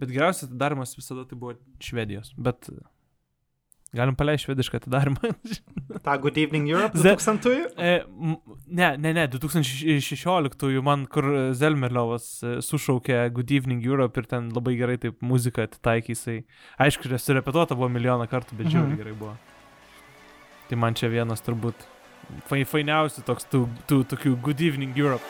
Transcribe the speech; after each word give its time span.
Bet 0.00 0.08
geriausias 0.14 0.48
atidarymas 0.48 0.96
visada 0.98 1.26
tai 1.28 1.36
buvo 1.38 1.54
Švedijos. 1.84 2.32
Bet 2.40 2.70
galim 3.92 4.14
paleisti 4.14 4.46
švedišką 4.46 4.78
atidarimą. 4.80 5.32
Ta 6.06 6.14
Good 6.22 6.38
Evening 6.38 6.68
Europe 6.70 6.96
Z- 6.96 7.16
2000-ųjų? 7.18 7.64
E, 7.76 7.94
ne, 8.80 8.90
ne, 9.02 9.12
ne, 9.16 9.24
2016 9.32 10.80
man, 10.86 11.04
kur 11.10 11.26
Zelmerliovas 11.58 12.28
e, 12.46 12.52
sušaukė 12.64 13.18
Good 13.34 13.50
Evening 13.58 13.84
Europe 13.84 14.20
ir 14.22 14.28
ten 14.30 14.48
labai 14.54 14.76
gerai 14.78 14.96
taip 15.02 15.18
muziką 15.26 15.66
atitaikė 15.66 16.14
jisai. 16.14 16.36
Aišku, 16.86 17.10
surepetuota 17.18 17.74
buvo 17.78 17.90
milijoną 17.92 18.28
kartų, 18.30 18.56
bet 18.60 18.68
Mhm. 18.70 18.74
žiauriai 18.76 19.00
gerai 19.02 19.16
buvo. 19.18 19.34
Tai 20.70 20.78
man 20.78 20.94
čia 20.94 21.10
vienas 21.10 21.42
turbūt 21.42 21.74
fai, 22.46 22.62
fainiausių 22.62 23.24
toks 23.26 23.48
tų, 23.50 23.64
tų 23.90 24.04
tokių 24.14 24.36
Good 24.46 24.60
Evening 24.62 24.94
Europe. 24.96 25.24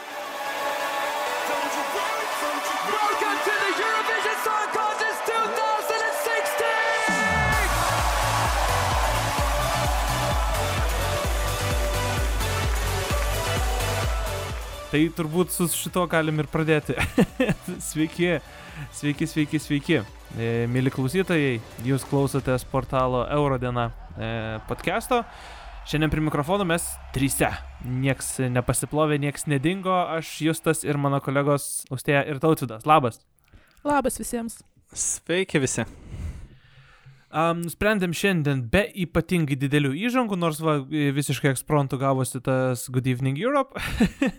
Tai 14.91 15.01
turbūt 15.15 15.53
su 15.55 15.69
šito 15.71 16.03
galim 16.11 16.41
ir 16.43 16.49
pradėti. 16.51 16.97
sveiki, 17.91 18.41
sveiki, 18.99 19.29
sveiki, 19.31 19.61
sveiki. 19.63 20.01
E, 20.35 20.49
Mėly 20.71 20.91
klausytojai, 20.91 21.61
jūs 21.87 22.03
klausotės 22.11 22.67
portalo 22.73 23.23
Eurodiena 23.31 23.87
e, 24.19 24.33
podcast'o. 24.67 25.23
Šiandien 25.87 26.11
prie 26.11 26.25
mikrofono 26.27 26.67
mes 26.67 26.89
trysia. 27.15 27.53
Nieks 27.87 28.41
nepasiplovė, 28.51 29.21
nieks 29.23 29.47
nedingo. 29.51 29.95
Aš 30.19 30.41
Justas 30.49 30.83
ir 30.83 30.99
mano 30.99 31.23
kolegos 31.23 31.87
Austėja 31.95 32.27
ir 32.27 32.43
Tautvidas. 32.43 32.83
Labas. 32.83 33.23
Labas 33.87 34.19
visiems. 34.19 34.59
Sveiki 34.91 35.63
visi. 35.63 35.87
Um, 37.31 37.61
nusprendėm 37.63 38.11
šiandien 38.11 38.65
be 38.73 38.81
ypatingai 39.05 39.55
didelių 39.55 39.93
įžangų, 40.09 40.35
nors 40.35 40.59
va, 40.59 40.81
visiškai 40.83 41.53
ekspromptu 41.53 41.95
gavosi 42.01 42.41
tas 42.43 42.89
Good 42.91 43.07
Evening 43.07 43.39
Europe. 43.39 43.79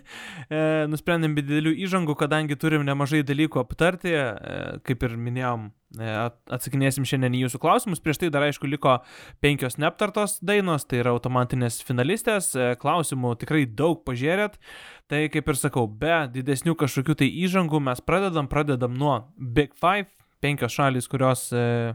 E, 0.52 0.84
nusprendėm 0.90 1.32
be 1.32 1.40
didelių 1.46 1.70
įžangų, 1.86 2.12
kadangi 2.20 2.58
turim 2.60 2.82
nemažai 2.84 3.22
dalykų 3.24 3.62
aptarti, 3.62 4.10
e, 4.12 4.64
kaip 4.84 5.06
ir 5.06 5.14
minėjom, 5.16 5.62
e, 5.96 6.10
at- 6.26 6.52
atsakinėsim 6.52 7.06
šiandien 7.08 7.38
į 7.38 7.46
jūsų 7.46 7.60
klausimus. 7.62 8.02
Prieš 8.04 8.20
tai 8.20 8.28
dar 8.34 8.44
aišku 8.44 8.68
liko 8.68 8.98
penkios 9.40 9.78
neaptartos 9.80 10.36
dainos, 10.44 10.84
tai 10.84 11.00
yra 11.00 11.14
automatinės 11.16 11.80
finalistės, 11.88 12.50
e, 12.52 12.74
klausimų 12.82 13.32
tikrai 13.40 13.64
daug 13.64 14.02
pažiūrėt. 14.04 14.60
Tai 15.08 15.22
kaip 15.32 15.48
ir 15.48 15.60
sakau, 15.62 15.86
be 15.88 16.18
didesnių 16.34 16.76
kažkokių 16.84 17.16
tai 17.22 17.30
įžangų 17.46 17.80
mes 17.88 18.04
pradedam, 18.04 18.50
pradedam 18.52 18.92
nuo 18.92 19.22
Big 19.38 19.72
Five, 19.80 20.10
penkios 20.44 20.76
šalis, 20.76 21.08
kurios 21.08 21.48
e, 21.56 21.94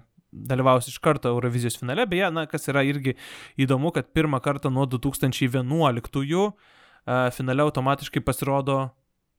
dalyvaus 0.50 0.90
iš 0.92 1.00
karto 1.04 1.32
Eurovizijos 1.34 1.80
finale. 1.80 2.06
Beje, 2.10 2.30
na, 2.34 2.46
kas 2.50 2.70
yra 2.72 2.84
irgi 2.88 3.16
įdomu, 3.60 3.92
kad 3.96 4.14
pirmą 4.16 4.42
kartą 4.44 4.72
nuo 4.74 4.86
2011-ųjų 4.90 6.46
finale 7.36 7.64
automatiškai 7.64 8.22
pasirodo 8.26 8.82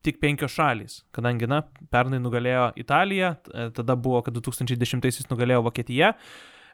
tik 0.05 0.19
penkios 0.21 0.53
šalys, 0.55 1.01
kadangi, 1.15 1.47
na, 1.49 1.63
pernai 1.91 2.21
nugalėjo 2.23 2.69
Italija, 2.79 3.33
t- 3.43 3.67
tada 3.75 3.97
buvo, 3.99 4.21
kad 4.23 4.37
2010-aisiais 4.37 5.27
nugalėjo 5.31 5.65
Vokietija. 5.65 6.13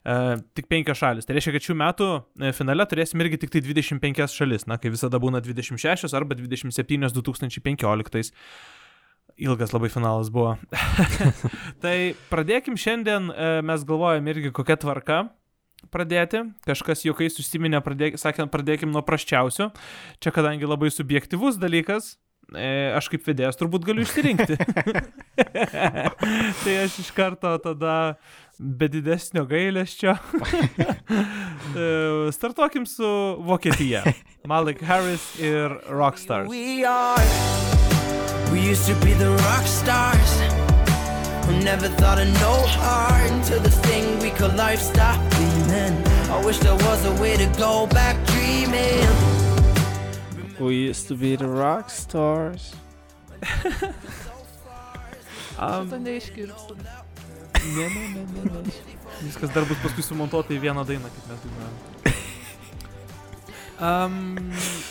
E, 0.05 0.15
tik 0.57 0.67
penkios 0.69 0.99
šalis. 1.01 1.25
Tai 1.25 1.33
reiškia, 1.37 1.55
kad 1.55 1.65
šių 1.65 1.75
metų 1.81 2.09
e, 2.15 2.51
finale 2.53 2.85
turėsim 2.89 3.23
irgi 3.25 3.39
tik 3.41 3.55
tai 3.55 3.63
25 3.65 4.35
šalis, 4.35 4.67
na, 4.69 4.77
kai 4.81 4.93
visada 4.93 5.17
būna 5.21 5.41
26 5.41 6.13
arba 6.13 6.37
27 6.37 7.09
2015. 7.15 8.35
Ilgas 9.35 9.73
labai 9.75 9.89
finalas 9.91 10.29
buvo. 10.31 10.53
tai 11.83 12.15
pradėkim 12.29 12.77
šiandien, 12.79 13.27
e, 13.31 13.49
mes 13.67 13.83
galvojam 13.87 14.29
irgi 14.31 14.53
kokia 14.55 14.77
tvarka 14.79 15.25
pradėti. 15.91 16.45
Kažkas 16.65 17.03
juokais 17.05 17.35
užsiminė, 17.41 17.81
pradėk, 17.83 18.19
sakė, 18.21 18.47
pradėkim 18.51 18.93
nuo 18.95 19.03
praščiausio. 19.05 19.71
Čia 20.23 20.33
kadangi 20.35 20.69
labai 20.69 20.87
subjektivus 20.93 21.59
dalykas, 21.59 22.15
e, 22.55 22.95
aš 22.95 23.11
kaip 23.11 23.27
vedėjas 23.27 23.59
turbūt 23.59 23.83
galiu 23.89 24.05
išsirinkti. 24.07 24.55
tai 26.63 26.79
aš 26.85 26.99
iš 27.03 27.11
karto 27.17 27.57
tada 27.59 28.15
be 28.59 28.91
didesnio 28.91 29.47
gailesčio. 29.49 30.15
E, 31.75 32.31
Startuokim 32.31 32.85
su 32.87 33.07
Vokietija. 33.43 34.05
Malik 34.47 34.79
Harris 34.87 35.27
ir 35.43 35.75
Rockstars. 35.91 36.47
We 38.65 38.71
are. 38.71 38.73
We 38.73 38.79
used 38.79 38.87
to 38.87 39.05
be 39.05 39.13
the 39.13 39.29
rock 39.29 39.67
stars. 39.67 40.41
Who 41.45 41.63
never 41.63 41.87
thought 41.87 42.19
of 42.19 42.27
no 42.33 42.65
heart 42.67 43.31
until 43.31 43.59
this 43.59 43.79
thing 43.79 44.19
we 44.19 44.31
call 44.31 44.49
life 44.55 44.81
stopped 44.81 45.29
beaming. 45.37 46.07
I 46.31 46.41
wish 46.45 46.57
there 46.57 46.75
was 46.75 47.05
a 47.05 47.21
way 47.21 47.37
to 47.37 47.45
go 47.57 47.85
back 47.87 48.17
dreaming. 48.25 49.07
We 50.59 50.75
used 50.87 51.07
to 51.09 51.15
be 51.15 51.35
the 51.35 51.47
rock 51.47 51.89
stars. 51.89 52.73
Um, 55.57 55.87
Šito 55.87 55.99
neiškirpsiu. 55.99 56.75
ne, 57.75 57.89
ne, 57.89 58.09
ne, 58.09 58.25
ne, 58.33 58.51
ne. 58.51 58.71
Viskas 59.21 59.49
dar 59.53 59.63
bus 59.63 59.77
paskui 59.79 60.03
sumontuota 60.03 60.51
į 60.51 60.59
vieną 60.59 60.83
dainą, 60.83 61.07
kaip 61.07 61.27
mes 61.29 61.39
dainuojam. 61.45 62.34
Um, 63.75 64.37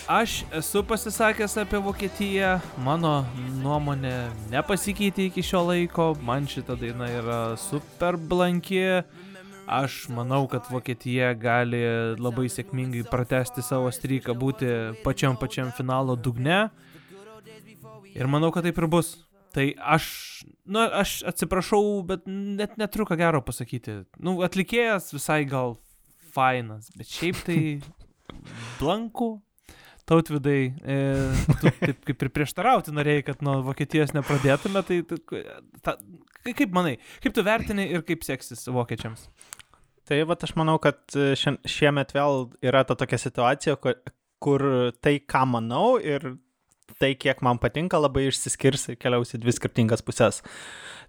aš 0.08 0.42
esu 0.52 0.82
pasisakęs 0.84 1.54
apie 1.62 1.78
Vokietiją, 1.80 2.58
mano 2.84 3.22
nuomonė 3.62 4.12
nepasikeitė 4.52 5.30
iki 5.30 5.40
šio 5.40 5.62
laiko, 5.70 6.10
man 6.20 6.44
šita 6.44 6.76
daina 6.76 7.08
yra 7.08 7.38
super 7.56 8.18
blanki, 8.20 8.82
aš 9.64 10.02
manau, 10.12 10.42
kad 10.52 10.68
Vokietija 10.68 11.32
gali 11.32 11.80
labai 12.20 12.50
sėkmingai 12.52 13.06
pratesti 13.08 13.64
savo 13.64 13.88
stryką, 13.88 14.36
būti 14.36 14.68
pačiam 15.00 15.40
pačiam 15.40 15.72
finalo 15.72 16.12
dugne 16.20 16.66
ir 18.12 18.28
manau, 18.28 18.52
kad 18.52 18.68
taip 18.68 18.84
ir 18.84 18.90
bus. 18.92 19.16
Tai 19.54 19.68
aš, 19.96 20.06
na, 20.66 20.90
aš 21.00 21.22
atsiprašau, 21.30 22.02
bet 22.04 22.28
net 22.28 22.76
neturiu 22.76 23.08
ką 23.08 23.16
gero 23.16 23.40
pasakyti. 23.46 24.02
Nu, 24.20 24.42
atlikėjas 24.44 25.12
visai 25.14 25.44
gal 25.48 25.78
fainas, 26.34 26.90
bet 26.98 27.08
šiaip 27.08 27.44
tai 27.46 27.60
blankų. 28.80 29.32
Tautvidai, 30.04 30.74
e, 30.84 30.96
tu 31.62 31.70
taip 31.80 32.02
kaip 32.04 32.22
ir 32.26 32.28
prieštarauti 32.36 32.92
norėjai, 32.92 33.22
kad 33.24 33.40
nuo 33.40 33.54
Vokietijos 33.64 34.12
nepradėtume, 34.12 34.82
tai, 34.84 34.98
ta, 35.08 35.16
ka- 35.80 36.52
kaip 36.52 36.74
manai, 36.76 36.98
kaip 37.24 37.32
tu 37.32 37.44
vertini 37.46 37.86
ir 37.88 38.04
kaip 38.04 38.26
seksis 38.26 38.66
vokiečiams? 38.68 39.30
Tai 40.04 40.18
va, 40.28 40.36
aš 40.36 40.52
manau, 40.60 40.76
kad 40.76 41.00
šie, 41.08 41.54
šiemet 41.64 42.12
vėl 42.12 42.50
yra 42.60 42.82
ta 42.84 42.98
tokia 43.00 43.16
situacija, 43.22 43.78
kur, 43.80 43.96
kur 44.44 44.66
tai, 45.00 45.16
ką 45.24 45.46
manau 45.48 45.94
ir 45.96 46.34
tai, 47.00 47.14
kiek 47.16 47.40
man 47.40 47.56
patinka, 47.62 47.96
labai 47.96 48.26
išsiskirs 48.28 48.90
ir 48.92 48.98
keliaus 49.00 49.32
į 49.32 49.40
dvi 49.40 49.56
skirtingas 49.56 50.04
pusės. 50.04 50.42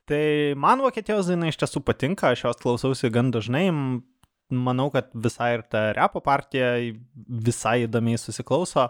Tai 0.07 0.21
man 0.61 0.79
Vokietijos 0.85 1.27
daina 1.27 1.49
iš 1.51 1.59
tiesų 1.59 1.81
patinka, 1.83 2.31
aš 2.31 2.45
jos 2.45 2.61
klausausi 2.61 3.09
gan 3.11 3.31
dažnai, 3.35 3.67
manau, 4.53 4.89
kad 4.93 5.09
visai 5.13 5.55
ir 5.57 5.63
ta 5.69 5.87
repo 5.97 6.21
partija 6.25 6.75
visai 7.47 7.85
įdomiai 7.85 8.19
susiklauso, 8.21 8.89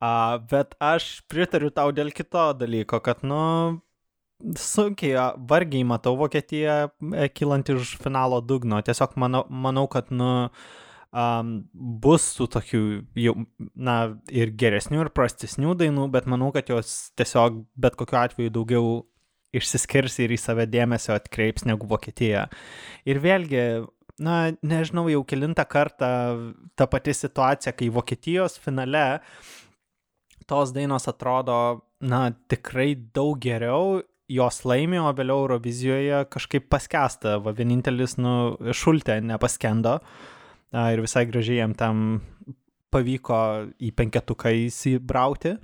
a, 0.00 0.12
bet 0.50 0.76
aš 0.80 1.20
pritariu 1.30 1.70
tau 1.74 1.94
dėl 1.96 2.12
kito 2.16 2.50
dalyko, 2.60 3.00
kad, 3.04 3.24
nu, 3.26 3.40
sunkiai, 4.58 5.32
vargiai 5.48 5.84
matau 5.84 6.16
Vokietiją 6.20 6.76
e, 7.12 7.28
kylant 7.32 7.68
iš 7.72 7.96
finalo 8.00 8.40
dugno. 8.40 8.80
Tiesiog 8.84 9.16
manau, 9.20 9.44
manau 9.50 9.86
kad, 9.92 10.08
nu, 10.14 10.30
um, 11.12 11.52
bus 11.74 12.30
tų 12.38 12.48
tokių 12.56 12.82
jau, 13.20 13.36
na, 13.74 13.98
ir 14.32 14.54
geresnių, 14.56 15.04
ir 15.04 15.12
prastesnių 15.14 15.76
dainų, 15.82 16.08
bet 16.14 16.28
manau, 16.30 16.50
kad 16.54 16.72
jos 16.72 17.12
tiesiog 17.20 17.64
bet 17.80 17.98
kokiu 18.00 18.20
atveju 18.22 18.54
daugiau 18.56 18.92
išsiskirs 19.56 20.20
ir 20.22 20.34
į 20.34 20.38
save 20.38 20.66
dėmesio 20.70 21.16
atkreips 21.16 21.66
negu 21.66 21.88
Vokietija. 21.90 22.46
Ir 23.08 23.18
vėlgi, 23.22 23.64
na, 24.20 24.52
nežinau, 24.62 25.06
jau 25.12 25.22
kilintą 25.26 25.64
kartą 25.68 26.10
ta 26.78 26.86
pati 26.90 27.14
situacija, 27.16 27.72
kai 27.76 27.90
Vokietijos 27.92 28.58
finale 28.60 29.20
tos 30.50 30.72
dainos 30.74 31.06
atrodo, 31.10 31.56
na, 32.02 32.30
tikrai 32.50 32.94
daug 33.14 33.38
geriau, 33.42 34.00
jos 34.30 34.62
laimė, 34.66 35.00
o 35.02 35.10
vėliau 35.14 35.44
Eurovizijoje 35.44 36.24
kažkaip 36.30 36.68
paskesta, 36.70 37.38
va 37.42 37.54
vienintelis, 37.56 38.16
nu, 38.20 38.56
šultė 38.74 39.20
nepaskendo 39.26 39.98
ir 40.70 41.02
visai 41.02 41.24
gražiai 41.26 41.60
jam 41.62 41.74
tam 41.74 42.02
pavyko 42.94 43.40
į 43.82 43.92
penketuką 43.98 44.52
įsibrauti. 44.66 45.56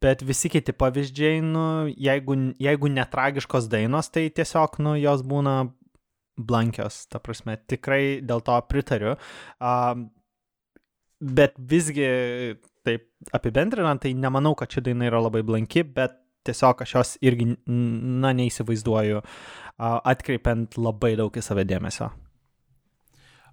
Bet 0.00 0.22
visi 0.24 0.48
kiti 0.48 0.72
pavyzdžiai, 0.72 1.42
nu, 1.44 1.64
jeigu, 1.92 2.36
jeigu 2.60 2.88
netragiškos 2.88 3.68
dainos, 3.68 4.08
tai 4.08 4.30
tiesiog, 4.32 4.78
nu, 4.80 4.94
jos 4.96 5.20
būna 5.28 5.58
blankios, 6.46 7.04
ta 7.10 7.20
prasme, 7.22 7.58
tikrai 7.70 8.20
dėl 8.26 8.42
to 8.46 8.56
pritariu. 8.70 9.16
Um, 9.60 10.08
bet 11.20 11.56
visgi, 11.58 12.08
taip 12.86 13.06
apibendrinant, 13.36 14.02
tai 14.02 14.14
nemanau, 14.16 14.54
kad 14.58 14.72
ši 14.72 14.84
daina 14.88 15.10
yra 15.10 15.20
labai 15.26 15.44
blanki, 15.46 15.84
bet 15.84 16.16
tiesiog 16.48 16.82
aš 16.84 16.94
jos 16.96 17.12
irgi, 17.26 17.50
na, 17.66 18.32
neįsivaizduoju, 18.36 19.20
atkreipiant 19.80 20.78
labai 20.80 21.14
daug 21.20 21.36
į 21.36 21.44
save 21.44 21.66
dėmesio. 21.68 22.10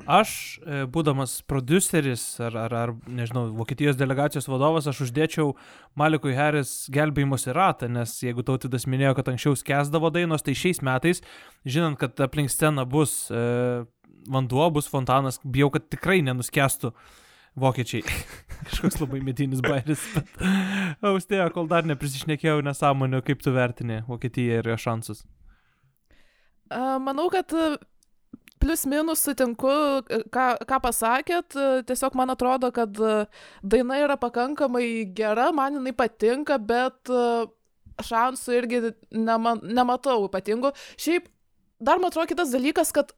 Aš, 0.06 0.32
e, 0.62 0.84
būdamas 0.94 1.40
produceris 1.50 2.22
ar, 2.44 2.54
ar, 2.68 2.74
ar, 2.78 2.94
nežinau, 3.10 3.48
Vokietijos 3.58 3.98
delegacijos 3.98 4.46
vadovas, 4.50 4.86
aš 4.90 5.08
uždėčiau 5.08 5.56
Malikui 5.98 6.36
Harris 6.38 6.86
gelbėjimosi 6.94 7.56
ratą, 7.56 7.90
nes 7.90 8.14
jeigu 8.22 8.46
tautidas 8.46 8.86
minėjo, 8.86 9.16
kad 9.18 9.32
anksčiau 9.34 9.58
skęsdavo 9.58 10.12
dainos, 10.14 10.46
tai 10.46 10.54
šiais 10.58 10.84
metais, 10.86 11.24
žinant, 11.66 11.98
kad 11.98 12.20
aplink 12.22 12.54
sceną 12.54 12.86
bus 12.86 13.32
e, 13.34 13.42
vanduo, 14.30 14.70
bus 14.76 14.92
fontanas, 14.92 15.42
bijau, 15.42 15.72
kad 15.74 15.90
tikrai 15.90 16.20
nenuskestų 16.28 16.94
vokiečiai. 17.58 18.06
Kažkoks 18.70 19.02
labai 19.02 19.24
medinis 19.26 19.66
bairis. 19.66 20.06
Austėja, 21.10 21.50
kol 21.56 21.66
dar 21.72 21.90
neprisišnekėjau 21.90 22.62
nesąmonių, 22.70 23.26
kaip 23.26 23.42
tu 23.42 23.56
vertini 23.56 24.04
Vokietiją 24.06 24.62
ir 24.62 24.74
jo 24.76 24.78
šansus. 24.86 25.26
Manau, 26.70 27.30
kad 27.32 27.54
plius 28.60 28.86
minus 28.90 29.24
sutinku, 29.26 29.72
e, 30.10 30.22
ką, 30.34 30.48
ką 30.68 30.80
pasakėt. 30.84 31.56
e, 31.56 31.84
Tiesiog 31.88 32.18
man 32.18 32.34
atrodo, 32.34 32.72
kad 32.76 32.98
e, 33.00 33.26
daina 33.64 34.00
yra 34.04 34.18
pakankamai 34.20 35.14
gera, 35.16 35.52
man 35.56 35.80
jinai 35.80 35.94
patinka, 35.96 36.58
bet 36.58 37.14
šansų 38.08 38.58
irgi 38.58 38.82
nema, 39.12 39.58
nematau 39.64 40.28
ypatingų. 40.28 40.74
Šiaip 41.02 41.32
dar 41.80 42.02
man 42.02 42.12
atrodo 42.12 42.30
kitas 42.30 42.54
dalykas, 42.54 42.94
kad 42.94 43.14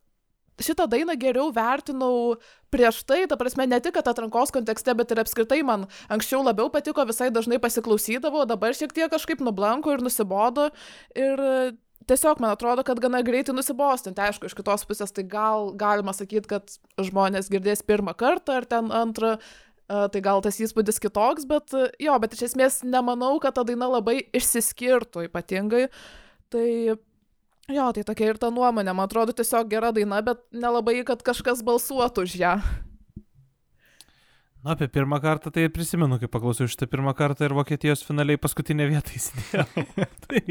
šitą 0.59 0.88
dainą 0.91 1.15
geriau 1.19 1.51
vertinau 1.56 2.35
prieš 2.71 3.03
tai, 3.07 3.24
ta 3.31 3.38
prasme, 3.39 3.65
ne 3.68 3.80
tik 3.83 3.97
atrankos 4.00 4.51
kontekste, 4.56 4.94
bet 4.95 5.12
ir 5.12 5.21
apskritai 5.24 5.62
man 5.63 5.88
anksčiau 6.12 6.44
labiau 6.44 6.71
patiko, 6.71 7.06
visai 7.07 7.30
dažnai 7.31 7.59
pasiklausydavau, 7.63 8.45
dabar 8.47 8.75
šiek 8.75 8.94
tiek 8.95 9.12
kažkaip 9.12 9.44
nublanko 9.44 9.95
ir 9.95 10.03
nusibodo. 10.03 10.69
Ir 11.15 11.39
tiesiog 12.09 12.41
man 12.44 12.53
atrodo, 12.56 12.83
kad 12.85 13.00
gana 13.01 13.21
greitai 13.25 13.56
nusibostinti. 13.56 14.21
Aišku, 14.21 14.50
iš 14.50 14.57
kitos 14.57 14.85
pusės 14.89 15.13
tai 15.15 15.25
gal 15.29 15.71
galima 15.79 16.13
sakyti, 16.15 16.50
kad 16.50 16.77
žmonės 17.00 17.51
girdės 17.53 17.85
pirmą 17.85 18.15
kartą 18.17 18.59
ar 18.59 18.69
ten 18.69 18.91
antrą. 18.95 19.38
e, 19.89 20.07
Tai 20.13 20.21
gal 20.25 20.41
tas 20.45 20.59
įspūdis 20.61 21.01
kitoks, 21.01 21.47
bet 21.50 21.73
e, 21.73 21.89
jo, 22.06 22.17
bet 22.21 22.33
iš 22.33 22.50
esmės 22.51 22.81
nemanau, 22.83 23.38
kad 23.39 23.56
ta 23.57 23.63
daina 23.63 23.89
labai 23.89 24.19
išsiskirtų 24.33 25.29
ypatingai. 25.29 25.88
Tai 26.50 26.67
jo, 27.69 27.88
tai 27.94 28.03
tokia 28.03 28.33
ir 28.33 28.41
ta 28.41 28.51
nuomonė. 28.53 28.94
Man 28.94 29.06
atrodo 29.06 29.33
tiesiog 29.33 29.69
gera 29.71 29.94
daina, 29.95 30.21
bet 30.25 30.41
nelabai, 30.51 31.01
kad 31.06 31.21
kažkas 31.25 31.65
balsuotų 31.65 32.25
už 32.25 32.38
ją. 32.41 32.53
Na, 34.63 34.71
apie 34.71 34.88
pirmą 34.88 35.19
kartą 35.23 35.51
tai 35.56 35.69
prisimenu, 35.71 36.17
kai 36.19 36.27
paklausiau 36.27 36.67
šitą 36.67 36.88
pirmą 36.91 37.13
kartą 37.15 37.45
ir 37.47 37.53
Vokietijos 37.56 38.01
finaliai 38.03 38.39
paskutinę 38.44 38.89
vietą 38.89 39.13
įsidėjau. 39.15 39.85
tai, 40.25 40.41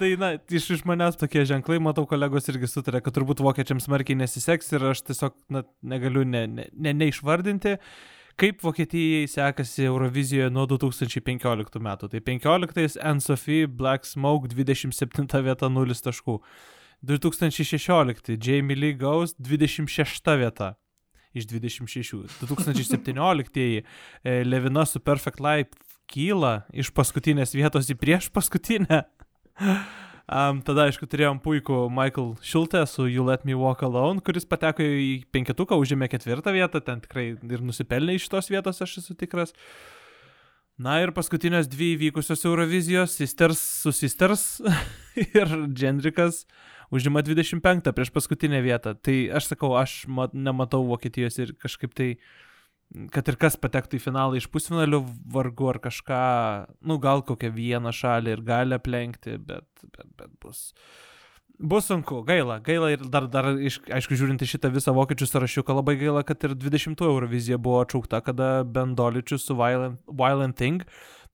tai, 0.00 0.08
na, 0.18 0.30
iš, 0.50 0.66
iš 0.74 0.82
manęs 0.88 1.20
tokie 1.20 1.44
ženklai, 1.46 1.78
matau, 1.78 2.08
kolegos 2.10 2.50
irgi 2.50 2.72
sutarė, 2.72 3.04
kad 3.06 3.14
turbūt 3.14 3.44
vokiečiams 3.46 3.86
smarkiai 3.86 4.18
nesiseks 4.18 4.74
ir 4.74 4.88
aš 4.90 5.04
tiesiog 5.12 5.38
na, 5.54 5.62
negaliu 5.94 6.26
ne, 6.26 6.42
ne, 6.50 6.66
ne, 6.74 6.96
neišvardinti, 7.04 7.78
kaip 8.34 8.66
Vokietijai 8.66 9.30
sekasi 9.30 9.86
Eurovizijoje 9.86 10.50
nuo 10.50 10.66
2015 10.74 11.82
metų. 11.86 12.10
Tai 12.10 12.26
15 12.34 12.98
N-Sophie 13.14 13.68
Black 13.70 14.10
Smoke 14.10 14.50
27 14.50 15.46
vieta 15.46 15.70
0 15.70 16.02
taškų. 16.10 16.40
2016 17.06 18.34
Jamie 18.42 18.74
Lee 18.74 18.98
Ghost 18.98 19.38
26 19.38 20.34
vieta 20.40 20.74
iš 21.34 21.48
26. 21.50 22.22
2017 22.40 23.60
e, 23.60 23.82
Levina 24.46 24.86
su 24.86 25.02
Perfect 25.02 25.42
Life 25.42 25.84
kyla 26.10 26.62
iš 26.72 26.92
paskutinės 26.94 27.54
vietos 27.56 27.90
į 27.90 27.98
prieš 27.98 28.30
paskutinę. 28.34 29.04
Um, 30.24 30.62
tada, 30.64 30.86
aišku, 30.88 31.04
turėjom 31.10 31.36
puikų 31.44 31.82
Michael 31.92 32.30
Schultę 32.40 32.80
su 32.88 33.04
You 33.10 33.26
Let 33.26 33.42
Me 33.44 33.52
Walk 33.60 33.82
Alone, 33.84 34.22
kuris 34.24 34.46
pateko 34.48 34.80
į 34.80 35.26
penketuką, 35.34 35.76
užėmė 35.76 36.08
ketvirtą 36.08 36.54
vietą, 36.54 36.80
ten 36.80 37.02
tikrai 37.04 37.26
ir 37.36 37.64
nusipelnė 37.64 38.16
iš 38.16 38.24
šitos 38.30 38.48
vietos, 38.48 38.80
aš 38.80 39.02
esu 39.02 39.16
tikras. 39.20 39.52
Na 40.80 40.96
ir 41.04 41.12
paskutinės 41.14 41.68
dvi 41.70 41.92
įvykusios 41.98 42.40
Eurovizijos, 42.48 43.18
Sisters 43.20 43.60
su 43.84 43.92
Sisters 43.94 44.46
ir 45.36 45.52
Gendrikas 45.76 46.46
užima 46.94 47.22
25 47.26 47.92
prieš 47.92 48.10
paskutinę 48.14 48.62
vietą. 48.64 48.94
Tai 48.94 49.16
aš 49.38 49.52
sakau, 49.52 49.74
aš 49.78 50.04
mat, 50.06 50.34
nematau 50.34 50.84
Vokietijos 50.86 51.38
ir 51.42 51.54
kažkaip 51.60 51.94
tai, 51.96 52.10
kad 53.14 53.28
ir 53.30 53.38
kas 53.40 53.58
patektų 53.60 53.98
į 53.98 54.04
finalą 54.04 54.38
iš 54.38 54.46
pusfinalių, 54.52 55.02
vargu 55.34 55.72
ar 55.72 55.80
kažką, 55.82 56.20
nu 56.86 57.00
gal 57.02 57.24
kokią 57.26 57.50
vieną 57.54 57.94
šalį 57.94 58.36
ir 58.36 58.44
gali 58.46 58.78
aplenkti, 58.78 59.38
bet, 59.38 59.66
bet, 59.90 60.06
bet 60.20 60.38
bus. 60.42 60.70
Bus 61.54 61.86
sunku, 61.86 62.18
gaila, 62.26 62.58
gaila 62.66 62.88
ir 62.90 63.02
dar, 63.06 63.28
dar 63.30 63.52
iš, 63.54 63.78
aišku, 63.86 64.16
žiūrint 64.18 64.42
į 64.42 64.48
šitą 64.56 64.72
visą 64.74 64.90
vokiečių 64.94 65.28
sąrašiuką, 65.30 65.76
labai 65.78 65.94
gaila, 66.00 66.24
kad 66.26 66.42
ir 66.46 66.56
20 66.58 67.04
Eurovizija 67.06 67.60
buvo 67.62 67.78
atšaukta, 67.84 68.24
kada 68.26 68.48
Bendoličius 68.66 69.46
su 69.46 69.54
Violent, 69.58 70.00
Violent 70.10 70.58
Thing 70.58 70.82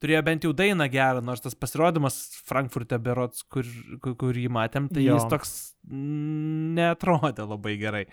turėjo 0.00 0.20
bent 0.26 0.44
jau 0.47 0.52
dainą 0.56 0.87
gerą, 0.93 1.23
nors 1.25 1.43
tas 1.44 1.56
pasirodymas 1.58 2.19
Frankfurte 2.49 2.99
berots, 3.02 3.44
kur, 3.44 3.67
kur, 4.02 4.17
kur 4.20 4.38
jį 4.38 4.49
matėm, 4.52 4.88
tai 4.93 5.05
Jo. 5.05 5.19
jis 5.19 5.29
toks 5.31 5.56
netrodė 5.91 7.47
labai 7.49 7.76
gerai. 7.81 8.06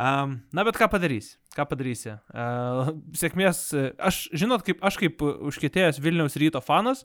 Um, 0.00 0.38
na, 0.56 0.64
bet 0.64 0.78
ką 0.80 0.88
padarysi? 0.88 1.34
Ką 1.52 1.66
padarysi? 1.68 2.14
Uh, 2.32 2.94
sėkmės. 3.20 3.66
Aš, 4.00 4.22
žinot, 4.32 4.64
kaip 4.64 4.80
aš 4.86 4.96
kaip 5.02 5.20
užkėtėjęs 5.20 6.00
Vilniaus 6.00 6.38
ryto 6.40 6.62
fanas, 6.64 7.04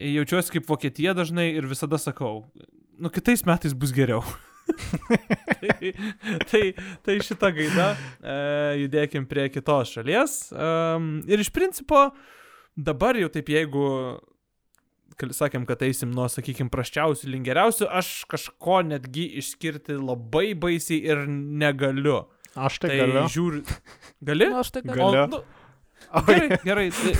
jaučiuosi 0.00 0.56
kaip 0.56 0.66
Vokietija 0.66 1.14
dažnai 1.16 1.52
ir 1.54 1.68
visada 1.70 2.00
sakau, 2.02 2.48
nu 2.98 3.12
kitais 3.12 3.46
metais 3.46 3.76
bus 3.76 3.94
geriau. 3.94 4.24
tai, 5.62 5.92
tai, 6.50 6.62
tai 7.06 7.16
šitą 7.22 7.52
gaidą 7.54 7.92
e, 7.94 8.38
judėkim 8.82 9.28
prie 9.30 9.46
kitos 9.54 9.94
šalies. 9.94 10.34
Um, 10.50 11.20
ir 11.30 11.42
iš 11.44 11.52
principo 11.54 12.08
dabar 12.76 13.16
jau 13.18 13.28
taip 13.32 13.48
jeigu 13.52 13.84
sakėm, 15.16 15.64
kad 15.68 15.80
eisim 15.86 16.10
nuo, 16.12 16.26
sakykime, 16.28 16.68
prasčiausių 16.72 17.30
link 17.32 17.46
geriausių, 17.48 17.86
aš 17.88 18.24
kažko 18.28 18.82
netgi 18.84 19.24
išskirti 19.40 19.96
labai 19.96 20.50
baisiai 20.54 20.98
ir 21.08 21.22
negaliu. 21.28 22.26
Aš 22.56 22.78
tai, 22.80 22.88
Tai, 22.88 22.98
tai 22.98 23.06
galiu. 23.06 23.22
žiūri. 23.32 23.62
Gali? 24.28 24.50
Nu, 24.52 24.58
aš 24.60 24.70
tai 24.76 24.82
Galiu. 24.84 25.24
O, 25.24 25.26
nu, 25.32 25.40
gerai, 26.28 26.58
gerai. 26.64 26.84
Tai, 26.92 27.12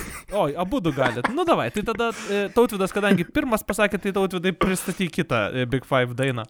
oi, 0.42 0.54
abu 0.60 0.80
du 0.80 0.92
galit. 0.96 1.28
Nu, 1.32 1.44
davai. 1.48 1.70
Tai 1.72 1.82
tada 1.88 2.10
e, 2.32 2.46
Tautvidas, 2.54 2.92
kadangi 2.92 3.24
pirmas 3.28 3.64
pasakė, 3.66 4.00
tai 4.00 4.12
Tautvidai 4.16 4.52
pristatyk 4.56 5.12
kitą 5.16 5.40
e, 5.52 5.64
Big 5.68 5.84
Five 5.88 6.16
dainą. 6.16 6.44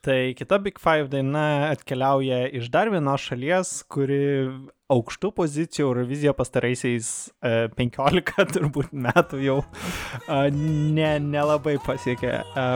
Tai 0.00 0.32
kita 0.32 0.56
Big 0.64 0.78
Five 0.80 1.10
daina 1.12 1.68
atkeliauja 1.68 2.46
iš 2.56 2.70
dar 2.72 2.88
vienos 2.88 3.20
šalies, 3.20 3.72
kuri 3.92 4.48
aukštų 4.90 5.28
pozicijų 5.36 5.90
Eurovizija 5.90 6.32
pastaraisiais 6.38 7.10
e, 7.44 7.68
15 7.76 8.46
turbūt 8.56 8.94
metų 8.96 9.42
jau 9.44 9.58
e, 9.60 10.40
ne, 10.56 11.12
nelabai 11.20 11.76
pasiekė. 11.84 12.32
E, 12.40 12.66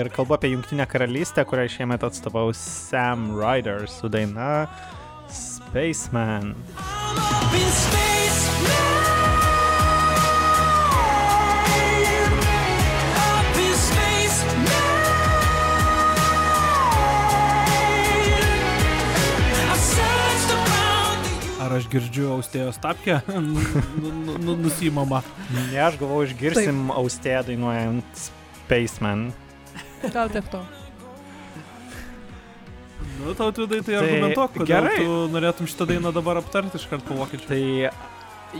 ir 0.00 0.10
kalbu 0.16 0.34
apie 0.34 0.50
Junktinę 0.56 0.88
karalystę, 0.90 1.46
kurią 1.46 1.68
šiemet 1.76 2.08
atstovaus 2.10 2.58
Sam 2.58 3.30
Ryder 3.38 3.86
su 3.86 4.10
daina 4.10 4.66
Spaceman. 5.30 6.56
Up 6.74 8.23
around 21.74 21.90
the 21.90 21.94
Ar 21.94 22.04
aš 22.04 22.10
girdžiu 22.10 22.30
austėjos 22.38 22.78
tapkę? 22.80 23.20
Nu, 23.34 24.10
nu, 24.12 24.38
nu, 24.38 24.56
Nusimama. 24.56 25.22
Ne, 25.50 25.80
aš 25.80 25.98
galvoju, 25.98 26.28
išgirsim 26.30 26.90
austėją 26.90 27.42
dainuojant 27.46 28.30
Spaceman. 28.64 29.32
Gal 30.12 30.28
tiek 30.30 30.44
to. 30.50 30.60
Nu, 33.24 33.34
Tautvidai, 33.34 33.80
tai 33.82 33.94
Tai 33.94 34.00
argumentuok, 34.02 34.50
kodėl 34.52 34.66
gerai. 34.66 34.96
tu 34.98 35.28
norėtum 35.32 35.66
šitą 35.70 35.86
dainą 35.86 36.12
dabar 36.12 36.36
aptarti 36.36 36.76
iš 36.76 36.86
karto 36.90 37.14
vokiečių. 37.14 37.46
Tai 37.48 37.60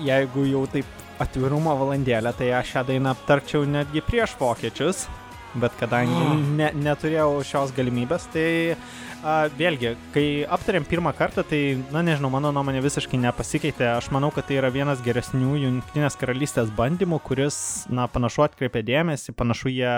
jeigu 0.04 0.46
jau 0.46 0.66
taip 0.70 0.86
atvirumo 1.18 1.74
valandėlę, 1.78 2.32
tai 2.38 2.50
aš 2.58 2.72
šią 2.74 2.84
dainą 2.86 3.12
aptarčiau 3.14 3.64
netgi 3.66 4.02
prieš 4.02 4.34
vokiečius, 4.40 5.06
bet 5.54 5.72
kadangi 5.78 6.14
Oh. 6.14 6.34
ne, 6.34 6.70
neturėjau 6.74 7.42
šios 7.44 7.72
galimybės, 7.76 8.26
tai 8.32 8.74
a, 8.74 8.76
vėlgi, 9.24 9.94
kai 10.12 10.26
aptarėm 10.52 10.84
pirmą 10.88 11.14
kartą, 11.16 11.44
tai, 11.48 11.78
na 11.94 12.02
nežinau, 12.04 12.28
mano 12.32 12.50
nuomonė 12.52 12.82
visiškai 12.84 13.20
nepasikeitė. 13.22 13.86
Aš 13.94 14.10
manau, 14.12 14.28
kad 14.34 14.48
tai 14.48 14.58
yra 14.60 14.68
vienas 14.74 15.00
geresnių 15.04 15.56
Junktinės 15.62 16.18
karalystės 16.20 16.72
bandymų, 16.76 17.22
kuris, 17.24 17.56
na, 17.88 18.04
panašu 18.10 18.44
atkreipė 18.44 18.84
dėmesį, 18.84 19.32
panašu 19.38 19.72
jie 19.72 19.94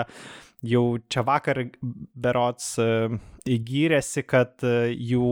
jau 0.65 0.83
čia 1.11 1.21
vakar 1.27 1.59
berots 2.17 2.71
e, 2.81 2.87
įgyrėsi, 3.51 4.23
kad 4.25 4.63
e, 4.65 4.93
jų 4.95 5.27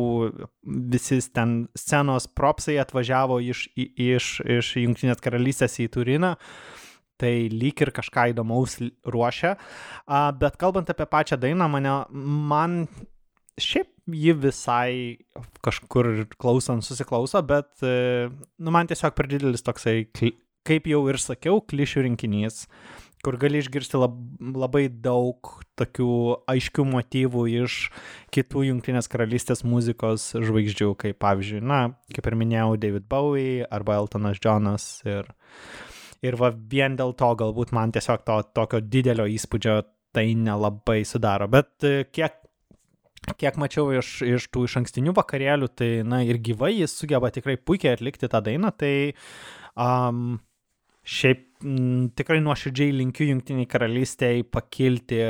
visi 0.94 1.22
ten 1.34 1.58
scenos 1.78 2.28
propsai 2.28 2.78
atvažiavo 2.84 3.40
iš, 3.48 3.68
iš, 3.80 4.38
iš 4.44 4.76
Junktinės 4.84 5.24
karalystės 5.24 5.80
į 5.82 5.90
Turiną. 5.96 6.36
tai 7.16 7.48
lyg 7.48 7.80
ir 7.80 7.94
kažką 7.96 8.34
įdomaus 8.34 8.76
ruošia. 9.08 9.56
Bet 10.36 10.58
kalbant 10.60 10.90
apie 10.92 11.06
pačią 11.08 11.38
dainą, 11.40 11.70
mane, 11.72 11.94
man 12.12 12.82
šiaip 13.62 13.92
ji 14.12 14.34
visai 14.38 14.92
kažkur 15.66 16.28
klausant 16.38 16.86
susiklauso, 16.86 17.42
bet 17.48 17.86
e, 17.86 18.28
nu, 18.30 18.74
man 18.76 18.90
tiesiog 18.90 19.16
per 19.18 19.30
didelis 19.32 19.66
toksai, 19.66 20.04
kaip 20.66 20.90
jau 20.90 21.02
ir 21.10 21.22
sakiau, 21.22 21.62
klišių 21.66 22.06
rinkinys 22.10 22.66
kur 23.26 23.40
gali 23.42 23.58
išgirsti 23.58 23.98
lab, 23.98 24.18
labai 24.54 24.86
daug 25.02 25.56
tokių 25.80 26.10
aiškių 26.52 26.86
motyvų 26.92 27.46
iš 27.64 27.78
kitų 28.36 28.68
Junktinės 28.68 29.10
karalystės 29.10 29.64
muzikos 29.66 30.28
žvaigždžių, 30.38 30.92
kaip 31.02 31.18
pavyzdžiui, 31.24 31.64
na, 31.66 31.80
kaip 32.14 32.30
ir 32.30 32.38
minėjau, 32.38 32.76
David 32.82 33.08
Bowie 33.10 33.66
arba 33.66 33.98
Eltonas 33.98 34.38
Johnas. 34.44 34.86
Ir, 35.10 35.32
ir 36.26 36.38
va 36.38 36.52
vien 36.54 36.98
dėl 37.00 37.16
to 37.18 37.32
galbūt 37.42 37.74
man 37.76 37.96
tiesiog 37.96 38.26
to 38.28 38.40
tokio 38.54 38.84
didelio 38.84 39.26
įspūdžio 39.34 39.80
tai 40.16 40.30
nelabai 40.38 41.02
sudaro. 41.08 41.50
Bet 41.52 41.88
e, 41.88 42.06
kiek 42.14 42.45
kiek 43.40 43.58
mačiau 43.62 43.90
iš, 43.96 44.20
iš 44.26 44.48
tų 44.54 44.66
iš 44.68 44.78
ankstinių 44.82 45.16
vakarėlių, 45.18 45.70
tai, 45.74 45.90
na, 46.08 46.22
ir 46.26 46.40
gyvai 46.44 46.74
jis 46.76 46.94
sugeba 47.00 47.32
tikrai 47.34 47.58
puikiai 47.58 47.96
atlikti 47.98 48.30
tą 48.32 48.42
dainą, 48.46 48.72
tai 48.78 48.94
um, 49.74 50.38
šiaip 51.06 51.46
m, 51.66 52.10
tikrai 52.18 52.42
nuoširdžiai 52.46 52.96
linkiu 52.96 53.30
Junktiniai 53.32 53.70
karalystėje 53.70 54.46
pakilti 54.54 55.22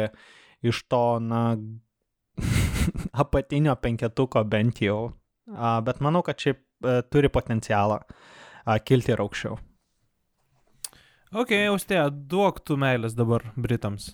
iš 0.66 0.82
to, 0.92 1.04
na, 1.24 1.46
apatinio 3.24 3.78
penketuko 3.80 4.44
bent 4.50 4.82
jau. 4.84 5.14
A, 5.54 5.80
bet 5.86 6.02
manau, 6.02 6.24
kad 6.26 6.42
šiaip 6.42 6.60
e, 6.82 7.00
turi 7.14 7.30
potencialą 7.30 8.00
a, 8.02 8.78
kilti 8.82 9.14
ir 9.14 9.22
aukščiau. 9.22 9.60
Ok, 11.36 11.52
Austėja, 11.70 12.08
duok 12.10 12.64
tu 12.66 12.78
meilės 12.80 13.14
dabar 13.18 13.44
Britams. 13.60 14.14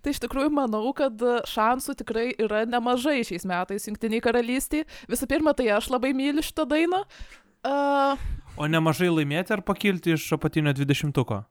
Tai 0.00 0.14
iš 0.14 0.22
tikrųjų 0.24 0.50
manau, 0.56 0.84
kad 0.96 1.20
e, 1.20 1.38
šansų 1.50 1.96
tikrai 2.00 2.26
yra 2.40 2.64
nemažai 2.68 3.20
šiais 3.28 3.46
metais 3.48 3.88
Junktiniai 3.88 4.22
karalystiai. 4.24 4.86
Visų 5.10 5.28
pirma, 5.30 5.54
tai 5.56 5.68
aš 5.76 5.90
labai 5.92 6.14
myliu 6.16 6.44
šitą 6.44 6.66
dainą. 6.70 7.04
Uh, 7.60 8.16
O 8.56 8.64
nemažai 8.68 9.10
laimėti 9.12 9.52
ar 9.52 9.60
pakilti 9.64 10.16
iš 10.16 10.30
apatinio 10.36 10.72
dvidešimtuko? 10.76 11.42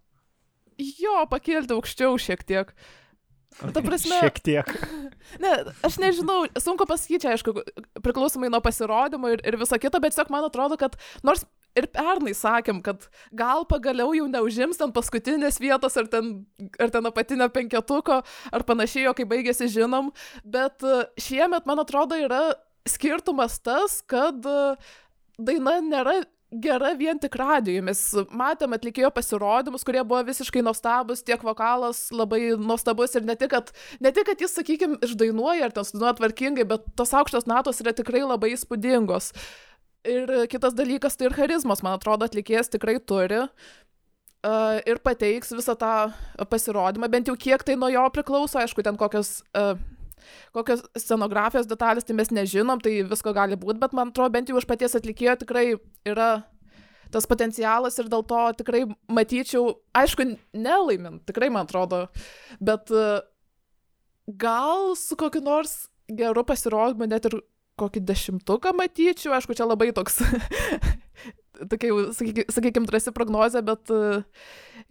jo, 0.80 1.20
pakilti 1.30 1.76
aukščiau 1.76 2.18
šiek 2.22 2.44
tiek. 2.48 2.74
Ta 3.60 3.82
prasme, 3.82 4.14
Šiek 4.22 4.38
tiek. 4.46 4.68
ne, 5.44 5.52
aš 5.84 5.98
nežinau, 6.00 6.44
sunku 6.62 6.86
pasakyti, 6.88 7.28
aišku, 7.32 7.56
priklausomai 8.06 8.52
nuo 8.54 8.62
pasirodymo 8.64 9.34
ir, 9.34 9.42
ir 9.44 9.58
viso 9.60 9.80
kito, 9.82 10.00
bet 10.00 10.14
tiesiog 10.14 10.30
man 10.32 10.46
atrodo, 10.48 10.78
kad 10.80 10.96
nors 11.26 11.44
ir 11.78 11.88
pernai 11.94 12.34
sakėm, 12.38 12.82
kad 12.86 13.08
gal 13.36 13.66
pagaliau 13.70 14.14
jau 14.18 14.28
neužims 14.32 14.80
ten 14.80 14.94
paskutinės 14.96 15.60
vietos 15.62 15.98
ar 16.00 16.10
ten, 16.12 16.32
ar 16.82 16.94
ten 16.94 17.10
apatinio 17.10 17.50
penketuko 17.54 18.22
ar 18.26 18.66
panašiai, 18.68 19.10
o 19.12 19.16
kai 19.18 19.28
baigėsi 19.30 19.70
žinom, 19.76 20.12
bet 20.44 20.84
e, 20.86 21.04
šiemet, 21.22 21.70
man 21.70 21.84
atrodo, 21.84 22.18
yra 22.20 22.42
skirtumas 22.90 23.60
tas, 23.64 24.00
kad 24.10 24.46
e, 24.50 24.60
daina 25.40 25.80
nėra 25.86 26.20
gera 26.50 26.94
vien 26.98 27.20
tik 27.22 27.36
radijui. 27.38 27.82
Mes 27.86 28.00
matėm 28.34 28.74
atlikėjo 28.76 29.12
pasirodymus, 29.14 29.86
kurie 29.86 30.02
buvo 30.02 30.22
visiškai 30.28 30.64
nuostabus, 30.66 31.22
tiek 31.26 31.42
vokalas 31.46 32.08
labai 32.16 32.56
nuostabus 32.58 33.14
ir 33.18 33.28
ne 33.28 33.36
tik, 33.40 33.54
kad, 33.54 33.72
ne 34.02 34.12
tik, 34.16 34.26
kad 34.32 34.42
jis, 34.42 34.56
sakykime, 34.58 35.00
išdainuoja 35.06 35.70
ar 35.70 35.76
ten 35.76 35.86
sudainuoja 35.86 36.18
tvarkingai, 36.20 36.68
bet 36.70 36.90
tos 36.98 37.14
aukštos 37.14 37.50
natos 37.50 37.82
yra 37.84 37.94
tikrai 37.96 38.26
labai 38.26 38.56
įspūdingos. 38.56 39.34
Ir 40.08 40.32
kitas 40.52 40.76
dalykas 40.78 41.20
tai 41.20 41.28
ir 41.28 41.36
charizmos, 41.36 41.84
man 41.84 41.98
atrodo, 41.98 42.28
atlikėjas 42.28 42.72
tikrai 42.72 43.00
turi. 43.04 43.44
Uh, 44.40 44.80
ir 44.88 45.02
pateiks 45.04 45.52
visą 45.52 45.74
tą 45.76 46.14
pasirodymą, 46.48 47.10
bent 47.12 47.28
jau 47.28 47.36
kiek 47.36 47.66
tai 47.68 47.76
nuo 47.76 47.90
jo 47.92 48.06
priklauso, 48.16 48.56
aišku, 48.62 48.86
ten 48.88 48.96
kokios 48.96 49.42
uh, 49.52 49.76
kokios 50.56 50.84
scenografijos 50.98 51.68
detalės, 51.70 52.08
tai 52.08 52.16
mes 52.18 52.32
nežinom, 52.34 52.80
tai 52.84 53.02
visko 53.08 53.34
gali 53.36 53.58
būti, 53.60 53.80
bet 53.82 53.96
man 53.98 54.14
atrodo, 54.14 54.32
bent 54.34 54.50
jau 54.52 54.60
iš 54.60 54.68
paties 54.70 54.96
atlikėjo 54.98 55.36
tikrai 55.44 55.66
yra 56.08 56.30
tas 57.14 57.26
potencialas 57.30 57.98
ir 58.00 58.10
dėl 58.12 58.24
to 58.30 58.42
tikrai 58.60 58.84
matyčiau, 59.10 59.74
aišku, 59.98 60.28
nelaimint, 60.54 61.24
tikrai 61.30 61.50
man 61.54 61.66
atrodo, 61.66 62.04
bet 62.62 62.94
e, 62.94 63.06
gal 64.40 64.94
su 65.00 65.18
kokiu 65.18 65.42
nors 65.46 65.88
geru 66.10 66.46
pasirodymu 66.46 67.10
net 67.10 67.26
ir 67.30 67.40
kokį 67.80 68.04
dešimtuką 68.08 68.74
matyčiau, 68.78 69.34
aišku, 69.38 69.56
čia 69.58 69.68
labai 69.68 69.92
toks, 69.96 70.20
tokia 71.72 71.92
jau, 71.92 72.00
sakykime, 72.16 72.48
sakykim, 72.54 72.88
drąsi 72.90 73.14
prognozė, 73.16 73.64
bet 73.66 73.94
e, 73.94 74.22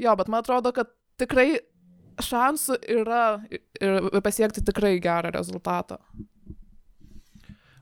jo, 0.01 0.15
bet 0.21 0.31
man 0.31 0.43
atrodo, 0.43 0.73
kad 0.77 0.91
tikrai 1.21 1.61
šansų 2.23 2.81
yra 2.99 3.23
ir 3.51 4.11
pasiekti 4.25 4.65
tikrai 4.67 4.97
gerą 5.03 5.33
rezultatą. 5.35 6.01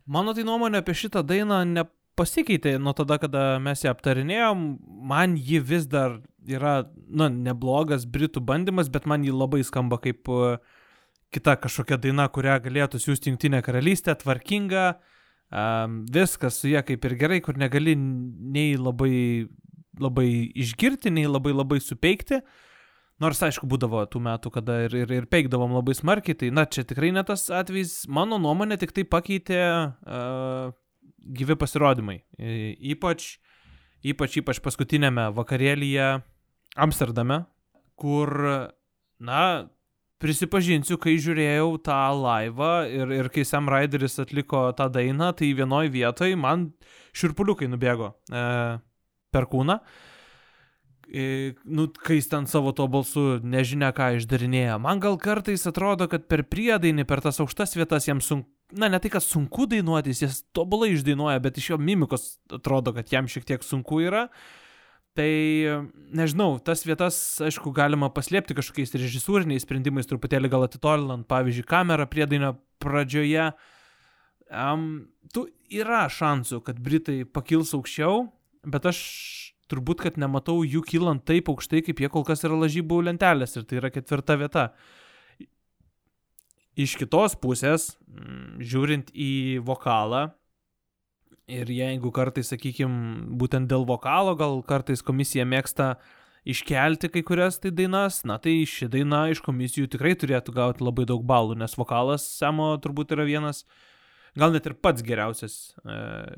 Mano 0.06 0.36
tai 0.36 0.44
nuomonė 0.46 0.82
apie 0.82 0.94
šitą 0.94 1.24
dainą 1.26 1.64
nepasikeitė 1.66 2.76
nuo 2.78 2.94
tada, 2.94 3.18
kada 3.18 3.56
mes 3.62 3.82
ją 3.82 3.90
aptarinėjom. 3.96 4.66
Man 5.10 5.34
ji 5.34 5.58
vis 5.58 5.88
dar 5.90 6.20
yra, 6.46 6.84
na, 7.08 7.26
neblogas 7.32 8.06
britų 8.06 8.44
bandymas, 8.46 8.90
bet 8.92 9.08
man 9.10 9.26
ji 9.26 9.34
labai 9.34 9.64
skamba 9.66 9.98
kaip 10.02 10.30
uh, 10.30 10.60
kita 11.34 11.56
kažkokia 11.60 11.98
daina, 12.00 12.28
kurią 12.32 12.58
galėtų 12.64 13.00
siūsti 13.02 13.32
Junktinė 13.32 13.62
karalystė, 13.66 14.14
tvarkinga, 14.20 14.86
um, 15.50 15.98
viskas 16.12 16.60
su 16.62 16.70
ją 16.70 16.84
kaip 16.86 17.04
ir 17.08 17.16
gerai, 17.20 17.40
kur 17.44 17.58
negali 17.60 17.96
nei 17.96 18.76
labai, 18.78 19.48
labai 20.00 20.28
išgirti, 20.54 21.12
nei 21.12 21.26
labai 21.28 21.54
labai 21.56 21.80
supeikti. 21.82 22.40
Nors, 23.22 23.40
aišku, 23.40 23.64
būdavo 23.64 24.02
tų 24.12 24.20
metų, 24.26 24.50
kada 24.52 24.82
ir, 24.84 24.94
ir, 25.04 25.12
ir 25.22 25.28
peikdavom 25.32 25.72
labai 25.78 25.94
smarkiai, 25.96 26.36
tai, 26.36 26.50
na, 26.52 26.66
čia 26.68 26.84
tikrai 26.84 27.14
ne 27.16 27.22
tas 27.24 27.46
atvejis, 27.48 28.02
mano 28.12 28.36
nuomonė, 28.36 28.76
tik 28.82 28.92
tai 28.92 29.06
pakeitė 29.08 29.60
uh, 29.64 30.74
gyvi 31.24 31.56
pasirodymai. 31.56 32.18
Ypač, 32.92 33.36
ypač, 34.04 34.36
ypač 34.42 34.60
paskutinėme 34.64 35.30
vakarėlyje 35.36 36.10
Amsterdame, 36.76 37.46
kur, 37.96 38.36
na, 39.16 39.40
prisipažinsiu, 40.22 40.96
kai 41.00 41.16
žiūrėjau 41.20 41.76
tą 41.84 42.00
laivą 42.16 42.72
ir, 42.88 43.12
ir 43.18 43.30
kai 43.32 43.44
Sam 43.48 43.68
Ryderis 43.72 44.18
atliko 44.22 44.68
tą 44.76 44.88
dainą, 44.92 45.32
tai 45.36 45.52
vienoje 45.56 45.92
vietoje 45.92 46.38
man 46.40 46.70
širpuliukai 47.16 47.68
nubėgo 47.72 48.14
e, 48.32 48.44
per 49.34 49.48
kūną. 49.52 49.78
E, 51.06 51.54
nu, 51.64 51.86
kai 52.02 52.18
jis 52.18 52.30
ten 52.32 52.48
savo 52.50 52.72
to 52.74 52.88
balsu 52.90 53.38
nežinia 53.44 53.92
ką 53.94 54.16
išdarinėja. 54.18 54.80
Man 54.82 55.02
gal 55.04 55.18
kartais 55.22 55.68
atrodo, 55.68 56.08
kad 56.10 56.26
per 56.30 56.42
priedainį, 56.50 57.06
per 57.06 57.22
tas 57.22 57.38
aukštas 57.42 57.76
vietas 57.78 58.08
jam 58.08 58.22
sunku, 58.24 58.48
na 58.74 58.88
ne 58.90 58.98
tai, 58.98 59.12
kad 59.14 59.22
sunku 59.22 59.68
dainuotis, 59.70 60.24
jis 60.24 60.40
tobulai 60.56 60.90
išdainuoja, 60.96 61.38
bet 61.44 61.60
iš 61.60 61.74
jo 61.74 61.78
mimikos 61.78 62.36
atrodo, 62.56 62.96
kad 62.96 63.12
jam 63.12 63.28
šiek 63.30 63.46
tiek 63.46 63.62
sunku 63.62 64.00
yra. 64.08 64.26
Tai 65.16 65.30
nežinau, 66.12 66.58
tas 66.60 66.82
vietas, 66.84 67.16
aišku, 67.40 67.70
galima 67.72 68.10
paslėpti 68.12 68.56
kažkokiais 68.58 68.92
režisūriniais 68.98 69.64
sprendimais, 69.64 70.08
truputėlį 70.10 70.50
gal 70.52 70.66
atitolinant, 70.66 71.24
pavyzdžiui, 71.30 71.64
kamerą 71.70 72.04
priedainio 72.10 72.52
pradžioje. 72.84 73.46
Um, 74.52 75.08
tu 75.32 75.46
yra 75.72 76.04
šansų, 76.12 76.60
kad 76.66 76.82
Britai 76.84 77.22
pakils 77.24 77.72
aukščiau, 77.78 78.26
bet 78.68 78.86
aš 78.92 79.00
turbūt, 79.72 80.04
kad 80.04 80.20
nematau 80.20 80.60
jų 80.66 80.84
kylant 80.86 81.24
taip 81.26 81.48
aukštai, 81.50 81.82
kaip 81.86 82.02
jie 82.02 82.12
kol 82.12 82.26
kas 82.26 82.44
yra 82.46 82.58
lažybų 82.60 83.00
lentelės 83.08 83.56
ir 83.56 83.66
tai 83.66 83.80
yra 83.80 83.90
ketvirta 83.94 84.36
vieta. 84.38 84.66
Iš 86.76 86.98
kitos 87.00 87.38
pusės, 87.40 87.94
žiūrint 88.60 89.08
į 89.16 89.64
vokalą, 89.64 90.28
ir 91.46 91.70
jeigu 91.70 92.10
kartais, 92.14 92.50
sakykime, 92.50 93.26
būtent 93.38 93.70
dėl 93.70 93.86
vokalo, 93.88 94.34
gal 94.38 94.60
kartais 94.66 95.02
komisija 95.06 95.46
mėgsta 95.46 95.94
iškelti 96.46 97.10
kai 97.10 97.22
kurias 97.26 97.58
tai 97.62 97.72
dainas, 97.74 98.20
na 98.26 98.38
tai 98.42 98.60
ši 98.68 98.90
daina 98.90 99.26
iš 99.32 99.42
komisijų 99.46 99.90
tikrai 99.94 100.14
turėtų 100.18 100.54
gauti 100.54 100.86
labai 100.86 101.06
daug 101.08 101.24
balų, 101.26 101.58
nes 101.58 101.74
vokalas 101.78 102.26
Samo 102.38 102.72
turbūt 102.82 103.14
yra 103.16 103.26
vienas, 103.26 103.64
gal 104.38 104.54
net 104.54 104.66
ir 104.66 104.76
pats 104.78 105.02
geriausias 105.06 105.74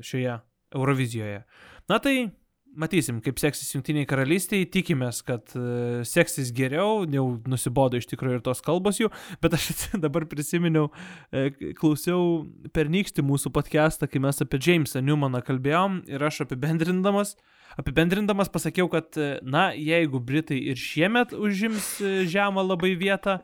šioje 0.05 0.39
Eurovizijoje. 0.73 1.43
Na 1.89 1.97
tai 2.01 2.29
matysim, 2.77 3.19
kaip 3.23 3.39
seksis 3.41 3.71
Junktiniai 3.73 4.07
karalystiai, 4.09 4.67
tikimės, 4.71 5.21
kad 5.25 5.53
uh, 5.57 6.01
seksis 6.07 6.51
geriau, 6.55 7.05
jau 7.09 7.25
nusibodo 7.49 7.99
iš 7.99 8.09
tikrųjų 8.11 8.39
ir 8.39 8.43
tos 8.45 8.61
kalbos 8.65 8.99
jų, 9.01 9.09
bet 9.43 9.55
aš 9.57 9.69
dabar 10.05 10.27
prisiminiau, 10.29 10.89
uh, 10.89 11.49
klausiau 11.79 12.45
pernykštį 12.75 13.25
mūsų 13.25 13.53
podcastą, 13.55 14.09
kai 14.09 14.21
mes 14.23 14.43
apie 14.45 14.61
Jamesą 14.65 15.03
Newmaną 15.05 15.41
kalbėjom 15.45 16.03
ir 16.11 16.27
aš 16.29 16.43
apibendrindamas, 16.45 17.35
apibendrindamas 17.79 18.51
pasakiau, 18.53 18.89
kad, 18.91 19.17
na, 19.43 19.69
jeigu 19.73 20.21
Britai 20.23 20.59
ir 20.71 20.79
šiemet 20.79 21.35
užims 21.37 21.97
žemą 22.29 22.65
labai 22.65 22.95
vietą, 22.99 23.39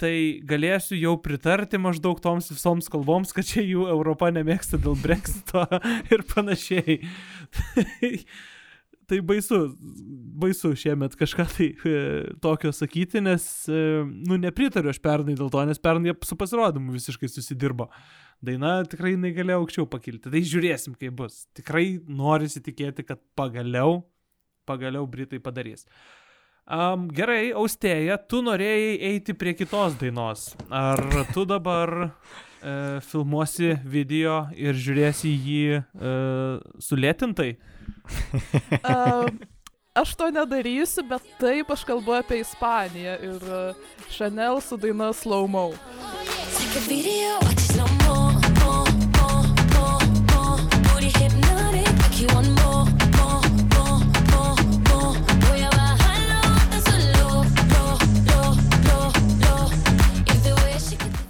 tai 0.00 0.42
galėsiu 0.44 0.96
jau 0.98 1.14
pritarti 1.24 1.80
maždaug 1.80 2.20
toms 2.20 2.50
visoms 2.52 2.90
kalboms, 2.92 3.32
kad 3.36 3.48
čia 3.48 3.64
jų 3.64 3.86
Europa 3.92 4.28
nemėgsta 4.34 4.80
dėl 4.80 4.96
Brexito 5.00 5.64
ir 6.12 6.24
panašiai. 6.34 7.00
tai 9.10 9.20
baisu, 9.24 9.60
baisu 10.40 10.72
šiemet 10.78 11.16
kažką 11.18 11.46
tai 11.54 11.68
e, 11.72 12.00
tokio 12.42 12.72
sakyti, 12.74 13.22
nes, 13.24 13.46
e, 13.70 14.02
nu, 14.04 14.38
nepritariu 14.42 14.92
aš 14.92 15.00
pernai 15.02 15.36
dėl 15.38 15.50
to, 15.52 15.62
nes 15.68 15.80
pernai 15.82 16.14
su 16.26 16.38
pasirodymu 16.38 16.94
visiškai 16.96 17.30
susidirbo. 17.30 17.88
Daina 18.44 18.82
tikrai 18.84 19.14
jinai 19.14 19.32
galėjo 19.36 19.62
aukščiau 19.62 19.88
pakilti. 19.88 20.30
Tai 20.32 20.42
žiūrėsim, 20.44 20.98
kaip 21.00 21.14
bus. 21.16 21.46
Tikrai 21.56 22.02
norisi 22.04 22.60
tikėti, 22.64 23.06
kad 23.06 23.22
pagaliau, 23.38 24.02
pagaliau 24.68 25.08
Britai 25.08 25.40
padarys. 25.42 25.86
Um, 26.66 27.06
gerai, 27.14 27.52
Austėja, 27.54 28.18
tu 28.18 28.40
norėjai 28.42 28.96
eiti 29.12 29.36
prie 29.38 29.54
kitos 29.54 29.94
dainos. 30.00 30.48
Ar 30.74 30.98
tu 31.30 31.44
dabar 31.46 31.92
e, 32.02 32.98
filmuosi 33.06 33.76
video 33.86 34.40
ir 34.58 34.74
žiūrėsi 34.74 35.30
jį 35.30 35.60
e, 35.78 35.82
sulėtintai? 36.82 37.52
Uh, 38.86 39.26
aš 39.94 40.14
to 40.14 40.28
nedarysiu, 40.30 41.02
bet 41.08 41.24
taip 41.40 41.70
aš 41.72 41.84
kalbu 41.88 42.14
apie 42.18 42.40
Ispaniją 42.44 43.14
ir 43.24 43.46
uh, 43.48 43.86
Chanel 44.12 44.60
su 44.60 44.76
daina 44.76 45.12
Slow 45.12 45.48
Mo. 45.50 45.70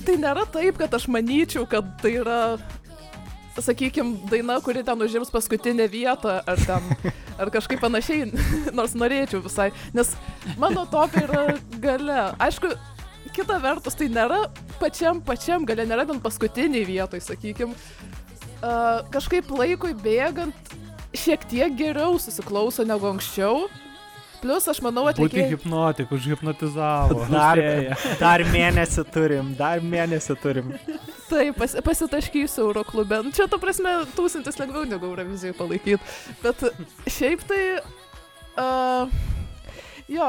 Tai 0.06 0.14
nėra 0.22 0.44
taip, 0.50 0.78
kad 0.78 0.94
aš 0.96 1.06
manyčiau, 1.12 1.66
kad 1.70 1.86
tai 2.02 2.16
yra, 2.20 2.56
sakykime, 3.62 4.28
daina, 4.30 4.58
kuri 4.64 4.82
ten 4.84 5.00
užims 5.02 5.30
paskutinę 5.32 5.88
vietą, 5.92 6.40
ar 6.46 6.60
ten, 6.66 6.90
ar 7.38 7.52
kažkaip 7.54 7.80
panašiai, 7.82 8.30
nors 8.78 8.96
norėčiau 8.98 9.42
visai, 9.44 9.70
nes 9.96 10.12
mano 10.60 10.86
topai 10.90 11.24
yra 11.26 11.44
gale. 11.82 12.20
Aišku, 12.42 12.72
kita 13.36 13.58
vertus, 13.62 13.96
tai 13.98 14.08
nėra 14.12 14.46
pačiam, 14.80 15.20
pačiam 15.24 15.66
gale, 15.68 15.86
nėra 15.88 16.06
bent 16.08 16.24
paskutiniai 16.24 16.86
vietoj, 16.88 17.22
sakykime. 17.24 17.76
Uh, 18.56 19.04
kažkaip 19.12 19.50
laikui 19.52 19.92
bėgant 20.00 20.76
šiek 21.16 21.44
tiek 21.48 21.74
geriau 21.76 22.16
susiklauso 22.20 22.86
negu 22.88 23.08
anksčiau. 23.10 23.66
Plus, 24.42 24.66
aš 24.68 24.80
manau, 24.84 25.06
Būti 25.08 25.22
atlikėjai... 25.24 25.50
hipnotik, 25.54 26.12
užhipnotizavo. 26.16 27.26
Dar, 27.36 27.60
dar 28.20 28.44
mėnesį 28.52 29.04
turim, 29.14 29.52
dar 29.58 29.82
mėnesį 29.84 30.36
turim. 30.42 30.72
Taip, 31.30 31.56
pas, 31.58 31.74
pasitaškysiu 31.86 32.68
Euroklube. 32.68 33.18
Nu, 33.26 33.32
Čia, 33.34 33.48
ta 33.50 33.58
prasme, 33.62 33.92
tūkstantis 34.16 34.58
lengviau 34.60 34.86
negu 34.88 35.08
Eurovizijai 35.10 35.56
palaikyti. 35.58 36.00
Bet 36.44 36.66
šiaip 37.10 37.42
tai... 37.48 37.62
Uh, 38.56 39.10
jo, 40.08 40.28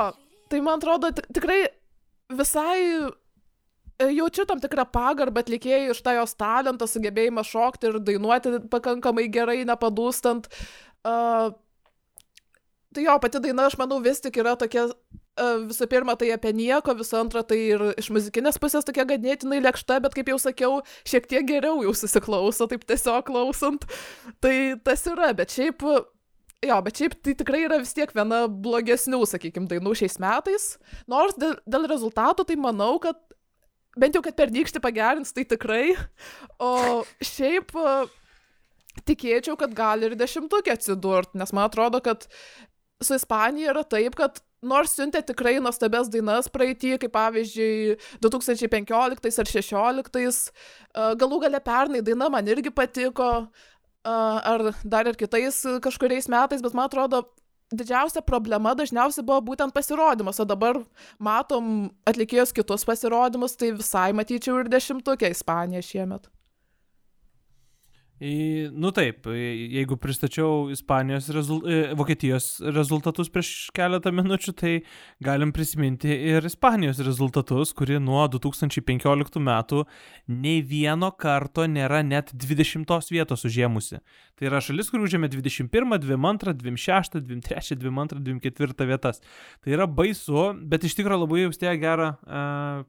tai 0.52 0.60
man 0.66 0.82
atrodo 0.82 1.14
tik- 1.16 1.30
tikrai 1.38 1.60
visai 2.36 2.80
e, 4.02 4.10
jaučiu 4.18 4.44
tam 4.50 4.60
tikrą 4.64 4.84
pagarbą 4.92 5.46
atlikėjai 5.46 5.94
iš 5.94 6.02
tą 6.04 6.18
jos 6.18 6.36
talentą, 6.40 6.90
sugebėjimą 6.92 7.46
šokti 7.48 7.92
ir 7.92 8.02
dainuoti 8.10 8.58
pakankamai 8.74 9.30
gerai, 9.32 9.62
nepadūstant. 9.70 10.50
Uh, 11.08 11.54
tai 12.96 13.08
jo, 13.08 13.16
pati 13.24 13.42
daina, 13.44 13.68
aš 13.68 13.78
manau, 13.80 14.00
vis 14.04 14.22
tik 14.24 14.40
yra 14.44 14.56
tokia 14.60 14.88
Uh, 15.38 15.68
visų 15.70 15.86
pirma, 15.86 16.16
tai 16.18 16.32
apie 16.34 16.50
nieko, 16.56 16.96
visų 16.98 17.20
antra, 17.20 17.44
tai 17.46 17.60
ir 17.76 17.82
iš 18.02 18.08
muzikinės 18.10 18.56
pusės 18.58 18.88
tokia 18.88 19.04
ganėtinai 19.06 19.60
lėkšta, 19.62 20.00
bet 20.02 20.16
kaip 20.18 20.32
jau 20.32 20.38
sakiau, 20.42 20.80
šiek 21.06 21.28
tiek 21.30 21.46
geriau 21.46 21.84
jau 21.86 21.92
susiklauso, 21.94 22.66
taip 22.66 22.88
tiesiog 22.90 23.28
klausant. 23.28 23.86
Tai 24.42 24.54
tas 24.82 25.06
yra, 25.06 25.30
bet 25.38 25.54
šiaip, 25.54 25.86
jo, 26.66 26.78
bet 26.88 26.98
šiaip 26.98 27.14
tai 27.22 27.36
tikrai 27.38 27.60
yra 27.68 27.78
vis 27.84 27.94
tiek 27.94 28.10
viena 28.18 28.48
blogesnių, 28.50 29.20
sakykime, 29.30 29.70
dainų 29.70 29.94
šiais 30.00 30.18
metais. 30.24 30.66
Nors 31.06 31.38
dėl, 31.38 31.54
dėl 31.70 31.86
rezultatų, 31.92 32.48
tai 32.50 32.58
manau, 32.58 32.96
kad 33.04 33.22
bent 33.94 34.18
jau, 34.18 34.24
kad 34.26 34.40
per 34.40 34.50
dykštį 34.56 34.82
pagerins, 34.82 35.38
tai 35.38 35.46
tikrai. 35.46 35.84
O 36.58 37.04
šiaip 37.22 37.78
tikėčiau, 39.06 39.54
kad 39.62 39.78
gali 39.78 40.10
ir 40.10 40.18
dešimtukė 40.18 40.74
atsidurti, 40.74 41.38
nes 41.38 41.54
man 41.54 41.70
atrodo, 41.70 42.02
kad 42.02 42.26
su 43.04 43.16
Ispanija 43.16 43.72
yra 43.74 43.84
taip, 43.88 44.16
kad 44.18 44.42
nors 44.66 44.96
siuntė 44.98 45.22
tikrai 45.26 45.58
nuostabias 45.62 46.10
dainas 46.10 46.50
praeitį, 46.50 46.96
kaip 47.04 47.14
pavyzdžiui 47.14 47.98
2015 48.24 48.94
ar 48.98 49.16
2016, 49.18 50.52
galų 51.22 51.42
gale 51.46 51.62
pernai 51.64 52.02
daina 52.06 52.30
man 52.34 52.50
irgi 52.50 52.74
patiko, 52.74 53.32
ar 54.08 54.70
dar 54.84 55.10
ir 55.10 55.20
kitais 55.20 55.62
kažkuriais 55.84 56.30
metais, 56.32 56.64
bet 56.66 56.78
man 56.78 56.90
atrodo, 56.90 57.26
didžiausia 57.74 58.24
problema 58.24 58.74
dažniausiai 58.78 59.26
buvo 59.28 59.42
būtent 59.52 59.76
pasirodymas, 59.76 60.40
o 60.40 60.48
dabar 60.48 60.80
matom 61.20 61.92
atlikėjus 62.08 62.56
kitus 62.56 62.88
pasirodymus, 62.88 63.58
tai 63.60 63.74
visai 63.76 64.10
matyčiau 64.16 64.62
ir 64.64 64.72
dešimtukę 64.72 65.30
Ispaniją 65.36 65.84
šiemet. 65.86 66.32
Į, 68.18 68.74
nu 68.74 68.90
taip, 68.90 69.28
jeigu 69.30 69.94
pristačiau 70.02 70.72
Ispanijos, 70.74 71.28
rezul... 71.36 71.60
Vokietijos 71.98 72.48
rezultatus 72.74 73.30
prieš 73.30 73.52
keletą 73.78 74.10
minučių, 74.16 74.54
tai 74.58 74.72
galim 75.22 75.52
prisiminti 75.54 76.10
ir 76.32 76.48
Ispanijos 76.50 76.98
rezultatus, 77.06 77.76
kuri 77.78 78.00
nuo 78.02 78.24
2015 78.34 79.38
metų 79.38 79.84
nei 80.34 80.64
vieno 80.66 81.12
karto 81.14 81.68
nėra 81.70 82.02
net 82.02 82.34
20 82.34 83.14
vietos 83.14 83.46
užėmusi. 83.46 84.02
Tai 84.34 84.50
yra 84.50 84.64
šalis, 84.66 84.90
kur 84.90 85.06
užėmė 85.06 85.30
21, 85.38 85.70
22, 86.02 86.58
26, 86.58 87.22
23, 87.22 87.78
22, 87.86 88.26
24 88.34 88.90
vietas. 88.90 89.22
Tai 89.62 89.78
yra 89.78 89.86
baisu, 89.86 90.52
bet 90.66 90.90
iš 90.90 90.98
tikrųjų 90.98 91.28
labai 91.28 91.46
jaustė 91.46 91.78
gerą 91.78 92.16
uh, 92.18 92.86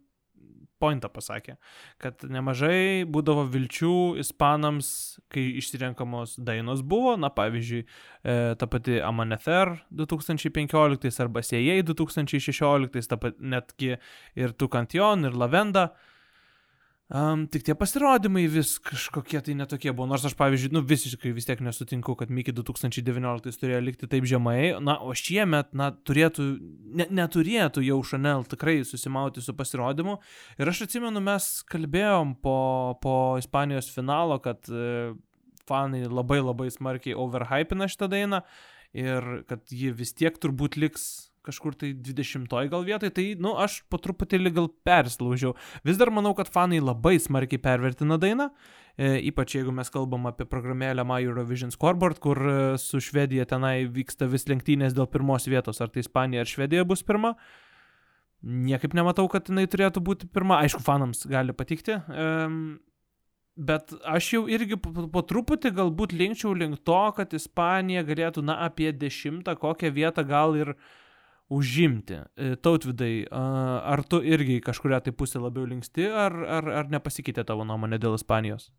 pointą 0.81 1.11
pasakė, 1.13 1.57
kad 2.03 2.25
nemažai 2.31 3.05
būdavo 3.09 3.47
vilčių 3.53 4.19
ispanams, 4.23 4.91
kai 5.33 5.45
išsirenkamos 5.61 6.37
dainos 6.39 6.83
buvo, 6.87 7.17
na 7.21 7.31
pavyzdžiui, 7.35 7.83
e, 7.85 8.37
ta 8.59 8.71
pati 8.71 9.01
Amanecer 9.05 9.75
2015 9.91 11.23
arba 11.25 11.45
Sėjai 11.45 11.83
2016, 11.87 13.11
ta 13.11 13.21
pat 13.21 13.41
netgi 13.41 13.97
ir 14.39 14.55
Tukantion, 14.59 15.29
ir 15.29 15.37
Lavenda. 15.39 15.91
Um, 17.09 17.47
tik 17.49 17.63
tie 17.65 17.73
pasirodymai 17.73 18.43
vis 18.53 18.75
kažkokie 18.85 19.41
tai 19.41 19.55
netokie 19.57 19.95
buvo, 19.97 20.05
nors 20.11 20.27
aš, 20.29 20.35
pavyzdžiui, 20.37 20.75
nu 20.77 20.83
visiškai 20.85 21.31
vis 21.33 21.47
tiek 21.49 21.63
nesutinku, 21.65 22.13
kad 22.21 22.29
Miki 22.29 22.53
2019 22.53 23.57
turėjo 23.63 23.79
likti 23.81 24.09
taip 24.13 24.27
žemai, 24.29 24.75
na, 24.85 24.99
o 25.01 25.15
šiemet, 25.17 25.71
na, 25.73 25.87
turėtų, 26.05 26.45
ne, 27.01 27.07
neturėtų 27.17 27.87
jau 27.87 27.97
Chanel 28.05 28.45
tikrai 28.53 28.83
susimauti 28.85 29.41
su 29.41 29.57
pasirodymu. 29.57 30.19
Ir 30.61 30.69
aš 30.69 30.83
atsimenu, 30.85 31.23
mes 31.25 31.47
kalbėjom 31.73 32.37
po, 32.45 32.59
po 33.01 33.15
Ispanijos 33.41 33.89
finalo, 33.95 34.37
kad 34.45 34.69
e, 34.69 35.15
fanai 35.65 36.05
labai 36.05 36.43
labai 36.43 36.69
smarkiai 36.77 37.17
overhypina 37.17 37.89
šitą 37.89 38.11
dainą 38.13 38.43
ir 38.93 39.47
kad 39.49 39.65
ji 39.73 39.97
vis 39.97 40.13
tiek 40.13 40.37
turbūt 40.37 40.77
liks 40.77 41.09
kažkur 41.47 41.77
tai 41.79 41.93
20 41.95 42.49
gal 42.71 42.85
vietoj, 42.87 43.11
tai, 43.15 43.27
nu, 43.41 43.55
aš 43.61 43.81
po 43.91 44.01
truputėlį 44.03 44.53
gal 44.57 44.69
perslaužiau. 44.87 45.55
Vis 45.87 46.01
dar 46.01 46.13
manau, 46.15 46.35
kad 46.39 46.51
fanai 46.53 46.81
labai 46.83 47.17
smarkiai 47.23 47.61
pervertina 47.63 48.19
dainą, 48.21 48.51
e, 48.97 49.15
ypač 49.31 49.57
jeigu 49.59 49.73
mes 49.75 49.91
kalbam 49.95 50.29
apie 50.31 50.49
programėlę 50.49 51.07
My 51.09 51.23
Eurovision 51.25 51.73
Scoreboard, 51.75 52.21
kur 52.25 52.43
e, 52.43 52.59
su 52.83 53.01
Švedija 53.05 53.47
tenai 53.49 53.87
vyksta 53.87 54.29
vis 54.31 54.49
lenktynės 54.51 54.97
dėl 54.97 55.09
pirmos 55.11 55.49
vietos, 55.49 55.81
ar 55.81 55.93
tai 55.95 56.05
Ispanija 56.05 56.45
ar 56.45 56.51
Švedija 56.51 56.85
bus 56.89 57.05
pirma. 57.07 57.35
Niekaip 58.43 58.93
nematau, 58.95 59.27
kad 59.31 59.49
jinai 59.51 59.67
turėtų 59.67 60.03
būti 60.05 60.29
pirma. 60.31 60.61
Aišku, 60.63 60.85
fanams 60.85 61.25
gali 61.27 61.57
patikti. 61.57 61.99
Um, 62.13 62.79
Bet 63.59 63.91
aš 64.07 64.27
jau 64.31 64.41
irgi 64.47 64.77
po, 64.79 65.09
po 65.11 65.19
truputį 65.27 65.73
galbūt 65.75 66.13
linkčiau 66.15 66.53
link 66.55 66.79
to, 66.87 66.99
kad 67.17 67.33
Ispanija 67.35 68.05
galėtų, 68.07 68.45
na, 68.47 68.55
apie 68.63 68.93
dešimtą 68.95 69.57
kokią 69.59 69.91
vietą 69.97 70.23
gal 70.23 70.55
ir 70.55 70.71
uh, 70.77 70.85
užimti. 71.49 72.21
E, 72.37 72.57
Tautvidai, 72.61 73.13
ar 73.31 74.03
tu 74.09 74.21
irgi 74.25 74.61
kažkuria 74.65 75.01
tai 75.05 75.15
pusė 75.17 75.41
labiau 75.43 75.67
linksti, 75.69 76.09
ar, 76.09 76.37
ar, 76.59 76.71
ar 76.83 76.93
nepasikeitė 76.93 77.47
tavo 77.49 77.67
nuomonė 77.69 78.01
dėl 78.03 78.19
Ispanijos? 78.19 78.71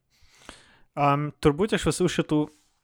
Um, 0.99 1.29
turbūt 1.41 1.75
iš 1.77 1.85
visų 1.89 2.09
šitų 2.11 2.39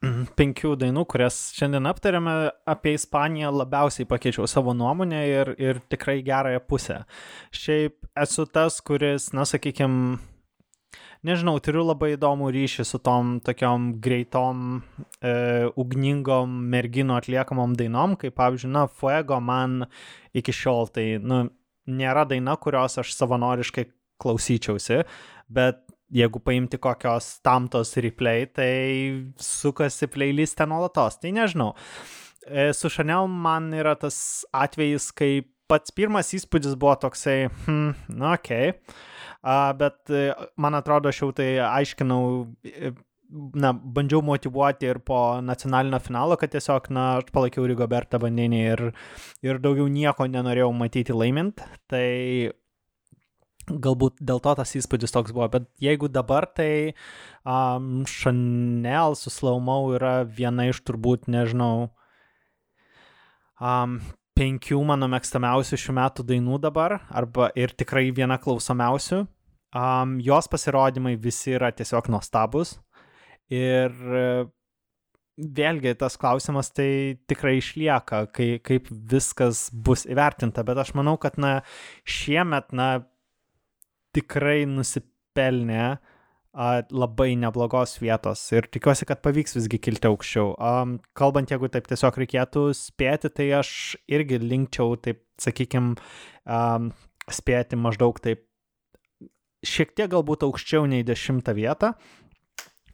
penkių 0.39 0.75
dainų, 0.81 1.05
kurias 1.09 1.39
šiandien 1.57 1.89
aptarėme, 1.89 2.35
apie 2.69 2.95
Ispaniją 2.97 3.51
labiausiai 3.55 4.07
pakeičiau 4.09 4.47
savo 4.49 4.75
nuomonę 4.77 5.21
ir, 5.29 5.53
ir 5.61 5.81
tikrai 5.91 6.21
gerąją 6.25 6.61
pusę. 6.69 7.01
Šiaip 7.55 8.07
esu 8.25 8.47
tas, 8.49 8.79
kuris, 8.85 9.31
na, 9.35 9.45
sakykime, 9.49 10.17
nežinau, 11.25 11.57
turiu 11.63 11.83
labai 11.85 12.13
įdomų 12.15 12.49
ryšį 12.55 12.85
su 12.87 12.99
tom 13.03 13.37
tokiom 13.45 13.95
greitom, 14.03 14.81
e, 15.19 15.33
ugningom 15.81 16.51
merginų 16.71 17.17
atliekamom 17.17 17.75
dainom, 17.79 18.15
kaip 18.19 18.35
pavyzdžiui, 18.39 18.71
na, 18.75 18.85
Fuego 18.87 19.39
man 19.43 19.87
iki 20.37 20.53
šiol 20.55 20.91
tai, 20.93 21.07
nu, 21.21 21.47
nėra 21.85 22.25
daina, 22.29 22.57
kurios 22.61 22.99
aš 23.01 23.13
savanoriškai 23.17 23.87
klausyčiausi, 24.21 25.01
bet 25.51 25.81
jeigu 26.15 26.39
paimti 26.43 26.79
kokios 26.81 27.39
tamtos 27.45 27.95
replay, 28.01 28.45
tai 28.45 28.69
sukasi 29.41 30.09
playlistę 30.11 30.67
nuolatos, 30.69 31.19
tai 31.21 31.33
nežinau. 31.35 31.73
E, 32.45 32.69
Su 32.77 32.91
Chanel 32.93 33.27
man 33.31 33.73
yra 33.73 33.97
tas 33.99 34.45
atvejis, 34.53 35.09
kai 35.17 35.33
pats 35.65 35.91
pirmas 35.91 36.29
įspūdis 36.37 36.77
buvo 36.77 36.93
toksai, 37.01 37.45
hmm, 37.65 37.91
nu, 38.13 38.31
okei. 38.35 38.71
Okay. 38.77 39.13
Bet 39.45 40.09
e, 40.09 40.31
man 40.57 40.73
atrodo, 40.73 41.11
aš 41.11 41.21
jau 41.21 41.29
tai 41.37 41.51
aiškinau, 41.61 42.23
e, 42.65 42.91
na, 43.53 43.71
bandžiau 43.73 44.23
motivuoti 44.25 44.89
ir 44.89 44.99
po 45.05 45.19
nacionalinio 45.45 45.99
finalo, 46.01 46.37
kad 46.41 46.53
tiesiog, 46.55 46.89
na, 46.95 47.05
aš 47.19 47.29
palaikiau 47.35 47.67
Rigobertą 47.69 48.17
vandenį 48.23 48.61
ir, 48.71 48.83
ir 49.45 49.61
daugiau 49.61 49.85
nieko 49.91 50.25
nenorėjau 50.31 50.71
matyti 50.73 51.13
laimint. 51.13 51.61
Tai 51.91 52.07
galbūt 53.69 54.17
dėl 54.21 54.41
to 54.41 54.55
tas 54.57 54.75
įspūdis 54.77 55.13
toks 55.13 55.33
buvo, 55.33 55.47
bet 55.53 55.69
jeigu 55.81 56.09
dabar, 56.09 56.45
tai 56.49 56.93
um, 57.45 58.03
Chanel 58.09 59.17
su 59.17 59.33
Slaumau 59.33 59.93
yra 59.97 60.19
viena 60.25 60.67
iš 60.69 60.81
turbūt, 60.85 61.29
nežinau, 61.29 61.89
um, 63.61 63.99
penkių 64.37 64.81
mano 64.85 65.09
mėgstamiausių 65.09 65.79
šių 65.81 65.97
metų 65.97 66.27
dainų 66.33 66.59
dabar, 66.65 66.99
arba 67.09 67.49
ir 67.57 67.73
tikrai 67.77 68.09
viena 68.13 68.37
klausomiausių. 68.41 69.23
Um, 69.75 70.19
jos 70.23 70.47
pasirodymai 70.47 71.17
visi 71.19 71.51
yra 71.57 71.71
tiesiog 71.75 72.07
nuostabus. 72.13 72.77
Ir 73.51 73.91
e, 73.91 74.27
vėlgi 75.35 75.91
tas 75.99 76.15
klausimas 76.17 76.71
tai 76.73 77.17
tikrai 77.27 77.57
išlieka, 77.59 78.23
kai, 78.33 78.47
kaip 78.63 78.87
viskas 78.89 79.67
bus 79.69 80.05
įvertinta, 80.07 80.63
bet 80.65 80.79
aš 80.81 80.95
manau, 80.97 81.17
kad 81.21 81.35
na, 81.41 81.59
šiemet 82.07 82.71
na, 82.71 82.89
tikrai 84.15 84.63
nusipelnė 84.71 85.83
a, 85.83 86.69
labai 86.87 87.33
neblogos 87.37 87.97
vietos 87.99 88.47
ir 88.55 88.71
tikiuosi, 88.71 89.05
kad 89.09 89.21
pavyks 89.27 89.59
visgi 89.59 89.81
kilti 89.89 90.07
aukščiau. 90.07 90.55
Um, 90.55 90.97
kalbant, 91.19 91.51
jeigu 91.51 91.69
taip 91.69 91.91
tiesiog 91.91 92.23
reikėtų 92.23 92.69
spėti, 92.79 93.33
tai 93.35 93.51
aš 93.59 93.69
irgi 94.07 94.39
linkčiau, 94.39 94.95
taip 95.03 95.21
sakykime, 95.43 95.99
um, 96.47 96.93
spėti 97.27 97.75
maždaug 97.75 98.23
taip 98.23 98.47
šiek 99.65 99.95
tiek 99.97 100.11
galbūt 100.13 100.45
aukščiau 100.47 100.85
nei 100.89 101.05
dešimtą 101.05 101.55
vietą, 101.57 101.93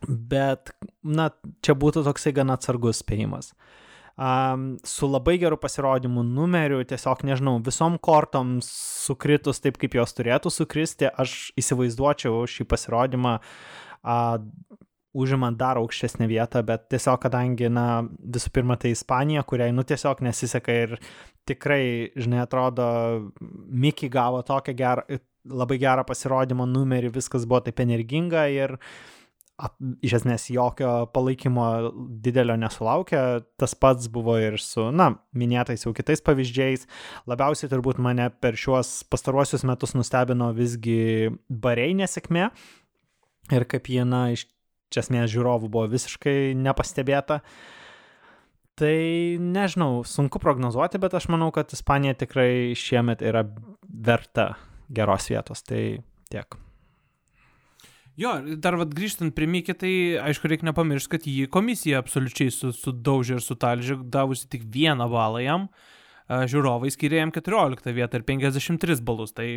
bet, 0.07 0.73
na, 1.03 1.29
čia 1.61 1.75
būtų 1.77 2.05
toksai 2.07 2.33
gana 2.35 2.57
atsargus 2.57 3.03
spėjimas. 3.03 3.53
Um, 4.21 4.75
su 4.85 5.07
labai 5.07 5.37
geru 5.41 5.57
pasirodymu 5.57 6.21
numeriu, 6.27 6.81
tiesiog 6.85 7.23
nežinau, 7.25 7.55
visom 7.63 7.95
kortom 7.97 8.59
sukritus 8.65 9.63
taip, 9.63 9.79
kaip 9.81 9.95
jos 9.97 10.13
turėtų 10.17 10.51
sukristi, 10.53 11.07
aš 11.09 11.53
įsivaizduočiau 11.57 12.43
šį 12.49 12.67
pasirodymą 12.69 13.37
uh, 13.39 14.41
užimant 15.13 15.57
dar 15.57 15.79
aukštesnę 15.79 16.27
vietą, 16.27 16.61
bet 16.63 16.87
tiesiog 16.91 17.19
kadangi, 17.25 17.67
na, 17.71 18.03
visų 18.35 18.51
pirma, 18.55 18.77
tai 18.79 18.93
Ispanija, 18.95 19.43
kuriai, 19.47 19.73
nu, 19.75 19.83
tiesiog 19.87 20.21
nesiseka 20.23 20.75
ir 20.85 20.95
tikrai, 21.49 22.11
žinai, 22.15 22.43
atrodo, 22.45 22.85
Miki 23.41 24.09
gavo 24.11 24.43
tokią 24.47 24.75
gerą, 24.77 25.05
labai 25.47 25.79
gerą 25.81 26.05
pasirodymo 26.07 26.67
numerį, 26.69 27.11
viskas 27.15 27.47
buvo 27.49 27.61
taip 27.65 27.81
energinga 27.83 28.45
ir 28.51 28.75
ap, 29.61 29.75
iš 30.03 30.17
esmės 30.21 30.47
jokio 30.53 30.91
palaikymo 31.13 31.65
didelio 32.23 32.57
nesulaukė. 32.59 33.23
Tas 33.61 33.75
pats 33.77 34.09
buvo 34.13 34.37
ir 34.41 34.59
su, 34.61 34.89
na, 34.95 35.11
minėtais 35.37 35.85
jau 35.85 35.93
kitais 35.97 36.23
pavyzdžiais. 36.25 36.87
Labiausiai 37.29 37.71
turbūt 37.71 38.01
mane 38.01 38.29
per 38.43 38.57
šiuos 38.59 39.01
pastaruosius 39.11 39.65
metus 39.67 39.95
nustebino 39.97 40.51
visgi 40.57 41.31
bariai 41.49 41.97
nesėkmė 42.01 42.49
ir 43.51 43.67
kaip 43.69 43.91
jie, 43.91 44.03
na, 44.07 44.29
iš 44.35 44.47
esmės 44.97 45.31
žiūrovų 45.33 45.69
buvo 45.71 45.87
visiškai 45.91 46.53
nepastebėta. 46.59 47.41
Tai 48.81 48.97
nežinau, 49.37 50.01
sunku 50.07 50.39
prognozuoti, 50.41 50.97
bet 51.01 51.13
aš 51.13 51.27
manau, 51.29 51.51
kad 51.53 51.69
Ispanija 51.75 52.15
tikrai 52.17 52.73
šiemet 52.77 53.21
yra 53.21 53.43
verta 53.83 54.53
geros 54.91 55.29
vietos. 55.31 55.63
Tai 55.67 55.81
tiek. 56.31 56.59
Jo, 58.19 58.33
dar 58.59 58.75
vad 58.75 58.91
grįžtant 58.93 59.33
prie 59.35 59.47
Mikį, 59.47 59.73
tai 59.79 59.91
aišku, 60.19 60.49
reikia 60.51 60.67
nepamiršti, 60.67 61.11
kad 61.13 61.27
jį 61.29 61.47
komisija 61.51 62.01
absoliučiai 62.01 62.51
su, 62.53 62.73
sudaužė 62.75 63.37
ir 63.37 63.43
sutalžė, 63.45 63.97
davusi 64.13 64.49
tik 64.51 64.65
vieną 64.73 65.07
balą 65.11 65.41
jam, 65.45 65.67
žiūrovai 66.27 66.91
skiria 66.91 67.23
jam 67.23 67.31
14 67.33 67.95
vietą 67.95 68.19
ir 68.19 68.25
53 68.27 68.99
balus. 69.07 69.31
Tai 69.35 69.47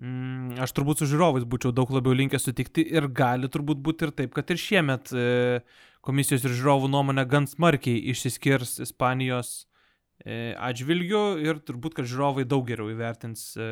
mm, 0.00 0.58
aš 0.64 0.74
turbūt 0.76 1.02
su 1.02 1.10
žiūrovais 1.12 1.44
būčiau 1.48 1.74
daug 1.76 1.92
labiau 1.92 2.16
linkęs 2.16 2.48
sutikti 2.48 2.86
ir 2.88 3.10
gali 3.12 3.50
turbūt 3.52 3.84
būti 3.84 4.08
ir 4.08 4.14
taip, 4.16 4.32
kad 4.36 4.48
ir 4.50 4.60
šiemet 4.62 5.12
e, 5.12 5.26
komisijos 6.04 6.48
ir 6.48 6.56
žiūrovų 6.56 6.88
nuomonė 6.92 7.26
gan 7.28 7.48
smarkiai 7.50 8.00
išsiskirs 8.14 8.78
Ispanijos 8.86 9.52
e, 10.24 10.54
atžvilgiu 10.56 11.36
ir 11.44 11.60
turbūt, 11.60 12.00
kad 12.00 12.08
žiūrovai 12.08 12.48
daug 12.48 12.64
geriau 12.68 12.88
įvertins 12.94 13.52
e, 13.60 13.68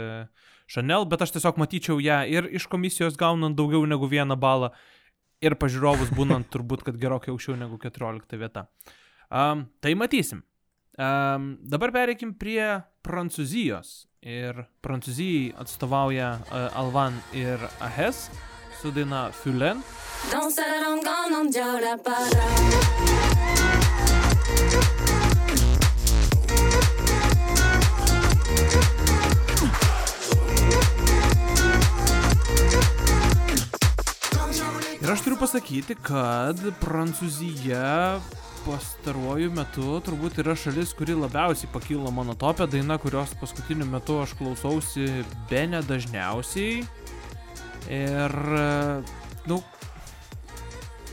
Chanel, 0.67 1.07
bet 1.07 1.23
aš 1.23 1.37
tiesiog 1.37 1.61
matyčiau 1.63 2.01
ją 2.03 2.23
ir 2.31 2.49
iš 2.51 2.67
komisijos 2.71 3.19
gaunant 3.19 3.57
daugiau 3.57 3.87
negu 3.87 4.09
vieną 4.11 4.37
balą 4.41 4.73
ir 5.45 5.55
pažiūrovus 5.61 6.11
būnant 6.17 6.49
turbūt, 6.53 6.83
kad 6.87 6.99
gerokai 6.99 7.33
aukščiau 7.35 7.59
negu 7.61 7.79
14 7.83 8.39
vieta. 8.41 8.67
Um, 9.31 9.67
tai 9.81 9.95
matysim. 9.99 10.43
Um, 10.97 11.57
dabar 11.61 11.93
pereikim 11.93 12.35
prie 12.39 12.81
Prancūzijos. 13.05 14.07
Ir 14.27 14.65
Prancūzijai 14.83 15.53
atstovauja 15.61 16.33
uh, 16.41 16.79
Alvan 16.81 17.21
ir 17.37 17.61
Ahes 17.85 18.27
su 18.81 18.91
daina 18.91 19.29
Fulen. 19.31 19.85
Dans 20.33 20.51
sa 20.51 20.65
langue 20.83 21.07
en 21.31 23.26
Ir 35.07 35.13
aš 35.13 35.21
turiu 35.23 35.37
pasakyti, 35.39 35.95
kad 36.03 36.59
Prancūzija 36.81 38.19
pastaruoju 38.65 39.53
metu 39.55 40.01
turbūt 40.03 40.41
yra 40.43 40.57
šalis, 40.59 40.91
kuri 40.99 41.15
labiausiai 41.15 41.69
pakilo 41.71 42.11
mano 42.11 42.35
topę 42.35 42.67
daina, 42.67 42.97
kurios 42.99 43.31
paskutiniu 43.39 43.87
metu 43.87 44.17
aš 44.19 44.33
klausausi 44.35 45.05
be 45.47 45.61
nedažniausiai. 45.71 46.81
Ir, 47.87 48.35
nu, 49.47 49.61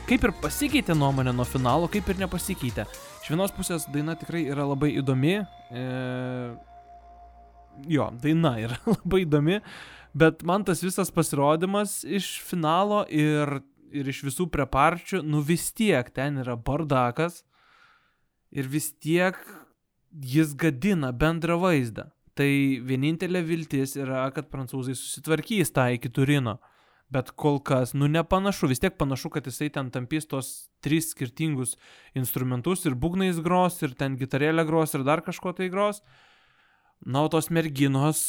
kaip 0.10 0.25
ir 0.25 0.34
pasikeitė 0.41 0.95
nuomonė 0.97 1.36
nuo 1.38 1.45
finalo, 1.45 1.86
kaip 1.93 2.10
ir 2.10 2.23
nepasikeitė. 2.23 2.88
Iš 3.21 3.29
vienos 3.29 3.53
pusės 3.53 3.86
daina 3.93 4.15
tikrai 4.17 4.41
yra 4.56 4.65
labai 4.71 4.89
įdomi. 5.03 5.36
E, 5.69 5.84
jo, 7.93 8.10
daina 8.25 8.56
yra 8.63 8.82
labai 8.95 9.21
įdomi, 9.27 9.62
bet 10.17 10.41
man 10.49 10.65
tas 10.65 10.82
visas 10.82 11.13
pasirodymas 11.13 11.99
iš 12.10 12.39
finalo 12.49 13.03
ir 13.06 13.60
ir 13.93 14.10
iš 14.10 14.23
visų 14.27 14.47
preparčių, 14.53 15.21
nu 15.25 15.43
vis 15.45 15.69
tiek 15.75 16.10
ten 16.13 16.41
yra 16.41 16.56
bardakas 16.58 17.43
ir 18.53 18.69
vis 18.69 18.91
tiek 18.93 19.38
jis 20.13 20.53
gadina 20.58 21.12
bendrą 21.13 21.58
vaizdą. 21.62 22.10
Tai 22.34 22.49
vienintelė 22.82 23.43
viltis 23.45 23.93
yra, 23.97 24.25
kad 24.34 24.49
prancūzai 24.49 24.95
susitvarkys 24.97 25.73
tą 25.73 25.91
iki 25.93 26.10
Turino. 26.10 26.58
Bet 27.13 27.29
kol 27.38 27.60
kas, 27.62 27.91
nu 27.93 28.08
nepanašu, 28.10 28.71
vis 28.71 28.82
tiek 28.82 28.95
panašu, 28.97 29.29
kad 29.36 29.45
jisai 29.45 29.69
ten 29.73 29.91
tampys 29.93 30.25
tos 30.25 30.47
tris 30.82 31.12
skirtingus 31.13 31.75
instrumentus 32.17 32.88
ir 32.89 32.97
būgnais 32.97 33.38
gros, 33.45 33.77
ir 33.86 33.93
ten 33.99 34.17
gitarėlę 34.17 34.65
gros, 34.65 34.95
ir 34.97 35.06
dar 35.06 35.21
kažko 35.21 35.53
tai 35.53 35.69
gros. 35.69 36.01
Na, 37.06 37.21
o 37.21 37.29
tos 37.29 37.51
merginos, 37.53 38.23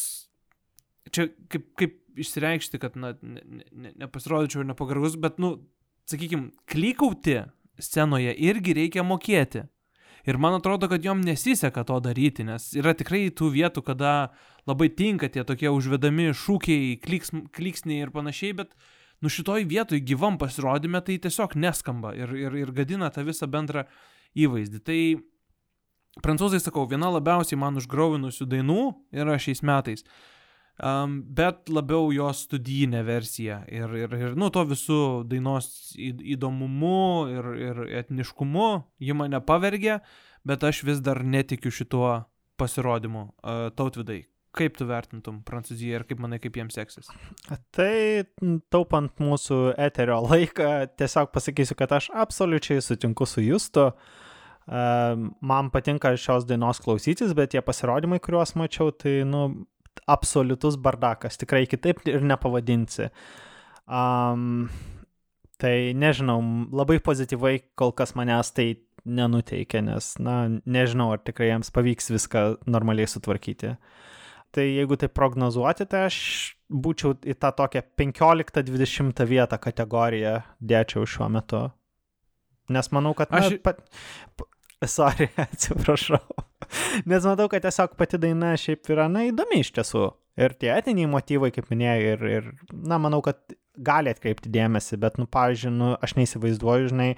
čia 1.09 1.31
kaip, 1.49 1.71
kaip 1.81 1.97
išsireikšti, 2.21 2.81
kad, 2.83 2.97
na, 3.01 3.15
ne, 3.23 3.43
ne, 3.71 3.93
nepasirodyčiau 4.05 4.65
nepagarbus, 4.67 5.19
bet, 5.21 5.39
nu, 5.43 5.57
sakykime, 6.11 6.53
klikauti 6.71 7.41
scenoje 7.81 8.35
irgi 8.47 8.75
reikia 8.77 9.05
mokėti. 9.07 9.65
Ir 10.25 10.39
man 10.41 10.57
atrodo, 10.57 10.89
kad 10.89 11.05
jom 11.05 11.21
nesiseka 11.21 11.85
to 11.85 11.99
daryti, 12.01 12.47
nes 12.49 12.71
yra 12.79 12.95
tikrai 12.97 13.27
tų 13.29 13.51
vietų, 13.59 13.83
kada 13.85 14.13
labai 14.65 14.89
tinka 14.89 15.29
tie 15.29 15.45
tokie 15.45 15.69
užvedami 15.69 16.31
šūkiai, 16.33 16.95
kliks, 17.05 17.35
kliksniai 17.53 18.07
ir 18.07 18.13
panašiai, 18.15 18.55
bet 18.57 18.73
nu 19.21 19.29
šitoj 19.33 19.67
vietoj 19.69 20.01
gyvam 20.01 20.39
pasirodyme 20.41 21.03
tai 21.05 21.19
tiesiog 21.21 21.59
neskamba 21.61 22.15
ir, 22.17 22.33
ir, 22.41 22.57
ir 22.63 22.73
gadina 22.73 23.11
tą 23.13 23.27
visą 23.27 23.51
bendrą 23.53 23.85
įvaizdį. 24.33 24.81
Tai 24.81 24.99
prancūzai, 26.25 26.63
sakau, 26.63 26.87
viena 26.89 27.13
labiausiai 27.13 27.61
man 27.61 27.77
užgrauvinusių 27.81 28.49
dainų 28.49 28.81
yra 29.13 29.37
šiais 29.37 29.61
metais. 29.67 30.07
Um, 30.75 31.21
bet 31.23 31.69
labiau 31.71 32.09
jos 32.11 32.41
studijinė 32.49 33.05
versija 33.07 33.61
ir, 33.71 33.93
ir, 33.95 34.15
ir 34.19 34.33
nu, 34.35 34.49
to 34.51 34.65
visų 34.67 35.01
dainos 35.31 35.69
įdomumu 35.95 37.31
ir, 37.31 37.51
ir 37.63 37.83
etniškumu 38.03 38.69
ji 38.99 39.15
mane 39.15 39.39
pavergė, 39.47 40.01
bet 40.43 40.67
aš 40.67 40.83
vis 40.89 40.99
dar 40.99 41.23
netikiu 41.23 41.71
šituo 41.71 42.09
pasirodymu. 42.59 43.29
Uh, 43.39 43.69
tautvidai, 43.79 44.25
kaip 44.59 44.75
tu 44.79 44.87
vertintum 44.89 45.41
Prancūziją 45.47 46.01
ir 46.01 46.05
kaip 46.09 46.23
manai, 46.23 46.41
kaip 46.43 46.59
jiems 46.59 46.75
seksis? 46.79 47.11
Tai 47.75 47.95
taupant 48.75 49.15
mūsų 49.23 49.61
eterio 49.79 50.21
laiką, 50.27 50.71
tiesiog 50.99 51.31
pasakysiu, 51.35 51.77
kad 51.79 51.95
aš 51.95 52.11
absoliučiai 52.25 52.83
sutinku 52.83 53.29
su 53.31 53.45
Justu. 53.45 53.93
Man 54.65 55.69
patinka 55.71 56.15
šios 56.17 56.47
dainos 56.49 56.81
klausytis, 56.81 57.35
bet 57.37 57.53
tie 57.53 57.61
pasirodymai, 57.63 58.19
kuriuos 58.25 58.55
mačiau, 58.57 58.95
tai, 58.97 59.19
nu, 59.29 59.67
absoliutus 60.11 60.79
bardakas, 60.81 61.39
tikrai 61.41 61.65
kitaip 61.71 62.03
ir 62.09 62.25
nepavadinsi. 62.25 63.11
Um, 63.85 64.69
tai 65.61 65.93
nežinau, 65.97 66.41
labai 66.75 66.99
pozityvai 67.05 67.59
kol 67.79 67.95
kas 67.97 68.15
manęs 68.19 68.53
tai 68.57 68.69
nenuteikia, 69.05 69.83
nes, 69.85 70.15
na, 70.23 70.37
nežinau, 70.65 71.11
ar 71.15 71.21
tikrai 71.25 71.51
jiems 71.51 71.71
pavyks 71.75 72.11
viską 72.15 72.45
normaliai 72.71 73.09
sutvarkyti. 73.11 73.75
Tai 74.55 74.65
jeigu 74.65 74.97
tai 74.97 75.11
prognozuoti, 75.11 75.87
tai 75.91 76.07
aš 76.09 76.19
būčiau 76.71 77.17
į 77.27 77.35
tą 77.43 77.51
tokią 77.59 77.83
15-20 78.01 79.25
vietą 79.29 79.59
kategoriją 79.61 80.39
dėčiau 80.63 81.09
šiuo 81.11 81.29
metu. 81.37 81.67
Nes 82.73 82.89
manau, 82.95 83.13
kad... 83.19 83.33
Na, 83.35 83.43
Aš- 83.45 83.59
pat, 83.65 83.83
sorry, 84.99 85.31
atsiprašau. 85.47 86.23
Nes 87.11 87.27
matau, 87.29 87.49
kad 87.53 87.65
tiesiog 87.65 87.97
pati 87.99 88.21
daina 88.21 88.55
šiaip 88.59 88.91
yra, 88.93 89.09
na, 89.13 89.27
įdomi 89.31 89.63
iš 89.65 89.75
tiesų. 89.77 90.09
Ir 90.41 90.57
tie 90.59 90.73
etiniai 90.75 91.07
motyvai, 91.11 91.53
kaip 91.55 91.69
minėjai, 91.71 92.15
ir, 92.17 92.25
ir, 92.27 92.49
na, 92.75 92.99
manau, 92.99 93.21
kad 93.23 93.39
gali 93.87 94.11
atkreipti 94.11 94.51
dėmesį, 94.55 94.99
bet, 95.03 95.19
nu, 95.21 95.29
pavyzdžiui, 95.31 95.71
nu, 95.75 95.93
aš 96.03 96.17
neįsivaizduoju, 96.19 96.91
žinai, 96.91 97.09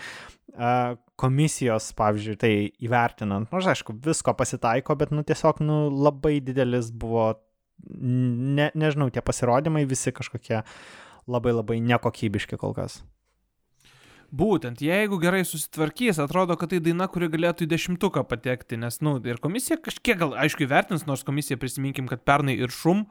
komisijos, 1.21 1.89
pavyzdžiui, 1.97 2.37
tai 2.41 2.53
įvertinant, 2.85 3.49
nors, 3.53 3.69
aišku, 3.73 3.97
visko 4.05 4.37
pasitaiko, 4.37 4.97
bet, 5.01 5.13
nu, 5.17 5.25
tiesiog, 5.25 5.65
nu, 5.65 5.79
labai 5.93 6.39
didelis 6.45 6.93
buvo, 6.93 7.31
ne, 7.89 8.71
nežinau, 8.77 9.09
tie 9.13 9.25
pasirodymai 9.25 9.87
visi 9.89 10.13
kažkokie 10.17 10.63
labai 11.27 11.57
labai 11.57 11.81
nekokybiški 11.85 12.61
kol 12.61 12.77
kas. 12.77 13.01
Būtent, 14.35 14.81
jeigu 14.83 15.21
gerai 15.23 15.45
susitvarkys, 15.47 16.19
atrodo, 16.23 16.57
kad 16.59 16.73
tai 16.73 16.81
daina, 16.83 17.07
kuri 17.11 17.29
galėtų 17.31 17.67
į 17.67 17.71
dešimtuką 17.71 18.25
patekti, 18.27 18.79
nes, 18.81 18.99
na, 19.01 19.17
nu, 19.17 19.21
ir 19.23 19.39
komisija 19.43 19.79
kažkiek 19.79 20.19
gal, 20.19 20.35
aišku, 20.43 20.65
įvertins, 20.67 21.07
nors 21.07 21.23
komisija 21.27 21.61
prisiminkim, 21.61 22.09
kad 22.11 22.25
pernai 22.27 22.57
ir 22.59 22.75
šum 22.75 23.05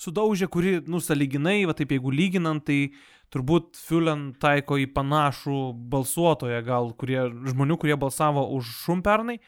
sudaužė, 0.00 0.48
kuri, 0.52 0.76
nu, 0.88 1.02
saliginai, 1.04 1.62
va 1.68 1.76
taip 1.76 1.92
jeigu 1.92 2.12
lyginant, 2.14 2.64
tai 2.64 2.94
turbūt 3.32 3.76
Fulen 3.80 4.30
taiko 4.40 4.78
į 4.80 4.88
panašų 4.96 5.58
balsuotoją, 5.92 6.62
gal, 6.64 6.92
kurie, 6.96 7.20
žmonių, 7.52 7.76
kurie 7.80 7.98
balsavo 8.00 8.46
už 8.56 8.72
šum 8.84 9.04
pernai. 9.04 9.38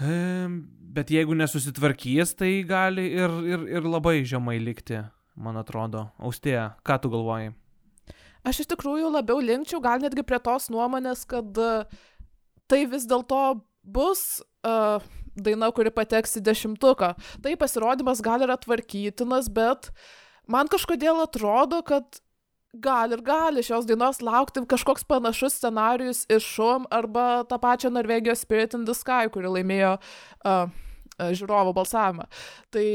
Ehm, 0.00 0.60
Bet 0.90 1.10
jeigu 1.14 1.36
nesusitvarkys, 1.38 2.32
tai 2.34 2.64
gali 2.66 3.04
ir, 3.14 3.34
ir, 3.46 3.66
ir 3.78 3.84
labai 3.86 4.24
žemai 4.26 4.56
likti, 4.58 4.98
man 5.38 5.60
atrodo. 5.60 6.08
Austėja, 6.18 6.72
ką 6.82 6.96
tu 6.98 7.12
galvoji? 7.12 7.52
Aš 8.46 8.62
iš 8.62 8.70
tikrųjų 8.72 9.10
labiau 9.12 9.40
linkčiau 9.42 9.82
gal 9.84 10.00
netgi 10.00 10.24
prie 10.26 10.38
tos 10.42 10.70
nuomonės, 10.72 11.26
kad 11.28 11.58
e, 11.60 11.72
tai 12.70 12.84
vis 12.88 13.04
dėlto 13.10 13.60
bus 13.80 14.40
uh, 14.66 15.02
daina, 15.34 15.70
kuri 15.74 15.92
pateks 15.94 16.38
į 16.38 16.44
dešimtuką. 16.46 17.12
Tai 17.44 17.52
pasirodymas 17.60 18.20
gal 18.24 18.44
yra 18.44 18.58
tvarkytinas, 18.60 19.48
bet 19.52 19.90
man 20.50 20.70
kažkodėl 20.70 21.22
atrodo, 21.24 21.80
kad 21.86 22.20
gali 22.70 23.16
ir 23.16 23.22
gali 23.26 23.64
šios 23.66 23.88
dainos 23.88 24.20
laukti 24.22 24.62
kažkoks 24.70 25.02
panašus 25.10 25.56
scenarius 25.58 26.22
iš 26.30 26.46
šum 26.46 26.86
arba 26.94 27.42
tą 27.50 27.58
pačią 27.58 27.90
Norvegijos 27.90 28.44
Spirit 28.44 28.76
in 28.78 28.84
the 28.86 28.94
Sky, 28.94 29.26
kuri 29.32 29.50
laimėjo 29.50 29.96
uh, 29.96 30.68
uh, 30.70 31.32
žiūrovo 31.34 31.74
balsavimą. 31.74 32.28
Tai 32.70 32.86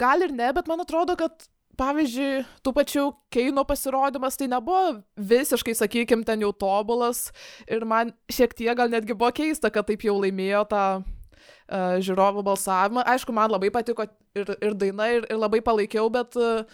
gal 0.00 0.24
ir 0.24 0.32
ne, 0.32 0.52
bet 0.56 0.70
man 0.70 0.80
atrodo, 0.86 1.18
kad 1.20 1.44
pavyzdžiui, 1.78 2.44
tų 2.64 2.72
pačių 2.76 3.04
Keino 3.32 3.64
pasirodymas 3.68 4.38
tai 4.40 4.48
nebuvo 4.50 5.00
visiškai, 5.16 5.74
sakykime, 5.78 6.26
ten 6.26 6.42
jau 6.44 6.50
tobulas 6.56 7.28
ir 7.70 7.86
man 7.88 8.14
šiek 8.32 8.54
tiek 8.58 8.76
gal 8.78 8.90
netgi 8.92 9.16
buvo 9.16 9.30
keista, 9.36 9.70
kad 9.72 9.88
taip 9.88 10.04
jau 10.06 10.16
laimėjo 10.20 10.64
tą 10.70 10.84
uh, 11.00 11.98
žiūrovų 12.02 12.44
balsavimą. 12.46 13.04
Aišku, 13.14 13.34
man 13.36 13.52
labai 13.52 13.72
patiko 13.74 14.08
ir, 14.36 14.54
ir 14.58 14.78
daina, 14.78 15.10
ir, 15.16 15.28
ir 15.30 15.40
labai 15.40 15.62
palaikiau, 15.64 16.08
bet 16.12 16.38
uh, 16.40 16.64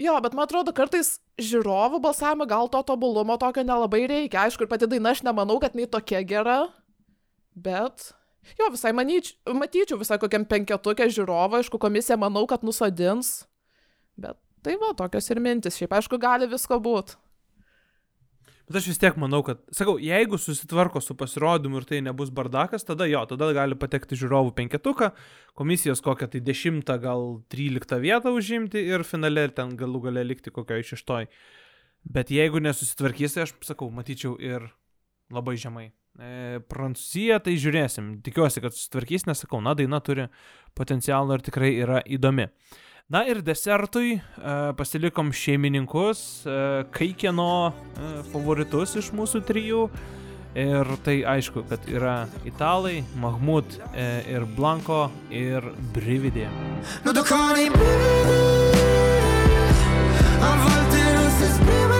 jo, 0.00 0.18
bet 0.24 0.36
man 0.36 0.46
atrodo, 0.46 0.74
kartais 0.76 1.16
žiūrovų 1.42 2.00
balsavimą 2.04 2.46
gal 2.48 2.70
to 2.72 2.82
tobulumo 2.86 3.38
tokio 3.40 3.64
nelabai 3.66 4.06
reikia. 4.10 4.46
Aišku, 4.46 4.64
ir 4.64 4.72
pati 4.72 4.88
daina 4.90 5.12
aš 5.12 5.24
nemanau, 5.26 5.58
kad 5.62 5.76
jinai 5.76 5.90
tokia 5.90 6.22
gera, 6.26 6.60
bet 7.52 8.12
jo, 8.56 8.70
visai 8.72 8.94
manyč, 8.96 9.34
matyčiau 9.48 9.98
visai 10.00 10.20
kokiam 10.22 10.46
penketukė 10.48 11.10
žiūrovą, 11.12 11.60
aišku, 11.60 11.80
komisija 11.82 12.18
manau, 12.20 12.46
kad 12.48 12.64
nusodins. 12.66 13.42
Bet 14.16 14.38
tai 14.64 14.74
va, 14.80 14.92
tokios 14.98 15.30
ir 15.30 15.40
mintis. 15.44 15.78
Šiaip 15.78 15.94
aišku, 15.98 16.18
gali 16.20 16.48
visko 16.50 16.80
būti. 16.82 17.18
Bet 18.66 18.80
aš 18.80 18.88
vis 18.90 18.98
tiek 18.98 19.14
manau, 19.22 19.44
kad, 19.46 19.60
sakau, 19.70 19.94
jeigu 20.02 20.40
susitvarko 20.42 20.98
su 20.98 21.14
pasirodymu 21.14 21.78
ir 21.78 21.84
tai 21.86 22.00
nebus 22.02 22.32
bardakas, 22.34 22.82
tada 22.82 23.06
jo, 23.06 23.20
tada 23.30 23.52
gali 23.54 23.76
patekti 23.78 24.18
žiūrovų 24.18 24.56
penketuką, 24.56 25.12
komisijos 25.54 26.02
kokią 26.02 26.26
tai 26.32 26.40
dešimtą, 26.42 26.96
gal 27.04 27.22
tryliktą 27.52 28.00
vietą 28.02 28.32
užimti 28.34 28.82
ir 28.82 29.06
finale 29.06 29.46
ten 29.54 29.76
galų 29.78 30.08
gale 30.08 30.26
likti 30.26 30.50
kokio 30.50 30.80
iš 30.82 30.96
šeštoj. 30.96 31.28
Bet 32.16 32.32
jeigu 32.34 32.58
nesusitvarkys, 32.66 33.36
tai 33.36 33.46
aš 33.46 33.54
sakau, 33.68 33.86
matyčiau 33.94 34.34
ir 34.42 34.66
labai 35.30 35.54
žemai. 35.62 35.86
E, 36.18 36.58
Prancūzija, 36.66 37.38
tai 37.46 37.54
žiūrėsim. 37.62 38.16
Tikiuosi, 38.26 38.64
kad 38.64 38.74
susitvarkys, 38.74 39.28
nes 39.30 39.46
sakau, 39.46 39.62
na, 39.62 39.76
daina 39.78 40.02
turi 40.02 40.26
potencialą 40.74 41.38
ir 41.38 41.46
tikrai 41.46 41.70
yra 41.84 42.02
įdomi. 42.02 42.48
Na 43.06 43.20
ir 43.22 43.38
desertui 43.38 44.16
e, 44.18 44.20
pasilikom 44.74 45.28
šeimininkus, 45.30 46.20
e, 46.42 46.54
kai 46.90 47.12
kieno 47.14 47.70
e, 47.70 48.08
favoritus 48.32 48.96
iš 48.98 49.12
mūsų 49.14 49.44
trijų. 49.46 49.84
Ir 50.58 50.90
tai 51.06 51.20
aišku, 51.36 51.62
kad 51.70 51.86
yra 51.86 52.16
italai, 52.48 53.04
Mahmud 53.20 53.76
ir 53.94 54.46
Blanko 54.56 55.04
ir 55.30 55.68
Brividė. 55.94 56.48
Miei, 57.04 57.68
a 60.40 60.56
volte 60.64 61.04
non 61.12 61.30
so 61.36 61.44
esprimermi 61.44 61.95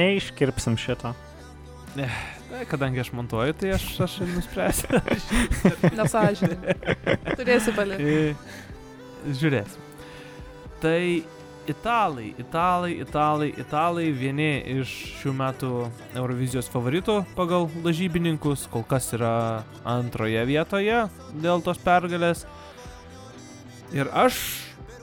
Neiškirpsim 0.00 0.80
šito. 0.80 1.12
kadangi 2.68 3.00
aš 3.00 3.12
montuoju, 3.12 3.52
tai 3.52 3.74
aš, 3.76 3.84
aš 4.00 4.20
ir 4.24 4.32
nuspręsiu. 4.34 5.00
Nesažininkai. 5.98 6.96
Turėsi 7.38 7.74
palikti. 7.76 8.16
E, 8.30 9.34
Žiūrėsim. 9.40 9.86
Tai 10.80 11.00
italai, 11.70 12.30
italai, 12.40 12.92
italai, 13.04 13.50
italai 13.60 14.06
vieni 14.16 14.48
iš 14.80 14.92
šių 15.20 15.34
metų 15.36 15.72
Eurovizijos 16.16 16.70
favoritų 16.72 17.20
pagal 17.36 17.68
lažybininkus, 17.84 18.64
kol 18.72 18.84
kas 18.88 19.10
yra 19.16 19.34
antroje 19.84 20.42
vietoje 20.48 21.04
dėl 21.44 21.62
tos 21.64 21.80
pergalės. 21.84 22.46
Ir 23.92 24.10
aš 24.14 24.38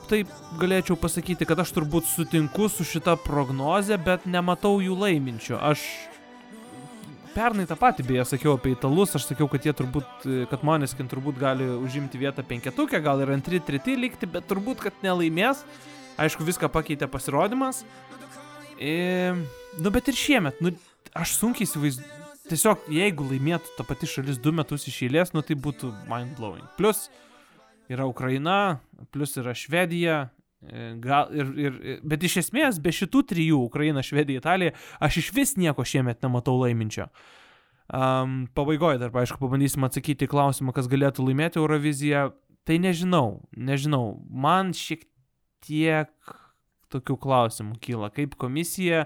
taip 0.09 0.31
galėčiau 0.61 0.97
pasakyti, 0.99 1.45
kad 1.47 1.59
aš 1.61 1.73
turbūt 1.75 2.07
sutinku 2.09 2.69
su 2.71 2.85
šita 2.87 3.17
prognoze, 3.23 3.97
bet 4.01 4.25
nematau 4.29 4.77
jų 4.83 4.95
laiminčių. 4.97 5.57
Aš 5.69 5.83
pernai 7.35 7.67
tą 7.69 7.77
patį 7.77 8.05
beje 8.07 8.25
sakiau 8.31 8.55
apie 8.57 8.73
italus, 8.73 9.13
aš 9.17 9.27
sakiau, 9.29 9.49
kad 9.51 9.65
jie 9.67 9.75
turbūt, 9.77 10.27
kad 10.51 10.65
Moneskin 10.65 11.09
turbūt 11.11 11.37
gali 11.41 11.67
užimti 11.77 12.19
vietą 12.21 12.45
penketukę, 12.47 13.01
gal 13.03 13.21
ir 13.21 13.33
antri, 13.35 13.61
treti 13.63 13.97
likti, 13.99 14.29
bet 14.29 14.47
turbūt, 14.49 14.81
kad 14.87 15.05
nelaimės. 15.05 15.61
Aišku, 16.17 16.47
viską 16.47 16.71
pakeitė 16.73 17.05
pasirodymas. 17.13 17.83
E, 18.81 19.35
nu, 19.77 19.91
bet 19.93 20.09
ir 20.09 20.17
šiemet, 20.17 20.63
nu, 20.65 20.73
aš 21.13 21.37
sunkiai 21.37 21.69
įsivaizduoju. 21.69 22.15
Tiesiog, 22.47 22.85
jeigu 22.95 23.25
laimėtų 23.27 23.73
ta 23.75 23.83
pati 23.83 24.07
šalis 24.07 24.37
du 24.39 24.53
metus 24.55 24.85
iš 24.87 25.01
eilės, 25.03 25.33
nu 25.35 25.41
tai 25.43 25.57
būtų 25.59 25.89
mind 26.07 26.37
blowing. 26.37 26.63
Plus 26.79 27.09
yra 27.89 28.07
Ukraina, 28.07 28.79
plus 29.11 29.37
yra 29.37 29.55
Švedija. 29.55 30.29
e, 30.61 30.93
Gal 30.99 31.31
ir, 31.35 31.51
ir, 31.57 31.99
bet 32.03 32.23
iš 32.23 32.39
esmės, 32.43 32.79
be 32.81 32.91
šitų 32.91 33.23
trijų- 33.31 33.59
Ukraina, 33.69 34.03
Švedija, 34.03 34.41
Italija, 34.41 34.73
aš 34.99 35.17
iš 35.17 35.33
vis 35.33 35.55
nieko 35.57 35.85
šiemet 35.85 36.21
nematau 36.23 36.57
laiminčio. 36.59 37.07
Um, 37.87 38.49
Pabaigoje 38.53 38.99
dar, 38.99 39.13
aišku, 39.15 39.39
pabandysim 39.39 39.85
atsakyti 39.87 40.27
į 40.27 40.31
klausimą, 40.33 40.73
kas 40.75 40.89
galėtų 40.91 41.23
laimėti 41.23 41.61
Euroviziją. 41.61 42.33
Tai 42.67 42.75
nežinau, 42.83 43.47
nežinau. 43.55 44.19
Man 44.27 44.73
šiek 44.75 45.05
tiek 45.63 46.11
tokių 46.91 47.15
klausimų 47.23 47.77
kyla. 47.79 48.09
Kaip 48.11 48.35
komisija, 48.35 49.05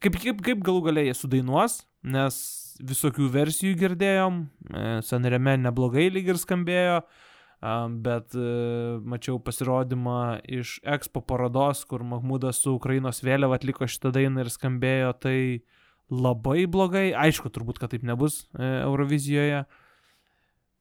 kaip, 0.00 0.16
kaip, 0.16 0.40
kaip 0.40 0.64
galų 0.64 0.86
galiai 0.88 1.10
jie 1.10 1.18
sudainuos, 1.18 1.82
nes 2.00 2.40
visokių 2.80 3.28
versijų 3.28 3.76
girdėjom, 3.82 4.40
e, 4.72 4.86
Sanreme 5.04 5.58
neblogai 5.60 6.08
lyg 6.12 6.32
ir 6.32 6.40
skambėjo, 6.40 7.02
a, 7.04 7.23
bet 8.04 8.34
e, 8.36 8.48
mačiau 9.08 9.38
pasirodymą 9.40 10.42
iš 10.44 10.78
Expo 10.84 11.22
parodos, 11.24 11.84
kur 11.88 12.04
Mahmudas 12.04 12.60
su 12.60 12.74
Ukrainos 12.76 13.22
vėliava 13.24 13.56
atliko 13.56 13.88
šitą 13.88 14.12
dainą 14.12 14.44
ir 14.44 14.50
skambėjo 14.52 15.14
tai 15.22 15.38
labai 16.12 16.66
blogai. 16.68 17.06
Aišku, 17.16 17.48
turbūt, 17.54 17.80
kad 17.80 17.94
taip 17.94 18.04
nebus 18.04 18.42
e, 18.52 18.68
Eurovizijoje. 18.82 19.64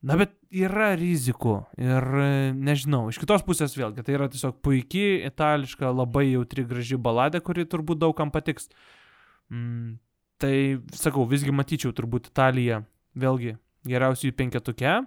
Na, 0.04 0.18
bet 0.20 0.36
yra 0.52 0.92
rizikų 1.00 1.56
ir 1.80 2.10
e, 2.20 2.32
nežinau, 2.52 3.06
iš 3.08 3.22
kitos 3.24 3.46
pusės 3.48 3.78
vėlgi, 3.80 4.04
tai 4.04 4.18
yra 4.18 4.28
tiesiog 4.28 4.60
puikiai 4.66 5.22
itališka, 5.30 5.88
labai 5.96 6.26
jautri, 6.34 6.68
graži 6.68 7.00
baladė, 7.00 7.40
kuri 7.40 7.64
turbūt 7.64 8.04
daugam 8.04 8.34
patiks. 8.34 8.68
Mm, 9.48 10.02
tai 10.44 10.56
sakau, 11.00 11.24
visgi 11.30 11.56
matyčiau 11.56 11.96
turbūt 11.96 12.28
Italiją 12.34 12.84
vėlgi 13.16 13.56
geriausiųjų 13.88 14.36
penketuke, 14.36 14.98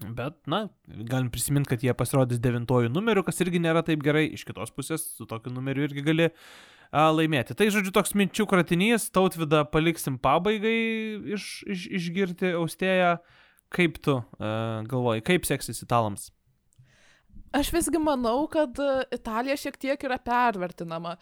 bet, 0.00 0.36
na, 0.50 0.64
galim 0.88 1.30
prisiminti, 1.32 1.70
kad 1.72 1.84
jie 1.84 1.94
pasirodys 1.96 2.40
devintojų 2.42 2.90
numeriu, 2.92 3.24
kas 3.26 3.40
irgi 3.44 3.60
nėra 3.62 3.82
taip 3.86 4.02
gerai, 4.04 4.26
iš 4.34 4.46
kitos 4.48 4.72
pusės 4.74 5.04
su 5.16 5.28
tokiu 5.28 5.52
numeriu 5.54 5.84
irgi 5.88 6.04
gali 6.06 6.28
a, 6.30 7.08
laimėti. 7.12 7.56
Tai, 7.58 7.68
žodžiu, 7.74 7.92
toks 7.96 8.16
minčių 8.18 8.48
kratinys, 8.50 9.10
tautvidą 9.14 9.62
paliksim 9.70 10.18
pabaigai 10.22 10.76
iš, 11.36 11.52
iš, 11.68 11.86
išgirti 12.00 12.56
austėją. 12.60 13.18
Kaip 13.70 14.00
tu 14.02 14.16
uh, 14.18 14.80
galvoji, 14.90 15.22
kaip 15.22 15.44
seksis 15.46 15.78
italams? 15.84 16.32
Aš 17.54 17.68
visgi 17.70 18.00
manau, 18.02 18.48
kad 18.50 18.74
Italija 19.14 19.54
šiek 19.58 19.78
tiek 19.78 20.02
yra 20.06 20.16
pervertinama. 20.22 21.16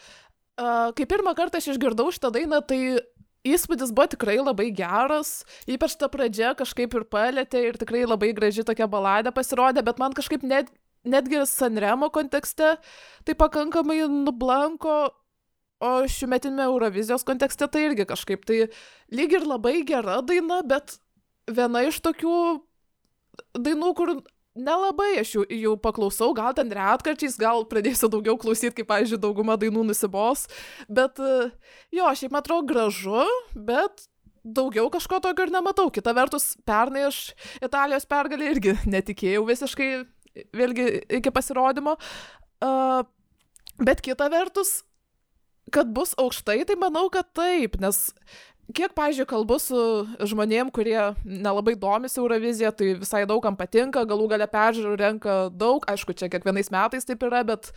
Kai 0.58 1.06
pirmą 1.08 1.34
kartą 1.38 1.60
aš 1.60 1.70
išgirdau 1.74 2.08
šitą 2.12 2.32
dainą, 2.34 2.58
tai 2.66 2.98
įspūdis 3.46 3.92
buvo 3.94 4.08
tikrai 4.14 4.38
labai 4.40 4.70
geras, 4.74 5.42
ypač 5.70 5.96
ta 5.98 6.08
pradžia 6.10 6.54
kažkaip 6.58 6.94
ir 6.98 7.06
palėtė 7.10 7.62
ir 7.68 7.78
tikrai 7.80 8.04
labai 8.06 8.32
graži 8.36 8.64
tokia 8.66 8.88
baladė 8.90 9.32
pasirodė, 9.34 9.84
bet 9.86 10.00
man 10.02 10.16
kažkaip 10.16 10.42
net, 10.42 10.72
netgi 11.06 11.44
Sanremo 11.46 12.10
kontekste 12.14 12.76
tai 13.24 13.38
pakankamai 13.38 14.02
nublanko, 14.10 14.98
o 15.78 15.90
šiumetinėme 16.10 16.66
Eurovizijos 16.66 17.22
kontekste 17.26 17.68
tai 17.70 17.84
irgi 17.86 18.08
kažkaip 18.08 18.42
tai 18.48 18.64
lyg 19.14 19.36
ir 19.36 19.46
labai 19.46 19.84
gera 19.86 20.18
daina, 20.26 20.62
bet 20.66 20.98
viena 21.46 21.84
iš 21.86 22.00
tokių 22.02 22.38
dainų, 23.54 23.92
kur 23.94 24.16
nelabai 24.58 25.14
aš 25.22 25.34
jų, 25.36 25.46
jų 25.54 25.72
paklausau, 25.82 26.32
gal 26.36 26.54
ten 26.56 26.70
retkarčiais, 26.74 27.38
gal 27.40 27.64
pradėsiu 27.70 28.10
daugiau 28.12 28.38
klausyti, 28.40 28.74
kaip, 28.80 28.88
pavyzdžiui, 28.90 29.20
dauguma 29.22 29.58
dainų 29.60 29.86
nusibos, 29.88 30.46
bet 30.90 31.20
e, 31.22 31.50
jo, 31.94 32.08
šiaip 32.20 32.34
man 32.34 32.42
atrodo 32.42 32.68
gražu, 32.70 33.26
bet 33.54 34.08
daugiau 34.44 34.88
kažko 34.92 35.20
tokio 35.24 35.46
ir 35.46 35.54
nematau. 35.54 35.88
Kita 35.94 36.14
vertus, 36.16 36.52
pernai 36.68 37.06
aš 37.08 37.22
Italijos 37.64 38.08
pergalį 38.08 38.50
irgi 38.54 38.76
netikėjau 38.94 39.44
visiškai, 39.48 39.92
vėlgi 40.56 40.90
iki 41.18 41.32
pasirodymo, 41.34 41.96
uh, 42.64 43.00
bet 43.82 44.02
kita 44.04 44.28
vertus, 44.32 44.82
kad 45.74 45.90
bus 45.92 46.14
aukštai, 46.20 46.62
tai 46.68 46.78
manau, 46.80 47.08
kad 47.12 47.28
taip, 47.36 47.76
nes 47.82 48.08
kiek, 48.74 48.92
pažiūrėjau, 48.96 49.28
kalbu 49.30 49.56
su 49.62 49.80
žmonėm, 50.28 50.70
kurie 50.74 50.98
nelabai 51.24 51.74
domisi 51.78 52.20
Eurovizija, 52.20 52.72
tai 52.76 52.92
visai 53.00 53.22
daugam 53.28 53.56
patinka, 53.56 54.04
galų 54.08 54.28
gale 54.34 54.48
peržiūrų 54.50 54.96
renka 55.00 55.36
daug, 55.54 55.86
aišku, 55.88 56.16
čia 56.18 56.28
kiekvienais 56.32 56.70
metais 56.74 57.08
taip 57.08 57.24
yra, 57.28 57.42
bet 57.48 57.70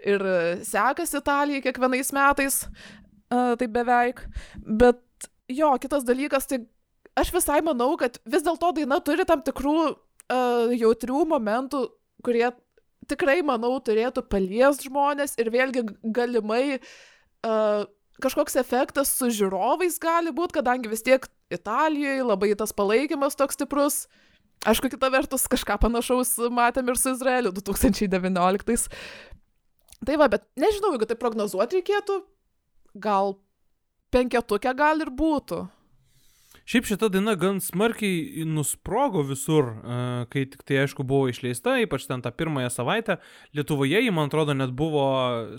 ir 0.00 0.24
sekasi 0.66 1.20
Italijai 1.20 1.64
kiekvienais 1.66 2.12
metais, 2.16 2.62
uh, 2.64 3.52
tai 3.60 3.68
beveik. 3.68 4.24
Bet 4.64 5.02
jo, 5.50 5.74
kitas 5.82 6.08
dalykas, 6.08 6.48
tai 6.48 6.62
aš 7.20 7.34
visai 7.36 7.60
manau, 7.66 7.92
kad 8.00 8.16
vis 8.24 8.46
dėlto 8.46 8.72
daina 8.80 9.00
turi 9.04 9.28
tam 9.28 9.44
tikrų 9.44 9.76
uh, 9.90 10.72
jautrių 10.72 11.24
momentų, 11.34 11.84
kurie 12.24 12.48
tikrai, 13.10 13.40
manau, 13.44 13.74
turėtų 13.82 14.24
palies 14.30 14.84
žmonės 14.86 15.36
ir 15.40 15.52
vėlgi 15.52 15.84
galimai 16.16 16.78
uh, 16.78 17.84
kažkoks 18.22 18.58
efektas 18.60 19.12
su 19.16 19.30
žiūrovais 19.34 19.98
gali 20.02 20.32
būti, 20.34 20.58
kadangi 20.60 20.90
vis 20.92 21.04
tiek 21.06 21.26
Italijoje 21.52 22.26
labai 22.26 22.52
tas 22.58 22.74
palaikymas 22.76 23.38
toks 23.38 23.58
stiprus. 23.58 24.04
Aišku, 24.68 24.90
kita 24.92 25.08
vertus, 25.08 25.48
kažką 25.48 25.78
panašaus 25.80 26.34
matėm 26.52 26.92
ir 26.92 26.98
su 27.00 27.14
Izraeliu 27.14 27.52
2019. 27.56 28.90
Tai 30.04 30.16
va, 30.20 30.28
bet 30.32 30.44
nežinau, 30.60 30.92
jeigu 30.94 31.08
tai 31.08 31.16
prognozuoti 31.20 31.80
reikėtų, 31.80 32.20
gal 33.00 33.38
penketukė 34.12 34.74
gal 34.76 35.00
ir 35.00 35.12
būtų. 35.16 35.64
Šiaip 36.70 36.86
šita 36.86 37.08
daina 37.10 37.32
gan 37.34 37.56
smarkiai 37.58 38.44
nusprogo 38.46 39.24
visur, 39.26 39.72
e, 39.74 39.94
kai 40.30 40.44
tik 40.52 40.60
tai 40.62 40.76
aišku 40.84 41.02
buvo 41.02 41.26
išleista, 41.26 41.72
ypač 41.82 42.04
ten 42.06 42.22
tą 42.22 42.30
pirmąją 42.30 42.68
savaitę. 42.70 43.16
Lietuvoje 43.58 44.04
ji, 44.04 44.12
man 44.14 44.30
atrodo, 44.30 44.54
net 44.54 44.70
buvo 44.78 45.02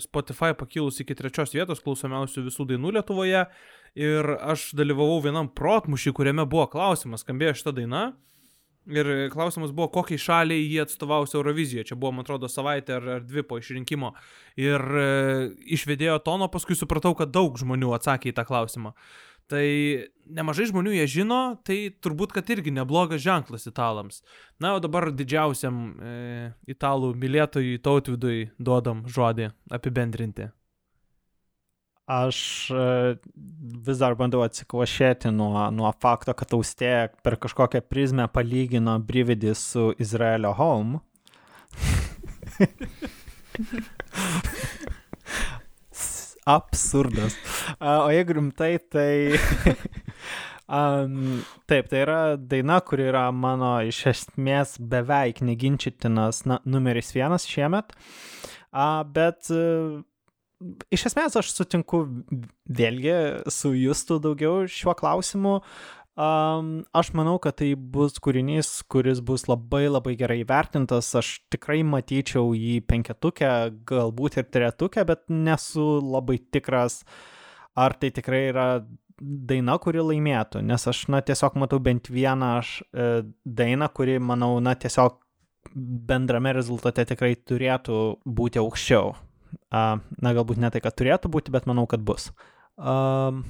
Spotify 0.00 0.54
pakilus 0.56 1.02
iki 1.04 1.18
trečios 1.18 1.52
vietos 1.52 1.84
klausomiausių 1.84 2.46
visų 2.46 2.64
dainų 2.70 2.94
Lietuvoje. 2.96 3.44
Ir 4.00 4.34
aš 4.40 4.70
dalyvavau 4.72 5.18
vienam 5.26 5.52
protmušį, 5.52 6.14
kuriame 6.16 6.48
buvo 6.48 6.64
klausimas, 6.72 7.26
skambėjo 7.26 7.58
šita 7.60 7.74
daina. 7.76 8.06
Ir 8.88 9.06
klausimas 9.30 9.70
buvo, 9.70 9.90
kokiai 9.94 10.18
šaliai 10.18 10.64
jie 10.64 10.80
atstovaus 10.82 11.36
Eurovizijoje. 11.36 11.90
Čia 11.92 11.96
buvo, 12.00 12.16
man 12.16 12.24
atrodo, 12.24 12.48
savaitė 12.50 12.96
ar, 12.96 13.10
ar 13.18 13.20
dvi 13.22 13.44
po 13.46 13.60
išrinkimo. 13.60 14.10
Ir 14.58 14.80
e, 14.80 15.04
iš 15.76 15.84
vedėjo 15.86 16.16
tono 16.24 16.48
paskui 16.50 16.74
supratau, 16.74 17.12
kad 17.14 17.30
daug 17.30 17.60
žmonių 17.60 17.92
atsakė 17.94 18.32
į 18.32 18.34
tą 18.40 18.46
klausimą. 18.48 18.96
Tai 19.52 19.68
nemažai 20.32 20.70
žmonių 20.70 20.94
jie 20.96 21.04
žino, 21.18 21.40
tai 21.66 21.90
turbūt, 22.00 22.32
kad 22.32 22.48
irgi 22.54 22.72
neblogas 22.72 23.20
ženklas 23.20 23.68
italams. 23.68 24.22
Na, 24.62 24.68
o 24.76 24.78
dabar 24.80 25.10
didžiausiam 25.12 25.76
e, 25.92 25.94
italų 26.72 27.12
mylėtojui 27.20 27.82
tautvidui 27.84 28.38
duodam 28.56 29.04
žodį 29.12 29.50
apibendrinti. 29.76 30.48
Aš 32.08 32.38
e, 32.72 32.74
vis 33.86 33.98
dar 34.00 34.16
bandau 34.18 34.42
atsikvošėti 34.46 35.30
nuo, 35.36 35.70
nuo 35.74 35.92
fakto, 36.00 36.32
kad 36.36 36.52
austėja 36.56 37.10
per 37.20 37.36
kažkokią 37.42 37.80
prizmę 37.84 38.28
palygino 38.32 38.98
Brividį 39.04 39.52
su 39.58 39.92
Izraelio 40.00 40.52
Home. 40.56 41.02
Absurdas. 46.46 47.36
O 47.80 48.08
jeigu 48.14 48.40
rimtai, 48.40 48.78
tai... 48.90 49.12
Um, 50.72 51.42
taip, 51.68 51.90
tai 51.90 51.98
yra 52.00 52.36
daina, 52.38 52.78
kuri 52.80 53.10
yra 53.10 53.26
mano 53.34 53.74
iš 53.84 53.98
esmės 54.08 54.78
beveik 54.80 55.42
neginčytinas 55.44 56.46
na, 56.48 56.62
numeris 56.64 57.10
vienas 57.12 57.44
šiemet. 57.50 57.92
Uh, 58.72 59.02
bet 59.04 59.50
uh, 59.52 59.98
iš 60.94 61.10
esmės 61.10 61.36
aš 61.36 61.50
sutinku 61.52 62.06
vėlgi 62.64 63.16
su 63.52 63.74
Justu 63.76 64.16
daugiau 64.22 64.64
šiuo 64.70 64.94
klausimu. 64.96 65.58
Um, 66.12 66.82
aš 66.92 67.14
manau, 67.16 67.38
kad 67.40 67.56
tai 67.56 67.70
bus 67.72 68.18
kūrinys, 68.20 68.82
kuris 68.92 69.22
bus 69.24 69.46
labai 69.48 69.86
labai 69.88 70.12
gerai 70.20 70.42
įvertintas. 70.42 71.08
Aš 71.16 71.38
tikrai 71.52 71.80
matyčiau 71.88 72.52
jį 72.52 72.82
penketukę, 72.84 73.52
galbūt 73.88 74.36
ir 74.42 74.50
tretukę, 74.52 75.06
bet 75.08 75.24
nesu 75.32 76.02
labai 76.04 76.36
tikras, 76.52 77.00
ar 77.72 77.96
tai 77.96 78.12
tikrai 78.12 78.42
yra 78.50 78.66
daina, 79.22 79.78
kuri 79.80 80.04
laimėtų. 80.04 80.60
Nes 80.68 80.84
aš, 80.90 81.06
na, 81.12 81.22
tiesiog 81.24 81.56
matau 81.62 81.80
bent 81.80 82.10
vieną 82.12 82.58
aš, 82.58 82.74
e, 82.92 83.08
dainą, 83.46 83.88
kuri, 83.96 84.18
manau, 84.20 84.58
na, 84.60 84.74
tiesiog 84.76 85.16
bendrame 85.72 86.52
rezultate 86.52 87.06
tikrai 87.08 87.36
turėtų 87.38 88.02
būti 88.26 88.60
aukščiau. 88.60 89.14
Uh, 89.72 90.00
na, 90.20 90.32
galbūt 90.32 90.58
ne 90.60 90.68
tai, 90.72 90.80
kad 90.84 90.96
turėtų 90.96 91.30
būti, 91.32 91.52
bet 91.52 91.68
manau, 91.68 91.84
kad 91.88 92.02
bus. 92.04 92.30
Um, 92.76 93.44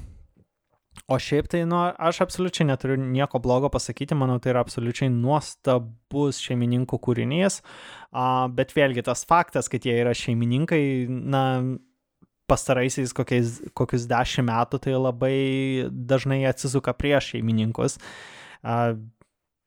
o 1.08 1.18
šiaip 1.20 1.48
tai, 1.52 1.62
nu, 1.68 1.78
aš 1.78 2.22
absoliučiai 2.24 2.66
neturiu 2.68 2.98
nieko 3.00 3.40
blogo 3.42 3.70
pasakyti, 3.72 4.16
manau, 4.18 4.38
tai 4.42 4.52
yra 4.54 4.64
absoliučiai 4.64 5.10
nuostabus 5.12 6.40
šeimininkų 6.44 6.98
kūrinys, 7.06 7.60
uh, 7.62 8.48
bet 8.52 8.74
vėlgi 8.76 9.06
tas 9.08 9.24
faktas, 9.28 9.70
kad 9.72 9.86
jie 9.88 9.96
yra 10.02 10.14
šeimininkai, 10.16 10.82
na, 11.08 11.44
pastaraisiais 12.50 13.14
kokiais, 13.16 13.58
kokius 13.78 14.04
dešimt 14.10 14.50
metų 14.50 14.82
tai 14.84 14.94
labai 14.98 15.36
dažnai 15.88 16.42
atsisuka 16.50 16.94
prieš 16.96 17.32
šeimininkus. 17.34 17.98
Uh, 18.62 18.98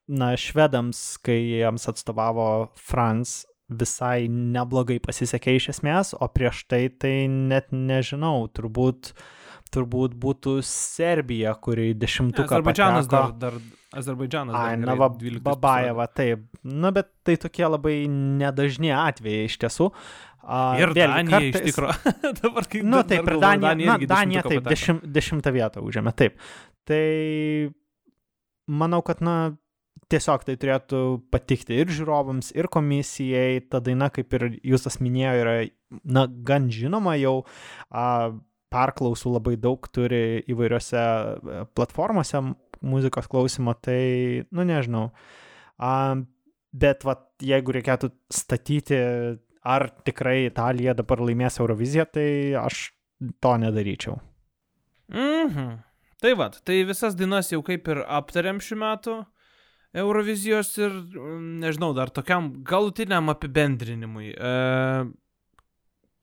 na, 0.08 0.32
švedams, 0.38 1.02
kai 1.26 1.40
jiems 1.42 1.90
atstovavo 1.90 2.50
Franz, 2.78 3.44
visai 3.70 4.28
neblogai 4.30 5.00
pasisekė 5.02 5.56
iš 5.58 5.70
esmės, 5.76 6.14
o 6.14 6.28
prieš 6.30 6.66
tai 6.70 6.86
tai 7.02 7.26
net 7.32 7.72
nežinau, 7.74 8.46
turbūt, 8.54 9.16
turbūt 9.74 10.14
būtų 10.22 10.60
Serbija, 10.66 11.56
kuri 11.60 11.94
dešimtuką 11.98 12.46
Azerbaidžanas 12.60 13.08
pateko. 13.10 13.40
dar, 13.40 13.58
dar 13.58 14.00
Azerbaidžanas. 14.00 14.54
dar 14.56 14.70
Ai, 14.70 14.78
na, 14.78 14.96
va, 15.00 15.10
12 15.10 15.42
Babajeva, 15.44 16.06
taip. 16.12 16.46
Na, 16.64 16.92
bet 16.96 17.10
tai 17.28 17.36
tokie 17.42 17.66
labai 17.68 17.98
nedažni 18.12 18.92
atvejai 18.96 19.50
iš 19.50 19.58
tiesų. 19.64 19.90
A, 20.46 20.78
Ir 20.78 20.92
vėlgi, 20.94 21.10
Danija 21.10 21.40
iš 21.42 21.56
kartais- 21.56 21.74
tikrųjų. 21.74 22.16
Dabar 22.44 22.68
kai 22.70 22.82
Nu, 22.86 23.02
taip, 23.04 23.24
ir 23.24 23.32
galvoju, 23.34 23.42
Danija, 23.66 23.86
na, 23.90 23.98
Danija 24.14 24.44
taip, 24.46 24.64
dešim, 24.70 25.00
dešimtą 25.16 25.54
vietą 25.56 25.82
užėmė, 25.82 26.14
taip. 26.16 26.36
Tai 26.86 27.04
manau, 28.70 29.02
kad, 29.06 29.22
na, 29.26 29.36
tiesiog 30.12 30.44
tai 30.46 30.54
turėtų 30.62 31.00
patikti 31.34 31.80
ir 31.82 31.90
žiūrovams, 31.90 32.52
ir 32.58 32.68
komisijai. 32.70 33.64
Ta 33.72 33.80
daina, 33.82 34.12
kaip 34.14 34.34
ir 34.38 34.48
jūs 34.62 34.86
tas 34.86 35.00
minėjo, 35.02 35.34
yra, 35.42 35.56
na, 36.06 36.28
gan 36.30 36.70
žinoma 36.74 37.16
jau. 37.18 37.40
A, 37.90 38.06
perklausų 38.76 39.34
labai 39.38 39.56
daug 39.62 39.88
turi 39.96 40.44
įvairiose 40.52 41.02
e, 41.02 41.66
platformose 41.78 42.44
muzikos 42.86 43.30
klausimo, 43.32 43.74
tai, 43.80 44.44
nu, 44.52 44.68
nežinau. 44.68 45.08
Um, 45.82 46.28
bet 46.76 47.06
vat, 47.08 47.26
jeigu 47.44 47.74
reikėtų 47.76 48.12
statyti, 48.34 49.00
ar 49.66 49.88
tikrai 50.06 50.46
Italija 50.46 50.94
dabar 50.98 51.24
laimės 51.26 51.60
Euroviziją, 51.62 52.06
tai 52.14 52.28
aš 52.60 52.90
to 53.42 53.56
nedaryčiau. 53.64 54.20
Mhm. 55.14 55.72
Tai 56.22 56.34
va, 56.40 56.50
tai 56.50 56.84
visas 56.88 57.16
dainas 57.18 57.52
jau 57.52 57.62
kaip 57.66 57.88
ir 57.92 58.02
aptarėm 58.02 58.62
šių 58.64 58.78
metų 58.82 59.16
Eurovizijos 59.96 60.74
ir, 60.80 60.92
mm, 60.92 61.60
nežinau, 61.64 61.94
dar 61.96 62.10
tokiam 62.12 62.50
galutiniam 62.68 63.30
apibendrinimui. 63.32 64.34
E, 64.34 64.54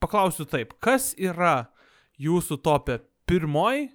paklausiu 0.03 0.45
taip, 0.49 0.75
kas 0.81 1.13
yra 1.17 1.72
jūsų 2.23 2.59
topė 2.63 2.99
pirmoji 3.29 3.89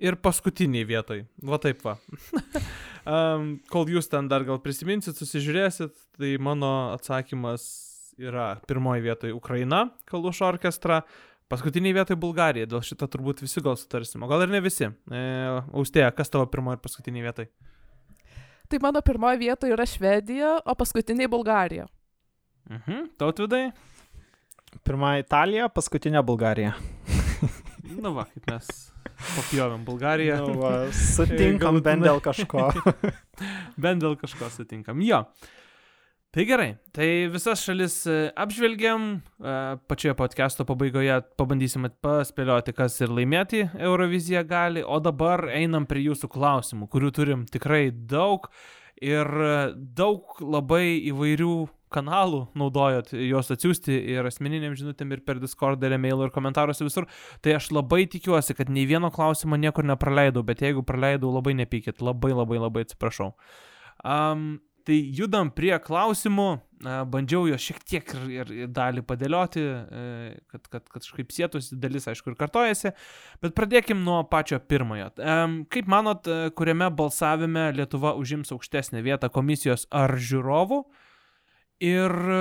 ir 0.00 0.16
paskutiniai 0.22 0.86
vietoj? 0.88 1.24
Va 1.46 1.58
taip 1.62 1.82
va. 1.84 1.96
um, 3.14 3.54
kol 3.72 3.90
jūs 3.90 4.10
ten 4.12 4.30
dar 4.30 4.46
gal 4.48 4.60
prisiminsit, 4.62 5.18
susižiūrėsit, 5.18 5.96
tai 6.18 6.36
mano 6.42 6.92
atsakymas 6.94 7.66
yra 8.20 8.54
pirmoji 8.68 9.04
vietoj 9.06 9.34
Ukraina, 9.36 9.86
Kalušo 10.08 10.46
orkestra, 10.50 11.00
paskutiniai 11.50 11.96
vietoj 11.96 12.18
Bulgarija, 12.20 12.68
dėl 12.68 12.84
šito 12.84 13.08
turbūt 13.10 13.42
visi 13.44 13.62
gal 13.64 13.78
sutarsim, 13.80 14.22
o 14.22 14.30
gal 14.30 14.44
ir 14.44 14.52
ne 14.52 14.60
visi. 14.64 14.86
E, 14.86 15.22
Austėja, 15.72 16.12
kas 16.14 16.30
tavo 16.32 16.46
pirmoji 16.52 16.78
ir 16.78 16.84
paskutiniai 16.84 17.26
vietoj? 17.28 17.48
Tai 18.70 18.78
mano 18.84 19.00
pirmoji 19.02 19.40
vieta 19.40 19.70
yra 19.70 19.86
Švedija, 19.88 20.58
o 20.62 20.76
paskutiniai 20.78 21.30
Bulgarija. 21.32 21.88
Mhm, 22.70 23.08
tautvidai? 23.18 23.70
Pirma 24.86 25.16
Italija, 25.18 25.66
paskutinė 25.74 26.22
Bulgarija. 26.22 26.76
Nu 27.98 28.12
va, 28.14 28.26
kaip 28.30 28.46
mes 28.50 28.68
papjovėm 29.34 29.86
Bulgariją. 29.86 30.42
Nu, 30.46 30.58
va, 30.60 30.74
sutinkam 31.16 31.80
bent 31.84 32.06
dėl 32.06 32.20
kažko. 32.24 32.70
Bent 33.82 34.04
dėl 34.04 34.18
kažko 34.20 34.50
sutinkam. 34.52 35.00
Jo. 35.04 35.24
Tai 36.30 36.44
gerai, 36.46 36.68
tai 36.94 37.26
visas 37.26 37.58
šalis 37.66 37.94
e, 38.06 38.18
apžvelgiam, 38.38 39.16
e, 39.18 39.54
pačioje 39.90 40.14
podcast'o 40.14 40.62
pabaigoje 40.68 41.16
pabandysim 41.40 41.88
paspėlioti, 42.04 42.70
kas 42.76 43.00
ir 43.02 43.10
laimėti 43.10 43.64
Euroviziją 43.74 44.44
gali, 44.46 44.84
o 44.86 45.00
dabar 45.02 45.48
einam 45.50 45.88
prie 45.90 46.04
jūsų 46.04 46.30
klausimų, 46.30 46.86
kurių 46.92 47.10
turim 47.16 47.42
tikrai 47.50 47.88
daug 47.90 48.46
ir 49.02 49.26
e, 49.26 49.56
daug 49.74 50.38
labai 50.38 51.00
įvairių 51.10 51.56
kanalų 51.92 52.44
naudojot 52.58 53.12
juos 53.16 53.50
atsiųsti 53.54 53.98
ir 54.14 54.28
asmeniniam 54.30 54.76
žinutėm 54.78 55.16
ir 55.16 55.24
per 55.26 55.42
Discord, 55.42 55.82
ir 55.84 55.96
e-mail, 55.96 56.24
ir 56.26 56.34
komentaruose 56.34 56.86
visur. 56.86 57.08
Tai 57.44 57.58
aš 57.58 57.70
labai 57.76 58.04
tikiuosi, 58.10 58.56
kad 58.58 58.72
nei 58.72 58.86
vieno 58.90 59.12
klausimo 59.14 59.58
niekur 59.60 59.86
nepraleidau, 59.88 60.44
bet 60.46 60.64
jeigu 60.64 60.84
praleidau, 60.86 61.32
labai 61.34 61.56
nepykit, 61.62 62.02
labai 62.04 62.32
labai 62.36 62.62
labai 62.62 62.86
atsiprašau. 62.86 63.32
Um, 64.00 64.58
tai 64.86 64.96
judam 65.14 65.50
prie 65.54 65.72
klausimų, 65.82 66.48
a, 66.84 67.00
bandžiau 67.08 67.44
jo 67.50 67.58
šiek 67.60 67.82
tiek 67.86 68.14
ir, 68.16 68.24
ir, 68.32 68.52
ir 68.64 68.70
dalį 68.74 69.04
padėlioti, 69.06 69.62
e, 69.62 70.04
kad, 70.50 70.64
kad, 70.72 70.86
kad 70.88 71.04
kažkaip 71.04 71.34
sėtųsi, 71.34 71.78
dalis 71.80 72.08
aišku 72.10 72.32
ir 72.32 72.38
kartojasi, 72.40 72.94
bet 73.44 73.54
pradėkim 73.58 74.00
nuo 74.06 74.22
pačio 74.30 74.60
pirmojo. 74.60 75.10
Em, 75.20 75.60
Kaip 75.70 75.90
manot, 75.90 76.26
e, 76.26 76.50
kuriame 76.56 76.90
balsavime 76.96 77.68
Lietuva 77.76 78.14
užims 78.18 78.52
aukštesnę 78.56 79.04
vietą 79.06 79.30
komisijos 79.32 79.86
ar 79.92 80.16
žiūrovų? 80.16 80.82
Ir 81.80 82.12
e, 82.12 82.40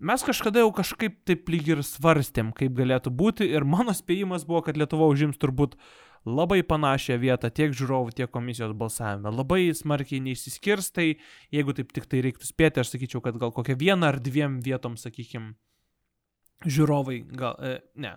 mes 0.00 0.24
kažkada 0.24 0.62
jau 0.62 0.70
kažkaip 0.72 1.18
taip 1.28 1.50
lyg 1.52 1.68
ir 1.74 1.82
svarstėm, 1.84 2.54
kaip 2.56 2.72
galėtų 2.78 3.12
būti, 3.12 3.48
ir 3.52 3.66
mano 3.68 3.92
spėjimas 3.96 4.46
buvo, 4.48 4.62
kad 4.64 4.80
Lietuva 4.80 5.10
užims 5.12 5.40
turbūt 5.40 5.76
labai 6.24 6.62
panašią 6.64 7.18
vietą 7.20 7.50
tiek 7.52 7.74
žiūrovų, 7.76 8.14
tiek 8.16 8.30
komisijos 8.32 8.72
balsavime. 8.78 9.32
Labai 9.34 9.66
smarkiai 9.76 10.22
neišsiskirs, 10.24 10.92
tai 10.94 11.06
jeigu 11.52 11.74
taip 11.76 11.92
tik 11.92 12.08
tai 12.08 12.22
reiktų 12.24 12.48
spėti, 12.48 12.80
aš 12.80 12.94
sakyčiau, 12.94 13.20
kad 13.24 13.36
gal 13.42 13.52
kokią 13.52 13.76
vieną 13.78 14.12
ar 14.12 14.20
dviem 14.22 14.60
vietom, 14.64 14.96
sakykim, 14.96 15.52
žiūrovai, 16.64 17.18
gal, 17.36 17.58
e, 17.60 17.80
ne, 18.00 18.14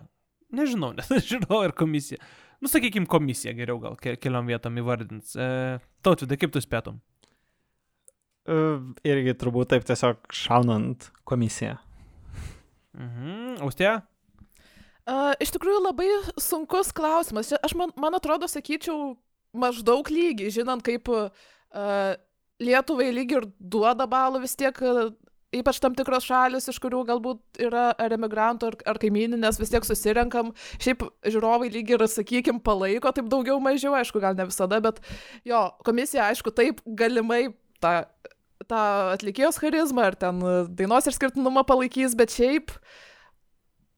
nežinau, 0.54 0.94
nes 0.98 1.12
žiūrovai 1.28 1.70
ir 1.70 1.76
komisija. 1.76 2.22
Nu, 2.62 2.70
sakykim, 2.72 3.04
komisija 3.10 3.52
geriau 3.52 3.76
gal 3.82 3.98
ke 4.00 4.16
keliom 4.16 4.48
vietom 4.48 4.80
įvardins. 4.80 5.34
E, 5.36 5.76
Tautvidai, 6.06 6.38
kaip 6.40 6.54
tu 6.54 6.62
spėtum? 6.64 7.02
E, 8.46 8.58
Irgi 9.10 9.34
turbūt 9.38 9.72
taip 9.74 9.86
tiesiog 9.88 10.22
šaunant 10.34 11.10
komisiją. 11.26 11.76
Mhm, 12.96 13.58
Austėja? 13.66 14.00
Uh, 15.06 15.36
iš 15.38 15.52
tikrųjų 15.54 15.82
labai 15.84 16.08
sunkus 16.42 16.90
klausimas. 16.94 17.52
Aš 17.62 17.76
man, 17.78 17.92
man 18.00 18.16
atrodo, 18.18 18.48
sakyčiau, 18.50 19.14
maždaug 19.54 20.08
lygiai, 20.10 20.50
žinant, 20.50 20.82
kaip 20.82 21.06
uh, 21.12 21.28
Lietuvai 22.58 23.12
lygiai 23.14 23.42
ir 23.42 23.46
duoda 23.60 24.08
balų 24.10 24.40
vis 24.42 24.56
tiek, 24.58 24.80
uh, 24.82 25.12
ypač 25.54 25.78
tam 25.82 25.94
tikros 25.94 26.26
šalis, 26.26 26.66
iš 26.72 26.80
kurių 26.82 27.04
galbūt 27.06 27.60
yra 27.68 27.90
ar 28.02 28.16
emigrantų, 28.16 28.72
ar, 28.72 28.78
ar 28.94 29.00
kaimininės, 29.02 29.60
vis 29.62 29.70
tiek 29.70 29.86
susirenkam. 29.86 30.50
Šiaip 30.82 31.04
žiūrovai 31.22 31.70
lygiai 31.70 32.00
ir, 32.00 32.06
sakykime, 32.10 32.62
palaiko 32.66 33.12
taip 33.14 33.30
daugiau 33.30 33.60
mažiau, 33.62 33.94
aišku, 33.98 34.22
gal 34.22 34.34
ne 34.38 34.48
visada, 34.50 34.80
bet 34.82 34.98
jo, 35.46 35.62
komisija, 35.86 36.32
aišku, 36.32 36.50
taip 36.56 36.82
galimai 36.98 37.44
tą, 37.82 38.00
tą 38.64 38.82
atlikėjos 39.12 39.60
charizmą 39.60 40.08
ar 40.10 40.16
ten 40.18 40.40
dainos 40.78 41.08
išskirtinumą 41.10 41.66
palaikys, 41.68 42.16
bet 42.18 42.34
šiaip 42.34 42.72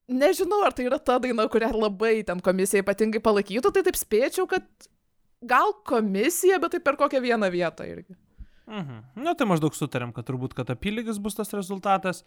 nežinau, 0.09 0.62
ar 0.66 0.74
tai 0.76 0.88
yra 0.88 0.98
ta 0.98 1.18
daina, 1.22 1.46
kurią 1.52 1.70
labai 1.76 2.22
ten 2.26 2.40
komisija 2.44 2.82
ypatingai 2.82 3.22
palaikytų, 3.24 3.72
tai 3.74 3.84
taip 3.86 3.98
spėčiau, 4.00 4.48
kad 4.50 4.64
gal 5.46 5.74
komisija, 5.86 6.59
bet 6.62 6.74
tai 6.74 6.80
per 6.84 6.98
kokią 7.00 7.22
vieną 7.24 7.50
vietą 7.54 7.86
irgi. 7.88 8.16
Mhm. 8.68 9.02
Na, 9.24 9.34
tai 9.36 9.48
maždaug 9.48 9.76
sutarėm, 9.76 10.12
kad 10.16 10.26
turbūt, 10.28 10.56
kad 10.56 10.70
apylygis 10.72 11.20
bus 11.22 11.38
tas 11.38 11.54
rezultatas. 11.56 12.24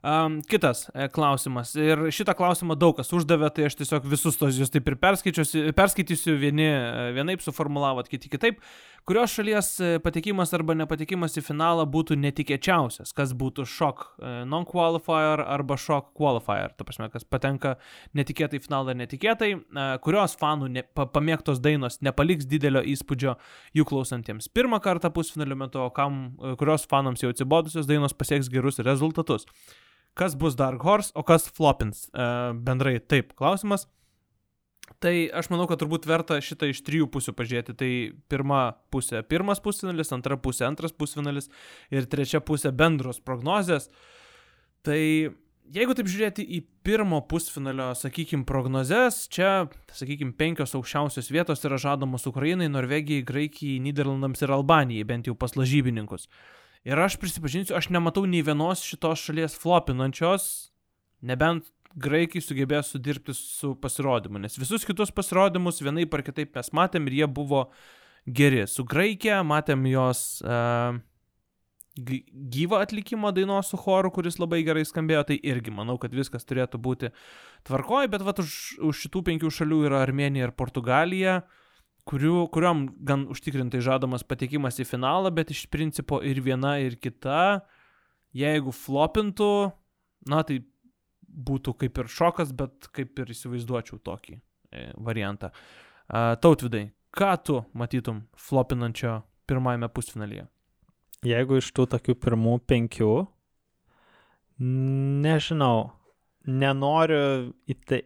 Um, 0.00 0.38
kitas 0.48 0.86
e, 0.94 1.10
klausimas. 1.12 1.74
Ir 1.76 2.06
šitą 2.08 2.32
klausimą 2.32 2.72
daug 2.80 2.94
kas 2.96 3.10
uždavė, 3.12 3.50
tai 3.52 3.66
aš 3.68 3.76
tiesiog 3.82 4.06
visus 4.08 4.38
tos 4.40 4.56
jūs 4.56 4.72
taip 4.72 4.88
ir 4.88 4.96
perskaitysiu. 4.96 6.38
Vieni 6.40 6.64
e, 6.64 7.10
vienaip 7.16 7.44
suformulavot, 7.44 8.08
kiti 8.08 8.32
kitaip. 8.32 8.62
Kurios 9.08 9.32
šalies 9.34 9.68
e, 9.80 9.90
patekimas 10.04 10.52
arba 10.56 10.74
nepatekimas 10.76 11.36
į 11.40 11.42
finalą 11.46 11.86
būtų 11.90 12.18
netikėčiausias? 12.20 13.14
Kas 13.16 13.32
būtų 13.36 13.64
šok 13.68 14.02
e, 14.06 14.32
non-qualifier 14.50 15.42
arba 15.44 15.78
šok 15.80 16.12
qualifier? 16.18 16.74
Ta 16.76 16.86
prasme, 16.86 17.08
kas 17.12 17.24
patenka 17.24 17.76
netikėtai 18.18 18.60
į 18.60 18.64
finalą 18.66 18.94
ir 18.94 19.00
netikėtai. 19.02 19.50
E, 19.56 19.86
Kurios 20.04 20.36
fanų 20.40 20.70
ne, 20.76 20.84
pa, 20.84 21.08
pamėgtos 21.10 21.62
dainos 21.64 22.00
nepaliks 22.04 22.48
didelio 22.50 22.84
įspūdžio 22.94 23.36
jų 23.76 23.86
klausantiems 23.88 24.50
pirmą 24.54 24.82
kartą 24.84 25.12
pusfinalio 25.14 25.58
metu, 25.58 25.84
o 25.84 25.90
kam, 25.94 26.20
kurios 26.60 26.84
fanams 26.90 27.24
jau 27.24 27.32
atsibodusios 27.32 27.88
dainos 27.88 28.16
pasieks 28.16 28.50
gerus 28.52 28.82
rezultatus. 28.84 29.48
Kas 30.18 30.34
bus 30.36 30.56
Dark 30.58 30.82
Horse, 30.82 31.12
o 31.14 31.22
kas 31.22 31.48
flopins? 31.48 32.08
E, 32.12 32.28
bendrai 32.66 32.98
taip, 33.00 33.34
klausimas. 33.38 33.86
Tai 34.98 35.12
aš 35.32 35.48
manau, 35.52 35.68
kad 35.70 35.80
turbūt 35.80 36.08
verta 36.08 36.40
šitą 36.42 36.68
iš 36.72 36.82
trijų 36.84 37.06
pusių 37.12 37.32
pažiūrėti. 37.36 37.76
Tai 37.78 37.90
pirma 38.28 38.74
pusė- 38.92 39.22
pirmas 39.32 39.60
pusfinalis, 39.60 40.12
antra 40.12 40.36
pusė- 40.36 40.66
antras 40.70 40.92
pusfinalis 40.92 41.48
ir 41.90 42.06
trečia 42.06 42.40
pusė- 42.40 42.72
bendros 42.80 43.20
prognozės. 43.20 43.88
Tai 44.82 44.98
jeigu 45.70 45.94
taip 45.94 46.08
žiūrėti 46.10 46.44
į 46.44 46.62
pirmo 46.86 47.20
pusfinalio, 47.28 47.90
sakykime, 47.94 48.44
prognozes, 48.44 49.28
čia, 49.28 49.70
sakykime, 49.94 50.34
penkios 50.34 50.74
aukščiausios 50.74 51.30
vietos 51.30 51.64
yra 51.64 51.78
žadamos 51.78 52.26
Ukrainai, 52.26 52.68
Norvegijai, 52.68 53.24
Graikijai, 53.24 53.80
Niderlandams 53.80 54.42
ir 54.42 54.48
Albanijai, 54.48 55.06
bent 55.06 55.26
jau 55.26 55.36
pas 55.38 55.52
lažybininkus. 55.52 56.26
Ir 56.84 56.96
aš 56.96 57.18
prisipažinsiu, 57.20 57.76
aš 57.76 57.90
nematau 57.92 58.24
nei 58.26 58.42
vienos 58.42 58.82
šitos 58.82 59.20
šalies 59.20 59.56
flopinančios, 59.60 60.70
nebent 61.22 61.68
graikai 61.98 62.42
sugebės 62.42 62.92
sudirbti 62.94 63.34
su 63.34 63.74
pasirodymu, 63.82 64.38
nes 64.42 64.58
visus 64.60 64.86
kitus 64.86 65.10
pasirodymus 65.14 65.82
vienai 65.82 66.06
par 66.10 66.22
kitaip 66.26 66.54
mes 66.56 66.72
matėm 66.76 67.08
ir 67.10 67.20
jie 67.22 67.30
buvo 67.30 67.64
geri. 68.26 68.66
Su 68.70 68.84
Graikija 68.86 69.40
matėm 69.46 69.86
jos 69.90 70.42
uh, 70.44 71.00
gyvą 71.98 72.80
atlikimą 72.80 73.32
dainos 73.34 73.70
su 73.70 73.78
choru, 73.80 74.10
kuris 74.14 74.38
labai 74.38 74.62
gerai 74.66 74.84
skambėjo, 74.86 75.24
tai 75.30 75.38
irgi 75.42 75.72
manau, 75.74 75.98
kad 75.98 76.14
viskas 76.14 76.46
turėtų 76.46 76.78
būti 76.78 77.10
tvarkoj, 77.68 78.08
bet 78.12 78.22
vat 78.24 78.40
už, 78.42 78.52
už 78.86 79.02
šitų 79.06 79.24
penkių 79.26 79.50
šalių 79.50 79.82
yra 79.88 80.04
Armenija 80.04 80.48
ir 80.48 80.54
Portugalija, 80.56 81.40
kurių, 82.08 82.46
kuriuom 82.54 82.86
gan 83.06 83.26
užtikrintai 83.30 83.82
žadamas 83.84 84.24
patekimas 84.24 84.80
į 84.80 84.86
finalą, 84.88 85.32
bet 85.34 85.50
iš 85.50 85.66
principo 85.72 86.20
ir 86.22 86.40
viena, 86.44 86.78
ir 86.80 86.96
kita, 86.96 87.66
jeigu 88.36 88.72
flopintų, 88.74 89.52
na 90.30 90.44
tai 90.46 90.62
būtų 91.30 91.74
kaip 91.80 91.98
ir 92.02 92.10
šokas, 92.10 92.52
bet 92.56 92.90
kaip 92.94 93.18
ir 93.22 93.32
įsivaizduočiau 93.34 94.00
tokį 94.04 94.36
e, 94.36 94.90
variantą. 94.98 95.52
Tautvidai, 96.10 96.88
ką 97.14 97.30
tu 97.46 97.60
matytum 97.78 98.24
flopinančio 98.34 99.20
pirmajame 99.46 99.86
pusfinalyje? 99.94 100.48
Jeigu 101.26 101.60
iš 101.60 101.68
tų 101.76 101.86
tokių 101.92 102.16
pirmų 102.18 102.56
penkių, 102.66 103.12
nežinau, 105.22 105.90
nenoriu 106.48 107.52
į 107.70 107.76
tai, 107.86 108.00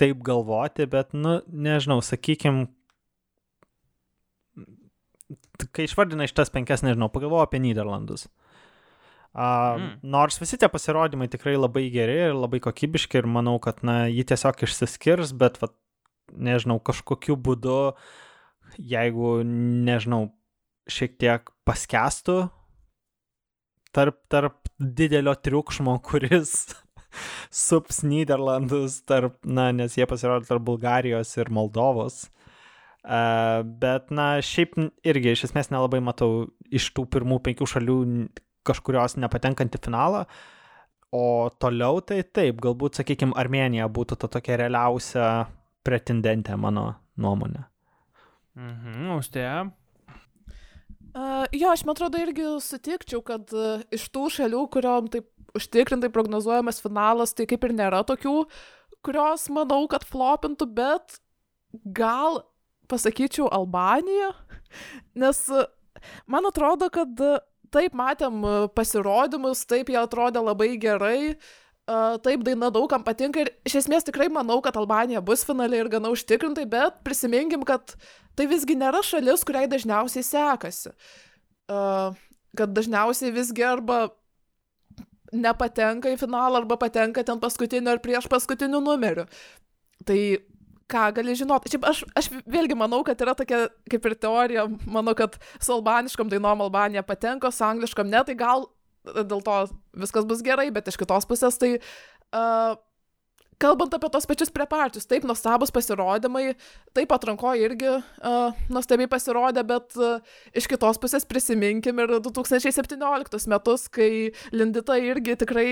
taip 0.00 0.20
galvoti, 0.26 0.84
bet, 0.90 1.14
nu, 1.16 1.38
nežinau, 1.48 2.02
sakykim, 2.04 2.66
kai 5.72 5.86
išvardinai 5.86 6.28
šitas 6.28 6.52
penkias, 6.52 6.84
nežinau, 6.84 7.08
pagalvoju 7.14 7.46
apie 7.46 7.62
Niderlandus. 7.62 8.26
Uh, 8.26 8.47
Mm. 9.38 9.90
Nors 10.02 10.40
visi 10.40 10.58
tie 10.58 10.66
pasirodymai 10.70 11.28
tikrai 11.30 11.54
labai 11.54 11.84
geri 11.94 12.16
ir 12.28 12.34
labai 12.34 12.58
kokybiški 12.64 13.20
ir 13.20 13.28
manau, 13.30 13.58
kad 13.62 13.84
na, 13.86 14.00
jį 14.10 14.24
tiesiog 14.32 14.64
išsiskirs, 14.66 15.30
bet, 15.38 15.60
vat, 15.62 15.76
nežinau, 16.34 16.80
kažkokiu 16.82 17.36
būdu, 17.38 17.78
jeigu, 18.82 19.36
nežinau, 19.46 20.24
šiek 20.90 21.14
tiek 21.20 21.52
paskestų 21.68 22.48
tarp, 23.94 24.18
tarp 24.32 24.72
didelio 24.78 25.36
triukšmo, 25.38 25.94
kuris 26.08 26.72
sups 27.54 28.02
Niderlandus, 28.02 29.04
tarp, 29.06 29.38
na, 29.46 29.70
nes 29.76 29.94
jie 29.94 30.08
pasirodė 30.10 30.50
tarp 30.50 30.66
Bulgarijos 30.66 31.36
ir 31.38 31.52
Moldovos. 31.54 32.26
Uh, 33.08 33.62
bet, 33.80 34.10
na, 34.10 34.34
šiaip 34.44 34.74
irgi 35.06 35.32
iš 35.32 35.46
esmės 35.46 35.70
nelabai 35.70 36.02
matau 36.04 36.48
iš 36.74 36.90
tų 36.96 37.06
pirmų 37.14 37.38
penkių 37.46 37.70
šalių 37.70 37.98
kažkurios 38.68 39.16
nepatenkant 39.20 39.74
į 39.76 39.82
finalą. 39.88 40.24
O 41.14 41.48
toliau 41.56 42.02
tai 42.04 42.20
taip, 42.22 42.60
galbūt, 42.60 43.00
sakykime, 43.00 43.32
Armenija 43.40 43.88
būtų 43.88 44.18
ta 44.20 44.28
tokia 44.28 44.58
realiausia 44.60 45.28
pretendentė, 45.86 46.56
mano 46.60 46.90
nuomonė. 47.16 47.64
Mhm, 48.58 49.12
austėja. 49.16 49.68
Uh, 51.18 51.46
jo, 51.56 51.70
aš 51.72 51.86
man 51.88 51.96
atrodo 51.96 52.20
irgi 52.20 52.44
sutikčiau, 52.62 53.22
kad 53.24 53.48
uh, 53.56 53.80
iš 53.94 54.04
tų 54.12 54.26
šalių, 54.34 54.66
kuriuom 54.74 55.08
taip 55.10 55.56
užtikrintai 55.56 56.10
prognozuojamas 56.12 56.82
finalas, 56.84 57.32
tai 57.34 57.46
kaip 57.48 57.64
ir 57.64 57.74
nėra 57.78 58.02
tokių, 58.06 58.34
kurios 59.06 59.46
manau, 59.54 59.80
kad 59.90 60.04
flopintų, 60.06 60.68
bet 60.76 61.16
gal 61.96 62.42
pasakyčiau 62.92 63.48
Albaniją, 63.54 64.34
nes 65.24 65.40
uh, 65.54 65.64
man 66.28 66.50
atrodo, 66.50 66.90
kad 66.92 67.24
uh, 67.24 67.40
taip 67.74 67.96
matėm 67.96 68.44
uh, 68.44 68.66
pasirodymus, 68.74 69.64
taip 69.68 69.92
jie 69.92 69.98
atrodė 70.00 70.42
labai 70.44 70.72
gerai, 70.80 71.20
uh, 71.34 72.16
taip 72.24 72.44
daina 72.46 72.70
daugam 72.74 73.04
patinka 73.06 73.44
ir 73.44 73.52
iš 73.68 73.80
esmės 73.84 74.06
tikrai 74.08 74.28
manau, 74.32 74.60
kad 74.64 74.78
Albanija 74.80 75.22
bus 75.24 75.44
finale 75.48 75.80
ir 75.80 75.90
gana 75.92 76.12
užtikrintai, 76.14 76.66
bet 76.70 77.02
prisiminkim, 77.06 77.64
kad 77.68 77.96
tai 78.38 78.48
visgi 78.50 78.78
nėra 78.78 79.02
šalis, 79.04 79.44
kuriai 79.46 79.70
dažniausiai 79.70 80.26
sekasi. 80.26 80.94
Uh, 81.68 82.16
kad 82.56 82.72
dažniausiai 82.72 83.34
visgi 83.34 83.64
arba 83.66 84.08
nepatenka 85.32 86.10
į 86.12 86.18
finalą, 86.20 86.62
arba 86.62 86.78
patenka 86.80 87.24
ten 87.26 87.40
paskutiniu 87.40 87.92
ar 87.92 88.00
prieš 88.04 88.28
paskutiniu 88.32 88.80
numeriu. 88.80 89.26
Tai 90.08 90.18
ką 90.88 91.04
gali 91.16 91.36
žinoti. 91.38 91.72
Šiaip 91.74 91.86
aš, 91.88 92.02
aš 92.18 92.30
vėlgi 92.48 92.76
manau, 92.78 93.02
kad 93.06 93.20
yra 93.24 93.36
tokia 93.38 93.66
kaip 93.90 94.08
ir 94.08 94.16
teorija, 94.20 94.66
manau, 94.88 95.14
kad 95.18 95.36
su 95.60 95.74
albaniškom 95.76 96.32
dainom 96.32 96.64
Albanija 96.64 97.04
patenka, 97.06 97.52
su 97.52 97.64
angliškom 97.66 98.08
ne, 98.10 98.24
tai 98.24 98.36
gal 98.38 98.68
dėl 99.08 99.40
to 99.44 99.56
viskas 99.96 100.26
bus 100.28 100.44
gerai, 100.44 100.68
bet 100.74 100.90
iš 100.90 100.98
kitos 101.00 101.26
pusės 101.28 101.56
tai 101.60 101.76
uh, 101.78 102.76
kalbant 103.62 103.94
apie 103.94 104.10
tos 104.12 104.26
pačius 104.28 104.52
preparčius, 104.54 105.06
taip 105.08 105.26
nuostabus 105.26 105.72
pasirodymai, 105.74 106.52
taip 106.96 107.12
atrankoje 107.14 107.66
irgi 107.66 107.90
uh, 107.90 108.58
nuostabiai 108.70 109.10
pasirodė, 109.10 109.64
bet 109.66 109.98
uh, 109.98 110.22
iš 110.56 110.68
kitos 110.70 111.00
pusės 111.02 111.26
prisiminkim 111.28 112.02
ir 112.04 112.18
2017 112.24 113.52
metus, 113.52 113.88
kai 113.92 114.10
Lindita 114.54 114.98
irgi 115.02 115.38
tikrai 115.42 115.68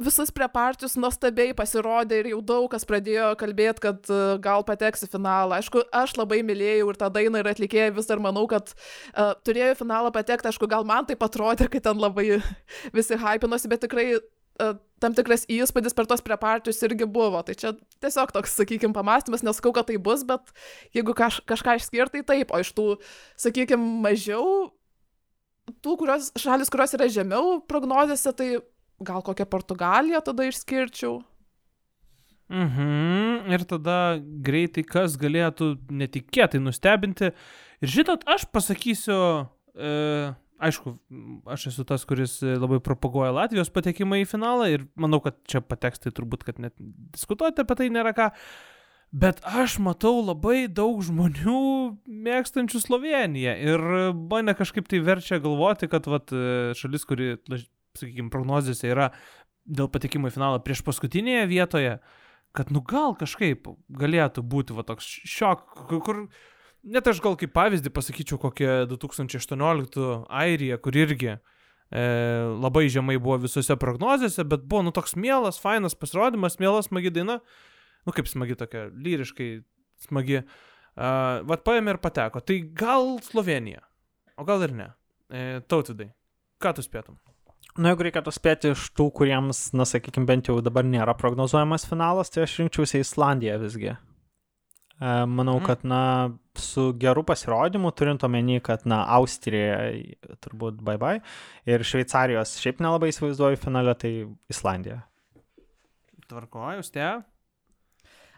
visus 0.00 0.32
preparčius 0.34 0.96
nuostabiai 1.00 1.54
pasirodė 1.56 2.20
ir 2.20 2.30
jau 2.34 2.40
daug 2.44 2.68
kas 2.72 2.84
pradėjo 2.88 3.32
kalbėti, 3.40 3.82
kad 3.86 4.10
uh, 4.12 4.36
gal 4.42 4.64
pateks 4.68 5.06
į 5.06 5.10
finalą. 5.14 5.60
Aišku, 5.60 5.86
aš 5.94 6.16
labai 6.20 6.42
mylėjau 6.46 6.90
ir 6.92 7.00
tą 7.00 7.10
dainą 7.12 7.40
ir 7.40 7.50
atlikėją 7.52 7.94
vis 7.96 8.08
dar 8.10 8.22
manau, 8.22 8.46
kad 8.50 8.72
uh, 8.72 9.34
turėjo 9.46 9.72
į 9.74 9.78
finalą 9.80 10.12
patekti. 10.14 10.50
Aišku, 10.50 10.68
gal 10.70 10.86
man 10.88 11.08
tai 11.08 11.16
atrodė, 11.16 11.70
kad 11.72 11.88
ten 11.88 12.02
labai 12.02 12.40
visi 12.96 13.20
hypinosi, 13.20 13.72
bet 13.72 13.84
tikrai 13.86 14.06
uh, 14.16 14.76
tam 15.02 15.16
tikras 15.16 15.46
įspūdis 15.52 15.96
per 15.96 16.08
tos 16.08 16.24
preparčius 16.24 16.82
irgi 16.86 17.08
buvo. 17.08 17.40
Tai 17.46 17.56
čia 17.56 17.74
tiesiog 18.04 18.36
toks, 18.36 18.56
sakykime, 18.60 18.96
pamastymas, 18.96 19.44
nesakau, 19.46 19.74
kad 19.76 19.88
tai 19.90 19.98
bus, 20.00 20.24
bet 20.28 20.52
jeigu 20.96 21.16
kaž, 21.16 21.40
kažką 21.48 21.78
išskirtai 21.80 22.24
taip, 22.26 22.52
o 22.52 22.60
iš 22.60 22.72
tų, 22.76 22.88
sakykime, 23.40 24.00
mažiau, 24.04 24.70
tų 25.84 25.98
kurios, 26.00 26.30
šalis, 26.38 26.72
kurios 26.72 26.96
yra 26.96 27.08
žemiau 27.12 27.60
prognozėse, 27.68 28.32
tai 28.36 28.50
gal 29.00 29.22
kokią 29.22 29.46
Portugaliją 29.50 30.20
tada 30.24 30.46
išskirčiau. 30.48 31.20
Mhm, 32.46 33.50
ir 33.50 33.64
tada 33.66 33.98
greitai 34.22 34.84
kas 34.86 35.16
galėtų 35.18 35.72
netikėtai 35.90 36.60
nustebinti. 36.62 37.32
Ir 37.82 37.90
žinot, 37.90 38.22
aš 38.30 38.46
pasakysiu, 38.54 39.18
e, 39.74 39.90
aišku, 40.62 40.94
aš 41.50 41.66
esu 41.72 41.84
tas, 41.88 42.06
kuris 42.06 42.38
labai 42.46 42.78
propaguoja 42.78 43.34
Latvijos 43.34 43.72
patekimą 43.74 44.22
į 44.22 44.30
finalą 44.30 44.70
ir 44.70 44.86
manau, 44.94 45.18
kad 45.24 45.40
čia 45.50 45.60
pateks, 45.60 46.04
tai 46.04 46.14
turbūt, 46.14 46.46
kad 46.46 46.62
net 46.62 46.78
diskutuoti 46.78 47.66
apie 47.66 47.78
tai 47.82 47.90
nėra 47.90 48.14
ką. 48.14 48.30
Bet 49.16 49.38
aš 49.46 49.78
matau 49.82 50.18
labai 50.20 50.66
daug 50.70 50.98
žmonių 51.02 51.60
mėgstančių 52.06 52.80
Sloveniją 52.82 53.52
ir 53.58 53.84
mane 54.30 54.54
kažkaip 54.58 54.86
tai 54.90 54.98
verčia 55.02 55.38
galvoti, 55.42 55.90
kad 55.90 56.06
vat, 56.10 56.30
e, 56.34 56.74
šalis, 56.78 57.06
kuri, 57.06 57.36
sakykime, 58.00 58.32
prognozėse 58.32 58.90
yra 58.90 59.10
dėl 59.66 59.90
patekimo 59.92 60.30
į 60.30 60.36
finalą 60.36 60.60
prieš 60.64 60.84
paskutinėje 60.86 61.48
vietoje, 61.50 61.96
kad 62.56 62.70
nu 62.72 62.82
gal 62.86 63.16
kažkaip 63.18 63.66
galėtų 63.92 64.44
būti 64.46 64.76
va 64.76 64.86
toks 64.86 65.08
šiok, 65.26 65.64
kur- 65.90 66.28
net 66.86 67.10
aš 67.10 67.20
gal 67.24 67.36
kaip 67.40 67.52
pavyzdį 67.56 67.92
pasakyčiau 67.92 68.38
kokią 68.40 68.86
2018 68.92 70.06
Airiją, 70.30 70.78
kur 70.80 70.96
irgi 70.96 71.32
e, 71.34 71.40
labai 72.54 72.86
žemai 72.92 73.18
buvo 73.18 73.40
visose 73.42 73.76
prognozėse, 73.76 74.46
bet 74.46 74.64
buvo 74.64 74.86
nu 74.86 74.94
toks 74.94 75.16
mielas, 75.18 75.58
fainas 75.62 75.98
pasirodymas, 75.98 76.60
mielas, 76.62 76.88
smagi 76.88 77.12
daina, 77.12 77.40
nu 78.06 78.14
kaip 78.14 78.30
smagi 78.30 78.58
tokia, 78.58 78.88
lyriškai 78.94 79.50
smagi. 80.06 80.44
Uh, 80.96 81.42
vat 81.44 81.60
paėmė 81.60 81.92
ir 81.92 81.98
pateko. 82.00 82.40
Tai 82.40 82.56
gal 82.72 83.18
Slovenija, 83.20 83.82
o 84.40 84.46
gal 84.48 84.64
ir 84.64 84.72
ne. 84.72 84.86
E, 85.28 85.60
tautvidai, 85.68 86.08
ką 86.62 86.72
tu 86.78 86.84
spėtum? 86.86 87.18
Na, 87.76 87.90
jeigu 87.92 88.06
reikėtų 88.06 88.32
spėti 88.32 88.70
iš 88.72 88.86
tų, 88.96 89.10
kuriems, 89.12 89.72
na, 89.76 89.84
sakykime, 89.84 90.24
bent 90.28 90.48
jau 90.48 90.56
dabar 90.64 90.84
nėra 90.88 91.12
prognozuojamas 91.18 91.84
finalas, 91.88 92.30
tai 92.32 92.46
aš 92.46 92.54
rinkčiausi 92.62 93.02
Islandiją 93.04 93.58
visgi. 93.60 93.90
E, 93.92 95.10
Manau, 95.28 95.58
Mhm. 95.60 95.66
kad, 95.66 95.84
na, 95.84 96.00
su 96.56 96.92
geru 96.96 97.22
pasirodymu, 97.22 97.92
turint 97.92 98.22
omeny, 98.24 98.62
kad, 98.64 98.86
na, 98.86 99.02
Austrija 99.18 99.92
turbūt 100.40 100.80
bye 100.80 100.96
bye 100.96 101.20
ir 101.66 101.84
Šveicarijos 101.84 102.56
šiaip 102.62 102.80
nelabai 102.80 103.10
įsivaizduoju 103.12 103.58
finale, 103.60 103.94
tai 103.94 104.26
Islandija. 104.48 105.02
Tvarkoju, 106.28 106.82
ste? 106.82 107.22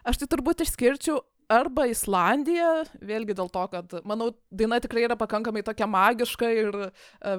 Aš 0.05 0.17
tai 0.19 0.27
turbūt 0.27 0.61
išskirčiau 0.65 1.21
arba 1.49 1.87
Islandiją, 1.89 2.69
vėlgi 3.01 3.35
dėl 3.37 3.49
to, 3.51 3.63
kad, 3.71 3.95
manau, 4.07 4.29
daina 4.53 4.77
tikrai 4.81 5.07
yra 5.07 5.17
pakankamai 5.19 5.63
tokia 5.65 5.87
magiška 5.89 6.51
ir 6.53 6.77
e, 6.85 6.89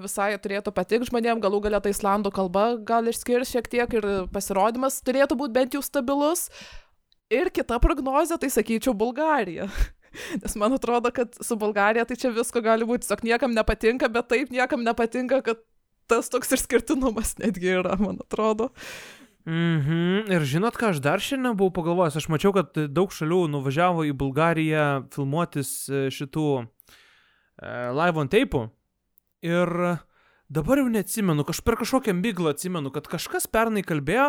visai 0.02 0.32
turėtų 0.42 0.74
patikti 0.74 1.08
žmonėm, 1.10 1.40
galų 1.42 1.62
galia 1.68 1.80
ta 1.82 1.92
islandų 1.92 2.32
kalba 2.34 2.64
gal 2.86 3.06
išskirs 3.10 3.54
šiek 3.54 3.70
tiek 3.70 3.96
ir 4.00 4.08
pasirodymas 4.34 4.98
turėtų 5.06 5.38
būti 5.38 5.56
bent 5.56 5.78
jau 5.78 5.82
stabilus. 5.86 6.48
Ir 7.30 7.52
kita 7.54 7.78
prognozė, 7.78 8.40
tai 8.42 8.50
sakyčiau, 8.50 8.96
Bulgarija. 8.98 9.68
Nes 10.42 10.56
man 10.58 10.74
atrodo, 10.74 11.12
kad 11.14 11.36
su 11.38 11.54
Bulgarija 11.56 12.02
tai 12.08 12.18
čia 12.18 12.32
visko 12.34 12.62
gali 12.64 12.88
būti, 12.88 13.06
tiesiog 13.06 13.22
niekam 13.28 13.54
nepatinka, 13.54 14.10
bet 14.10 14.26
taip 14.32 14.50
niekam 14.50 14.82
nepatinka, 14.82 15.38
kad 15.46 15.62
tas 16.10 16.26
toks 16.32 16.50
išskirtinumas 16.58 17.36
netgi 17.38 17.76
yra, 17.78 17.94
man 18.02 18.18
atrodo. 18.24 18.72
Mhm. 19.50 20.28
Ir 20.30 20.44
žinot, 20.46 20.76
ką 20.78 20.92
aš 20.92 21.00
dar 21.02 21.22
šiandien 21.22 21.56
buvau 21.58 21.72
pagalvojęs, 21.80 22.20
aš 22.20 22.28
mačiau, 22.30 22.52
kad 22.54 22.76
daug 22.94 23.10
šalių 23.10 23.48
nuvažiavo 23.50 24.04
į 24.06 24.12
Bulgariją 24.20 24.84
filmuotis 25.10 25.72
e, 25.90 26.02
šitų 26.14 26.44
e, 26.60 26.66
live 27.96 28.22
on 28.22 28.30
tape'ų. 28.30 28.68
Ir 29.48 29.72
dabar 30.52 30.82
jau 30.82 30.90
neatsimenu, 30.92 31.42
aš 31.50 31.62
per 31.66 31.80
kažkokią 31.80 32.14
miglą 32.20 32.52
atsimenu, 32.54 32.92
kad 32.94 33.08
kažkas 33.10 33.48
pernai 33.50 33.82
kalbėjo, 33.86 34.28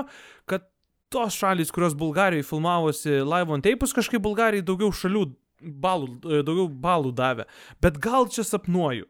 kad 0.49 0.65
tos 1.13 1.37
šalys, 1.37 1.73
kurios 1.75 1.93
Bulgarijoje 1.99 2.47
filmavosi 2.47 3.19
live 3.19 3.53
on 3.53 3.61
tape'us, 3.61 3.93
kažkaip 3.93 4.23
Bulgarijai 4.25 4.65
daugiau 4.65 4.89
šalių 4.95 5.27
balų, 5.61 6.15
e, 6.23 6.41
daugiau 6.47 6.65
balų 6.87 7.13
davė. 7.13 7.45
Bet 7.83 8.01
gal 8.01 8.25
čia 8.31 8.47
sapnuoju. 8.47 9.05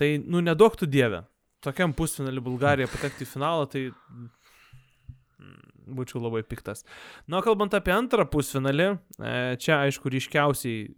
Tai, 0.00 0.10
nu, 0.24 0.40
neduok 0.44 0.80
tu 0.80 0.88
dievę. 0.88 1.26
Tokiam 1.64 1.92
pusfinalį 1.96 2.40
Bulgarija 2.44 2.88
patekti 2.88 3.24
į 3.24 3.30
finalą, 3.34 3.68
tai 3.68 3.88
būčiau 5.86 6.20
labai 6.24 6.42
piktas. 6.46 6.84
Na, 7.26 7.38
o 7.38 7.44
kalbant 7.46 7.74
apie 7.76 7.94
antrą 7.94 8.26
pusfinalį, 8.30 8.88
e, 9.18 9.32
čia 9.62 9.78
aišku 9.84 10.10
ryškiausiai 10.12 10.90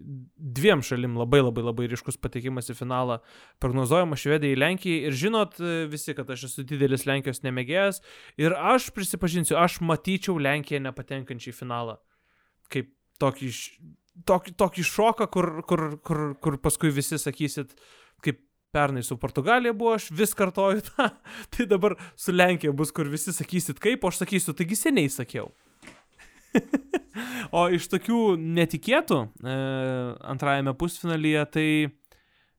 dviem 0.58 0.82
šalim 0.84 1.18
labai 1.20 1.42
labai 1.44 1.66
labai 1.66 1.90
ryškus 1.92 2.20
patekimas 2.22 2.72
į 2.72 2.78
finalą 2.78 3.20
prognozuojama 3.62 4.18
Švedijai, 4.18 4.58
Lenkijai 4.58 5.10
ir 5.10 5.18
žinot 5.22 5.60
e, 5.60 5.84
visi, 5.92 6.16
kad 6.16 6.30
aš 6.32 6.48
esu 6.50 6.66
didelis 6.68 7.06
Lenkijos 7.08 7.44
nemėgėjas 7.46 8.02
ir 8.40 8.56
aš 8.56 8.90
prisipažinsiu, 8.96 9.58
aš 9.60 9.80
matyčiau 9.84 10.40
Lenkiją 10.40 10.82
nepatenkančią 10.88 11.54
į 11.54 11.58
finalą 11.62 12.00
kaip 12.72 12.90
tokį 13.20 13.52
tokį, 14.26 14.54
tokį 14.58 14.84
šoką, 14.86 15.28
kur, 15.32 15.50
kur, 15.68 15.84
kur, 16.04 16.22
kur 16.42 16.58
paskui 16.62 16.90
visi 16.94 17.18
sakysit, 17.20 17.74
kaip 18.24 18.40
pernai 18.72 19.02
su 19.02 19.16
Portugalija 19.16 19.72
buvo, 19.72 19.94
aš 19.96 20.10
vis 20.10 20.34
kartoju 20.36 20.84
tą, 20.90 21.08
tai 21.56 21.66
dabar 21.66 21.96
su 22.16 22.32
Lenkija 22.32 22.72
bus, 22.72 22.92
kur 22.94 23.08
visi 23.08 23.32
sakysit 23.32 23.80
kaip, 23.82 24.04
o 24.04 24.12
aš 24.12 24.22
sakysiu, 24.24 24.54
taigi 24.56 24.78
seniai 24.78 25.12
sakiau. 25.12 25.50
o 27.58 27.68
iš 27.74 27.88
tokių 27.92 28.22
netikėtų 28.40 29.20
e, 29.28 29.56
antrajame 30.32 30.74
pusfinalyje, 30.78 31.44
tai 31.54 31.68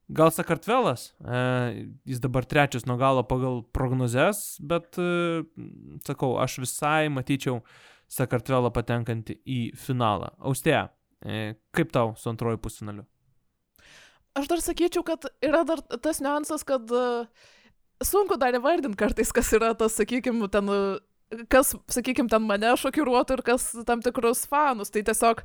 gal 0.10 0.34
Sakartvelas, 0.34 1.10
e, 1.22 1.90
jis 2.10 2.22
dabar 2.22 2.46
trečias 2.50 2.86
nuo 2.90 2.98
galo 3.02 3.24
pagal 3.28 3.62
prognozes, 3.76 4.58
bet 4.62 4.98
e, 5.02 5.44
sakau, 6.06 6.36
aš 6.42 6.60
visai 6.66 7.10
matyčiau 7.14 7.62
Sakartvelą 8.10 8.72
patenkantį 8.74 9.36
į 9.46 9.60
finalą. 9.78 10.32
Austėja, 10.42 10.88
e, 11.22 11.54
kaip 11.76 11.94
tau 11.94 12.16
su 12.18 12.32
antroju 12.32 12.62
pusfinaliu? 12.62 13.06
Aš 14.38 14.48
dar 14.52 14.62
sakyčiau, 14.62 15.04
kad 15.04 15.26
yra 15.44 15.64
dar 15.66 15.82
tas 15.82 16.20
niuansas, 16.22 16.64
kad 16.68 16.86
e, 16.94 17.06
sunku 18.06 18.38
dar 18.40 18.54
įvardinti 18.54 19.00
kartais, 19.00 19.32
kas 19.36 19.50
yra 19.58 19.74
tas, 19.78 19.96
sakykime, 19.98 20.48
ten, 20.54 20.70
e, 20.70 21.40
kas, 21.52 21.74
sakykime, 21.92 22.30
ten 22.32 22.46
mane 22.46 22.72
šokiruotų 22.80 23.40
ir 23.40 23.44
kas 23.50 23.72
tam 23.90 24.04
tikrus 24.06 24.46
fanus. 24.50 24.94
Tai 24.94 25.02
tiesiog 25.10 25.42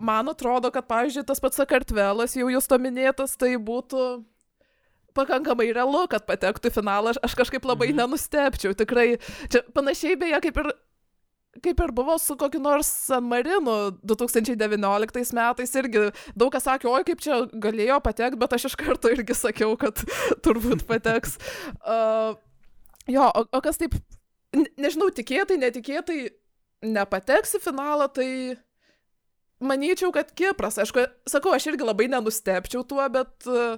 man 0.00 0.32
atrodo, 0.32 0.72
kad, 0.74 0.88
pavyzdžiui, 0.90 1.26
tas 1.28 1.40
pats 1.44 1.60
Sakartvelas, 1.60 2.34
jau 2.36 2.48
jūs 2.52 2.68
to 2.68 2.78
minėtas, 2.82 3.36
tai 3.36 3.54
būtų 3.60 4.24
pakankamai 5.12 5.68
realu, 5.76 6.06
kad 6.08 6.24
patektų 6.24 6.70
į 6.70 6.76
finalą. 6.78 7.12
Aš, 7.12 7.18
aš 7.28 7.34
kažkaip 7.42 7.66
labai 7.68 7.90
Mhm. 7.92 8.00
nenustepčiau, 8.00 8.72
tikrai. 8.72 9.18
Čia 9.52 9.60
panašiai 9.76 10.16
beje 10.16 10.40
kaip 10.40 10.56
ir 10.56 10.72
kaip 11.60 11.80
ir 11.84 11.92
buvo 11.92 12.16
su 12.18 12.36
kokiu 12.38 12.60
nors 12.62 12.88
San 13.08 13.26
Marinu 13.28 13.92
2019 14.08 15.34
metais 15.36 15.74
irgi 15.76 16.06
daug 16.38 16.52
kas 16.54 16.64
sakė, 16.68 16.88
oi 16.88 17.04
kaip 17.08 17.20
čia 17.20 17.42
galėjo 17.52 17.98
patekti, 18.04 18.40
bet 18.40 18.56
aš 18.56 18.70
iš 18.70 18.78
karto 18.80 19.12
irgi 19.12 19.36
sakiau, 19.36 19.76
kad 19.80 20.00
turbūt 20.44 20.86
pateks. 20.88 21.36
Uh, 21.84 22.38
jo, 23.10 23.28
o, 23.28 23.44
o 23.44 23.62
kas 23.64 23.80
taip, 23.82 23.98
ne, 24.56 24.66
nežinau, 24.80 25.10
tikėtai, 25.12 25.60
netikėtai 25.60 26.20
nepateks 26.82 27.58
į 27.58 27.62
finalą, 27.62 28.08
tai 28.10 28.28
manyčiau, 29.62 30.10
kad 30.14 30.32
Kipras, 30.34 30.80
aišku, 30.82 31.04
sakau, 31.28 31.52
aš 31.54 31.68
irgi 31.70 31.86
labai 31.86 32.08
nenustepčiau 32.10 32.82
tuo, 32.88 33.04
bet 33.12 33.50
uh, 33.50 33.76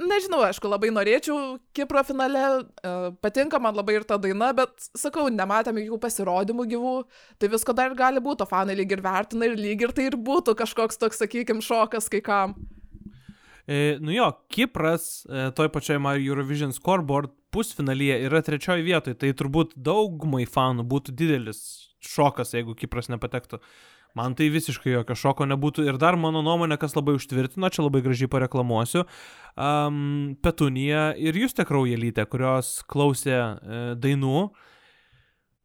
Nežinau, 0.00 0.40
aišku, 0.46 0.68
labai 0.70 0.88
norėčiau 0.94 1.58
Kipro 1.76 2.00
finale, 2.08 2.40
e, 2.80 2.92
patinka 3.20 3.58
man 3.60 3.76
labai 3.76 3.98
ir 3.98 4.06
ta 4.08 4.16
daina, 4.16 4.48
bet 4.56 4.72
sakau, 4.96 5.26
nematėme 5.28 5.82
jų 5.84 5.98
pasirodymų 6.00 6.64
gyvų, 6.70 6.94
tai 7.36 7.50
visko 7.52 7.74
dar 7.76 7.92
gali 7.98 8.22
būti, 8.24 8.46
o 8.46 8.48
fanai 8.48 8.78
lyg 8.78 8.94
ir 8.96 9.02
vertina 9.04 9.50
ir 9.50 9.58
lyg 9.60 9.84
ir 9.84 9.92
tai 9.96 10.08
ir 10.08 10.16
būtų 10.16 10.56
kažkoks 10.56 11.00
toks, 11.00 11.20
sakykime, 11.20 11.60
šokas 11.64 12.08
kai 12.12 12.22
kam. 12.24 12.56
E, 13.68 13.98
nu 14.00 14.14
jo, 14.14 14.30
Kipras 14.48 15.26
e, 15.28 15.50
toj 15.58 15.68
pačioj 15.74 16.00
Eurovision 16.16 16.72
scoreboard 16.72 17.34
pusfinalyje 17.52 18.22
yra 18.24 18.40
trečioji 18.46 18.86
vietoje, 18.86 19.18
tai 19.20 19.34
turbūt 19.36 19.76
daugumai 19.76 20.46
fanų 20.48 20.86
būtų 20.88 21.12
didelis 21.12 21.60
šokas, 22.00 22.54
jeigu 22.56 22.74
Kipras 22.78 23.12
nepatektų. 23.12 23.60
Man 24.18 24.34
tai 24.38 24.48
visiškai 24.50 24.94
jokio 24.94 25.16
šoko 25.18 25.46
nebūtų. 25.50 25.84
Ir 25.86 25.98
dar 26.00 26.18
mano 26.20 26.42
nuomonė, 26.46 26.78
kas 26.80 26.96
labai 26.96 27.14
užtvirtino, 27.18 27.70
čia 27.70 27.84
labai 27.84 28.02
gražiai 28.04 28.30
pareklamuosiu, 28.32 29.04
um, 29.54 30.34
Petunija 30.42 31.10
ir 31.18 31.38
Justė 31.38 31.66
Kraujelytė, 31.68 32.26
kurios 32.30 32.80
klausė 32.90 33.36
e, 33.36 33.80
dainų. 34.00 34.48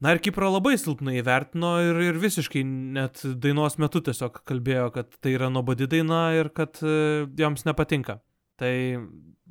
Na 0.03 0.11
ir 0.13 0.19
Kipro 0.21 0.51
labai 0.51 0.75
silpnai 0.77 1.15
įvertino 1.21 1.71
ir, 1.81 2.01
ir 2.11 2.17
visiškai 2.21 2.61
net 2.67 3.23
dainos 3.41 3.79
metu 3.81 4.03
tiesiog 4.05 4.41
kalbėjo, 4.45 4.89
kad 4.93 5.15
tai 5.23 5.33
yra 5.37 5.49
nuobodi 5.49 5.87
daina 5.89 6.27
ir 6.37 6.51
kad 6.53 6.77
e, 6.83 7.25
joms 7.39 7.65
nepatinka. 7.65 8.19
Tai 8.59 8.73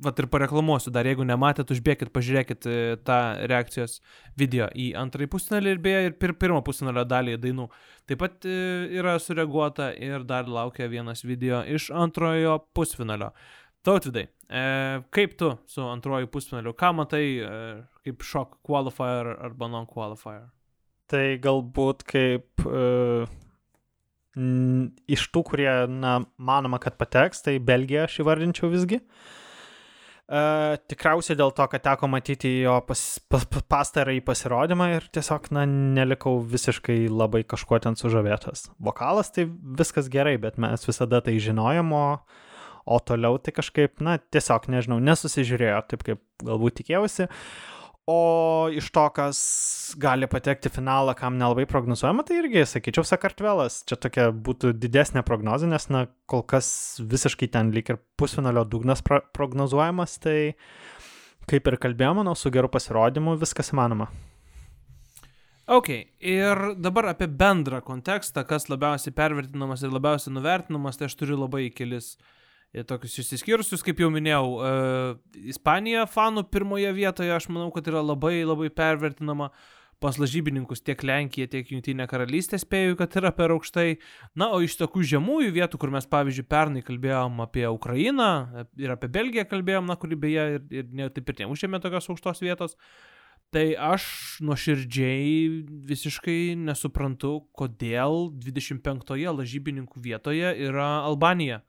vat 0.03 0.19
ir 0.19 0.27
pareklamuosiu 0.31 0.91
dar, 0.93 1.07
jeigu 1.07 1.23
nematėt, 1.27 1.71
užbėkit, 1.71 2.11
pažiūrėkit 2.15 2.67
e, 2.67 2.77
tą 3.07 3.19
reakcijos 3.47 3.99
video 4.39 4.67
į 4.75 4.89
antrąjį 4.99 5.29
pusfinalį 5.31 5.71
ir 5.71 5.83
beje 5.83 6.01
ir 6.09 6.17
pir 6.19 6.33
pirmą 6.39 6.61
pusfinalio 6.67 7.05
dalį 7.07 7.37
dainų. 7.43 7.67
Taip 8.09 8.21
pat 8.23 8.47
e, 8.49 8.57
yra 8.99 9.15
sureaguota 9.23 9.91
ir 9.95 10.25
dar 10.27 10.49
laukia 10.51 10.89
vienas 10.91 11.23
video 11.23 11.63
iš 11.63 11.91
antrojo 11.95 12.57
pusfinalio. 12.75 13.31
Tautvidai, 13.85 14.25
e, 14.49 14.65
kaip 15.15 15.37
tu 15.39 15.53
su 15.69 15.85
antroju 15.85 16.27
pusfinaliu, 16.33 16.75
ką 16.75 16.91
matai 16.99 17.25
e, 17.37 17.55
kaip 18.03 18.25
šok 18.25 18.59
qualifier 18.65 19.31
arba 19.37 19.71
non-qualifier? 19.71 20.49
Tai 21.05 21.25
galbūt 21.37 22.01
kaip 22.09 22.63
uh, 22.65 23.29
n, 24.33 24.89
iš 25.05 25.27
tų, 25.29 25.43
kurie, 25.51 25.69
na, 25.89 26.17
manoma, 26.41 26.79
kad 26.81 26.97
pateks, 26.97 27.43
tai 27.45 27.59
Belgiją 27.61 28.07
aš 28.07 28.19
įvardinčiau 28.23 28.71
visgi. 28.73 29.03
Uh, 30.25 30.73
tikriausiai 30.89 31.37
dėl 31.37 31.51
to, 31.53 31.67
kad 31.69 31.83
teko 31.85 32.07
matyti 32.09 32.49
jo 32.63 32.79
pas, 32.87 33.01
pas, 33.29 33.43
pastarąjį 33.45 34.23
pasirodymą 34.25 34.87
ir 34.95 35.03
tiesiog, 35.13 35.51
na, 35.53 35.67
nelikau 35.69 36.39
visiškai 36.41 37.03
labai 37.13 37.43
kažkuo 37.45 37.77
ten 37.83 37.93
sužavėtas. 37.99 38.71
Vokalas 38.81 39.29
tai 39.35 39.45
viskas 39.77 40.09
gerai, 40.09 40.39
bet 40.41 40.57
mes 40.57 40.87
visada 40.89 41.21
tai 41.21 41.35
žinojom, 41.37 41.93
o, 41.93 42.07
o 42.89 42.99
toliau 43.05 43.37
tai 43.37 43.53
kažkaip, 43.53 44.01
na, 44.01 44.17
tiesiog, 44.33 44.65
nežinau, 44.73 44.97
nesusižiūrėjo 45.11 45.83
taip, 45.93 46.07
kaip 46.09 46.23
galbūt 46.49 46.79
tikėjausi. 46.81 47.29
O 48.05 48.69
iš 48.69 48.91
to, 48.93 49.03
kas 49.09 49.39
gali 49.97 50.27
patekti 50.29 50.69
finalą, 50.69 51.15
kam 51.17 51.39
nelabai 51.39 51.63
prognozuojama, 51.65 52.21
tai 52.27 52.37
irgi, 52.43 52.61
sakyčiau, 52.69 53.01
Sakartvelas. 53.07 53.79
Čia 53.89 53.97
tokia 53.97 54.27
būtų 54.29 54.75
didesnė 54.77 55.23
prognozė, 55.25 55.71
nes, 55.71 55.89
na, 55.89 56.03
kol 56.29 56.43
kas 56.45 56.67
visiškai 57.01 57.49
ten 57.55 57.73
lyg 57.73 57.89
ir 57.89 57.97
pusfinalio 58.21 58.61
dugnas 58.69 59.01
pro 59.05 59.23
prognozuojamas, 59.33 60.19
tai 60.21 60.37
kaip 61.49 61.65
ir 61.65 61.79
kalbėjome, 61.81 62.21
manau, 62.21 62.37
su 62.37 62.53
geru 62.53 62.69
pasirodymu 62.69 63.39
viskas 63.41 63.73
įmanoma. 63.73 64.11
Ok, 65.65 65.89
ir 66.21 66.59
dabar 66.77 67.09
apie 67.09 67.25
bendrą 67.25 67.81
kontekstą, 67.81 68.45
kas 68.45 68.69
labiausiai 68.69 69.15
pervertinamas 69.17 69.81
ir 69.81 69.93
labiausiai 69.97 70.35
nuvertinamas, 70.35 71.01
tai 71.01 71.09
aš 71.09 71.17
turiu 71.17 71.39
labai 71.41 71.71
kelis 71.73 72.11
e, 72.13 72.34
tokius 72.83 73.19
išsiskyrusius, 73.21 73.83
kaip 73.85 74.01
jau 74.03 74.11
minėjau, 74.11 74.43
uh, 74.57 75.39
Ispanija 75.47 76.03
fanų 76.11 76.47
pirmoje 76.51 76.91
vietoje, 76.97 77.31
aš 77.31 77.47
manau, 77.53 77.69
kad 77.75 77.87
yra 77.91 78.03
labai 78.03 78.41
labai 78.43 78.71
pervertinama. 78.73 79.51
Pas 80.03 80.17
lažybininkus 80.19 80.81
tiek 80.83 80.99
Lenkija, 81.07 81.47
tiek 81.47 81.69
Junktinė 81.71 82.03
karalystė 82.11 82.57
spėju, 82.59 82.97
kad 82.99 83.13
yra 83.15 83.31
per 83.31 83.53
aukštai. 83.55 83.95
Na, 84.35 84.49
o 84.51 84.59
iš 84.61 84.75
tokių 84.81 85.05
žemųjų 85.15 85.53
vietų, 85.55 85.79
kur 85.79 85.93
mes, 85.93 86.03
pavyzdžiui, 86.11 86.43
pernai 86.51 86.83
kalbėjom 86.83 87.39
apie 87.45 87.63
Ukrainą 87.71 88.27
e, 88.43 88.65
ir 88.83 88.91
apie 88.91 89.07
Belgiją 89.07 89.47
kalbėjom, 89.47 89.87
na, 89.87 89.95
kuri 89.95 90.19
beje 90.19 90.45
ir, 90.57 90.65
ir 90.81 90.89
ne, 90.91 91.07
taip 91.15 91.31
ir 91.31 91.45
neužėmė 91.45 91.79
tokios 91.79 92.11
aukštos 92.11 92.43
vietos, 92.43 92.75
Tai 93.55 93.69
aš 93.93 94.05
nuoširdžiai 94.43 95.45
visiškai 95.87 96.57
nesuprantu, 96.59 97.45
kodėl 97.55 98.33
25-oje 98.43 99.31
lažybininkų 99.31 100.01
vietoje 100.03 100.49
yra 100.65 100.89
Albanija. 101.05 101.61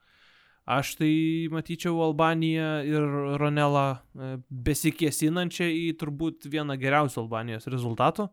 Aš 0.67 0.97
tai 0.99 1.47
matyčiau 1.47 2.01
Albaniją 2.03 2.71
ir 2.83 3.05
Ronelą 3.39 3.85
e, 3.95 4.31
besikėsinančią 4.67 5.69
į 5.71 5.85
turbūt 6.01 6.49
vieną 6.51 6.75
geriausių 6.81 7.21
Albanijos 7.23 7.69
rezultatų. 7.71 8.27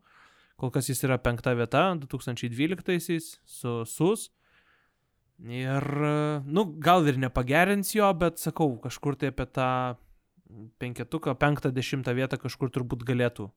Kol 0.59 0.71
kas 0.75 0.89
jis 0.91 1.05
yra 1.07 1.15
penkta 1.19 1.53
vieta 1.55 1.85
2012-aisiais 2.01 3.29
su 3.39 3.77
SUS. 3.87 4.27
Ir, 5.47 5.87
e, 5.87 6.17
nu, 6.43 6.67
gal 6.83 7.07
ir 7.07 7.21
nepagerins 7.23 7.95
jo, 7.95 8.11
bet 8.19 8.43
sakau, 8.43 8.73
kažkur 8.83 9.15
tai 9.19 9.31
apie 9.31 9.47
tą 9.55 9.69
penketuką, 10.83 11.37
penktą, 11.39 11.71
dešimtą 11.71 12.13
vietą 12.19 12.39
kažkur 12.39 12.71
turbūt 12.71 13.07
galėtų 13.07 13.47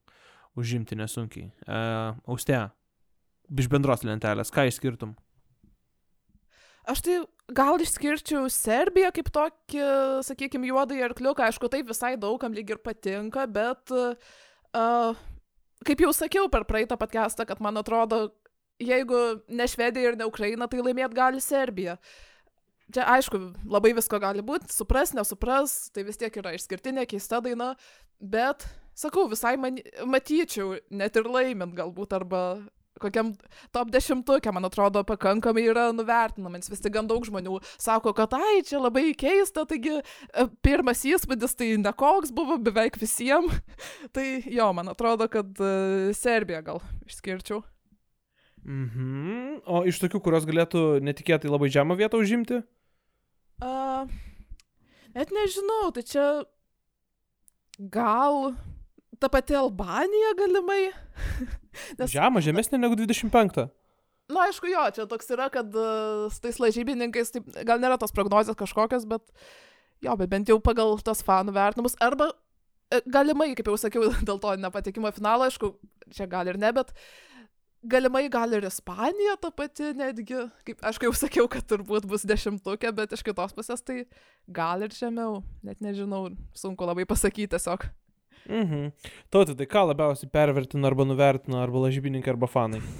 užimti 0.59 0.97
nesunkiai. 0.99 1.51
Uh, 1.67 2.17
Austė, 2.31 2.69
iš 3.51 3.69
bendros 3.71 4.03
lentelės, 4.07 4.51
ką 4.55 4.65
išskirtum? 4.69 5.13
Aš 6.89 7.03
tai 7.05 7.17
gal 7.53 7.77
išskirčiau 7.81 8.47
Serbiją 8.49 9.11
kaip 9.13 9.27
tokį, 9.33 9.81
sakykime, 10.25 10.69
juodąjį 10.71 11.03
arkliuką. 11.09 11.45
Aišku, 11.45 11.69
taip 11.69 11.89
visai 11.91 12.15
daugam 12.17 12.55
lyg 12.55 12.71
ir 12.73 12.79
patinka, 12.81 13.45
bet, 13.45 13.93
uh, 13.93 15.19
kaip 15.85 16.01
jau 16.01 16.13
sakiau 16.15 16.49
per 16.49 16.65
praeitą 16.69 16.97
podcastą, 16.97 17.45
kad 17.45 17.61
man 17.61 17.77
atrodo, 17.81 18.31
jeigu 18.81 19.19
ne 19.53 19.69
Švedija 19.69 20.13
ir 20.13 20.17
ne 20.17 20.25
Ukraina, 20.29 20.69
tai 20.71 20.81
laimėt 20.81 21.13
gali 21.13 21.43
Serbija. 21.43 21.99
Čia 22.89 23.05
aišku, 23.13 23.37
labai 23.69 23.93
visko 23.93 24.17
gali 24.17 24.41
būti, 24.41 24.71
supras, 24.73 25.13
nesupras, 25.13 25.91
tai 25.93 26.07
vis 26.07 26.17
tiek 26.17 26.33
yra 26.41 26.55
išskirtinė, 26.57 27.05
keista 27.11 27.37
daina, 27.45 27.75
bet, 28.17 28.65
sakau, 28.97 29.27
visai 29.29 29.53
man, 29.61 29.77
matyčiau, 30.09 30.73
net 30.89 31.21
ir 31.21 31.29
laimint 31.29 31.77
galbūt, 31.77 32.17
arba 32.17 32.41
kokiam 33.01 33.33
top 33.75 33.91
dešimtukė, 33.93 34.53
man 34.55 34.67
atrodo, 34.67 35.03
pakankamai 35.07 35.65
yra 35.71 35.89
nuvertinama, 35.95 36.59
nes 36.59 36.71
vis 36.71 36.83
tik 36.83 36.95
gan 36.97 37.09
daug 37.09 37.25
žmonių 37.25 37.59
sako, 37.79 38.13
kad 38.17 38.35
ai, 38.37 38.61
čia 38.67 38.81
labai 38.81 39.09
keista, 39.17 39.65
taigi 39.69 39.97
e, 39.99 40.47
pirmas 40.65 41.05
įspūdis 41.07 41.57
tai 41.59 41.73
nekoks 41.81 42.33
buvo 42.35 42.59
beveik 42.69 42.99
visiems. 43.01 43.59
tai 44.15 44.41
jo, 44.45 44.71
man 44.75 44.91
atrodo, 44.91 45.29
kad 45.31 45.49
uh, 45.63 46.09
Serbija 46.15 46.61
gal 46.65 46.83
išskirčiau. 47.07 47.63
Mhm. 48.65 49.61
O 49.69 49.83
iš 49.87 50.01
tokių, 50.01 50.21
kurios 50.23 50.47
galėtų 50.47 50.99
netikėtai 51.05 51.51
labai 51.51 51.71
žemą 51.73 51.95
vietą 51.99 52.19
užimti? 52.21 52.61
A, 53.63 54.05
net 55.15 55.31
nežinau, 55.35 55.89
tai 55.95 56.03
čia 56.07 56.25
gal 57.79 58.53
ta 59.19 59.29
pati 59.31 59.55
Albanija 59.59 60.33
galimai. 60.39 60.81
Nes- 61.99 62.11
Žemą, 62.13 62.41
žemesnė 62.43 62.79
negu 62.81 62.97
25. 62.99 63.67
Na, 64.29 64.35
nu, 64.35 64.41
aišku, 64.45 64.69
jo, 64.69 64.83
čia 64.93 65.07
toks 65.09 65.31
yra, 65.33 65.47
kad 65.53 65.73
uh, 65.73 66.27
su 66.29 66.43
tais 66.43 66.59
lažybininkais, 66.61 67.33
taip, 67.33 67.47
gal 67.65 67.81
nėra 67.81 67.97
tos 67.97 68.13
prognozijos 68.13 68.57
kažkokios, 68.59 69.07
bet 69.09 69.25
jo, 70.05 70.13
bet 70.19 70.29
bent 70.29 70.51
jau 70.51 70.59
pagal 70.61 70.99
tos 71.01 71.23
fanų 71.25 71.55
vertinimus. 71.55 71.97
Arba 72.03 72.29
e, 72.93 73.01
galimai, 73.09 73.55
kaip 73.57 73.71
jau 73.71 73.79
sakiau, 73.81 74.11
dėl 74.29 74.37
to 74.43 74.53
nepatekimo 74.61 75.09
į 75.09 75.17
finalą, 75.17 75.49
aišku, 75.49 75.71
čia 76.13 76.29
gal 76.29 76.51
ir 76.51 76.61
ne, 76.61 76.69
bet 76.77 76.93
galimai 77.89 78.27
gal 78.29 78.53
ir 78.53 78.67
Ispanija 78.69 79.33
ta 79.41 79.49
pati 79.55 79.95
netgi. 79.97 80.45
Kaip, 80.67 80.85
aišku, 80.91 81.09
jau 81.09 81.15
sakiau, 81.15 81.49
kad 81.49 81.65
turbūt 81.65 82.05
bus 82.09 82.27
dešimtukė, 82.29 82.93
bet 82.95 83.17
iš 83.17 83.25
kitos 83.25 83.55
pusės 83.57 83.81
tai 83.81 84.03
gal 84.45 84.85
ir 84.85 84.93
žemiau. 84.93 85.39
Net 85.65 85.81
nežinau, 85.81 86.27
sunku 86.53 86.85
labai 86.85 87.07
pasakyti 87.09 87.49
tiesiog. 87.55 87.89
Mhm. 88.47 88.93
Tautai, 89.33 89.57
tai 89.59 89.67
ką 89.69 89.83
labiausiai 89.91 90.31
pervertina 90.31 90.87
arba 90.89 91.05
nuvertina, 91.05 91.63
arba 91.63 91.83
lažybininkai, 91.85 92.33
arba 92.35 92.49
fanai? 92.49 92.81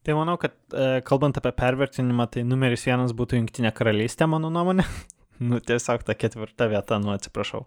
Tai 0.00 0.14
manau, 0.16 0.38
kad 0.40 0.54
e, 0.72 1.02
kalbant 1.04 1.36
apie 1.36 1.50
pervertinimą, 1.52 2.24
tai 2.32 2.40
numeris 2.48 2.86
vienas 2.88 3.12
būtų 3.12 3.36
Junktinė 3.36 3.68
karalystė, 3.76 4.24
mano 4.32 4.48
nuomonė. 4.48 4.86
nu, 5.50 5.58
tiesiog 5.60 6.06
ta 6.08 6.16
ketvirta 6.16 6.70
vieta, 6.72 6.96
nu, 7.02 7.12
atsiprašau. 7.12 7.66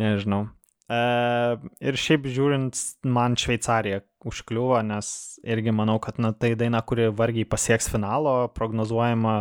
Nežinau. 0.00 0.46
E, 0.88 1.00
ir 1.84 2.00
šiaip 2.00 2.24
žiūrint, 2.32 2.80
man 3.04 3.36
Šveicarija 3.36 4.00
užkliuvo, 4.24 4.80
nes 4.88 5.10
irgi 5.44 5.74
manau, 5.76 5.98
kad 6.00 6.16
na, 6.24 6.32
tai 6.32 6.54
daina, 6.56 6.80
kuri 6.80 7.10
vargiai 7.12 7.44
pasieks 7.52 7.92
finalo, 7.92 8.38
prognozuojama 8.56 9.36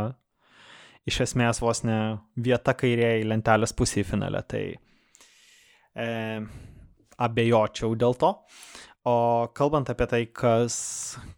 iš 1.08 1.22
esmės 1.30 1.62
vos 1.64 1.86
ne 1.88 1.98
vieta 2.36 2.76
kairėje 2.76 3.22
į 3.24 3.28
lentelės 3.32 3.72
pusėje 3.78 4.10
finale. 4.12 4.44
Tai 4.52 4.64
e, 5.96 6.08
abejočiau 7.18 7.96
dėl 8.00 8.16
to. 8.20 8.34
O 9.08 9.48
kalbant 9.56 9.88
apie 9.88 10.06
tai, 10.12 10.24
kas 10.36 10.76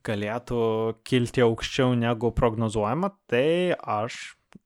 galėtų 0.08 0.62
kilti 1.06 1.44
aukščiau 1.46 1.94
negu 2.00 2.32
prognozuojama, 2.34 3.12
tai 3.30 3.76
aš 3.78 4.18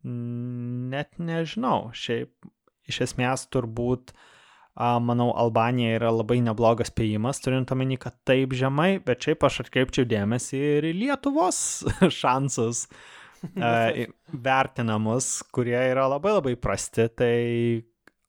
net 0.08 1.18
nežinau. 1.20 1.90
Šiaip 1.92 2.32
iš 2.88 3.02
esmės 3.08 3.44
turbūt, 3.52 4.14
manau, 4.78 5.34
Albanija 5.36 5.98
yra 5.98 6.14
labai 6.14 6.40
neblogas 6.46 6.94
spėjimas, 6.94 7.44
turint 7.44 7.72
omeny, 7.76 8.00
kad 8.00 8.16
taip 8.28 8.56
žemai, 8.56 9.02
bet 9.04 9.28
šiaip 9.28 9.44
aš 9.50 9.66
atkreipčiau 9.66 10.08
dėmesį 10.08 10.64
ir 10.78 10.90
į 10.94 10.96
Lietuvos 11.02 11.60
šansus 12.22 12.86
vertinamus, 14.48 15.34
kurie 15.52 15.80
yra 15.92 16.08
labai 16.08 16.38
labai 16.38 16.56
prasti, 16.56 17.10
tai 17.12 17.36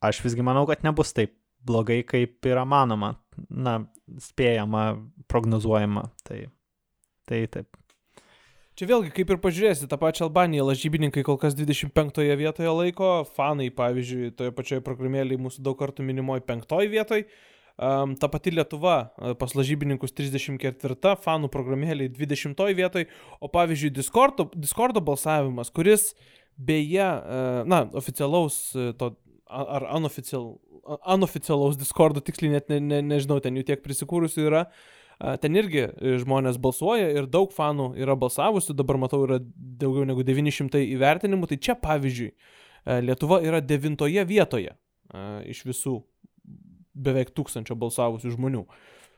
aš 0.03 0.24
visgi 0.26 0.43
manau, 0.43 0.66
kad 0.66 0.82
nebus 0.82 1.14
taip 1.14 1.37
blogai, 1.66 2.02
kaip 2.06 2.44
yra 2.48 2.64
manoma, 2.68 3.14
na, 3.48 3.78
spėjama, 4.20 4.84
prognozuojama. 5.30 6.08
Tai, 6.26 6.44
tai 7.28 7.44
taip. 7.50 7.80
Čia 8.74 8.88
vėlgi, 8.90 9.12
kaip 9.14 9.30
ir 9.30 9.38
pažiūrėsi, 9.38 9.86
tą 9.86 9.96
pačią 10.02 10.26
Albaniją 10.26 10.64
lažybininkai 10.66 11.22
kol 11.26 11.36
kas 11.38 11.54
25 11.54 12.16
vietoje 12.40 12.70
laiko, 12.74 13.10
fanai, 13.36 13.68
pavyzdžiui, 13.70 14.32
toje 14.34 14.54
pačioje 14.56 14.82
programėlėje 14.82 15.42
mūsų 15.44 15.62
daug 15.62 15.78
kartų 15.78 16.06
minimoji 16.06 16.42
5 16.48 16.74
vietoje. 16.90 17.28
Um, 17.74 18.12
ta 18.18 18.28
pati 18.30 18.52
Lietuva 18.54 18.96
pas 19.38 19.54
lažybininkus 19.54 20.14
34, 20.14 21.14
fanų 21.22 21.50
programėlėje 21.54 22.12
20 22.18 22.60
vietoje, 22.78 23.08
o 23.42 23.50
pavyzdžiui 23.50 23.90
Discordo, 23.94 24.46
Discordo 24.54 25.02
balsavimas, 25.02 25.72
kuris 25.74 26.12
beje, 26.54 27.06
na, 27.66 27.80
oficialaus 27.98 28.58
to 28.98 29.10
ar 29.55 29.86
unoficial, 29.96 30.55
unoficialaus 31.14 31.78
Discordo 31.80 32.22
tiksliai 32.24 32.57
net 32.57 32.68
ne, 32.72 32.80
ne, 32.82 33.00
nežinau, 33.14 33.40
ten 33.44 33.57
jų 33.59 33.66
tiek 33.70 33.82
prisikūrusių 33.84 34.46
yra. 34.50 34.66
Ten 35.40 35.55
irgi 35.55 35.84
e, 35.86 36.16
žmonės 36.18 36.59
balsuoja 36.59 37.07
ir 37.14 37.28
daug 37.30 37.52
fanų 37.55 37.92
yra 38.02 38.16
balsavusių, 38.18 38.74
dabar 38.74 38.98
matau 38.98 39.22
yra 39.28 39.38
daugiau 39.38 40.02
negu 40.09 40.24
900 40.26 40.82
įvertinimų, 40.96 41.48
tai 41.52 41.59
čia 41.62 41.76
pavyzdžiui 41.78 42.32
e, 42.32 42.98
Lietuva 43.07 43.38
yra 43.46 43.62
devintoje 43.62 44.24
vietoje 44.26 44.74
e, 44.74 45.22
iš 45.55 45.62
visų 45.68 46.00
beveik 46.94 47.30
tūkstančio 47.34 47.78
balsavusių 47.78 48.34
žmonių. 48.34 48.64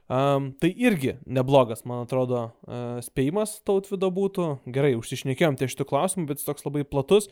Um, 0.06 0.52
tai 0.62 0.68
irgi 0.78 1.16
neblogas, 1.26 1.80
man 1.82 2.04
atrodo, 2.04 2.44
uh, 2.70 3.00
spėjimas 3.02 3.56
tautvido 3.66 4.06
būtų. 4.14 4.44
Gerai, 4.70 4.92
užsišnekėjom 5.00 5.56
ties 5.58 5.72
šitų 5.74 5.86
klausimų, 5.90 6.28
bet 6.28 6.38
jis 6.38 6.46
toks 6.46 6.62
labai 6.62 6.84
platus. 6.86 7.26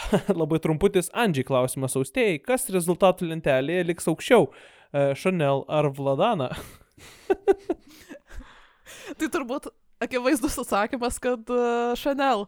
labai 0.40 0.60
trumputis 0.62 1.10
Andžiai 1.16 1.46
klausimas 1.48 1.96
austėjai, 1.98 2.38
kas 2.44 2.68
rezultatų 2.74 3.30
lentelėje 3.32 3.86
liks 3.90 4.08
aukščiau? 4.10 4.48
Uh, 4.48 5.12
Chanel 5.18 5.64
ar 5.68 5.90
Vladana? 5.94 6.50
Tai 9.18 9.28
turbūt 9.32 9.70
akivaizdus 10.04 10.58
atsakymas, 10.62 11.18
kad 11.22 11.50
uh, 11.52 11.94
Chanel. 11.98 12.46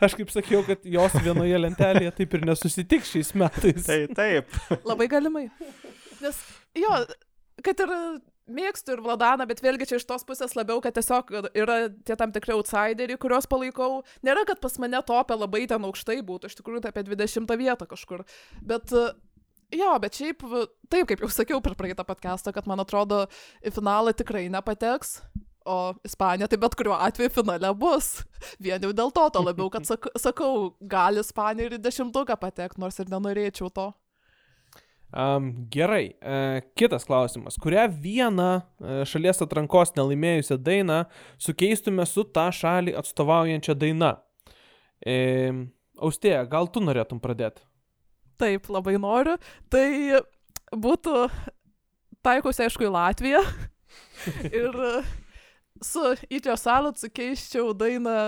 Aš 0.00 0.14
kaip 0.16 0.30
sakiau, 0.32 0.62
kad 0.66 0.86
jos 0.88 1.16
vienoje 1.20 1.58
lentelėje 1.60 2.14
taip 2.16 2.36
ir 2.38 2.46
nesusitiks 2.48 3.10
šiais 3.12 3.34
metais. 3.36 3.84
Tai 3.84 3.98
taip. 4.16 4.54
Labai 4.88 5.08
galimai. 5.12 5.46
Nes 6.22 6.38
jo, 6.78 6.94
kad 7.66 7.82
ir 7.84 7.92
mėgstu 8.46 8.94
ir 8.94 9.02
Vladaną, 9.04 9.46
bet 9.48 9.62
vėlgi 9.64 9.88
čia 9.90 10.00
iš 10.00 10.06
tos 10.08 10.24
pusės 10.26 10.56
labiau, 10.58 10.80
kad 10.84 10.96
tiesiog 10.96 11.32
yra 11.54 11.78
tie 12.06 12.16
tam 12.18 12.32
tikri 12.34 12.54
outsideriai, 12.56 13.18
kuriuos 13.20 13.48
palaikau. 13.50 14.02
Nėra, 14.26 14.46
kad 14.48 14.60
pas 14.62 14.78
mane 14.82 15.00
topė 15.06 15.38
labai 15.38 15.66
ten 15.70 15.86
aukštai 15.88 16.20
būtų, 16.26 16.50
iš 16.50 16.58
tikrųjų 16.60 16.84
tai 16.84 16.94
apie 16.94 17.06
20 17.08 17.56
vietą 17.58 17.88
kažkur. 17.90 18.26
Bet 18.62 18.94
uh, 18.96 19.14
Jo, 19.74 19.96
bet 19.98 20.14
šiaip, 20.14 20.44
taip 20.92 21.08
kaip 21.10 21.22
jau 21.24 21.28
sakiau 21.32 21.58
per 21.58 21.74
praeitą 21.74 22.04
podcastą, 22.06 22.52
kad 22.54 22.68
man 22.70 22.78
atrodo, 22.78 23.24
į 23.66 23.72
finalą 23.74 24.12
tikrai 24.14 24.44
nepateks, 24.54 25.16
o 25.66 25.78
Ispanija 26.06 26.46
tai 26.46 26.58
bet 26.62 26.76
kuriuo 26.78 26.94
atveju 26.94 27.32
finale 27.40 27.72
bus. 27.74 28.12
Vien 28.62 28.82
jau 28.86 28.92
dėl 28.94 29.10
to, 29.10 29.26
to 29.34 29.42
labiau, 29.42 29.66
kad 29.74 29.88
sak, 29.88 30.06
sakau, 30.22 30.76
gali 30.80 31.18
Ispanija 31.18 31.66
ir 31.66 31.78
į 31.80 31.82
dešimtuką 31.82 32.38
patekti, 32.38 32.78
nors 32.82 33.02
ir 33.02 33.10
nenorėčiau 33.10 33.72
to. 33.74 33.90
Um, 35.16 35.68
gerai, 35.72 36.12
e, 36.20 36.60
kitas 36.76 37.06
klausimas. 37.08 37.56
Kurią 37.56 37.86
vieną 38.02 38.48
e, 38.60 38.96
šalies 39.08 39.40
atrankos 39.40 39.94
nelaimėjusią 39.96 40.58
dainą 40.60 40.98
sukeistume 41.40 42.04
su 42.04 42.26
tą 42.36 42.50
šalį 42.52 42.92
atstovaujančia 43.00 43.72
daina? 43.80 44.10
E, 45.00 45.14
Austėja, 45.96 46.42
gal 46.52 46.68
tu 46.68 46.82
norėtum 46.84 47.22
pradėti? 47.24 47.64
Taip, 48.36 48.68
labai 48.68 48.98
noriu. 49.00 49.38
Tai 49.72 49.86
būtų 50.76 51.24
taikosi, 52.20 52.66
aišku, 52.66 52.84
į 52.84 52.92
Latviją. 52.92 53.40
ir 54.60 54.76
su 55.80 56.12
Itio 56.28 56.58
Salat 56.60 57.00
sukeiščiau 57.00 57.72
dainą 57.72 58.18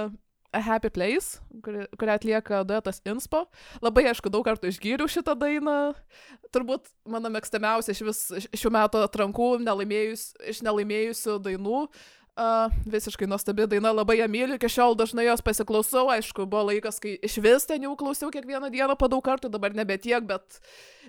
A 0.57 0.63
Happy 0.65 0.89
Place, 0.89 1.43
kuri, 1.65 1.85
kurią 2.01 2.15
atlieka 2.17 2.63
duetas 2.65 3.03
Inspo. 3.05 3.45
Labai, 3.85 4.07
aišku, 4.09 4.31
daug 4.33 4.47
kartų 4.47 4.71
išgyriau 4.73 5.11
šitą 5.11 5.35
dainą. 5.37 5.93
Turbūt 6.57 6.89
mano 7.05 7.29
mėgstamiausia 7.35 7.93
iš 7.93 8.05
vis 8.07 8.23
šių 8.57 8.73
metų 8.73 9.03
atrankų 9.05 9.51
nelaimėjus, 9.67 10.31
iš 10.55 10.63
nelaimėjusių 10.65 11.37
dainų. 11.45 11.83
Uh, 11.85 12.07
visiškai 12.87 13.27
nuostabi 13.29 13.67
daina, 13.71 13.93
labai 13.93 14.19
ją 14.21 14.29
myliu, 14.31 14.59
iki 14.59 14.71
šiol 14.71 14.97
dažnai 14.99 15.27
jos 15.27 15.43
pasiklausau, 15.45 16.07
aišku, 16.15 16.47
buvo 16.47 16.69
laikas, 16.71 17.01
kai 17.03 17.17
iš 17.25 17.39
vis 17.43 17.67
ten 17.67 17.83
jau 17.87 17.97
klausiau 17.99 18.31
kiekvieną 18.35 18.71
dieną 18.75 18.97
po 18.99 19.09
daug 19.11 19.25
kartų, 19.25 19.51
dabar 19.51 19.75
nebe 19.75 19.97
tiek, 19.99 20.23
bet 20.27 20.61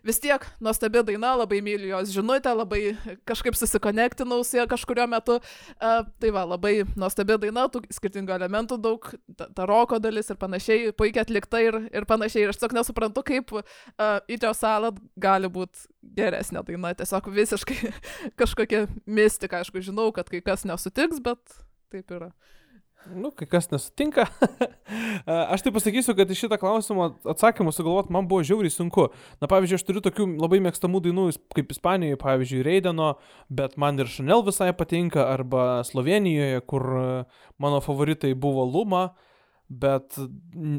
vis 0.06 0.20
tiek 0.24 0.46
nuostabi 0.64 1.04
daina, 1.06 1.36
labai 1.38 1.60
myliu 1.66 1.92
jos 1.92 2.14
žinutę, 2.16 2.54
labai 2.56 2.82
kažkaip 3.30 3.58
susikonektinau 3.60 4.42
su 4.48 4.58
ja 4.58 4.66
kažkurio 4.70 5.06
metu. 5.12 5.40
Uh, 5.78 6.02
tai 6.22 6.34
va, 6.36 6.46
labai 6.50 6.84
nuostabi 7.00 7.38
daina, 7.46 7.68
tų 7.70 7.84
skirtingų 7.94 8.34
elementų 8.38 8.80
daug, 8.82 9.12
ta, 9.38 9.50
ta 9.54 9.68
roko 9.70 10.00
dalis 10.02 10.32
ir 10.32 10.40
panašiai, 10.42 10.94
puikiai 10.98 11.26
atlikta 11.26 11.62
ir, 11.64 11.82
ir 11.94 12.10
panašiai. 12.10 12.48
Ir 12.48 12.54
aš 12.54 12.62
tiesiog 12.62 12.78
nesuprantu, 12.80 13.26
kaip 13.28 13.54
uh, 13.54 13.64
Itio 14.32 14.54
Salad 14.58 14.98
gali 15.20 15.52
būti 15.52 15.88
geresnė 16.02 16.64
daina, 16.68 16.94
tiesiog 16.98 17.32
visiškai 17.34 17.92
kažkokia 18.40 18.86
mistika, 19.06 19.64
aišku, 19.64 19.84
žinau, 19.86 20.12
kad 20.16 20.30
kai 20.32 20.42
kas 20.46 20.66
nesutiks, 20.68 21.22
bet 21.24 21.60
taip 21.92 22.16
yra. 22.16 22.32
Nu, 23.16 23.30
kai 23.32 23.48
kas 23.48 23.70
nesutinka. 23.72 24.26
Aš 25.54 25.64
tai 25.64 25.72
pasakysiu, 25.72 26.14
kad 26.18 26.30
iš 26.30 26.42
šitą 26.44 26.58
klausimą 26.60 27.06
atsakymą 27.32 27.72
sugalvoti 27.72 28.12
man 28.12 28.28
buvo 28.28 28.44
žiauriai 28.44 28.74
sunku. 28.74 29.08
Na, 29.40 29.48
pavyzdžiui, 29.48 29.78
aš 29.80 29.86
turiu 29.88 30.04
tokių 30.04 30.26
labai 30.36 30.60
mėgstamų 30.66 31.00
dainų, 31.08 31.26
kaip 31.56 31.72
Ispanijoje, 31.72 32.20
pavyzdžiui, 32.20 32.60
Reideno, 32.68 33.14
bet 33.48 33.78
man 33.80 34.04
ir 34.04 34.12
Chanel 34.12 34.44
visai 34.44 34.74
patinka, 34.76 35.24
arba 35.32 35.80
Slovenijoje, 35.88 36.60
kur 36.68 36.86
mano 37.58 37.80
favoritai 37.86 38.36
buvo 38.36 38.68
Luma. 38.68 39.14
Bet 39.70 40.18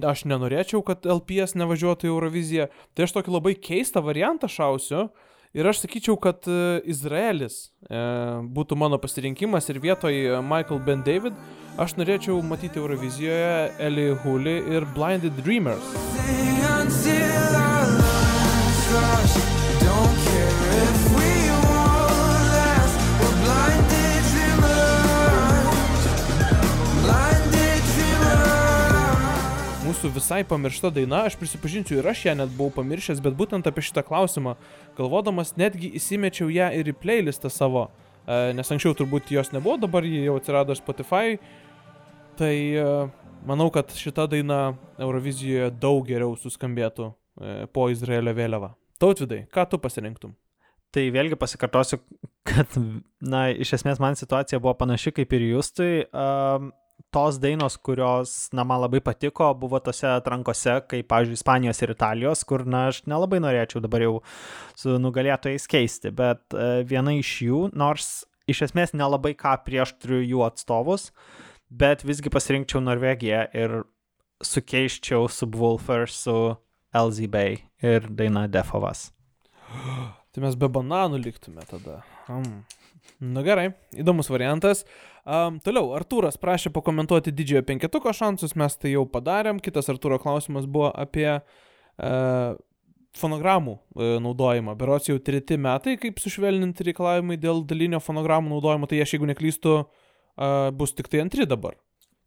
aš 0.07 0.25
nenorėčiau, 0.27 0.83
kad 0.83 1.07
LPS 1.07 1.55
nevažiuotų 1.61 2.09
į 2.09 2.11
Euroviziją. 2.11 2.69
Tai 2.95 3.07
aš 3.07 3.15
tokį 3.17 3.35
labai 3.37 3.55
keistą 3.55 4.03
variantą 4.03 4.51
šausiu. 4.51 5.09
Ir 5.55 5.67
aš 5.67 5.81
sakyčiau, 5.83 6.15
kad 6.23 6.47
e, 6.47 6.79
Izraelis 6.91 7.73
e, 7.83 8.03
būtų 8.55 8.79
mano 8.79 9.01
pasirinkimas 9.03 9.67
ir 9.73 9.81
vietoj 9.83 10.15
e, 10.15 10.37
Michael 10.47 10.79
Ben 10.87 11.03
David 11.07 11.35
aš 11.81 11.97
norėčiau 11.99 12.39
matyti 12.47 12.79
Eurovizijoje 12.79 13.73
Eli 13.83 14.13
Huli 14.23 14.61
ir 14.77 14.87
Blinded 14.95 15.43
Dreamers. 15.43 15.91
until 16.83 17.60
Mūsų 30.01 30.15
visai 30.17 30.45
pamiršta 30.49 30.89
daina, 30.97 31.19
aš 31.29 31.35
prisipažinsiu 31.37 31.99
ir 31.99 32.07
aš 32.09 32.23
ją 32.25 32.33
net 32.39 32.53
buvau 32.57 32.73
pamiršęs, 32.73 33.19
bet 33.21 33.35
būtent 33.37 33.67
apie 33.69 33.83
šitą 33.85 34.01
klausimą, 34.07 34.55
galvodamas, 34.97 35.51
netgi 35.61 35.91
įsimečiau 35.99 36.49
ją 36.49 36.71
ir 36.73 36.89
į 36.89 36.95
playlistą 37.03 37.51
savo, 37.53 37.83
e, 38.25 38.55
nes 38.57 38.73
anksčiau 38.73 38.97
turbūt 38.97 39.29
jos 39.35 39.53
nebuvo, 39.53 39.77
dabar 39.83 40.09
ji 40.09 40.23
jau 40.25 40.39
atsirado 40.41 40.73
Spotify. 40.79 41.37
Tai 42.41 42.55
e, 42.57 42.87
manau, 43.45 43.69
kad 43.75 43.93
šita 43.93 44.25
daina 44.33 44.63
Eurovizijoje 44.97 45.69
daug 45.85 46.09
geriau 46.09 46.33
suskambėtų 46.33 47.11
e, 47.13 47.69
po 47.69 47.91
Izraelio 47.93 48.33
vėliava. 48.41 48.73
Tautvidai, 49.05 49.43
ką 49.53 49.69
tu 49.69 49.85
pasirinktum? 49.85 50.33
Tai 50.97 51.09
vėlgi 51.13 51.37
pasikartosiu, 51.37 52.01
kad, 52.49 52.73
na, 53.21 53.51
iš 53.53 53.77
esmės 53.83 54.01
man 54.01 54.17
situacija 54.17 54.65
buvo 54.65 54.79
panaši 54.81 55.13
kaip 55.21 55.37
ir 55.37 55.51
Justui. 55.53 56.07
Um, 56.09 56.73
tos 57.15 57.39
dainos, 57.41 57.77
kurios, 57.77 58.49
na, 58.53 58.65
man 58.67 58.83
labai 58.85 59.01
patiko, 59.05 59.49
buvo 59.59 59.81
tose 59.83 60.07
atrankose, 60.11 60.77
kaip, 60.91 61.09
pavyzdžiui, 61.11 61.39
Ispanijos 61.39 61.83
ir 61.83 61.95
Italijos, 61.95 62.45
kur, 62.49 62.65
na, 62.69 62.87
aš 62.93 63.03
nelabai 63.11 63.41
norėčiau 63.43 63.83
dabar 63.85 64.05
jau 64.05 64.15
su 64.79 64.97
nugalėtojais 65.03 65.67
keisti, 65.71 66.13
bet 66.15 66.43
uh, 66.57 66.81
viena 66.87 67.15
iš 67.17 67.33
jų, 67.47 67.63
nors 67.79 68.11
iš 68.51 68.65
esmės 68.69 68.95
nelabai 68.97 69.35
ką 69.39 69.57
prieš 69.67 69.95
turiu 70.03 70.21
jų 70.23 70.45
atstovus, 70.49 71.11
bet 71.71 72.05
visgi 72.07 72.33
pasirinkčiau 72.33 72.83
Norvegiją 72.83 73.47
ir 73.57 73.81
sukeiščiau 74.45 75.29
Subwoofer 75.31 76.09
su 76.11 76.37
LZB 76.97 77.45
ir 77.87 78.11
daina 78.11 78.47
Defovas. 78.51 79.11
Tai 80.31 80.45
mes 80.45 80.55
be 80.55 80.69
bananų 80.71 81.19
liktume 81.25 81.65
tada. 81.67 82.01
Mm. 82.31 82.61
Na 83.35 83.43
gerai, 83.45 83.73
įdomus 83.99 84.31
variantas. 84.31 84.85
Um, 85.31 85.61
toliau, 85.63 85.93
Artūras 85.95 86.35
prašė 86.41 86.73
pakomentuoti 86.75 87.31
didžiojo 87.31 87.63
penketuko 87.69 88.11
šansus, 88.17 88.57
mes 88.59 88.75
tai 88.81 88.97
jau 88.97 89.05
padarėm. 89.07 89.61
Kitas 89.63 89.87
Artūro 89.93 90.19
klausimas 90.19 90.67
buvo 90.67 90.89
apie 90.91 91.29
uh, 91.37 92.57
fonogramų 93.21 93.77
uh, 93.77 94.17
naudojimą. 94.25 94.75
Berots 94.81 95.13
jau 95.13 95.21
treti 95.23 95.61
metai, 95.61 95.95
kaip 96.03 96.19
sušvelninti 96.19 96.89
reikalavimai 96.91 97.39
dėl 97.39 97.63
dalinio 97.69 98.03
fonogramų 98.03 98.57
naudojimo, 98.57 98.91
tai 98.91 99.05
aš, 99.05 99.15
jeigu 99.15 99.31
neklystu, 99.31 99.79
uh, 99.85 100.59
bus 100.75 100.97
tik 100.99 101.13
tai 101.13 101.23
antri 101.23 101.47
dabar. 101.47 101.79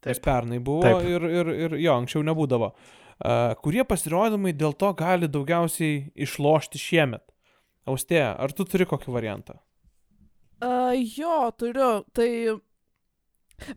Nes 0.08 0.24
pernai 0.24 0.64
buvo 0.64 0.88
Taip. 0.88 1.04
ir, 1.08 1.28
ir, 1.28 1.54
ir 1.68 1.78
jo, 1.84 1.99
anksčiau 1.99 2.24
nebūdavo. 2.28 2.74
Uh, 2.74 3.51
kurie 3.64 3.84
pasirodymai 3.88 4.56
dėl 4.56 4.76
to 4.80 4.95
gali 4.95 5.28
daugiausiai 5.32 6.06
išlošti 6.24 6.80
šiemet? 6.80 7.28
Austėja, 7.84 8.36
ar 8.39 8.56
tu 8.56 8.64
turi 8.64 8.88
kokį 8.88 9.12
variantą? 9.12 9.60
Uh, 10.64 10.95
jo, 10.95 11.49
turiu. 11.60 11.97
Tai 12.16 12.30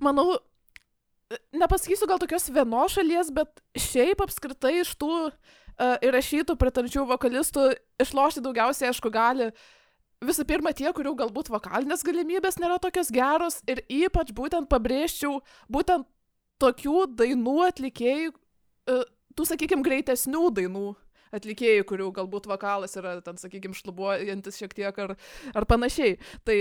manau, 0.03 0.37
nepasakysiu 1.57 2.09
gal 2.09 2.20
tokios 2.22 2.49
vienos 2.53 2.95
šalies, 2.97 3.32
bet 3.34 3.62
šiaip 3.78 4.22
apskritai 4.24 4.80
iš 4.82 4.95
tų 5.01 5.12
uh, 5.26 5.97
įrašytų 6.07 6.57
pritarčių 6.61 7.07
vokalistų 7.11 7.70
išlošti 8.03 8.45
daugiausiai, 8.45 8.91
aišku, 8.93 9.11
gali 9.14 9.51
visų 10.24 10.47
pirma 10.49 10.72
tie, 10.76 10.89
kurių 10.97 11.16
galbūt 11.18 11.51
vokalinės 11.53 12.05
galimybės 12.07 12.61
nėra 12.62 12.78
tokios 12.82 13.11
geros 13.12 13.61
ir 13.68 13.82
ypač 13.93 14.32
būtent 14.37 14.70
pabrėžčiau 14.70 15.41
būtent 15.72 16.07
tokių 16.62 17.03
dainų 17.18 17.57
atlikėjų, 17.66 18.32
uh, 18.32 19.05
tų, 19.37 19.51
sakykime, 19.51 19.84
greitesnių 19.84 20.49
dainų 20.57 20.87
atlikėjų, 21.37 21.84
kurių 21.91 22.11
galbūt 22.16 22.47
vokalas 22.49 22.97
yra, 22.97 23.18
ten, 23.24 23.37
sakykime, 23.41 23.76
šlubuojantis 23.76 24.61
šiek 24.61 24.74
tiek 24.76 25.01
ar, 25.03 25.16
ar 25.53 25.66
panašiai. 25.68 26.16
Tai 26.47 26.59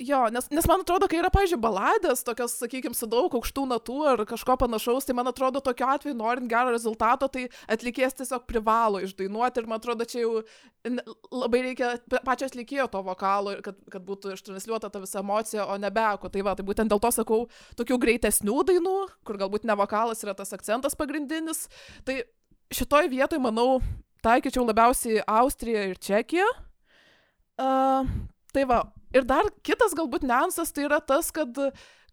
jo, 0.00 0.20
nes, 0.32 0.48
nes 0.50 0.66
man 0.68 0.82
atrodo, 0.82 1.06
kai 1.10 1.18
yra, 1.20 1.30
pažiūrėjau, 1.32 1.60
baladės, 1.62 2.22
tokios, 2.26 2.54
sakykime, 2.60 2.96
su 2.96 3.06
daug 3.10 3.32
aukštų 3.36 3.64
natų 3.70 3.98
ar 4.12 4.22
kažko 4.28 4.56
panašaus, 4.60 5.06
tai 5.06 5.16
man 5.16 5.30
atrodo, 5.30 5.62
tokiu 5.64 5.86
atveju, 5.92 6.16
norint 6.18 6.48
gero 6.50 6.72
rezultato, 6.74 7.28
tai 7.32 7.46
atlikėjas 7.70 8.16
tiesiog 8.20 8.46
privalo 8.48 9.02
išdainuoti 9.04 9.62
ir 9.62 9.68
man 9.70 9.82
atrodo, 9.82 10.06
čia 10.08 10.24
jau 10.24 10.42
labai 11.30 11.62
reikia 11.68 11.94
pa- 12.10 12.22
pačio 12.26 12.48
atlikėjo 12.50 12.88
to 12.92 13.02
vokalo, 13.06 13.54
kad, 13.64 13.78
kad 13.92 14.06
būtų 14.06 14.34
ištransliuota 14.36 14.90
ta 14.92 15.02
visa 15.02 15.20
emocija, 15.22 15.68
o 15.70 15.78
ne 15.78 15.90
beko. 15.94 16.32
Tai 16.32 16.46
va, 16.46 16.56
tai 16.58 16.66
būtent 16.66 16.90
dėl 16.90 17.02
to 17.02 17.12
sakau, 17.14 17.40
tokių 17.78 18.00
greitesnių 18.02 18.58
dainų, 18.72 18.96
kur 19.26 19.38
galbūt 19.40 19.68
ne 19.68 19.76
vokalas 19.78 20.24
yra 20.24 20.34
tas 20.38 20.52
akcentas 20.56 20.98
pagrindinis. 20.98 21.68
Tai 22.08 22.22
šitoj 22.74 23.12
vietoj, 23.12 23.42
manau, 23.44 23.78
taikyčiau 24.26 24.66
labiausiai 24.66 25.22
Austriją 25.28 25.88
ir 25.92 26.02
Čekiją. 26.02 26.48
Uh, 27.62 28.08
tai 28.52 28.66
va, 28.68 28.82
ir 29.14 29.26
dar 29.28 29.48
kitas 29.66 29.96
galbūt 29.98 30.26
niuansas 30.28 30.72
tai 30.74 30.86
yra 30.88 31.00
tas, 31.00 31.30
kad 31.34 31.56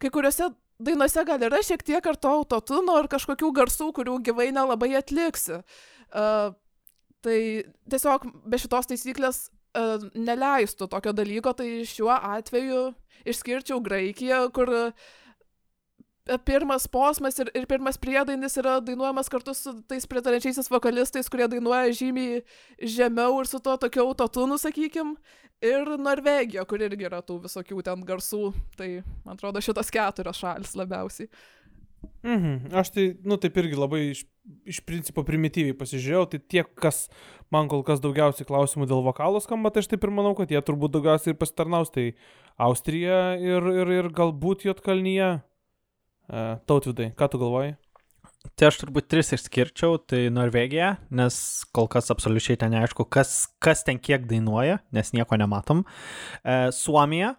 kai 0.00 0.10
kuriuose 0.12 0.50
dainose 0.80 1.24
gal 1.28 1.42
yra 1.44 1.60
šiek 1.64 1.84
tiek 1.84 2.06
ar 2.06 2.16
to 2.16 2.32
autotuno 2.40 2.96
ar 2.96 3.08
kažkokių 3.12 3.52
garsų, 3.60 3.90
kurių 3.96 4.18
gyvai 4.30 4.48
nelabai 4.56 4.94
atliksi. 4.98 5.60
Uh, 6.10 6.52
tai 7.24 7.38
tiesiog 7.92 8.26
be 8.48 8.60
šitos 8.60 8.88
taisyklės 8.90 9.42
uh, 9.48 10.00
neleistų 10.16 10.88
tokio 10.90 11.12
dalyko, 11.16 11.52
tai 11.56 11.84
šiuo 11.88 12.12
atveju 12.16 12.90
išskirčiau 13.28 13.82
Graikiją, 13.84 14.46
kur 14.56 14.72
uh, 14.72 15.10
pirmas 16.38 16.86
posmas 16.90 17.38
ir, 17.42 17.50
ir 17.56 17.66
pirmas 17.70 17.98
priedainis 18.00 18.56
yra 18.60 18.78
dainuojamas 18.84 19.30
kartu 19.32 19.54
su 19.56 19.74
tais 19.88 20.06
pritarančiaisiais 20.10 20.70
vokalistais, 20.70 21.30
kurie 21.32 21.48
dainuoja 21.50 21.92
žymiai 21.96 22.42
žemiau 22.80 23.40
ir 23.40 23.50
su 23.50 23.60
to 23.62 23.76
tokiu 23.86 24.06
autotunu, 24.08 24.58
sakykim. 24.60 25.16
Ir 25.60 25.84
Norvegija, 26.00 26.64
kur 26.64 26.80
irgi 26.80 27.04
yra 27.04 27.20
tų 27.20 27.42
visokių 27.44 27.82
ten 27.84 28.04
garsų. 28.08 28.54
Tai, 28.80 28.86
man 29.26 29.36
atrodo, 29.36 29.60
šitos 29.60 29.92
keturios 29.92 30.40
šalis 30.40 30.72
labiausiai. 30.78 31.28
Mhm. 32.24 32.72
Aš 32.76 32.92
tai, 32.94 33.04
nu, 33.24 33.36
taip 33.40 33.56
irgi 33.60 33.76
labai 33.76 34.00
iš, 34.10 34.22
iš 34.68 34.80
principo 34.84 35.24
primityviai 35.26 35.76
pasižiūrėjau, 35.76 36.26
tai 36.32 36.40
tie, 36.52 36.64
kas 36.64 37.06
man 37.52 37.68
kol 37.68 37.84
kas 37.86 38.02
daugiausiai 38.04 38.48
klausimų 38.48 38.88
dėl 38.88 39.04
vokalo 39.04 39.40
skamba, 39.42 39.72
tai 39.72 39.84
aš 39.84 39.90
taip 39.92 40.04
ir 40.04 40.12
manau, 40.14 40.34
kad 40.38 40.52
jie 40.52 40.60
turbūt 40.64 40.94
daugiausiai 40.96 41.34
ir 41.34 41.40
pasitarnaus, 41.40 41.92
tai 41.92 42.10
Austrija 42.60 43.38
ir, 43.40 43.70
ir, 43.82 43.94
ir 44.00 44.10
galbūt 44.16 44.66
Jotkalnyje. 44.68 45.30
Tautvidai, 46.30 47.10
ką 47.18 47.30
tu 47.32 47.40
galvoji? 47.42 47.76
Tai 48.56 48.70
aš 48.70 48.78
turbūt 48.80 49.08
tris 49.12 49.34
išskirčiau, 49.36 49.98
tai 50.08 50.26
Norvegija, 50.32 50.94
nes 51.12 51.36
kol 51.76 51.88
kas 51.92 52.08
absoliučiai 52.12 52.56
ten 52.60 52.72
neaišku, 52.72 53.04
kas, 53.12 53.50
kas 53.60 53.84
ten 53.84 54.00
kiek 54.00 54.24
dainuoja, 54.28 54.78
nes 54.96 55.12
nieko 55.16 55.36
nematom. 55.40 55.82
E, 56.40 56.56
Suomija, 56.76 57.34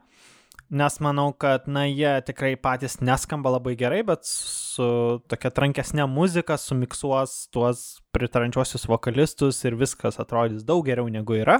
nes 0.72 0.98
manau, 1.04 1.32
kad, 1.38 1.66
na, 1.70 1.88
jie 1.90 2.14
tikrai 2.26 2.54
patys 2.62 3.00
neskamba 3.02 3.56
labai 3.58 3.74
gerai, 3.80 4.04
bet 4.08 4.26
su 4.30 4.88
tokia 5.30 5.52
trankesnė 5.58 6.06
muzika 6.10 6.58
sumiksuos 6.62 7.36
tuos 7.54 7.86
pritarančiosius 8.16 8.86
vokalistus 8.90 9.62
ir 9.66 9.78
viskas 9.80 10.22
atrodys 10.22 10.66
daug 10.68 10.86
geriau 10.86 11.10
negu 11.12 11.40
yra. 11.42 11.60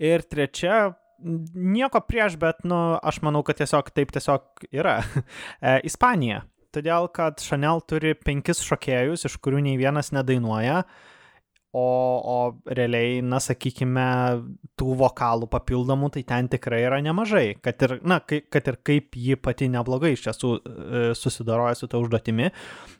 Ir 0.00 0.24
trečia, 0.24 0.94
nieko 1.20 2.00
prieš, 2.08 2.40
bet, 2.40 2.64
nu, 2.64 2.80
aš 2.96 3.20
manau, 3.26 3.44
kad 3.44 3.60
tiesiog 3.60 3.92
taip 3.92 4.16
tiesiog 4.16 4.70
yra. 4.72 5.00
E, 5.60 5.76
Ispanija. 5.84 6.40
Todėl, 6.74 7.08
kad 7.10 7.40
Chanel 7.42 7.82
turi 7.82 8.14
penkis 8.14 8.60
šokėjus, 8.62 9.26
iš 9.26 9.38
kurių 9.42 9.62
nei 9.64 9.78
vienas 9.80 10.12
nedainuoja, 10.14 10.84
o, 11.74 11.82
o 11.82 12.36
realiai, 12.70 13.18
na, 13.26 13.40
sakykime, 13.42 14.04
tų 14.78 14.94
vokalų 15.00 15.48
papildomų 15.50 16.12
tai 16.14 16.22
ten 16.26 16.50
tikrai 16.50 16.82
yra 16.86 17.00
nemažai. 17.02 17.56
Kad 17.62 17.82
ir, 17.86 17.96
na, 18.06 18.20
kad 18.22 18.70
ir 18.72 18.78
kaip 18.86 19.18
ji 19.18 19.38
pati 19.38 19.70
neblogai 19.70 20.12
iš 20.14 20.24
tiesų 20.28 20.52
e, 20.56 21.02
susidaroja 21.18 21.78
su 21.78 21.90
ta 21.90 22.00
užduotimi, 22.02 22.50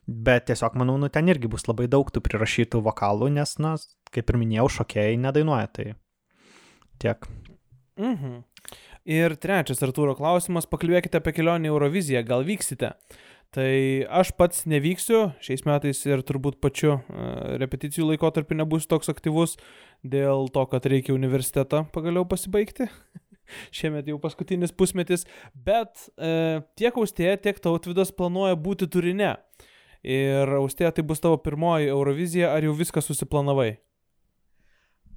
bet 0.07 0.49
tiesiog, 0.51 0.79
manau, 0.79 0.99
nu, 1.03 1.11
ten 1.11 1.31
irgi 1.31 1.51
bus 1.51 1.67
labai 1.71 1.87
daug 1.91 2.11
tų 2.11 2.23
prirašytų 2.27 2.83
vokalų, 2.87 3.31
nes, 3.39 3.57
na, 3.63 3.77
kaip 4.15 4.31
ir 4.31 4.43
minėjau, 4.43 4.69
šokėjai 4.81 5.19
nedainuoja. 5.29 5.71
Tai 5.75 5.89
tiek. 7.03 7.27
Mhm. 8.01 8.39
Ir 9.11 9.35
trečias 9.41 9.81
Artūro 9.83 10.13
klausimas, 10.19 10.69
pakalbėkite 10.69 11.19
apie 11.19 11.33
kelionę 11.35 11.71
į 11.71 11.73
Euroviziją, 11.73 12.21
gal 12.29 12.45
vyksite? 12.47 12.93
Tai 13.51 13.71
aš 14.15 14.31
pats 14.39 14.63
nevyksiu 14.71 15.33
šiais 15.43 15.65
metais 15.67 16.05
ir 16.07 16.21
turbūt 16.23 16.61
pačiu 16.63 16.93
e, 16.95 17.31
repeticijų 17.59 18.13
laikotarpiu 18.13 18.55
nebūsiu 18.61 18.93
toks 18.93 19.11
aktyvus 19.11 19.57
dėl 20.07 20.47
to, 20.55 20.63
kad 20.71 20.87
reikia 20.87 21.17
universitetą 21.17 21.83
pagaliau 21.91 22.23
pasibaigti. 22.31 22.87
Šiemet 23.75 24.07
jau 24.07 24.21
paskutinis 24.23 24.71
pusmetis, 24.71 25.27
bet 25.67 26.05
e, 26.15 26.61
tiek 26.79 26.95
Austėja, 26.95 27.41
tiek 27.43 27.59
Tautvidas 27.59 28.15
planuoja 28.15 28.55
būti 28.55 28.87
turine. 28.87 29.33
Ir 30.07 30.55
Austėja, 30.61 30.95
tai 30.95 31.03
bus 31.11 31.19
tavo 31.19 31.41
pirmoji 31.43 31.91
Eurovizija, 31.91 32.53
ar 32.55 32.65
jau 32.65 32.77
viską 32.79 33.03
susiplanavai? 33.03 33.73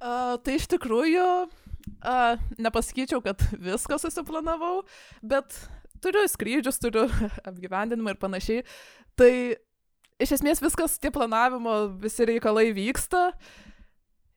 A, 0.02 0.34
tai 0.42 0.58
iš 0.58 0.66
tikrųjų, 0.74 1.28
a, 2.02 2.18
nepasakyčiau, 2.58 3.22
kad 3.24 3.46
viską 3.62 4.02
susiplanavau, 4.02 4.82
bet 5.22 5.54
turiu 6.04 6.24
skrydžius, 6.30 6.80
turiu 6.82 7.08
apgyvendinimą 7.48 8.14
ir 8.14 8.20
panašiai. 8.20 8.64
Tai 9.18 9.32
iš 10.22 10.36
esmės 10.38 10.62
viskas, 10.62 10.98
tie 11.00 11.12
planavimo 11.14 11.76
visi 12.02 12.28
reikalai 12.28 12.70
vyksta. 12.76 13.30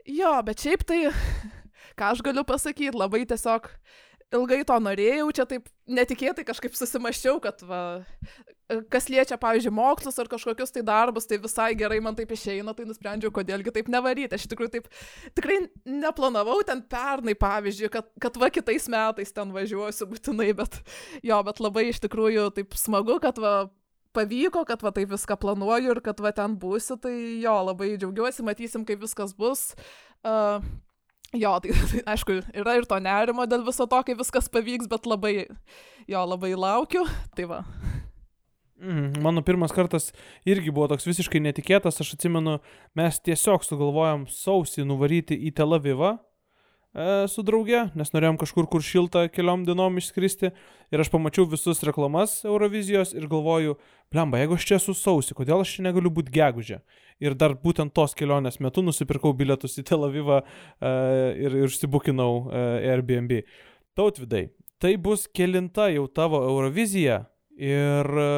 Jo, 0.07 0.38
bet 0.47 0.63
šiaip 0.63 0.86
tai, 0.88 1.07
ką 1.99 2.13
aš 2.13 2.24
galiu 2.26 2.45
pasakyti, 2.47 2.95
labai 2.95 3.26
tiesiog 3.28 3.70
ilgai 4.36 4.63
to 4.68 4.78
norėjau, 4.84 5.30
čia 5.36 5.45
taip 5.47 5.70
netikėtai 5.88 6.45
kažkaip 6.47 6.76
susimaščiau, 6.76 7.39
kad 7.43 7.61
va, 7.68 7.82
kas 8.91 9.07
liečia, 9.11 9.38
pavyzdžiui, 9.39 9.72
mokslus 9.74 10.18
ar 10.20 10.30
kažkokius 10.32 10.74
tai 10.76 10.84
darbus, 10.86 11.28
tai 11.30 11.39
visai 11.43 11.70
gerai 11.80 11.99
man 12.03 12.18
taip 12.18 12.32
išeina, 12.36 12.74
tai 12.76 12.88
nusprendžiau, 12.89 13.32
kodėlgi 13.36 13.74
taip 13.76 13.91
nevaryti. 13.91 14.36
Aš 14.36 14.47
tikrųjų 14.51 14.74
taip 14.74 14.89
tikrai 15.38 15.61
neplanavau 15.88 16.59
ten 16.68 16.84
pernai, 16.91 17.38
pavyzdžiui, 17.39 17.91
kad, 17.93 18.09
kad 18.24 18.39
va 18.39 18.51
kitais 18.53 18.89
metais 18.91 19.32
ten 19.36 19.53
važiuosiu 19.55 20.09
būtinai, 20.11 20.51
bet 20.57 20.82
jo, 21.24 21.39
bet 21.47 21.61
labai 21.63 21.88
iš 21.91 22.01
tikrųjų 22.03 22.49
taip 22.57 22.76
smagu, 22.80 23.20
kad 23.24 23.39
va 23.39 23.53
pavyko, 24.18 24.65
kad 24.68 24.84
va 24.84 24.91
taip 24.95 25.13
viską 25.13 25.38
planuoju 25.39 25.93
ir 25.93 26.03
kad 26.03 26.20
va 26.24 26.34
ten 26.36 26.57
būsiu, 26.59 26.99
tai 26.99 27.13
jo, 27.43 27.55
labai 27.70 27.93
džiaugiuosi, 27.95 28.45
matysim, 28.47 28.84
kaip 28.88 29.03
viskas 29.05 29.36
bus. 29.38 29.72
Uh, 30.26 30.59
Jo, 31.36 31.57
tai, 31.59 31.74
tai 31.91 32.01
aišku, 32.13 32.38
yra 32.55 32.78
ir 32.80 32.86
to 32.88 32.99
nerimo 33.03 33.43
dėl 33.51 33.65
viso 33.68 33.84
to, 33.89 33.99
kai 34.07 34.15
viskas 34.15 34.47
pavyks, 34.51 34.88
bet 34.88 35.07
labai, 35.09 35.34
jo, 36.07 36.22
labai 36.24 36.53
laukiu. 36.55 37.03
Tai 37.36 37.49
va. 37.51 37.59
Mhm. 38.82 39.21
Mano 39.21 39.41
pirmas 39.41 39.71
kartas 39.71 40.13
irgi 40.45 40.71
buvo 40.71 40.91
toks 40.91 41.07
visiškai 41.07 41.41
netikėtas. 41.41 41.97
Aš 42.03 42.13
atsimenu, 42.13 42.59
mes 42.97 43.19
tiesiog 43.25 43.65
sugalvojom 43.65 44.28
sausį 44.30 44.86
nuvaryti 44.86 45.38
į 45.47 45.53
Tel 45.57 45.73
Avivą 45.73 46.11
e, 46.13 47.25
su 47.32 47.41
drauge, 47.45 47.88
nes 47.97 48.13
norėjom 48.13 48.38
kažkur, 48.38 48.67
kur 48.69 48.84
šilta 48.86 49.23
keliom 49.34 49.63
dienom 49.65 49.97
išskristi. 49.97 50.51
Ir 50.93 51.01
aš 51.01 51.09
pamačiau 51.09 51.47
visus 51.49 51.82
reklamas 51.88 52.43
Eurovizijos 52.45 53.15
ir 53.17 53.25
galvoju, 53.32 53.80
blemba, 54.13 54.43
jeigu 54.43 54.59
aš 54.59 54.67
čia 54.69 54.78
esu 54.78 54.93
sausį, 54.97 55.39
kodėl 55.39 55.63
aš 55.63 55.73
čia 55.80 55.88
negaliu 55.88 56.11
būti 56.13 56.36
gegužė. 56.36 56.78
Ir 57.17 57.34
dar 57.34 57.55
būtent 57.57 57.95
tos 57.97 58.13
kelionės 58.13 58.59
metu 58.61 58.84
nusipirkau 58.86 59.32
bilietus 59.34 59.80
į 59.82 59.88
Tel 59.89 60.05
Avivą 60.05 60.43
e, 60.43 60.91
ir, 61.34 61.57
ir 61.63 61.65
užsibukinau 61.65 62.30
e, 62.45 62.61
Airbnb. 62.91 63.41
Tautvidai, 63.97 64.51
tai 64.78 64.93
bus 65.01 65.25
kelinta 65.34 65.89
jau 65.89 66.05
tavo 66.13 66.43
Eurovizija 66.45 67.23
ir 67.57 68.09
e, 68.23 68.31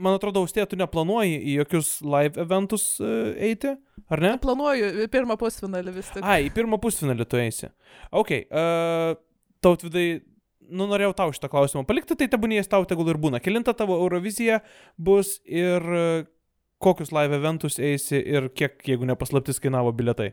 man 0.00 0.16
atrodo, 0.16 0.44
Austėja, 0.44 0.68
tu 0.70 0.78
neplanuoji 0.80 1.38
į 1.40 1.56
jokius 1.60 1.92
live 2.04 2.40
eventus 2.40 2.84
e, 3.02 3.12
eiti, 3.50 3.74
ar 4.10 4.24
ne? 4.24 4.34
Planuoju 4.42 4.90
į 5.04 5.08
pirmą 5.12 5.36
pusfinalį 5.40 5.94
vis 5.96 6.10
tik. 6.14 6.24
Ai, 6.24 6.44
į 6.48 6.52
pirmą 6.56 6.80
pusfinalį 6.82 7.26
tu 7.28 7.40
eisi. 7.40 7.70
Ok, 8.16 8.34
uh, 8.48 9.14
tautvidai, 9.64 10.06
nu 10.70 10.88
norėjau 10.90 11.14
tau 11.18 11.34
šitą 11.34 11.50
klausimą 11.52 11.84
palikti, 11.88 12.16
tai 12.18 12.30
tebūnės 12.32 12.70
tau 12.70 12.86
tegul 12.88 13.12
ir 13.12 13.20
būna. 13.20 13.42
Kelinta 13.42 13.74
tavo 13.76 13.98
Eurovizija 14.00 14.60
bus 14.98 15.38
ir 15.44 15.82
e, 15.82 16.04
kokius 16.82 17.12
live 17.14 17.36
eventus 17.40 17.80
eisi 17.82 18.20
ir 18.20 18.50
kiek, 18.56 18.78
jeigu 18.86 19.08
nepaslaptis, 19.08 19.60
kainavo 19.62 19.92
biletai. 19.96 20.32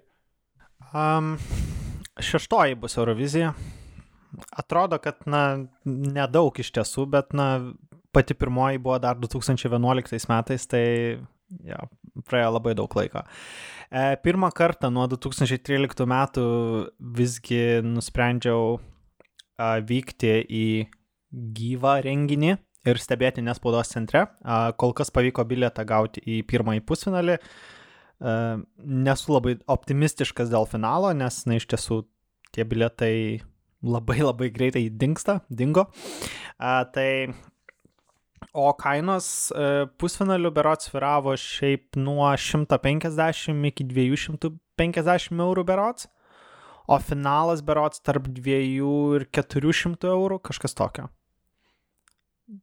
Um, 0.94 1.36
šeštoji 2.24 2.78
bus 2.80 2.98
Eurovizija. 3.00 3.56
Atrodo, 4.52 5.00
kad, 5.02 5.22
na, 5.30 5.44
nedaug 5.86 6.58
iš 6.60 6.74
tiesų, 6.76 7.08
bet, 7.14 7.34
na, 7.38 7.48
pati 8.16 8.36
pirmoji 8.38 8.82
buvo 8.82 8.98
dar 9.02 9.18
2011 9.20 10.30
metais, 10.32 10.68
tai 10.70 10.84
ja, 11.68 11.80
praėjo 12.28 12.52
labai 12.58 12.76
daug 12.78 12.94
laiko. 12.98 13.24
E, 13.88 14.18
pirmą 14.24 14.50
kartą 14.56 14.90
nuo 14.94 15.08
2013 15.12 16.08
metų 16.10 16.46
visgi 17.20 17.64
nusprendžiau 17.86 18.78
a, 18.78 19.78
vykti 19.80 20.34
į 20.44 20.68
gyvą 21.58 21.98
renginį 22.06 22.56
ir 22.88 23.02
stebėti 23.02 23.44
nespaudos 23.46 23.92
centre. 23.94 24.28
A, 24.44 24.74
kol 24.80 24.96
kas 24.98 25.12
pavyko 25.14 25.46
bilietą 25.48 25.86
gauti 25.88 26.24
į 26.24 26.42
pirmąjį 26.50 26.84
pusfinalį. 26.88 27.38
A, 27.38 28.38
nesu 28.78 29.36
labai 29.36 29.58
optimistiškas 29.70 30.52
dėl 30.54 30.68
finalo, 30.70 31.14
nes, 31.16 31.44
na, 31.48 31.62
iš 31.62 31.70
tiesų 31.74 32.04
tie 32.56 32.66
bilietai 32.68 33.16
labai 33.84 34.20
labai 34.24 34.50
greitai 34.54 34.88
dinksta, 34.90 35.42
dingo. 35.50 35.88
A, 36.58 36.84
tai 36.86 37.34
O 38.58 38.72
kainos 38.74 39.50
e, 39.54 39.86
pusfinalių 40.02 40.50
berots 40.54 40.90
sviravo 40.90 41.34
šiaip 41.38 41.98
nuo 42.00 42.26
150 42.38 43.66
iki 43.70 43.86
250 43.86 45.44
eurų 45.46 45.66
berots, 45.68 46.08
o 46.88 46.98
finalas 47.02 47.62
berots 47.66 48.02
tarp 48.02 48.30
2 48.34 48.58
ir 48.80 49.28
400 49.36 50.10
eurų, 50.10 50.40
kažkas 50.50 50.78
tokio. 50.78 51.10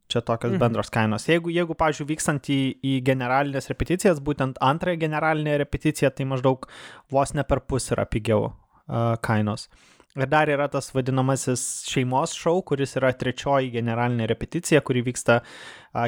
Čia 0.08 0.22
tokios 0.24 0.54
Mhm. 0.54 0.60
bendros 0.62 0.90
kainos. 0.90 1.26
Jeigu, 1.28 1.52
jeigu 1.52 1.74
pažiūrėjau, 1.76 2.08
vykstant 2.08 2.48
į, 2.48 2.60
į 2.82 3.02
generalinės 3.04 3.68
repeticijas, 3.68 4.18
būtent 4.18 4.56
antrąją 4.60 4.98
generalinę 4.98 5.58
repeticiją, 5.60 6.10
tai 6.10 6.24
maždaug 6.24 6.66
vos 7.10 7.34
ne 7.34 7.44
per 7.44 7.60
pusę 7.60 7.92
yra 7.94 8.06
pigiau 8.06 8.46
uh, 8.88 9.16
kainos. 9.20 9.68
Ir 10.14 10.28
dar 10.30 10.46
yra 10.46 10.68
tas 10.70 10.92
vadinamasis 10.94 11.62
šeimos 11.90 12.36
šou, 12.38 12.60
kuris 12.66 12.94
yra 13.00 13.10
trečioji 13.18 13.72
generalinė 13.74 14.28
repeticija, 14.30 14.78
kuri 14.86 15.02
vyksta 15.08 15.40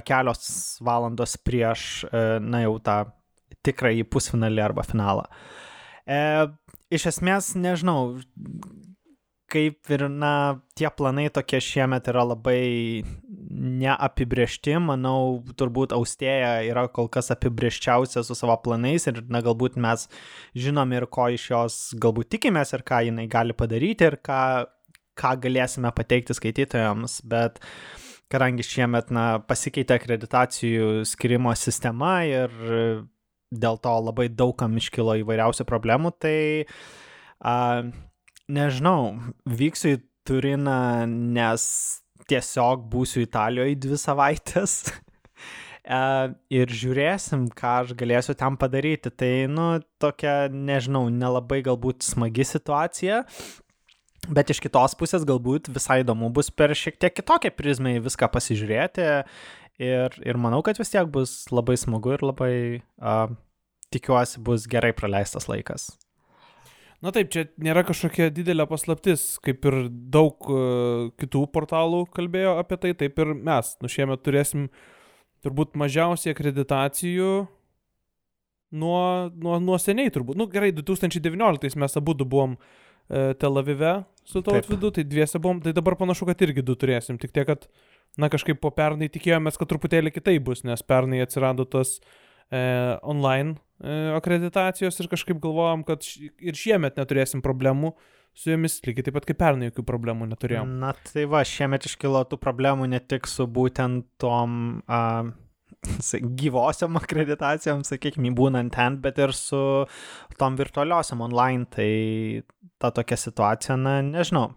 kelios 0.06 0.78
valandos 0.86 1.34
prieš, 1.42 2.04
e, 2.06 2.22
na 2.42 2.62
jau 2.62 2.76
tą 2.86 3.00
tikrąjį 3.66 4.06
pusfinalį 4.06 4.62
arba 4.62 4.84
finalą. 4.86 5.26
E, 6.06 6.20
iš 6.94 7.08
esmės, 7.10 7.50
nežinau, 7.58 8.20
kaip 9.50 9.90
ir, 9.94 10.06
na, 10.10 10.58
tie 10.78 10.88
planai 10.90 11.28
tokie 11.34 11.60
šiemet 11.62 12.08
yra 12.10 12.24
labai 12.26 13.02
neapibriešti, 13.80 14.74
manau, 14.82 15.42
turbūt 15.58 15.94
Austėja 15.96 16.64
yra 16.66 16.86
kol 16.92 17.08
kas 17.12 17.30
apibrieščiausia 17.34 18.24
su 18.26 18.36
savo 18.38 18.56
planais 18.64 19.06
ir, 19.10 19.22
na, 19.30 19.42
galbūt 19.46 19.78
mes 19.82 20.08
žinom 20.58 20.94
ir 20.96 21.06
ko 21.12 21.28
iš 21.34 21.50
jos 21.52 21.76
galbūt 22.02 22.34
tikimės 22.34 22.74
ir 22.74 22.82
ką 22.86 23.04
jinai 23.08 23.28
gali 23.30 23.54
padaryti 23.56 24.10
ir 24.10 24.18
ką, 24.26 24.40
ką 25.18 25.36
galėsime 25.46 25.94
pateikti 25.94 26.34
skaitytojams, 26.36 27.20
bet 27.30 27.62
kadangi 28.32 28.66
šiemet, 28.66 29.14
na, 29.14 29.28
pasikeitė 29.46 30.00
akreditacijų 30.00 31.06
skirimo 31.06 31.54
sistema 31.54 32.18
ir 32.26 32.50
dėl 33.54 33.78
to 33.78 33.94
labai 34.02 34.26
daugam 34.26 34.74
iškilo 34.80 35.14
įvairiausių 35.22 35.68
problemų, 35.68 36.10
tai 36.18 36.38
a, 37.38 37.86
nežinau, 38.52 39.16
vyksiu 39.46 39.96
į 39.96 40.02
Turiną, 40.26 41.06
nes 41.06 41.64
tiesiog 42.26 42.88
būsiu 42.90 43.22
Italijoje 43.26 43.78
dvi 43.86 44.00
savaitės. 44.00 44.80
E, 45.86 45.98
ir 46.50 46.72
žiūrėsim, 46.74 47.44
ką 47.54 47.72
aš 47.84 47.92
galėsiu 47.94 48.34
ten 48.34 48.56
padaryti. 48.58 49.12
Tai, 49.14 49.28
nu, 49.46 49.66
tokia, 50.02 50.48
nežinau, 50.50 51.04
nelabai 51.14 51.60
galbūt 51.62 52.02
smagi 52.02 52.42
situacija. 52.42 53.20
Bet 54.26 54.50
iš 54.50 54.58
kitos 54.64 54.96
pusės 54.98 55.22
galbūt 55.28 55.70
visai 55.70 56.00
įdomu 56.02 56.32
bus 56.34 56.50
per 56.50 56.74
šiek 56.74 56.98
tiek 56.98 57.14
kitokią 57.14 57.52
prizmę 57.54 57.94
į 58.00 58.02
viską 58.08 58.26
pasižiūrėti. 58.34 59.06
Ir, 59.86 60.18
ir 60.26 60.42
manau, 60.42 60.58
kad 60.66 60.80
vis 60.82 60.90
tiek 60.90 61.06
bus 61.12 61.36
labai 61.54 61.78
smagu 61.78 62.16
ir 62.16 62.26
labai, 62.32 62.52
uh, 62.98 63.30
tikiuosi, 63.94 64.42
bus 64.42 64.66
gerai 64.72 64.90
praleistas 64.96 65.46
laikas. 65.46 65.92
Na 67.06 67.12
taip, 67.14 67.28
čia 67.30 67.44
nėra 67.62 67.84
kažkokia 67.86 68.32
didelė 68.34 68.64
paslaptis, 68.66 69.36
kaip 69.44 69.66
ir 69.68 69.76
daug 70.10 70.48
uh, 70.50 71.12
kitų 71.20 71.44
portalų 71.54 72.00
kalbėjo 72.16 72.56
apie 72.58 72.78
tai, 72.82 72.94
taip 72.98 73.20
ir 73.22 73.30
mes. 73.36 73.76
Nu 73.78 73.90
šiemet 73.92 74.24
turėsim 74.26 74.64
turbūt 75.46 75.76
mažiausiai 75.78 76.34
akreditacijų 76.34 77.30
nuo, 78.74 78.98
nuo, 79.30 79.60
nuo 79.62 79.78
seniai 79.78 80.10
turbūt. 80.10 80.40
Nu 80.40 80.48
gerai, 80.50 80.72
2019 80.74 81.78
mes 81.78 81.96
abu 82.00 82.16
buvom 82.24 82.56
uh, 82.58 83.30
Tel 83.38 83.62
Avive 83.62 84.00
su 84.26 84.42
tavo 84.42 84.58
Taip. 84.58 84.70
vidu, 84.70 84.90
tai 84.90 85.04
dviese 85.06 85.38
buvom, 85.38 85.60
tai 85.62 85.72
dabar 85.76 85.94
panašu, 85.94 86.26
kad 86.26 86.42
irgi 86.42 86.64
du 86.66 86.74
turėsim. 86.74 87.20
Tik 87.22 87.30
tiek, 87.30 87.46
kad, 87.46 87.68
na 88.18 88.32
kažkaip 88.32 88.58
po 88.58 88.72
pernai 88.74 89.06
tikėjomės, 89.14 89.60
kad 89.60 89.70
truputėlį 89.70 90.10
kitai 90.16 90.40
bus, 90.42 90.64
nes 90.66 90.82
pernai 90.82 91.22
atsirado 91.22 91.68
tas 91.70 92.00
e, 92.50 92.58
online 93.06 93.54
e, 93.54 93.65
akreditacijos 94.16 95.00
ir 95.00 95.08
kažkaip 95.12 95.40
galvojom, 95.42 95.84
kad 95.88 96.04
ir 96.16 96.56
šiemet 96.56 97.00
neturėsim 97.00 97.42
problemų 97.44 97.94
su 98.36 98.52
jomis, 98.52 98.78
lygiai 98.84 99.06
taip 99.06 99.16
pat 99.16 99.26
kaip 99.28 99.38
pernai 99.40 99.70
jokių 99.70 99.86
problemų 99.88 100.28
neturėjom. 100.32 100.76
Na 100.82 100.92
tai 101.08 101.24
va, 101.30 101.40
šiemet 101.46 101.88
iškilo 101.88 102.24
tų 102.28 102.38
problemų 102.40 102.88
ne 102.92 103.00
tik 103.00 103.28
su 103.30 103.46
būtent 103.48 104.04
tom 104.20 104.82
uh, 104.84 105.30
gyvosiom 106.42 106.98
akreditacijom, 107.00 107.84
sakykime, 107.86 108.34
būnant 108.36 108.74
ten, 108.76 109.00
bet 109.04 109.20
ir 109.22 109.32
su 109.36 109.60
tom 110.40 110.58
virtualiosiom 110.60 111.24
online. 111.28 111.68
Tai 111.72 111.90
ta 112.82 112.90
tokia 112.92 113.16
situacija, 113.16 113.76
na 113.80 113.98
nežinau. 114.04 114.50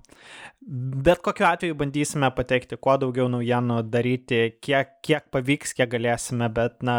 Bet 1.06 1.22
kokiu 1.24 1.48
atveju 1.48 1.78
bandysime 1.80 2.28
pateikti 2.36 2.78
kuo 2.84 2.98
daugiau 3.00 3.30
naujienų, 3.32 3.80
daryti, 3.90 4.42
kiek, 4.60 4.98
kiek 5.06 5.30
pavyks, 5.32 5.72
kiek 5.78 5.90
galėsime, 5.94 6.50
bet, 6.54 6.82
na, 6.84 6.98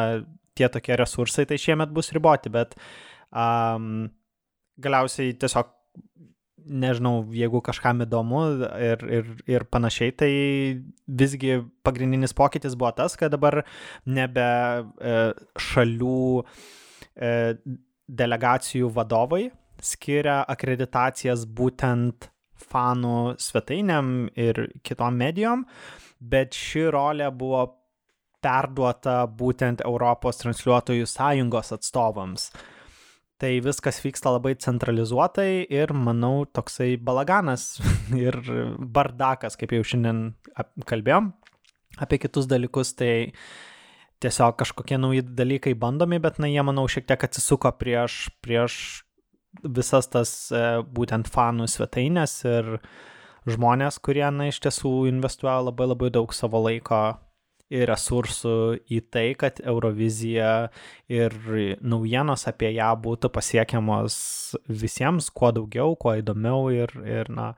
tie 0.61 0.70
tokie 0.72 0.96
resursai 1.00 1.48
tai 1.48 1.58
šiemet 1.61 1.92
bus 1.96 2.12
riboti, 2.16 2.52
bet 2.52 2.76
um, 3.32 4.08
galiausiai 4.80 5.34
tiesiog, 5.40 5.72
nežinau, 6.61 7.24
jeigu 7.34 7.62
kažkam 7.64 8.04
įdomu 8.04 8.42
ir, 8.78 9.04
ir, 9.18 9.30
ir 9.48 9.64
panašiai, 9.72 10.12
tai 10.12 10.32
visgi 11.08 11.56
pagrindinis 11.86 12.36
pokytis 12.36 12.76
buvo 12.78 12.92
tas, 12.98 13.16
kad 13.18 13.32
dabar 13.32 13.62
nebe 14.04 14.44
e, 14.44 15.14
šalių 15.70 16.26
e, 17.16 17.32
delegacijų 18.20 18.92
vadovai 18.92 19.48
skiria 19.80 20.42
akreditacijas 20.52 21.46
būtent 21.48 22.28
fanų 22.61 23.40
svetainėm 23.40 24.28
ir 24.38 24.66
kitom 24.84 25.16
medijom, 25.16 25.64
bet 26.20 26.56
ši 26.56 26.90
rolė 26.92 27.30
buvo 27.32 27.64
perduota 28.45 29.22
būtent 29.26 29.82
Europos 29.84 30.41
transliuotojų 30.43 31.09
sąjungos 31.09 31.74
atstovams. 31.76 32.51
Tai 33.41 33.51
viskas 33.64 34.03
vyksta 34.05 34.34
labai 34.34 34.53
centralizuotai 34.61 35.64
ir, 35.72 35.95
manau, 35.97 36.45
toksai 36.45 36.95
balaganas 37.01 37.78
ir 38.26 38.36
bardakas, 38.78 39.57
kaip 39.61 39.72
jau 39.76 39.84
šiandien 39.93 40.24
kalbėjom 40.88 41.32
apie 42.01 42.20
kitus 42.22 42.47
dalykus, 42.51 42.93
tai 42.95 43.32
tiesiog 44.20 44.59
kažkokie 44.61 44.99
nauji 45.01 45.24
dalykai 45.24 45.72
bandomi, 45.78 46.20
bet, 46.22 46.38
na, 46.43 46.51
jie, 46.51 46.61
manau, 46.64 46.84
šiek 46.91 47.09
tiek 47.09 47.24
atsisuko 47.26 47.72
prieš, 47.80 48.26
prieš 48.45 48.76
visas 49.64 50.07
tas 50.12 50.34
e, 50.53 50.61
būtent 50.86 51.28
fanų 51.32 51.66
svetainės 51.70 52.36
ir 52.47 52.76
žmonės, 53.51 53.99
kurie, 54.05 54.26
na, 54.34 54.51
iš 54.53 54.61
tiesų 54.66 54.93
investuoja 55.11 55.59
labai 55.70 55.88
labai 55.91 56.12
daug 56.14 56.36
savo 56.36 56.61
laiko 56.68 57.01
ir 57.71 57.87
resursų 57.91 58.55
į 58.91 59.01
tai, 59.14 59.27
kad 59.39 59.61
Eurovizija 59.62 60.71
ir 61.11 61.37
naujienos 61.81 62.49
apie 62.51 62.73
ją 62.75 62.91
būtų 63.05 63.31
pasiekiamos 63.33 64.16
visiems, 64.66 65.31
kuo 65.31 65.53
daugiau, 65.55 65.95
kuo 65.99 66.16
įdomiau 66.18 66.68
ir, 66.75 66.95
ir 67.07 67.31
na, 67.33 67.53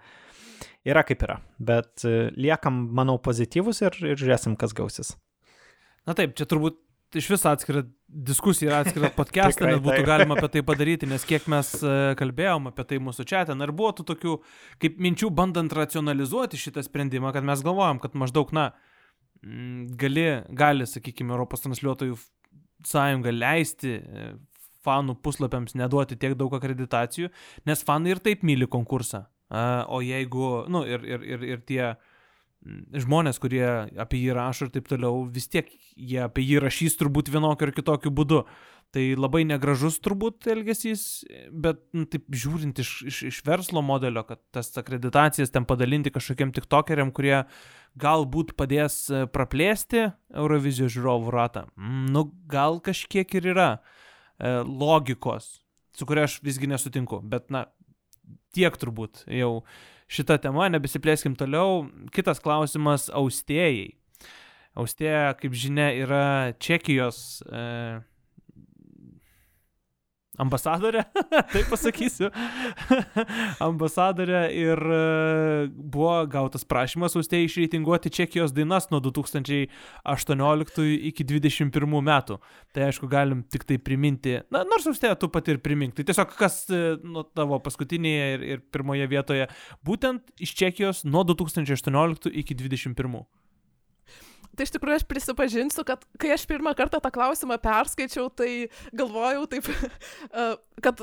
yra 0.85 1.05
kaip 1.09 1.25
yra. 1.25 1.41
Bet 1.59 2.05
e, 2.05 2.29
liekam, 2.37 2.85
manau, 2.95 3.17
pozityvus 3.23 3.83
ir, 3.87 3.99
ir 4.13 4.21
žiūrėsim, 4.21 4.57
kas 4.61 4.77
gausis. 4.77 5.17
Na 6.07 6.17
taip, 6.19 6.37
čia 6.37 6.49
turbūt 6.51 6.81
iš 7.17 7.29
viso 7.29 7.51
atskira 7.51 7.83
diskusija 8.09 8.71
ir 8.71 8.77
atskira 8.79 9.11
podcast'ą, 9.19 9.69
nes 9.69 9.83
būtų 9.85 10.05
galima 10.07 10.37
apie 10.37 10.53
tai 10.53 10.65
padaryti, 10.67 11.09
nes 11.09 11.25
kiek 11.29 11.49
mes 11.53 11.75
e, 11.81 11.99
kalbėjom 12.21 12.69
apie 12.73 12.87
tai 12.89 13.01
mūsų 13.05 13.27
čia, 13.29 13.45
ten 13.49 13.65
ir 13.65 13.73
buvo 13.77 13.93
tų 13.97 14.09
tokių, 14.13 14.39
kaip 14.83 15.01
minčių 15.03 15.33
bandant 15.33 15.73
racionalizuoti 15.77 16.61
šitą 16.61 16.85
sprendimą, 16.85 17.33
kad 17.37 17.47
mes 17.49 17.65
galvojam, 17.65 18.01
kad 18.03 18.17
maždaug, 18.19 18.53
na, 18.57 18.73
gali, 19.99 20.27
gali, 20.55 20.87
sakykime, 20.87 21.35
Europos 21.35 21.65
transliuotojų 21.65 22.17
sąjunga 22.87 23.33
leisti 23.35 23.99
e, 23.99 24.31
fanų 24.83 25.17
puslapiams 25.23 25.77
neduoti 25.79 26.19
tiek 26.19 26.35
daug 26.39 26.55
akreditacijų, 26.59 27.31
nes 27.69 27.85
fanai 27.87 28.15
ir 28.15 28.23
taip 28.23 28.43
myli 28.47 28.69
konkursą. 28.71 29.27
O 29.93 29.99
jeigu, 30.01 30.65
na, 30.65 30.79
nu, 30.79 30.81
ir, 30.89 31.03
ir, 31.05 31.25
ir, 31.29 31.43
ir 31.45 31.65
tie 31.69 31.83
mm, 31.85 32.12
žmonės, 32.95 33.41
kurie 33.43 33.65
apie 34.01 34.21
jį 34.23 34.37
rašo 34.37 34.69
ir 34.69 34.75
taip 34.77 34.91
toliau, 34.91 35.25
vis 35.31 35.49
tiek 35.51 35.69
jie 35.97 36.21
apie 36.25 36.45
jį 36.47 36.63
rašys 36.63 36.99
turbūt 37.01 37.33
vienokiu 37.33 37.69
ar 37.69 37.75
kitokiu 37.75 38.13
būdu. 38.15 38.45
Tai 38.93 39.03
labai 39.17 39.41
negražus 39.49 39.97
turbūt 40.05 40.45
elgesys, 40.53 41.25
bet 41.49 41.79
nu, 41.97 42.05
taip 42.13 42.27
žiūrint 42.29 42.77
iš, 42.83 42.91
iš, 43.09 43.21
iš 43.31 43.39
verslo 43.47 43.81
modelio, 43.81 44.21
kad 44.29 44.43
tas 44.53 44.69
akreditacijas 44.77 45.55
ten 45.55 45.65
padalinti 45.65 46.13
kažkokiem 46.13 46.53
tik 46.53 46.67
tokeriam, 46.69 47.09
kurie 47.17 47.39
galbūt 47.97 48.53
padės 48.59 49.07
e, 49.09 49.25
praplėsti 49.33 50.11
Eurovizijos 50.37 50.93
žiūrovų 50.93 51.33
ratą. 51.33 51.65
Mm, 51.81 52.05
Nu, 52.13 52.27
gal 52.53 52.83
kažkiek 52.85 53.33
ir 53.41 53.49
yra 53.55 53.71
e, 53.73 54.59
logikos, 54.61 55.63
su 55.97 56.05
kuria 56.09 56.27
aš 56.29 56.43
visgi 56.45 56.69
nesutinku, 56.69 57.23
bet 57.25 57.49
na, 57.49 57.65
tiek 58.53 58.77
turbūt 58.77 59.25
jau 59.33 59.63
šitą 60.13 60.39
temą, 60.43 60.69
nebesiplėskim 60.73 61.37
toliau. 61.39 61.87
Kitas 62.15 62.41
klausimas- 62.43 63.09
austėjai. 63.21 63.93
Austėja, 64.77 65.35
kaip 65.37 65.53
žinia, 65.53 65.91
yra 66.05 66.53
Čekijos 66.57 67.43
e, 67.45 68.01
ambasadorė, 70.41 71.03
taip 71.53 71.69
pasakysiu. 71.69 72.31
ambasadorė 73.69 74.43
ir 74.57 74.81
e, 74.81 75.01
buvo 75.73 76.15
gautas 76.33 76.65
prašymas 76.69 77.17
Austėjai 77.19 77.49
išreitinguoti 77.49 78.13
Čekijos 78.13 78.55
dainas 78.57 78.89
nuo 78.93 79.03
2018 79.05 80.87
iki 81.11 81.27
2021 81.29 82.09
metų. 82.09 82.39
Tai 82.73 82.89
aišku, 82.89 83.11
galim 83.13 83.45
tik 83.53 83.67
tai 83.69 83.77
priminti, 83.83 84.39
na, 84.55 84.65
nors 84.69 84.89
Austėja 84.89 85.19
tu 85.21 85.29
pati 85.33 85.57
ir 85.57 85.61
primink. 85.65 85.97
Tai 85.99 86.07
tiesiog 86.09 86.33
kas 86.39 86.63
e, 86.73 86.83
nu, 87.05 87.27
tavo 87.37 87.61
paskutinėje 87.65 88.33
ir, 88.39 88.49
ir 88.55 88.65
pirmoje 88.73 89.11
vietoje, 89.13 89.51
būtent 89.85 90.33
iš 90.43 90.57
Čekijos 90.63 91.05
nuo 91.05 91.27
2018 91.29 92.33
iki 92.33 92.57
2021. 92.57 93.25
Tai 94.53 94.67
iš 94.67 94.73
tikrųjų 94.75 95.01
aš 95.01 95.07
prisipažinsiu, 95.09 95.85
kad 95.89 96.03
kai 96.21 96.35
aš 96.35 96.43
pirmą 96.51 96.75
kartą 96.77 96.99
tą 97.01 97.09
klausimą 97.15 97.57
perskaičiau, 97.63 98.27
tai 98.37 98.69
galvojau 98.93 99.47
taip, 99.49 99.71
e, 100.43 100.47
kad, 100.85 101.01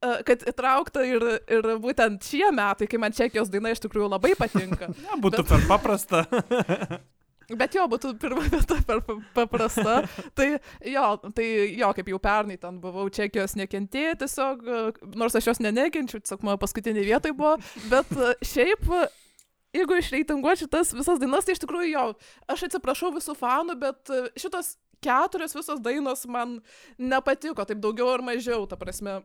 e, 0.00 0.14
kad 0.30 0.46
įtraukta 0.54 1.04
ir, 1.04 1.26
ir 1.52 1.68
būtent 1.84 2.24
šie 2.24 2.48
metai, 2.56 2.88
kai 2.88 3.00
man 3.02 3.12
Čekijos 3.12 3.52
daina 3.52 3.74
iš 3.74 3.84
tikrųjų 3.84 4.08
labai 4.14 4.32
patinka. 4.40 4.88
Na, 5.04 5.20
būtų 5.20 5.44
Bet- 5.44 5.52
per 5.52 5.68
paprasta. 5.68 6.24
Bet 7.48 7.72
jo, 7.72 7.86
būtų 7.88 8.10
pirma 8.20 8.42
vieta 8.44 8.76
per 8.84 8.98
pa- 9.06 9.14
paprasta. 9.32 10.02
Tai 10.36 10.48
jo, 10.84 11.04
tai 11.32 11.46
jo, 11.80 11.88
kaip 11.96 12.10
jau 12.12 12.18
pernai 12.20 12.58
ten 12.60 12.76
buvau 12.82 13.06
Čekijos 13.08 13.54
nekentėjai, 13.56 14.18
tiesiog, 14.20 14.66
e, 14.68 14.82
nors 15.16 15.36
aš 15.38 15.48
jos 15.52 15.62
nenekenčiu, 15.64 16.20
tiesiog 16.20 16.44
mano 16.44 16.60
paskutinė 16.60 17.06
vietoj 17.08 17.32
buvo, 17.38 17.54
bet 17.88 18.12
šiaip, 18.44 18.84
jeigu 19.76 19.98
išreitinguočiau 19.98 20.66
šitas 20.66 20.92
visas 20.96 21.20
dainas, 21.20 21.46
tai 21.46 21.56
iš 21.56 21.62
tikrųjų 21.64 21.90
jo, 21.92 22.04
aš 22.50 22.66
atsiprašau 22.68 23.12
visų 23.14 23.34
fanų, 23.38 23.76
bet 23.80 24.12
e, 24.12 24.22
šitos 24.40 24.76
keturios 25.04 25.54
visos 25.56 25.82
dainos 25.82 26.24
man 26.30 26.58
nepatiko, 26.98 27.66
taip 27.68 27.82
daugiau 27.82 28.10
ar 28.16 28.24
mažiau, 28.24 28.66
ta 28.70 28.78
prasme, 28.80 29.20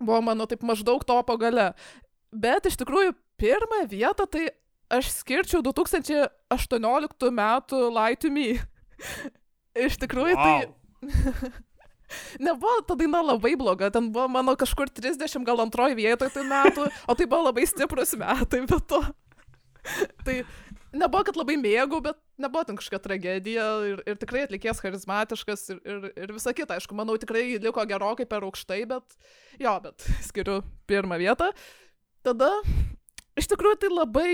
buvo 0.00 0.20
mano 0.24 0.48
taip 0.50 0.64
maždaug 0.66 1.04
topo 1.06 1.36
gale. 1.40 1.72
Bet 2.34 2.66
iš 2.66 2.78
tikrųjų 2.80 3.14
pirmą 3.40 3.84
vietą 3.90 4.26
tai 4.26 4.48
aš 4.92 5.12
skirčiau 5.20 5.62
2018 5.64 7.30
metų 7.34 7.84
Me. 8.34 8.48
Iš 9.84 9.96
tikrųjų, 9.98 10.34
tai 10.38 11.50
nebuvo 12.46 12.78
ta 12.86 12.94
daina 12.94 13.22
labai 13.26 13.56
bloga, 13.58 13.90
ten 13.90 14.12
buvo 14.14 14.28
mano 14.30 14.54
kažkur 14.54 14.86
30 14.86 15.42
gal 15.46 15.64
antroji 15.64 15.98
vietoje 15.98 16.30
tų 16.30 16.44
metų, 16.46 16.86
o 17.10 17.16
tai 17.18 17.26
buvo 17.26 17.48
labai 17.48 17.66
stiprus 17.66 18.14
metai, 18.20 18.62
bet 18.70 18.86
to. 18.86 19.02
Tai 20.26 20.36
nebuvo, 20.94 21.22
kad 21.26 21.38
labai 21.38 21.56
mėgau, 21.60 22.00
bet 22.04 22.18
nebuvo 22.40 22.64
ten 22.68 22.78
kažkokia 22.78 23.02
tragedija 23.02 23.66
ir, 23.90 24.02
ir 24.08 24.18
tikrai 24.20 24.44
atlikėjas 24.46 24.82
charizmatiškas 24.82 25.66
ir, 25.74 25.80
ir, 25.84 26.08
ir 26.26 26.34
visa 26.34 26.54
kita. 26.56 26.78
Aišku, 26.78 26.96
manau, 26.98 27.16
tikrai 27.20 27.44
liko 27.62 27.84
gerokai 27.88 28.26
per 28.30 28.46
aukštai, 28.46 28.82
bet 28.90 29.16
jo, 29.60 29.76
bet 29.84 30.08
skiriu 30.28 30.60
pirmą 30.90 31.18
vietą. 31.22 31.50
Tada, 32.24 32.50
iš 33.38 33.50
tikrųjų, 33.52 33.80
tai 33.82 33.92
labai 33.92 34.30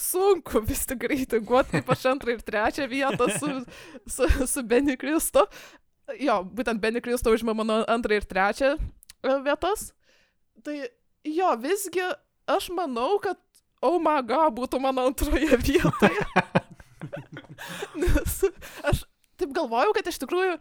sunku 0.00 0.62
vis 0.68 0.86
tik 0.88 1.06
reitinguoti, 1.10 1.82
aš 1.82 2.08
antrą 2.12 2.36
ir 2.36 2.42
trečią 2.46 2.88
vietą 2.90 3.28
su, 3.36 3.52
su, 4.06 4.28
su 4.48 4.66
Benny 4.66 4.96
Kristo. 5.00 5.46
Jo, 6.20 6.42
būtent 6.44 6.80
Benny 6.82 7.00
Kristo 7.00 7.32
užima 7.32 7.54
mano 7.56 7.82
antrą 7.90 8.18
ir 8.18 8.26
trečią 8.28 8.74
e, 8.76 9.36
vietas. 9.44 9.92
Tai 10.62 10.74
jo, 11.24 11.52
visgi 11.62 12.04
aš 12.50 12.68
manau, 12.74 13.16
kad 13.22 13.38
Oh 13.82 13.98
my 14.02 14.20
god 14.26 14.54
būtų 14.56 14.80
mano 14.82 15.08
antroje 15.10 15.58
vietoje. 15.66 16.26
Nes 17.98 18.40
aš 18.86 19.04
taip 19.40 19.54
galvojau, 19.56 19.92
kad 19.96 20.08
iš 20.10 20.20
tikrųjų 20.22 20.56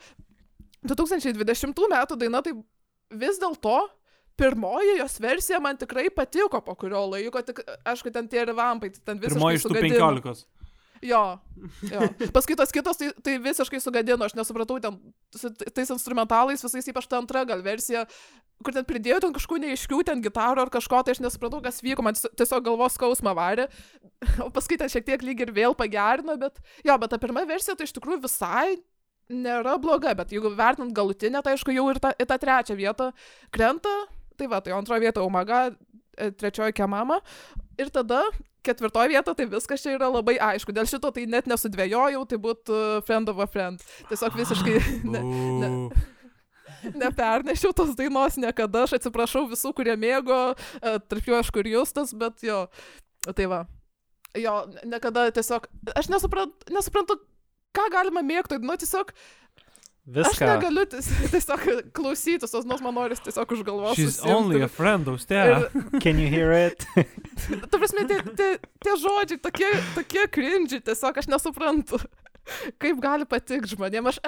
2020 0.90 1.84
metų 1.94 2.18
daina 2.18 2.42
tai 2.46 2.56
vis 3.22 3.40
dėlto 3.42 3.78
pirmoji 4.42 4.98
jos 4.98 5.20
versija 5.22 5.60
man 5.62 5.78
tikrai 5.78 6.08
patiko 6.14 6.62
po 6.66 6.74
kurio 6.80 7.04
laiko, 7.12 7.44
tik, 7.46 7.62
aišku, 7.86 8.14
ten 8.16 8.30
tie 8.32 8.46
revampai, 8.50 8.90
tai 8.96 9.04
ten 9.12 9.22
visiškai 9.22 9.38
Pirmoji 9.38 9.60
iš 9.60 9.66
tų 9.68 9.74
sugadino. 9.76 10.36
15. 11.02 11.08
Jo, 11.10 11.40
jo. 11.90 12.08
Paskui 12.36 12.56
tos 12.60 12.72
kitos 12.74 13.00
tai, 13.00 13.10
tai 13.26 13.38
visiškai 13.42 13.80
sugadino, 13.82 14.22
aš 14.26 14.36
nesupratau 14.38 14.78
ten 14.82 15.00
su 15.34 15.50
tais 15.74 15.90
instrumentalais, 15.90 16.62
visais 16.62 16.88
ypač 16.92 17.08
ta 17.10 17.18
antra 17.18 17.42
gal 17.50 17.64
versija, 17.66 18.04
kur 18.62 18.76
ten 18.76 18.86
pridėjo 18.86 19.18
ten 19.24 19.34
kažkokių 19.34 19.64
neaiškių 19.64 20.02
ten 20.06 20.22
gitarų 20.22 20.62
ar 20.66 20.72
kažko, 20.74 21.02
tai 21.04 21.16
aš 21.16 21.24
nesupratau, 21.26 21.62
kas 21.66 21.82
vyko, 21.82 22.06
man 22.06 22.14
ties- 22.18 22.30
tiesiog 22.38 22.64
galvos 22.70 22.94
skausmą 23.00 23.34
varė, 23.38 23.66
o 24.46 24.52
paskui 24.54 24.78
ten 24.78 24.92
šiek 24.94 25.08
tiek 25.10 25.26
lyg 25.26 25.42
ir 25.42 25.54
vėl 25.56 25.74
pagerino, 25.78 26.38
bet 26.38 26.62
jo, 26.86 26.98
bet 27.02 27.10
ta 27.14 27.18
pirma 27.22 27.46
versija 27.50 27.74
tai 27.76 27.90
iš 27.90 27.96
tikrųjų 27.98 28.22
visai 28.28 28.78
nėra 29.32 29.78
bloga, 29.82 30.14
bet 30.18 30.34
jeigu 30.36 30.52
vertinant 30.54 30.94
galutinę, 30.94 31.42
tai 31.42 31.56
aišku 31.56 31.74
jau 31.74 31.88
ir 31.90 32.02
ta, 32.04 32.12
į 32.20 32.28
tą 32.30 32.38
trečią 32.42 32.76
vietą 32.78 33.10
krenta, 33.56 33.94
tai 34.38 34.50
va, 34.52 34.62
tai 34.62 34.74
antroji 34.76 35.06
vieta 35.08 35.24
Omaga, 35.24 35.72
e, 36.18 36.30
trečioji 36.36 36.76
Kemama 36.78 37.22
ir 37.80 37.90
tada 37.90 38.26
ketvirtoji 38.66 39.14
vieta, 39.14 39.34
tai 39.38 39.48
viskas 39.50 39.84
čia 39.84 39.96
yra 39.98 40.10
labai 40.12 40.38
aišku. 40.42 40.74
Dėl 40.76 40.90
šito 40.90 41.12
tai 41.14 41.28
net 41.30 41.50
nesudvėjojau, 41.50 42.24
tai 42.30 42.40
būtų 42.42 42.80
friend 43.08 43.32
of 43.34 43.42
a 43.42 43.50
friend. 43.50 43.86
Tiesiog 44.12 44.40
visiškai... 44.40 44.80
Ne, 45.12 45.22
ne. 45.62 45.70
Nepernešiau 46.82 47.76
tos 47.78 47.92
dainos 47.98 48.40
niekada, 48.42 48.88
aš 48.88 48.96
atsiprašau 48.98 49.44
visų, 49.52 49.70
kurie 49.78 49.94
mėgo, 50.00 50.38
e, 50.80 50.94
tarp 51.12 51.28
jų 51.30 51.36
aišku 51.38 51.62
ir 51.62 51.70
Justas, 51.76 52.14
bet 52.18 52.42
jo, 52.46 52.64
tai 53.38 53.46
va. 53.52 53.60
Jo, 54.34 54.64
niekada 54.88 55.28
tiesiog, 55.36 55.68
aš 55.94 56.10
nesuprantu, 56.10 56.72
nesuprantu 56.74 57.20
ką 57.78 57.86
galima 57.94 58.24
mėgti, 58.26 58.58
nu 58.64 58.78
tiesiog, 58.82 59.14
aš 60.02 60.32
Viską. 60.32 60.48
negaliu 60.50 60.86
ties, 60.90 61.08
tiesiog 61.32 61.66
klausytis, 61.94 62.52
tos 62.52 62.66
nors 62.66 62.82
man 62.82 62.96
noris 62.98 63.22
tiesiog 63.22 63.52
už 63.54 63.62
galvos. 63.68 63.96
She's 64.00 64.18
susiimti. 64.18 64.34
only 64.34 64.62
a 64.66 64.70
friend, 64.72 65.06
austėja. 65.08 65.60
Ir, 65.68 66.00
Can 66.02 66.18
you 66.20 66.28
hear 66.32 66.52
it? 66.58 66.86
ta 67.70 67.78
prasme, 67.78 68.08
tie, 68.10 68.18
tie, 68.38 68.50
tie 68.82 68.96
žodžiai 68.98 69.40
tokie, 69.44 69.70
tokie 69.96 70.26
cringe, 70.34 70.82
tiesiog 70.82 71.22
aš 71.22 71.30
nesuprantu, 71.30 72.02
kaip 72.82 73.02
gali 73.04 73.30
patikti 73.30 73.76
žmonėm. 73.76 74.10
Aš 74.10 74.20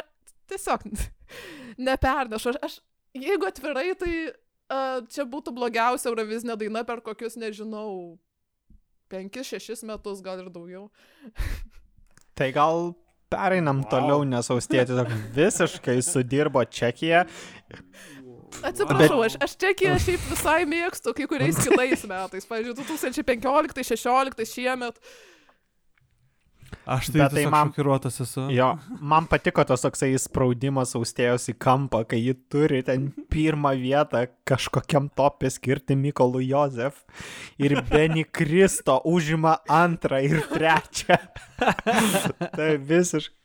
tiesiog 0.53 0.85
nepernešu. 1.81 2.53
Aš, 2.53 2.61
aš, 2.69 2.77
jeigu 3.17 3.49
atvirai, 3.49 3.89
tai 3.97 4.13
a, 4.69 5.01
čia 5.09 5.25
būtų 5.25 5.55
blogiausia 5.57 6.11
Eurovizinė 6.11 6.57
daina 6.61 6.85
per 6.85 7.01
kokius, 7.01 7.33
nežinau, 7.41 8.19
5-6 9.13 9.83
metus, 9.89 10.21
gal 10.25 10.41
ir 10.41 10.53
daugiau. 10.53 10.87
Tai 12.37 12.47
gal 12.55 12.93
pereinam 13.33 13.83
wow. 13.83 13.89
toliau, 13.91 14.23
nes 14.27 14.49
austėti 14.53 14.97
visiškai 15.35 15.99
sudirbo 16.05 16.63
Čekija. 16.63 17.25
Atsiprašau, 18.61 19.19
aš, 19.25 19.35
aš 19.41 19.55
čekiją 19.59 19.95
šiaip 20.03 20.25
visai 20.29 20.59
mėgstu 20.69 21.13
kai 21.17 21.25
kuriais 21.29 21.57
kitais 21.57 22.03
metais. 22.09 22.45
Pavyzdžiui, 22.49 22.85
2015-2016 22.85 24.51
šiemet. 24.53 24.99
Aš 26.85 27.11
tai, 27.13 27.27
tai 27.31 27.45
man- 27.51 27.71
šokiruotas 27.71 28.19
esu. 28.25 28.47
Jo, 28.51 28.73
man 28.99 29.27
patiko 29.31 29.63
tas 29.67 29.83
toksai 29.85 30.11
įspraudimas 30.17 30.95
austėjos 30.99 31.49
į 31.53 31.55
kampą, 31.61 32.03
kai 32.07 32.19
ji 32.19 32.33
turi 32.51 32.81
ten 32.83 33.11
pirmą 33.31 33.73
vietą 33.79 34.25
kažkokiam 34.47 35.09
topė 35.15 35.51
skirti 35.53 35.95
Mykolų 35.99 36.43
Jozef 36.47 37.03
ir 37.57 37.77
Beni 37.89 38.25
Kristo 38.25 38.99
užima 39.05 39.57
antrą 39.69 40.19
ir 40.23 40.41
trečią. 40.51 41.19
tai 42.57 42.73
visiškai. 42.77 43.37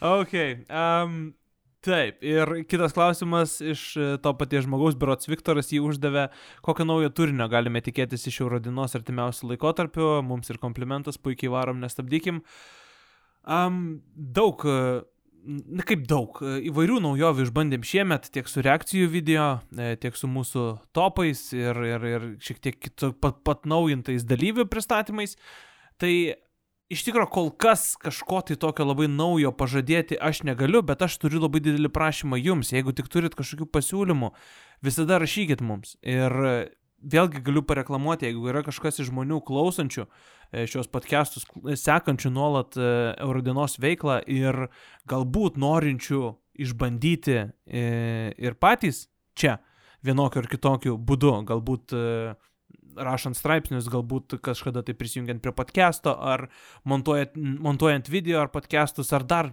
Ok. 0.00 0.34
Um, 0.70 1.34
taip, 1.84 2.20
ir 2.24 2.50
kitas 2.68 2.94
klausimas 2.96 3.58
iš 3.64 3.84
e, 3.96 4.08
to 4.22 4.32
paties 4.38 4.66
žmogaus, 4.66 4.96
Berots 5.00 5.28
Viktoras 5.30 5.72
jį 5.72 5.82
uždavė, 5.88 6.26
kokio 6.64 6.86
naujo 6.88 7.12
turinio 7.14 7.46
galime 7.52 7.82
tikėtis 7.84 8.26
iš 8.28 8.42
Eurodinos 8.44 8.96
artimiausių 8.98 9.54
laikotarpių, 9.54 10.10
mums 10.26 10.52
ir 10.52 10.60
komplimentas, 10.62 11.20
puikiai 11.20 11.52
varom, 11.52 11.80
nestabdykim. 11.82 12.42
Um, 13.48 13.80
daug, 14.14 14.66
e, 14.68 15.00
na 15.80 15.86
kaip 15.88 16.04
daug, 16.10 16.42
e, 16.44 16.58
įvairių 16.68 17.00
naujovių 17.06 17.48
išbandėm 17.48 17.86
šiemet, 17.88 18.28
tiek 18.34 18.50
su 18.50 18.64
reakcijų 18.66 19.08
video, 19.12 19.48
tiek 20.04 20.20
su 20.20 20.28
mūsų 20.28 20.66
topais 20.96 21.48
ir, 21.56 21.80
ir, 21.94 22.06
ir 22.12 22.30
šiek 22.44 22.60
tiek 22.68 22.80
kito, 22.88 23.14
pat, 23.16 23.40
pat 23.46 23.64
naujintais 23.68 24.28
dalyvių 24.28 24.68
pristatymais. 24.68 25.38
Tai 26.00 26.12
iš 26.90 27.04
tikrųjų 27.06 27.30
kol 27.30 27.48
kas 27.54 27.94
kažko 28.00 28.42
tai 28.48 28.56
tokio 28.60 28.84
labai 28.88 29.06
naujo 29.10 29.52
pažadėti 29.54 30.18
aš 30.18 30.42
negaliu, 30.48 30.82
bet 30.86 31.02
aš 31.06 31.16
turiu 31.22 31.42
labai 31.44 31.62
didelį 31.62 31.92
prašymą 31.94 32.40
jums. 32.40 32.72
Jeigu 32.74 32.94
tik 32.96 33.08
turit 33.12 33.36
kažkokių 33.38 33.68
pasiūlymų, 33.70 34.32
visada 34.84 35.20
rašykit 35.22 35.62
mums. 35.64 35.94
Ir 36.02 36.34
e, 36.34 36.54
vėlgi 37.00 37.44
galiu 37.46 37.62
pareklamuoti, 37.66 38.28
jeigu 38.28 38.50
yra 38.52 38.64
kažkas 38.66 39.00
iš 39.00 39.10
žmonių 39.12 39.40
klausančių 39.46 40.04
e, 40.04 40.66
šios 40.70 40.90
podcastus, 40.92 41.46
kl- 41.48 41.78
sekančių 41.78 42.34
nuolat 42.34 42.76
e, 42.76 42.90
Eurodienos 43.22 43.78
veiklą 43.80 44.20
ir 44.26 44.66
galbūt 45.10 45.60
norinčių 45.62 46.24
išbandyti 46.60 47.38
e, 47.40 47.84
ir 48.34 48.58
patys 48.60 49.06
čia 49.38 49.60
vienokiu 50.04 50.42
ar 50.42 50.48
kitokiu 50.50 50.96
būdu, 50.98 51.32
galbūt 51.48 51.94
e, 51.94 52.04
rašant 52.96 53.38
straipsnius, 53.38 53.88
galbūt 53.92 54.38
kažkada 54.44 54.82
tai 54.86 54.94
prisijungiant 54.98 55.42
prie 55.42 55.52
podcast'o, 55.56 56.14
ar 56.16 56.48
montuojant, 56.88 57.36
montuojant 57.36 58.10
video 58.10 58.40
ar 58.42 58.50
podcast'us, 58.52 59.12
ar 59.16 59.26
dar 59.28 59.52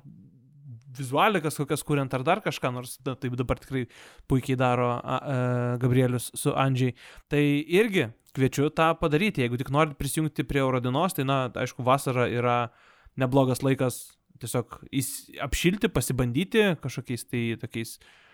vizualikas 0.97 1.59
kokias 1.59 1.84
kuriant, 1.85 2.14
ar 2.18 2.26
dar 2.26 2.41
kažką, 2.45 2.72
nors 2.73 2.97
na, 3.05 3.14
taip 3.19 3.35
dabar 3.38 3.59
tikrai 3.61 3.85
puikiai 4.30 4.57
daro 4.59 4.91
a, 4.95 4.99
a, 4.99 5.18
Gabrielius 5.81 6.31
su 6.38 6.53
Andžiai. 6.57 6.95
Tai 7.30 7.41
irgi 7.80 8.07
kviečiu 8.38 8.72
tą 8.73 8.91
padaryti, 8.99 9.43
jeigu 9.45 9.59
tik 9.61 9.73
norit 9.73 9.97
prisijungti 9.99 10.45
prie 10.47 10.64
Eurodinos, 10.64 11.18
tai 11.18 11.26
na, 11.27 11.45
aišku, 11.53 11.85
vasara 11.85 12.27
yra 12.30 12.59
neblogas 13.18 13.64
laikas 13.65 14.03
tiesiog 14.41 14.80
apšilti, 15.45 15.89
pasibandyti 15.89 16.72
kažkokiais 16.84 17.30
tai 17.30 17.43
tokiais 17.61 17.97
Uh, 17.97 18.26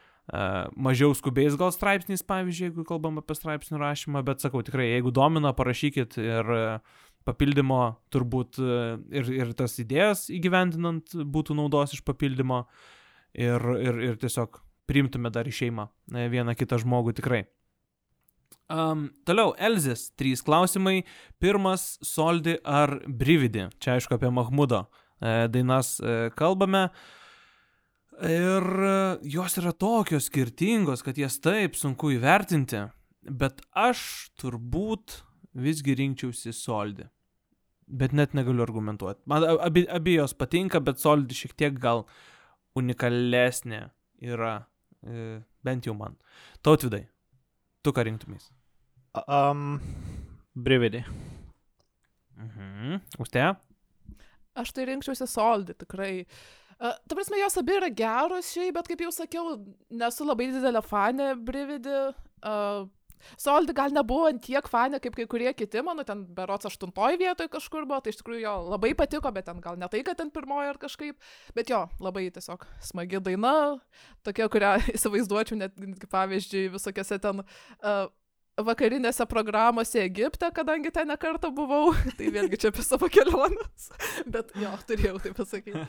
mažiau 0.80 1.12
skubiais 1.18 1.58
gal 1.60 1.74
straipsniais, 1.76 2.24
pavyzdžiui, 2.24 2.70
jeigu 2.70 2.86
kalbam 2.88 3.20
apie 3.20 3.36
straipsnių 3.36 3.82
rašymą, 3.82 4.22
bet 4.24 4.44
sakau, 4.44 4.62
tikrai, 4.64 4.94
jeigu 4.94 5.12
domina, 5.12 5.52
parašykit 5.56 6.16
ir 6.22 6.54
uh, 6.56 7.02
papildymo 7.28 7.82
turbūt 8.14 8.60
uh, 8.64 9.02
ir, 9.12 9.32
ir 9.36 9.52
tas 9.60 9.76
idėjas 9.84 10.30
įgyvendinant 10.34 11.18
būtų 11.28 11.58
naudos 11.60 11.98
iš 11.98 12.06
papildymo 12.08 12.64
ir, 13.36 13.68
ir, 13.84 14.00
ir 14.12 14.22
tiesiog 14.22 14.62
priimtume 14.88 15.32
dar 15.34 15.48
į 15.48 15.58
šeimą 15.60 15.90
vieną 16.32 16.56
kitą 16.60 16.80
žmogų 16.80 17.16
tikrai. 17.20 17.44
Um, 18.72 19.10
toliau, 19.28 19.52
Elzės, 19.60 20.08
trys 20.16 20.42
klausimai. 20.44 21.04
Pirmas, 21.44 21.98
Soldi 22.04 22.56
ar 22.64 23.02
Brividi? 23.08 23.68
Čia 23.84 23.98
aišku 23.98 24.16
apie 24.16 24.32
Mahmudo 24.32 24.86
dainas 25.24 25.98
kalbame. 26.36 26.88
Ir 28.22 28.66
e, 28.86 28.96
jos 29.34 29.58
yra 29.58 29.74
tokios 29.74 30.28
skirtingos, 30.30 31.02
kad 31.06 31.18
jas 31.18 31.40
taip 31.42 31.78
sunku 31.78 32.12
įvertinti, 32.14 32.84
bet 33.26 33.64
aš 33.74 34.30
turbūt 34.38 35.24
visgi 35.58 35.96
rinkčiausi 35.98 36.54
Soldi. 36.54 37.08
Bet 37.88 38.14
net 38.16 38.36
negaliu 38.38 38.64
argumentuoti. 38.64 39.22
Man 39.30 39.46
abi, 39.58 39.86
abi 39.92 40.18
jos 40.18 40.36
patinka, 40.38 40.82
bet 40.84 41.02
Soldi 41.02 41.36
šiek 41.38 41.56
tiek 41.58 41.80
gal 41.82 42.06
unikalesnė 42.78 43.84
yra, 44.24 44.56
e, 45.02 45.42
bent 45.66 45.90
jau 45.90 45.98
man. 45.98 46.18
Tautvidai, 46.64 47.08
tu 47.84 47.94
ką 47.94 48.06
rinktumės? 48.08 48.52
Um, 49.26 49.80
Brividį. 50.54 51.04
Mhm. 52.38 53.00
Užtė? 53.22 53.54
Aš 54.54 54.70
tai 54.74 54.86
rinkčiausi 54.86 55.26
soldi, 55.30 55.74
tikrai. 55.78 56.12
Uh, 56.22 56.63
ta 56.84 57.16
prasme, 57.16 57.40
jos 57.40 57.56
abi 57.62 57.78
yra 57.78 57.90
geros 57.94 58.52
šiaip, 58.52 58.76
bet 58.76 58.90
kaip 58.92 59.06
jau 59.06 59.14
sakiau, 59.16 59.56
nesu 59.94 60.28
labai 60.28 60.50
didelė 60.52 60.84
fanė 60.84 61.32
Brividi. 61.40 62.02
Uh, 62.44 62.90
Soldi 63.40 63.72
gal 63.76 63.94
nebuvo 63.96 64.28
tiek 64.44 64.66
fanė 64.68 65.00
kaip 65.04 65.16
kai 65.16 65.26
kurie 65.32 65.52
kiti, 65.56 65.80
mano 65.86 66.04
ten 66.08 66.26
berots 66.36 66.68
aštuntoji 66.68 67.22
vietoje 67.22 67.52
kažkur 67.54 67.86
buvo, 67.88 68.02
tai 68.04 68.12
iš 68.14 68.20
tikrųjų 68.20 68.42
jo 68.44 68.56
labai 68.74 68.94
patiko, 69.00 69.32
bet 69.36 69.48
ten 69.48 69.62
gal 69.64 69.80
ne 69.80 69.88
tai, 69.92 70.02
kad 70.04 70.20
ten 70.20 70.32
pirmoji 70.34 70.74
ar 70.74 70.80
kažkaip, 70.82 71.30
bet 71.56 71.72
jo, 71.72 71.86
labai 72.04 72.26
tiesiog 72.36 72.66
smagi 72.84 73.22
daina, 73.24 73.54
tokia, 74.28 74.50
kurią 74.52 74.74
įsivaizduočiau 74.98 75.62
net, 75.62 75.80
pavyzdžiui, 76.12 76.68
visokiose 76.76 77.20
ten 77.24 77.46
uh, 77.46 78.12
vakarinėse 78.62 79.26
programuose 79.30 80.04
Egipte, 80.04 80.50
kadangi 80.54 80.92
ten 80.94 81.10
nekartą 81.10 81.50
buvau, 81.56 81.94
tai 82.18 82.30
vėlgi 82.34 82.60
čia 82.62 82.74
apie 82.74 82.86
savo 82.86 83.10
keliones, 83.12 83.90
bet 84.36 84.54
jo, 84.60 84.74
turėjau 84.90 85.20
tai 85.24 85.34
pasakyti. 85.38 85.86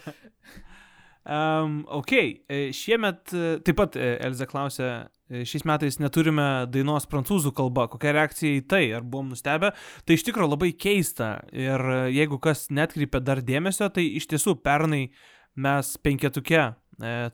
Um, 1.24 1.86
ok, 1.88 2.12
e, 2.12 2.56
šiemet 2.76 3.32
e, 3.32 3.44
taip 3.64 3.78
pat 3.78 3.94
e, 3.96 4.10
Elze 4.26 4.44
klausė, 4.44 4.88
šiais 5.48 5.62
metais 5.64 5.96
neturime 5.96 6.66
dainos 6.68 7.08
prancūzų 7.08 7.54
kalba. 7.56 7.86
Kokia 7.88 8.12
reakcija 8.12 8.58
į 8.58 8.64
tai? 8.68 8.82
Ar 8.92 9.06
buvom 9.08 9.30
nustebę? 9.32 9.70
Tai 10.04 10.18
iš 10.18 10.26
tikrųjų 10.28 10.50
labai 10.52 10.74
keista. 10.76 11.38
Ir 11.56 11.80
jeigu 12.12 12.36
kas 12.44 12.66
netkreipė 12.68 13.22
dar 13.24 13.40
dėmesio, 13.40 13.88
tai 13.88 14.04
iš 14.20 14.28
tiesų 14.34 14.58
pernai 14.60 15.06
mes 15.56 15.94
penketuke 16.04 16.60
e, 16.60 16.74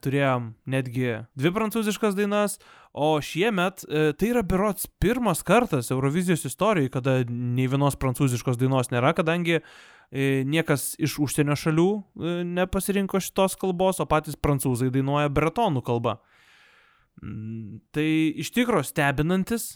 turėjom 0.05 0.53
netgi 0.71 1.25
dvi 1.35 1.53
prancūziškas 1.57 2.15
dainas, 2.15 2.61
o 2.93 3.21
šiemet 3.23 3.85
e, 3.85 4.11
tai 4.19 4.33
yra 4.33 4.43
berots 4.47 4.89
pirmas 5.03 5.45
kartas 5.47 5.91
Eurovizijos 5.91 6.45
istorijoje, 6.49 6.91
kada 6.91 7.21
nei 7.29 7.69
vienos 7.71 7.99
prancūziškos 8.01 8.59
dainos 8.59 8.91
nėra, 8.91 9.13
kadangi 9.15 9.61
e, 9.61 10.43
niekas 10.47 10.95
iš 10.99 11.21
užsienio 11.23 11.57
šalių 11.59 11.89
e, 11.95 12.35
nepasirinko 12.59 13.23
šitos 13.23 13.55
kalbos, 13.61 14.03
o 14.03 14.09
patys 14.11 14.39
prancūzai 14.39 14.91
dainuoja 14.95 15.31
bretonų 15.31 15.85
kalba. 15.87 16.19
Mm, 17.23 17.79
Tai 17.95 18.09
iš 18.43 18.51
tikrųjų 18.57 18.91
stebinantis 18.91 19.71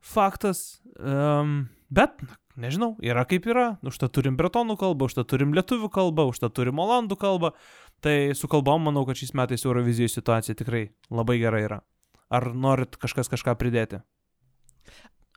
faktas, 0.00 0.80
bet 0.96 2.22
na, 2.24 2.36
nežinau, 2.60 2.94
yra 3.04 3.26
kaip 3.28 3.44
yra. 3.50 3.66
Užtat 3.84 4.14
turim 4.16 4.38
bretonų 4.38 4.78
kalbą, 4.80 5.10
užtat 5.10 5.28
turim 5.28 5.52
lietuvių 5.56 5.90
kalbą, 5.92 6.28
užtat 6.30 6.54
turim 6.56 6.80
olandų 6.80 7.18
kalbą. 7.20 7.52
Tai 8.00 8.16
su 8.36 8.48
kalbom 8.48 8.86
manau, 8.88 9.04
kad 9.08 9.18
šiais 9.20 9.34
metais 9.36 9.66
Eurovizijos 9.66 10.16
situacija 10.16 10.56
tikrai 10.56 10.86
labai 11.12 11.36
gera 11.42 11.60
yra. 11.60 11.80
Ar 12.30 12.52
norit 12.54 12.96
kažkas 13.00 13.30
kažką 13.32 13.56
pridėti? 13.58 14.00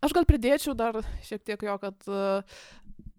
Aš 0.04 0.14
gal 0.14 0.28
pridėčiau 0.28 0.76
dar 0.76 1.00
šiek 1.24 1.42
tiek 1.48 1.62
jo, 1.64 1.78
kad 1.80 2.10
uh, 2.12 2.44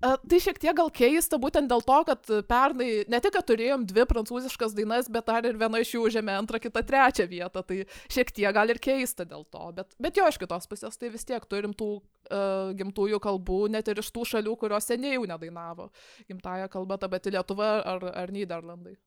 A, 0.04 0.16
Tai 0.20 0.38
šiek 0.42 0.58
tiek 0.60 0.76
gal 0.76 0.90
keista 0.92 1.38
būtent 1.40 1.70
dėl 1.70 1.80
to, 1.84 1.96
kad 2.08 2.30
pernai 2.48 2.88
ne 3.08 3.20
tik, 3.24 3.32
kad 3.36 3.46
turėjom 3.48 3.86
dvi 3.88 4.04
prancūziškas 4.10 4.74
dainas, 4.76 5.08
bet 5.12 5.30
dar 5.30 5.46
ir 5.48 5.56
viena 5.60 5.80
iš 5.80 5.94
jų 5.94 6.02
užėmė 6.10 6.34
antrą, 6.36 6.60
kitą, 6.60 6.82
trečią 6.84 7.24
vietą. 7.30 7.62
Tai 7.64 7.78
šiek 8.12 8.32
tiek 8.36 8.52
gal 8.52 8.72
ir 8.72 8.80
keista 8.84 9.24
dėl 9.28 9.46
to. 9.48 9.64
Bet, 9.78 9.96
bet 10.02 10.20
jo, 10.20 10.28
iš 10.28 10.38
kitos 10.42 10.68
pusės, 10.68 11.00
tai 11.00 11.08
vis 11.14 11.24
tiek 11.24 11.46
turim 11.48 11.72
tų 11.72 11.88
uh, 11.96 12.74
gimtųjų 12.76 13.22
kalbų, 13.24 13.62
net 13.72 13.88
ir 13.88 14.02
iš 14.02 14.12
tų 14.12 14.26
šalių, 14.34 14.58
kurios 14.60 14.90
seniai 14.90 15.16
jau 15.16 15.24
nedainavo 15.30 15.88
gimtają 16.28 16.68
kalbą, 16.72 17.00
ta 17.00 17.08
pati 17.08 17.32
Lietuva 17.32 17.72
ar, 17.94 18.08
ar 18.12 18.34
Niderlandai. 18.34 18.98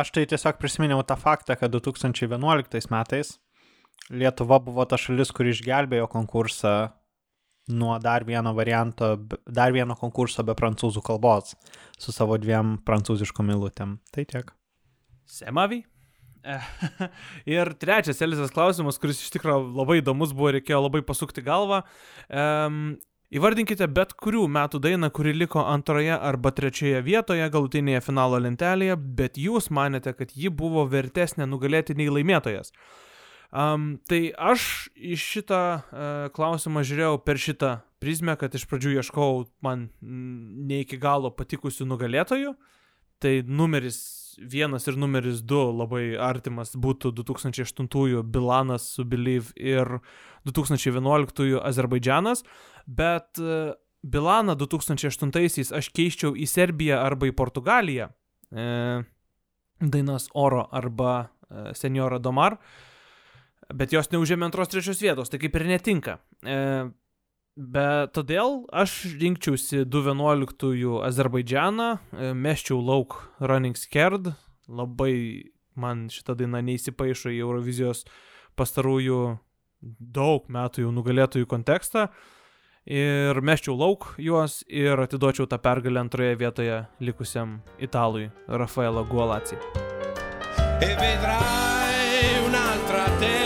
Aš 0.00 0.14
tai 0.16 0.24
tiesiog 0.30 0.56
prisiminiau 0.56 1.04
tą 1.04 1.18
faktą, 1.20 1.58
kad 1.60 1.74
2011 1.74 2.88
metais 2.94 3.36
Lietuva 4.12 4.58
buvo 4.60 4.84
ta 4.88 4.98
šalis, 5.00 5.32
kuri 5.32 5.54
išgelbėjo 5.54 6.10
konkursą 6.12 6.74
nuo 7.72 7.96
dar 7.98 8.24
vieno 8.28 8.52
varianto, 8.54 9.14
dar 9.46 9.72
vieno 9.72 9.96
konkurso 9.96 10.44
be 10.44 10.52
prancūzų 10.56 11.00
kalbos 11.04 11.54
su 11.98 12.12
savo 12.12 12.36
dviem 12.40 12.76
prancūziškom 12.84 13.54
eilutėm. 13.54 13.98
Tai 14.12 14.26
tiek. 14.28 14.52
Semavi. 15.24 15.80
Ir 17.56 17.72
trečias 17.80 18.20
Elizas 18.22 18.52
klausimas, 18.52 18.98
kuris 19.00 19.22
iš 19.24 19.32
tikrųjų 19.32 19.72
labai 19.78 20.02
įdomus 20.02 20.34
buvo, 20.36 20.52
reikėjo 20.58 20.82
labai 20.84 21.00
pasukti 21.06 21.44
galvą. 21.44 21.80
Um, 22.28 22.98
įvardinkite 23.34 23.88
bet 23.96 24.12
kurių 24.20 24.44
metų 24.52 24.82
dainą, 24.84 25.08
kuri 25.14 25.32
liko 25.32 25.64
antroje 25.64 26.12
arba 26.12 26.52
trečioje 26.52 27.00
vietoje 27.06 27.48
galutinėje 27.48 28.04
finalo 28.04 28.42
lentelėje, 28.44 28.98
bet 29.18 29.40
jūs 29.40 29.70
manėte, 29.72 30.12
kad 30.18 30.36
ji 30.36 30.52
buvo 30.52 30.84
vertesnė 30.90 31.48
nugalėti 31.48 31.96
nei 31.96 32.12
laimėtojas. 32.12 32.74
Um, 33.54 34.00
tai 34.10 34.32
aš 34.34 34.88
į 34.98 35.14
šitą 35.20 35.62
uh, 35.78 35.82
klausimą 36.34 36.82
žiūrėjau 36.82 37.20
per 37.22 37.38
šitą 37.38 37.76
prizmę, 38.02 38.34
kad 38.40 38.54
iš 38.54 38.66
pradžių 38.66 38.96
ieškojau 38.98 39.44
man 39.62 39.88
ne 40.02 40.82
iki 40.82 40.98
galo 40.98 41.30
patikusių 41.30 41.86
nugalėtojų. 41.86 42.56
Tai 43.22 43.34
numeris 43.46 44.02
vienas 44.38 44.88
ir 44.88 44.98
numeris 44.98 45.42
du 45.42 45.60
labai 45.72 46.16
artimas 46.20 46.74
būtų 46.76 47.12
2008 47.20 48.22
Bilanas 48.34 48.86
su 48.96 49.04
Believe 49.04 49.54
ir 49.56 49.98
2011 50.48 51.60
Azerbaidžianas, 51.62 52.44
bet 52.86 53.38
e, 53.38 53.74
Bilaną 54.04 54.56
2008 54.60 55.74
aš 55.78 55.90
keiščiau 55.96 56.34
į 56.36 56.48
Serbiją 56.50 57.00
arba 57.00 57.30
į 57.30 57.36
Portugaliją. 57.36 58.10
E, 58.52 58.66
dainas 59.80 60.28
Oro 60.34 60.66
arba 60.72 61.14
e, 61.22 61.72
Senjora 61.78 62.18
Domar, 62.18 62.58
bet 63.72 63.94
jos 63.94 64.10
neužėmė 64.12 64.50
antros 64.50 64.72
trečios 64.72 65.00
vietos, 65.00 65.30
tai 65.32 65.40
kaip 65.42 65.56
ir 65.56 65.66
netinka. 65.70 66.18
E, 66.44 66.90
Bet 67.54 68.10
todėl 68.16 68.64
aš 68.74 69.14
rinkčiausi 69.14 69.84
2.11 69.86 71.04
Azerbaidžianą, 71.06 71.86
e, 71.94 72.32
meščiau 72.34 72.80
lauk 72.82 73.14
Running 73.38 73.78
Scared, 73.78 74.32
labai 74.66 75.52
man 75.78 76.08
šita 76.10 76.34
daina 76.34 76.58
neįsipaišo 76.66 77.30
į 77.30 77.38
Eurovizijos 77.44 78.02
pastarųjų 78.58 79.20
daug 80.18 80.50
metų 80.50 80.82
jau 80.86 80.90
nugalėtojų 80.94 81.46
kontekstą. 81.46 82.08
Ir 82.90 83.38
meščiau 83.38 83.78
lauk 83.78 84.10
juos 84.18 84.64
ir 84.66 84.98
atiduočiau 85.06 85.46
tą 85.46 85.56
pergalę 85.62 86.02
antroje 86.02 86.34
vietoje 86.36 86.82
likusiam 87.00 87.60
italui 87.78 88.32
Rafaelo 88.48 89.06
Gualaci. 89.06 89.56
e 90.82 90.90
vedrai 90.98 92.44
un'altra 92.44 93.04
te 93.20 93.43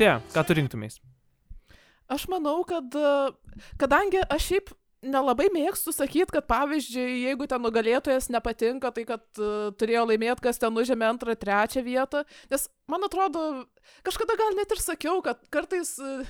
Austėja, 0.00 0.20
ką 0.32 0.42
tu 0.48 0.54
rinktumės? 0.56 0.94
Aš 2.08 2.22
manau, 2.32 2.62
kad 2.64 2.94
e, 2.96 3.08
kadangi 3.76 4.22
aš 4.32 4.46
šiaip 4.48 4.70
nelabai 5.04 5.50
mėgstu 5.52 5.92
sakyti, 5.92 6.32
kad 6.32 6.46
pavyzdžiui, 6.48 7.26
jeigu 7.26 7.44
ten 7.48 7.60
nugalėtojas 7.60 8.30
nepatinka, 8.32 8.90
tai 8.92 9.04
kad 9.08 9.22
uh, 9.40 9.70
turėjo 9.80 10.02
laimėti, 10.10 10.44
kas 10.44 10.60
ten 10.60 10.76
užėmė 10.76 11.06
antrą, 11.08 11.32
trečią 11.40 11.80
vietą. 11.86 12.20
Nes 12.52 12.66
man 12.84 13.06
atrodo, 13.08 13.44
kažkada 14.04 14.36
gal 14.36 14.52
net 14.58 14.72
ir 14.76 14.82
sakiau, 14.84 15.22
kad 15.24 15.40
kartais 15.48 15.94
uh, 16.04 16.20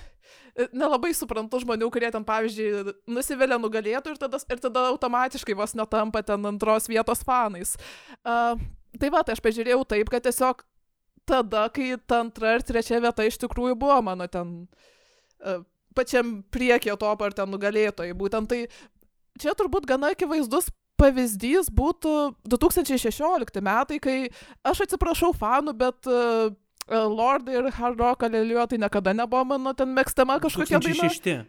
nelabai 0.70 1.10
suprantu 1.18 1.62
žmonių, 1.64 1.90
kurie 1.90 2.12
ten, 2.14 2.22
pavyzdžiui, 2.26 2.94
nusivelia 3.10 3.58
nugalėtų 3.58 4.14
ir 4.14 4.22
tada, 4.22 4.38
ir 4.38 4.62
tada 4.62 4.86
automatiškai 4.92 5.58
vos 5.58 5.74
netampa 5.74 6.22
ten 6.22 6.52
antros 6.54 6.86
vietos 6.90 7.26
fanais. 7.26 7.74
Uh, 8.22 8.54
tai 9.02 9.10
va, 9.10 9.26
tai 9.26 9.34
aš 9.34 9.42
pažiūrėjau 9.42 9.82
taip, 9.96 10.14
kad 10.14 10.30
tiesiog 10.30 10.62
tada, 11.30 11.66
kai 11.74 11.94
ta 12.10 12.20
antra 12.24 12.56
ir 12.58 12.66
trečia 12.66 13.00
vieta 13.02 13.26
iš 13.26 13.38
tikrųjų 13.44 13.78
buvo 13.78 14.00
mano 14.10 14.26
ten 14.30 14.54
uh, 14.66 15.62
pačiam 15.94 16.40
priekyje 16.52 16.98
to 17.00 17.14
ar 17.14 17.36
ten 17.36 17.50
nugalėtojai. 17.54 18.16
Būtent 18.18 18.50
tai 18.50 18.64
čia 19.40 19.54
turbūt 19.58 19.88
gana 19.88 20.12
akivaizdus 20.14 20.70
pavyzdys 21.00 21.70
būtų 21.72 22.14
2016 22.52 23.62
metai, 23.64 24.00
kai 24.02 24.16
aš 24.66 24.84
atsiprašau 24.86 25.32
fanų, 25.36 25.72
bet 25.80 26.10
uh, 26.10 26.50
Lord 26.90 27.48
ir 27.48 27.70
Hard 27.78 28.00
Rock 28.02 28.26
Aleliuo 28.26 28.66
tai 28.68 28.78
niekada 28.82 29.14
nebuvo 29.14 29.44
mano 29.54 29.72
ten 29.78 29.94
mėgstama 29.94 30.40
kažkokia 30.42 30.80
daina. 30.82 31.08
2006. 31.08 31.46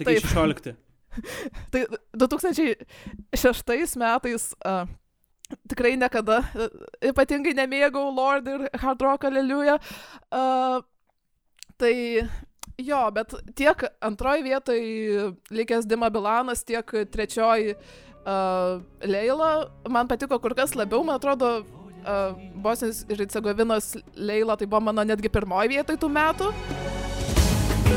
Taip. 0.00 0.24
16. 0.24 0.74
Tai 1.72 1.80
2006 2.14 3.96
metais 4.00 4.54
uh, 4.64 4.86
tikrai 5.70 5.96
niekada 6.00 6.40
uh, 6.42 6.68
ypatingai 7.12 7.54
nemėgau 7.58 8.06
Lord 8.14 8.48
ir 8.50 8.68
Hard 8.82 9.02
Rock 9.06 9.26
Aleliuja. 9.28 9.78
Uh, 10.30 10.80
tai 11.80 11.94
jo, 12.80 13.00
bet 13.16 13.34
tiek 13.56 13.84
antroji 14.04 14.46
vietoje 14.46 15.26
likęs 15.50 15.88
Dima 15.88 16.10
Bilanas, 16.12 16.64
tiek 16.64 16.94
trečioji 17.12 17.74
uh, 17.74 18.80
Leila 19.04 19.50
man 19.88 20.08
patiko 20.08 20.40
kur 20.40 20.54
kas 20.54 20.76
labiau, 20.78 21.04
man 21.04 21.20
atrodo, 21.20 21.52
uh, 22.04 22.36
Bosnijos 22.54 23.04
ir 23.08 23.24
Hercegovinos 23.24 23.94
Leila 24.14 24.56
tai 24.56 24.68
buvo 24.70 24.84
mano 24.90 25.04
netgi 25.04 25.32
pirmoji 25.32 25.76
vietoje 25.76 26.00
tų 26.00 26.14
metų. 26.20 26.54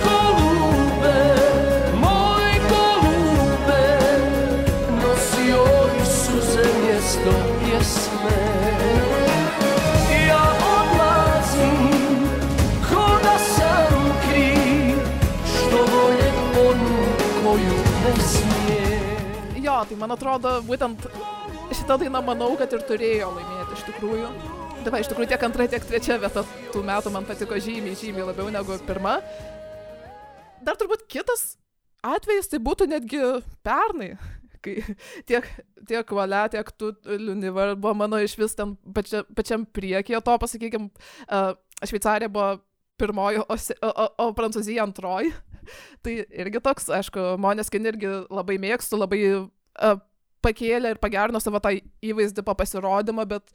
Moj 0.03 1.43
Mjesto 7.03 7.31
pjesme 7.59 8.38
Ja 10.27 10.43
odlazim 10.80 12.27
ko 12.89 13.07
da 13.23 13.38
sam 13.39 14.03
kriv 14.23 14.97
Što 15.45 15.77
volim 15.77 16.35
onu 16.67 17.03
koju 17.43 17.77
ne 18.03 18.23
smije 18.23 19.17
Jo, 19.55 19.85
tai 19.89 19.97
man 19.97 20.11
atrodo, 20.11 20.61
būtent 20.61 21.03
šitą 21.75 21.97
dainą 21.99 22.21
manau, 22.23 22.53
kad 22.55 22.71
ir 22.71 22.85
turėjo 22.88 23.34
laimėti 23.35 23.75
iš 23.75 23.84
tikrųjų. 23.89 24.30
Va, 24.88 25.01
iš 25.01 25.09
tikrųjų 25.11 25.31
tiek 25.34 25.43
antra, 25.43 25.67
tiek 25.67 25.88
trečia 25.89 26.17
vieta 26.21 26.45
tų 26.71 26.85
metų 26.88 27.11
man 27.11 27.27
patiko 27.27 27.59
žymiai, 27.59 27.97
žymiai 27.99 28.30
labiau 28.30 28.47
negu 28.53 28.77
pirma. 28.88 29.17
Dar 30.63 30.80
turbūt 30.80 31.03
kitas 31.11 31.57
atvejis 31.99 32.47
tai 32.53 32.61
būtų 32.63 32.88
netgi 32.95 33.19
pernai, 33.65 34.13
kai 34.64 34.76
tiek, 35.30 35.48
tiek 35.90 36.14
Valia, 36.18 36.45
tiek 36.52 36.69
tu, 36.77 36.91
Lunivar 37.06 37.76
buvo 37.76 37.95
mano 38.03 38.19
iš 38.22 38.38
vis 38.40 38.56
ten 38.57 38.76
pačia, 38.95 39.23
pačiam 39.35 39.65
priekyje 39.65 40.22
to, 40.23 40.38
pasakykime, 40.45 40.90
uh, 41.27 41.53
Šveicarija 41.84 42.31
buvo 42.31 42.61
pirmoji, 43.02 43.41
o, 43.44 43.57
o, 43.90 44.07
o 44.26 44.30
Prancūzija 44.38 44.85
antroji. 44.85 45.34
tai 46.03 46.18
irgi 46.27 46.61
toks, 46.64 46.90
aišku, 46.94 47.34
Moneskin 47.41 47.88
irgi 47.91 48.11
labai 48.31 48.60
mėgstu, 48.61 48.99
labai 48.99 49.22
uh, 49.34 49.98
pakėlė 50.44 50.94
ir 50.94 51.02
pagerino 51.02 51.41
savo 51.44 51.61
tą 51.64 51.73
įvaizdį 52.03 52.44
po 52.45 52.56
pasirodymą, 52.60 53.26
bet 53.30 53.53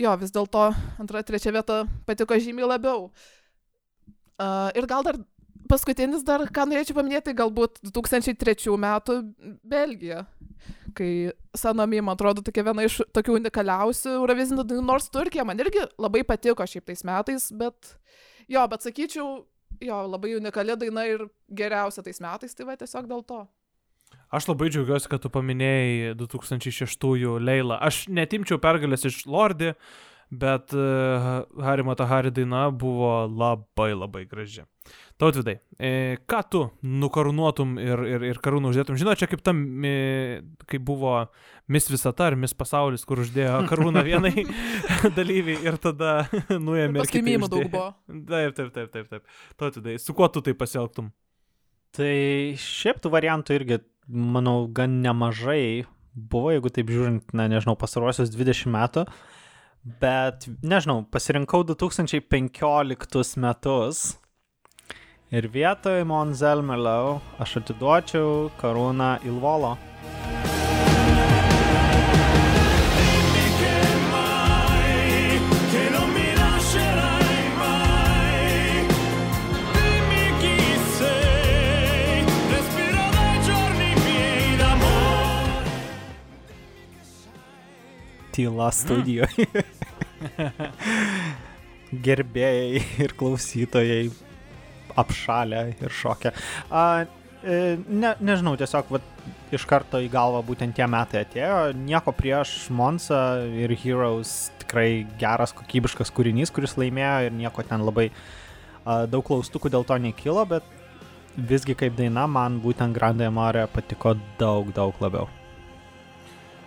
jo, 0.00 0.12
vis 0.20 0.32
dėlto 0.34 0.70
antra, 1.00 1.24
trečia 1.26 1.52
vieta 1.54 1.82
patiko 2.08 2.38
žymiai 2.40 2.70
labiau. 2.76 3.10
Uh, 4.36 4.68
ir 4.76 4.84
gal 4.88 5.04
dar 5.04 5.20
paskutinis 5.70 6.24
dar, 6.26 6.44
ką 6.52 6.66
norėčiau 6.70 6.96
paminėti, 6.98 7.34
galbūt 7.36 7.80
2003 7.84 8.76
metų 8.82 9.18
Belgija, 9.66 10.24
kai 10.96 11.10
Sanomi, 11.56 12.00
man 12.04 12.16
atrodo, 12.16 12.44
tokia 12.44 12.64
viena 12.66 12.86
iš 12.86 13.00
tokių 13.16 13.36
unikaliausių 13.40 14.14
Eurovizinių 14.20 14.64
dainų, 14.64 14.86
nors 14.86 15.10
Turkija 15.12 15.44
man 15.48 15.60
irgi 15.62 15.84
labai 16.00 16.24
patiko 16.28 16.66
šiaip 16.66 16.88
tais 16.88 17.04
metais, 17.06 17.50
bet 17.52 17.92
jo, 18.48 18.64
bet 18.72 18.86
sakyčiau, 18.86 19.28
jo, 19.82 20.00
labai 20.08 20.36
unikali 20.38 20.78
daina 20.80 21.06
ir 21.10 21.28
geriausia 21.52 22.04
tais 22.06 22.20
metais, 22.24 22.56
tai 22.56 22.68
va 22.68 22.78
tiesiog 22.80 23.08
dėl 23.10 23.24
to. 23.28 23.44
Aš 24.34 24.48
labai 24.50 24.68
džiaugiuosi, 24.72 25.08
kad 25.10 25.22
tu 25.22 25.30
paminėjai 25.30 26.14
2006 26.18 27.38
Leilą. 27.42 27.78
Aš 27.78 28.06
netimčiau 28.10 28.58
pergalės 28.62 29.06
iš 29.06 29.20
Lordi, 29.30 29.72
bet 30.30 30.74
uh, 30.74 31.44
Hari 31.62 31.86
Matahari 31.86 32.32
daina 32.34 32.66
buvo 32.70 33.26
labai 33.30 33.92
labai 33.94 34.24
graži. 34.26 34.66
Tautvidai, 35.16 35.54
e, 35.80 35.90
ką 36.28 36.38
tu 36.52 36.60
nukarūnuotum 36.84 37.78
ir, 37.80 38.00
ir, 38.04 38.24
ir 38.34 38.40
karūną 38.44 38.68
uždėtum? 38.68 38.98
Žinau, 39.00 39.14
čia 39.16 39.28
kaip 39.30 39.40
tam, 39.40 39.62
e, 39.88 40.42
kai 40.68 40.76
buvo 40.76 41.14
Miss 41.72 41.88
Visata 41.88 42.26
ar 42.28 42.36
Miss 42.36 42.52
Pasaulis, 42.56 43.06
kur 43.08 43.22
uždėjo 43.24 43.62
karūną 43.70 44.02
vienai 44.04 44.44
dalyviai 45.16 45.62
ir 45.64 45.78
tada 45.80 46.26
nuėmė. 46.66 47.06
mymų 47.24 47.48
daug 47.48 47.64
buvo. 47.72 47.86
Taip, 48.28 48.58
taip, 48.58 48.68
taip, 48.74 48.90
taip. 48.92 49.08
taip. 49.14 49.38
Tautvidai, 49.56 49.96
su 50.02 50.12
kuo 50.18 50.28
tu 50.28 50.44
tai 50.44 50.52
pasielgtum? 50.52 51.08
Tai 51.96 52.12
šiaip 52.60 53.00
tų 53.00 53.14
variantų 53.16 53.56
irgi, 53.56 53.80
manau, 54.12 54.66
gan 54.68 55.00
nemažai 55.00 55.86
buvo, 56.12 56.52
jeigu 56.52 56.74
taip 56.76 56.92
žiūrint, 56.92 57.32
na, 57.32 57.48
nežinau, 57.48 57.72
pasaruosius 57.80 58.34
20 58.36 58.68
metų. 58.76 59.06
Bet, 60.04 60.44
nežinau, 60.60 61.06
pasirinkau 61.08 61.64
2015 61.72 63.40
metus. 63.40 64.04
Ir 65.26 65.48
vietoj 65.50 66.04
Monzelmelau 66.06 67.16
aš 67.42 67.56
atiduočiau 67.58 68.46
karūną 68.60 69.08
Ilvolo. 69.26 69.72
Tyla 88.30 88.68
studijoje. 88.70 89.48
Gerbėjai 92.06 92.84
ir 93.02 93.16
klausytojai 93.18 94.06
apšalę 94.96 95.62
ir 95.82 95.92
šokę. 95.92 96.32
A, 96.70 97.06
e, 97.42 97.76
ne, 97.88 98.14
nežinau, 98.20 98.56
tiesiog 98.58 98.90
vat, 98.96 99.12
iš 99.54 99.66
karto 99.68 100.00
į 100.02 100.10
galvą 100.12 100.42
būtent 100.46 100.76
tie 100.76 100.86
metai 100.90 101.24
atėjo. 101.24 101.60
Nieko 101.78 102.14
prieš 102.16 102.56
Monsa 102.74 103.20
ir 103.46 103.74
Heroes 103.82 104.50
tikrai 104.62 105.06
geras, 105.20 105.54
kokybiškas 105.56 106.10
kūrinys, 106.14 106.52
kuris 106.54 106.76
laimėjo 106.80 107.28
ir 107.28 107.36
nieko 107.36 107.64
ten 107.66 107.86
labai 107.86 108.10
a, 108.10 109.04
daug 109.06 109.24
klaustukų 109.26 109.72
dėl 109.72 109.86
to 109.86 109.98
nekilo, 110.02 110.46
bet 110.48 110.66
visgi 111.36 111.76
kaip 111.76 111.96
daina 111.98 112.26
man 112.26 112.60
būtent 112.64 112.96
Grande 112.96 113.28
Amore 113.28 113.66
patiko 113.72 114.16
daug, 114.40 114.72
daug 114.74 114.96
labiau. 115.04 115.28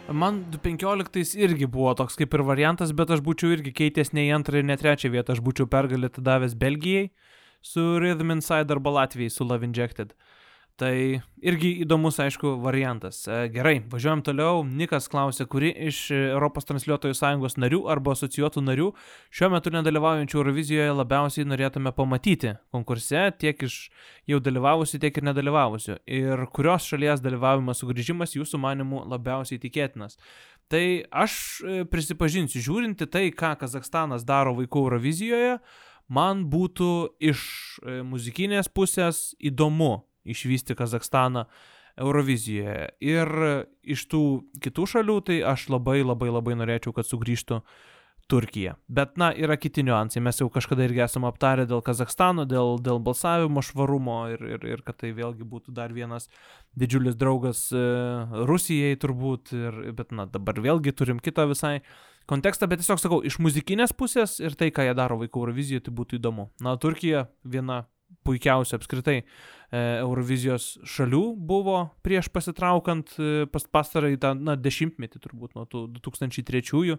Man 0.09 0.41
15 0.63 1.35
irgi 1.37 1.67
buvo 1.69 1.91
toks 1.93 2.15
kaip 2.17 2.33
ir 2.33 2.41
variantas, 2.41 2.93
bet 2.97 3.11
aš 3.13 3.21
būčiau 3.21 3.51
irgi 3.53 3.73
keitęs 3.77 4.09
ne 4.17 4.25
į 4.25 4.31
antrą 4.39 4.57
ir 4.57 4.65
ne 4.65 4.77
trečią 4.77 5.11
vietą, 5.13 5.35
aš 5.35 5.43
būčiau 5.45 5.69
pergalę 5.69 6.09
davęs 6.09 6.55
Belgijai 6.57 7.11
su 7.61 7.99
Rhythm 7.99 8.37
Inside 8.37 8.73
arba 8.75 8.91
Latvijai 9.01 9.29
su 9.29 9.47
Love 9.47 9.65
Injected. 9.65 10.13
Tai 10.79 10.93
irgi 11.43 11.73
įdomus, 11.83 12.21
aišku, 12.23 12.53
variantas. 12.63 13.17
E, 13.27 13.49
Gerai, 13.51 13.81
važiuojam 13.91 14.21
toliau. 14.23 14.61
Nikas 14.63 15.09
klausė, 15.11 15.43
kuri 15.51 15.73
iš 15.89 16.05
Europos 16.15 16.69
transliuotojų 16.69 17.17
sąjungos 17.19 17.57
narių 17.59 17.81
arba 17.91 18.13
asocijuotų 18.15 18.63
narių 18.63 18.85
šiuo 19.35 19.49
metu 19.51 19.73
nedalyvaujančių 19.75 20.39
Eurovizijoje 20.39 20.93
labiausiai 20.95 21.49
norėtume 21.51 21.91
pamatyti 21.97 22.53
konkurse, 22.71 23.25
tiek 23.43 23.59
iš 23.67 23.89
jau 24.31 24.39
dalyvavusių, 24.45 25.01
tiek 25.03 25.19
ir 25.19 25.27
nedalyvavusių. 25.27 25.99
Ir 26.15 26.45
kurios 26.55 26.87
šalies 26.87 27.25
dalyvavimas 27.25 27.83
sugrįžimas 27.83 28.37
jūsų 28.39 28.61
manimų 28.63 29.03
labiausiai 29.17 29.59
tikėtinas. 29.59 30.15
Tai 30.71 30.85
aš 31.25 31.35
e, 31.59 31.83
prisipažinsiu, 31.91 32.63
žiūrinti 32.63 33.09
tai, 33.11 33.27
ką 33.35 33.55
Kazakstanas 33.59 34.23
daro 34.23 34.55
vaikų 34.61 34.87
Eurovizijoje, 34.87 35.59
man 36.09 36.47
būtų 36.51 36.91
iš 37.31 37.41
e, 37.81 37.99
muzikinės 38.05 38.71
pusės 38.73 39.29
įdomu 39.39 40.01
išvysti 40.29 40.75
Kazakstaną 40.75 41.45
Eurovizijoje. 41.99 42.89
Ir 43.03 43.31
iš 43.83 44.05
tų 44.11 44.23
kitų 44.63 44.87
šalių, 44.93 45.21
tai 45.27 45.39
aš 45.45 45.69
labai 45.73 46.01
labai 46.03 46.31
labai 46.31 46.57
norėčiau, 46.59 46.93
kad 46.95 47.07
sugrįžtų 47.07 47.61
Turkija. 48.29 48.75
Bet, 48.87 49.15
na, 49.17 49.31
yra 49.33 49.55
kiti 49.57 49.81
niuansai. 49.81 50.21
Mes 50.21 50.37
jau 50.37 50.51
kažkada 50.53 50.85
irgi 50.85 51.01
esame 51.01 51.25
aptarę 51.31 51.65
dėl 51.69 51.81
Kazakstano, 51.81 52.45
dėl, 52.45 52.75
dėl 52.85 53.01
balsavimo 53.01 53.63
švarumo 53.65 54.19
ir, 54.35 54.43
ir, 54.53 54.67
ir 54.75 54.83
kad 54.85 54.99
tai 55.01 55.09
vėlgi 55.17 55.47
būtų 55.49 55.73
dar 55.73 55.95
vienas 55.95 56.29
didžiulis 56.77 57.17
draugas 57.17 57.63
e, 57.73 57.81
Rusijai 58.45 58.99
turbūt. 59.01 59.55
Ir, 59.57 59.81
bet, 59.97 60.13
na, 60.13 60.27
dabar 60.29 60.61
vėlgi 60.61 60.93
turim 60.93 61.23
kitą 61.25 61.47
visai 61.49 61.79
kontekstą, 62.29 62.69
bet 62.69 62.83
tiesiog 62.83 63.01
sakau, 63.01 63.21
iš 63.25 63.39
muzikinės 63.43 63.95
pusės 63.97 64.37
ir 64.43 64.57
tai, 64.59 64.69
ką 64.75 64.85
jie 64.87 64.95
daro 64.97 65.19
vaikų 65.21 65.43
Eurovizijoje, 65.43 65.87
tai 65.87 65.95
būtų 65.97 66.19
įdomu. 66.19 66.49
Na, 66.65 66.75
Turkija 66.81 67.27
viena 67.43 67.83
puikiausia 68.25 68.77
apskritai 68.79 69.17
e, 69.19 69.25
Eurovizijos 70.01 70.77
šalių 70.87 71.23
buvo 71.49 71.81
prieš 72.05 72.29
pasitraukant 72.33 73.13
e, 73.17 73.45
pas, 73.51 73.65
pastarąjį 73.79 74.21
tą, 74.21 74.33
na, 74.37 74.55
dešimtmetį 74.59 75.21
turbūt 75.25 75.57
nuo 75.57 75.67
tų 75.69 75.85
2003 75.99 76.97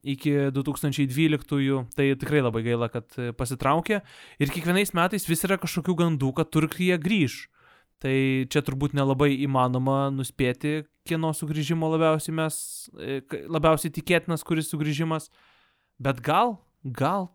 iki 0.00 0.32
2012, 0.56 1.84
tai 1.96 2.06
tikrai 2.16 2.40
labai 2.40 2.64
gaila, 2.64 2.88
kad 2.92 3.16
e, 3.20 3.30
pasitraukė. 3.36 4.00
Ir 4.40 4.52
kiekvienais 4.52 4.94
metais 4.96 5.28
vis 5.28 5.44
yra 5.44 5.60
kažkokių 5.60 5.96
gandų, 6.04 6.32
kad 6.38 6.52
Turkija 6.54 6.96
grįž. 7.00 7.42
Tai 8.00 8.14
čia 8.48 8.62
turbūt 8.64 8.94
nelabai 8.96 9.34
įmanoma 9.44 10.08
nuspėti, 10.14 10.86
kieno 11.04 11.34
sugrįžimo 11.36 11.90
labiausiai 11.92 12.36
mes, 12.38 12.56
e, 12.96 13.18
labiausiai 13.44 13.92
tikėtinas, 13.92 14.44
kuris 14.46 14.70
sugrįžimas. 14.72 15.28
Bet 16.00 16.22
gal, 16.24 16.56
gal, 16.80 17.28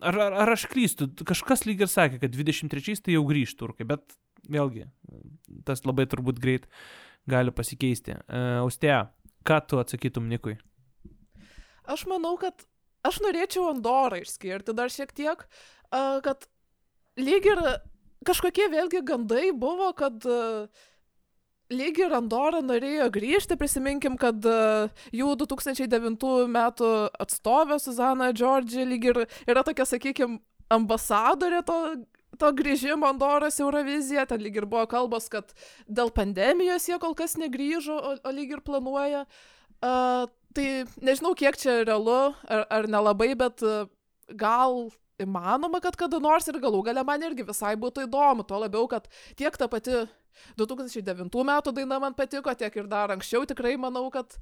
ar, 0.00 0.16
ar, 0.16 0.38
ar 0.46 0.54
aš 0.54 0.64
klystu, 0.72 1.10
kažkas 1.28 1.66
lyg 1.68 1.84
ir 1.84 1.92
sakė, 1.92 2.22
kad 2.22 2.32
23 2.32 3.04
tai 3.04 3.18
jau 3.18 3.26
grįž 3.28 3.52
turkai, 3.60 3.84
bet 3.88 4.16
vėlgi, 4.48 4.86
tas 5.68 5.84
labai 5.84 6.08
turbūt 6.08 6.40
greit 6.40 6.64
gali 7.28 7.52
pasikeisti. 7.52 8.16
Uh, 8.24 8.62
Austėja, 8.64 9.10
ką 9.44 9.60
tu 9.68 9.82
atsakytum 9.82 10.32
Nikui? 10.32 10.56
Aš 11.90 12.06
manau, 12.08 12.38
kad 12.40 12.64
aš 13.06 13.20
norėčiau 13.24 13.68
Andorą 13.70 14.22
išskirti 14.22 14.72
dar 14.76 14.92
šiek 14.92 15.12
tiek, 15.16 15.44
a, 15.90 16.20
kad 16.24 16.46
lyg 17.20 17.46
ir 17.48 17.60
kažkokie 18.26 18.68
vėlgi 18.72 19.02
gandai 19.06 19.50
buvo, 19.56 19.90
kad 19.96 20.24
a, 20.28 20.68
lyg 21.70 22.00
ir 22.02 22.14
Andorą 22.18 22.62
norėjo 22.66 23.08
grįžti, 23.14 23.58
prisiminkim, 23.60 24.18
kad 24.20 24.44
a, 24.46 24.88
jų 25.16 25.34
2009 25.44 26.46
metų 26.50 26.92
atstovė 27.26 27.80
Susana 27.82 28.32
Džordži 28.36 28.86
lyg 28.88 29.10
ir 29.12 29.24
yra 29.46 29.64
tokia, 29.66 29.88
sakykime, 29.88 30.40
ambasadorė 30.70 31.64
to 31.66 31.82
to 32.40 32.50
grįžimo 32.56 33.08
Andoros 33.10 33.58
Euroviziją, 33.60 34.24
ten 34.28 34.40
lyg 34.40 34.60
ir 34.60 34.66
buvo 34.70 34.86
kalbos, 34.90 35.28
kad 35.32 35.52
dėl 35.88 36.12
pandemijos 36.14 36.88
jie 36.88 36.96
kol 37.02 37.12
kas 37.18 37.36
negrįžo, 37.40 37.96
o, 37.96 38.14
o 38.16 38.34
lyg 38.34 38.54
ir 38.56 38.62
planuoja. 38.64 39.26
Uh, 39.80 40.24
tai 40.56 40.84
nežinau, 41.04 41.34
kiek 41.36 41.56
čia 41.60 41.80
realu 41.84 42.32
ar, 42.48 42.64
ar 42.68 42.88
nelabai, 42.90 43.32
bet 43.38 43.64
uh, 43.66 43.88
gal 44.28 44.88
įmanoma, 45.24 45.80
kad 45.84 45.98
kada 45.98 46.20
nors 46.22 46.48
ir 46.50 46.60
galų 46.62 46.82
gale 46.88 47.04
man 47.06 47.22
irgi 47.26 47.46
visai 47.46 47.74
būtų 47.80 48.06
įdomu, 48.06 48.46
tuo 48.46 48.60
labiau, 48.62 48.88
kad 48.90 49.08
tiek 49.38 49.56
ta 49.56 49.68
pati 49.70 50.04
2009 50.58 51.44
metų 51.46 51.74
daina 51.76 52.00
man 52.02 52.16
patiko, 52.16 52.54
tiek 52.54 52.76
ir 52.76 52.90
dar 52.90 53.12
anksčiau 53.14 53.44
tikrai 53.48 53.74
manau, 53.80 54.06
kad 54.12 54.36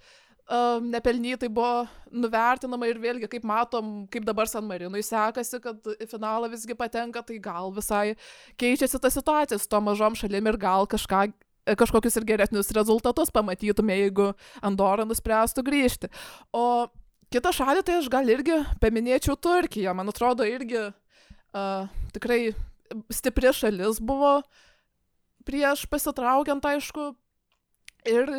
uh, 0.49 0.79
nepelnytai 0.85 1.51
buvo 1.53 1.87
nuvertinama 2.13 2.89
ir 2.91 3.01
vėlgi, 3.03 3.31
kaip 3.31 3.47
matom, 3.49 4.07
kaip 4.13 4.27
dabar 4.29 4.51
San 4.51 4.69
Marinui 4.69 5.03
sekasi, 5.07 5.61
kad 5.65 5.91
į 5.99 6.09
finalą 6.11 6.51
visgi 6.53 6.77
patenka, 6.79 7.23
tai 7.23 7.41
gal 7.43 7.73
visai 7.75 8.15
keičiasi 8.61 9.03
ta 9.03 9.13
situacija 9.13 9.59
su 9.59 9.69
to 9.69 9.83
mažom 9.85 10.19
šalim 10.19 10.53
ir 10.53 10.61
gal 10.61 10.89
kažką 10.89 11.29
kažkokius 11.77 12.17
ir 12.17 12.25
geresnius 12.25 12.71
rezultatus 12.73 13.33
pamatytume, 13.35 13.93
jeigu 13.93 14.31
Andorra 14.65 15.05
nuspręstų 15.05 15.65
grįžti. 15.67 16.09
O 16.57 16.89
kitą 17.33 17.53
šalį 17.55 17.85
tai 17.87 17.99
aš 18.01 18.09
gal 18.13 18.29
irgi 18.31 18.63
paminėčiau 18.83 19.37
Turkiją. 19.37 19.95
Man 19.97 20.11
atrodo, 20.13 20.47
irgi 20.49 20.89
uh, 20.89 21.89
tikrai 22.15 22.53
stipri 23.13 23.53
šalis 23.55 24.01
buvo 24.01 24.41
prieš 25.49 25.87
pasitraukiant, 25.89 26.65
aišku. 26.65 27.13
Ir 28.09 28.31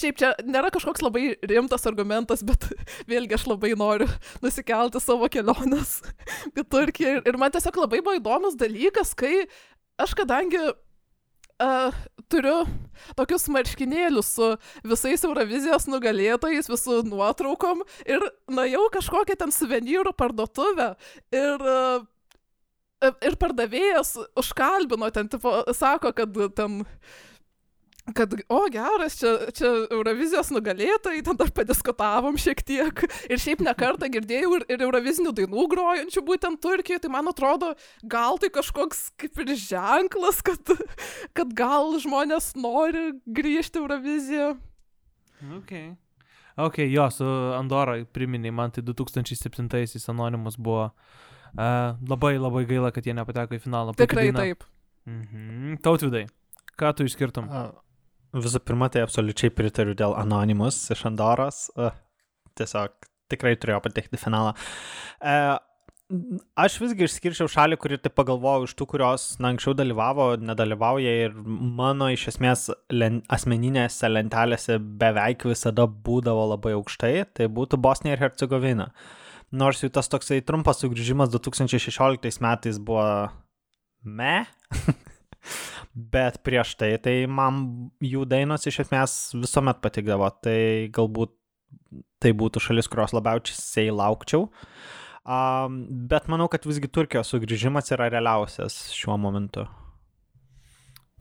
šiaip 0.00 0.16
čia 0.18 0.30
nėra 0.48 0.70
kažkoks 0.72 1.02
labai 1.04 1.34
rimtas 1.46 1.84
argumentas, 1.86 2.40
bet 2.46 2.64
vėlgi 3.10 3.36
aš 3.36 3.44
labai 3.50 3.74
noriu 3.78 4.08
nusikelti 4.42 5.02
savo 5.02 5.28
keliones 5.30 6.00
į 6.58 6.64
Turkiją. 6.64 7.20
Ir 7.28 7.38
man 7.38 7.52
tiesiog 7.54 7.82
labai 7.84 8.00
buvo 8.00 8.16
įdomus 8.18 8.56
dalykas, 8.58 9.12
kai 9.18 9.44
aš 10.00 10.16
kadangi 10.18 10.62
uh, 10.64 12.02
turiu 12.32 12.62
tokius 13.18 13.48
marškinėlius 13.52 14.30
su 14.36 14.48
visais 14.88 15.24
Eurovizijos 15.26 15.88
nugalėtojais, 15.90 16.70
visų 16.72 17.02
nuotraukom 17.10 17.84
ir 18.08 18.24
nuėjau 18.52 18.86
kažkokią 18.96 19.38
ten 19.44 19.54
suvenyrų 19.54 20.14
parduotuvę 20.16 20.92
ir 21.36 21.68
uh, 21.68 22.08
ir 23.02 23.36
pardavėjas 23.40 24.14
užkalbino 24.38 25.10
ten, 25.14 25.28
tipo, 25.32 25.54
sako, 25.76 26.12
kad 26.16 26.36
ten 26.56 26.82
kad, 28.10 28.34
o 28.50 28.60
geras, 28.72 29.14
čia, 29.20 29.32
čia 29.54 29.70
Eurovizijos 29.94 30.50
nugalėtojai, 30.54 31.22
ten 31.24 31.38
dar 31.38 31.52
padiskutavom 31.54 32.38
šiek 32.40 32.62
tiek. 32.66 33.04
Ir 33.30 33.40
šiaip 33.42 33.62
nekartą 33.62 34.10
girdėjau 34.12 34.56
ir, 34.58 34.66
ir 34.74 34.84
Eurovizinių 34.88 35.32
dainų 35.38 35.66
grojančių 35.72 36.24
būtent 36.26 36.62
Turkijoje, 36.64 37.04
tai 37.04 37.12
man 37.14 37.30
atrodo, 37.30 37.72
gal 38.02 38.40
tai 38.42 38.50
kažkoks 38.54 39.12
kaip 39.22 39.42
ir 39.44 39.54
ženklas, 39.54 40.42
kad, 40.46 40.74
kad 41.36 41.54
gal 41.56 41.94
žmonės 42.02 42.52
nori 42.58 43.12
grįžti 43.26 43.78
į 43.78 43.84
Euroviziją. 43.84 44.52
Ok. 45.58 45.76
Ok, 46.62 46.82
jo, 46.84 47.06
su 47.14 47.26
Andorra 47.56 47.96
priminė, 48.12 48.50
man 48.52 48.74
tai 48.74 48.82
2007-aisiais 48.84 50.04
Anonimus 50.12 50.58
buvo 50.60 50.90
uh, 50.90 51.94
labai 52.08 52.34
labai 52.36 52.66
gaila, 52.68 52.90
kad 52.92 53.06
jie 53.06 53.14
nepateko 53.16 53.56
į 53.56 53.62
finalą. 53.62 53.94
Tikrai 53.96 54.28
taip. 54.36 54.66
Mhm. 55.08 55.78
Tautvidai, 55.82 56.26
ką 56.78 56.92
tu 56.98 57.08
išskirtum? 57.08 57.48
A, 57.48 57.64
Visų 58.32 58.62
pirma, 58.64 58.88
tai 58.88 59.02
absoliučiai 59.04 59.52
pritariu 59.52 59.96
dėl 59.98 60.14
Anonymous 60.16 60.78
iš 60.94 61.04
Andoros. 61.10 61.66
Tiesiog 62.56 62.94
tikrai 63.32 63.54
turėjo 63.60 63.82
patekti 63.84 64.20
finalą. 64.20 64.54
E, 65.20 65.36
Aš 66.60 66.74
visgi 66.82 67.06
išskirčiau 67.06 67.48
šalį, 67.48 67.78
kuri 67.80 67.96
taip 68.02 68.12
pagalvojau 68.18 68.66
iš 68.66 68.74
tų, 68.76 68.86
kurios 68.90 69.22
na, 69.40 69.52
anksčiau 69.54 69.72
dalyvavo, 69.76 70.26
nedalyvauja 70.44 71.12
ir 71.24 71.36
mano 71.78 72.10
iš 72.12 72.26
esmės 72.34 72.66
len, 72.92 73.22
asmeninėse 73.32 74.10
lentelėse 74.10 74.76
beveik 75.00 75.46
visada 75.48 75.86
būdavo 75.88 76.50
labai 76.50 76.74
aukštai, 76.76 77.14
tai 77.38 77.48
būtų 77.48 77.80
Bosnija 77.80 78.18
ir 78.18 78.24
Hercegovina. 78.26 78.90
Nors 79.56 79.80
jų 79.84 79.92
tas 79.96 80.12
toksai 80.12 80.42
trumpas 80.44 80.82
sugrįžimas 80.84 81.32
2016 81.32 82.44
metais 82.44 82.80
buvo 82.82 83.06
me, 84.04 84.36
bet 85.94 86.40
prieš 86.46 86.76
tai, 86.80 86.94
tai 87.02 87.14
man 87.28 87.62
jų 88.02 88.24
dainos 88.28 88.66
iš 88.68 88.82
esmės 88.86 89.14
visuomet 89.36 89.82
patikdavo, 89.84 90.30
tai 90.44 90.88
galbūt 90.94 91.34
tai 92.22 92.32
būtų 92.36 92.62
šalis, 92.62 92.88
kurios 92.90 93.14
labiausiai 93.16 93.92
laukčiau. 93.92 94.48
Um, 95.22 95.84
bet 96.10 96.26
manau, 96.30 96.48
kad 96.50 96.66
visgi 96.66 96.90
Turkijos 96.90 97.30
sugrįžimas 97.30 97.92
yra 97.94 98.08
realiausias 98.10 98.78
šiuo 98.94 99.18
momentu. 99.20 99.66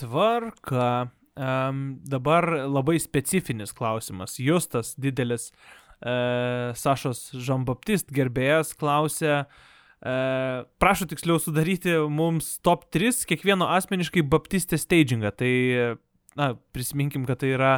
Tvarka. 0.01 1.11
Um, 1.31 2.01
dabar 2.03 2.47
labai 2.67 2.97
specifinis 2.99 3.71
klausimas. 3.73 4.35
Justas, 4.41 4.95
didelis 4.99 5.49
uh, 6.03 6.73
Sašos 6.77 7.29
Žambaptist 7.39 8.11
gerbėjas, 8.13 8.73
klausė, 8.77 9.45
uh, 9.45 9.70
prašo 10.01 11.05
tiksliau 11.11 11.37
sudaryti 11.41 11.93
mums 12.09 12.55
top 12.65 12.87
3 12.93 13.25
kiekvieno 13.29 13.67
asmeniškai 13.77 14.23
baptistės 14.25 14.87
stagingą. 14.87 15.29
Tai, 15.37 15.51
na, 16.39 16.53
prisiminkim, 16.73 17.27
kad 17.29 17.43
tai 17.43 17.53
yra 17.53 17.73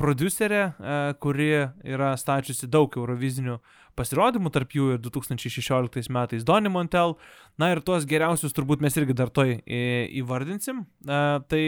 producerė, 0.00 0.62
uh, 0.72 1.12
kuri 1.20 1.50
yra 1.84 2.14
stačiusi 2.16 2.66
daug 2.70 2.94
eurovizinių 2.96 3.58
pasirodymų, 3.98 4.50
tarp 4.54 4.72
jų 4.72 4.94
ir 4.94 5.00
2016 5.04 6.08
metais 6.14 6.46
Donny 6.46 6.70
Montel. 6.72 7.16
Na 7.60 7.72
ir 7.74 7.82
tuos 7.84 8.06
geriausius 8.08 8.54
turbūt 8.56 8.80
mes 8.80 8.96
irgi 8.96 9.16
dar 9.18 9.28
toj 9.34 9.58
į- 9.66 10.08
įvardinsim. 10.22 10.86
Tai 11.04 11.64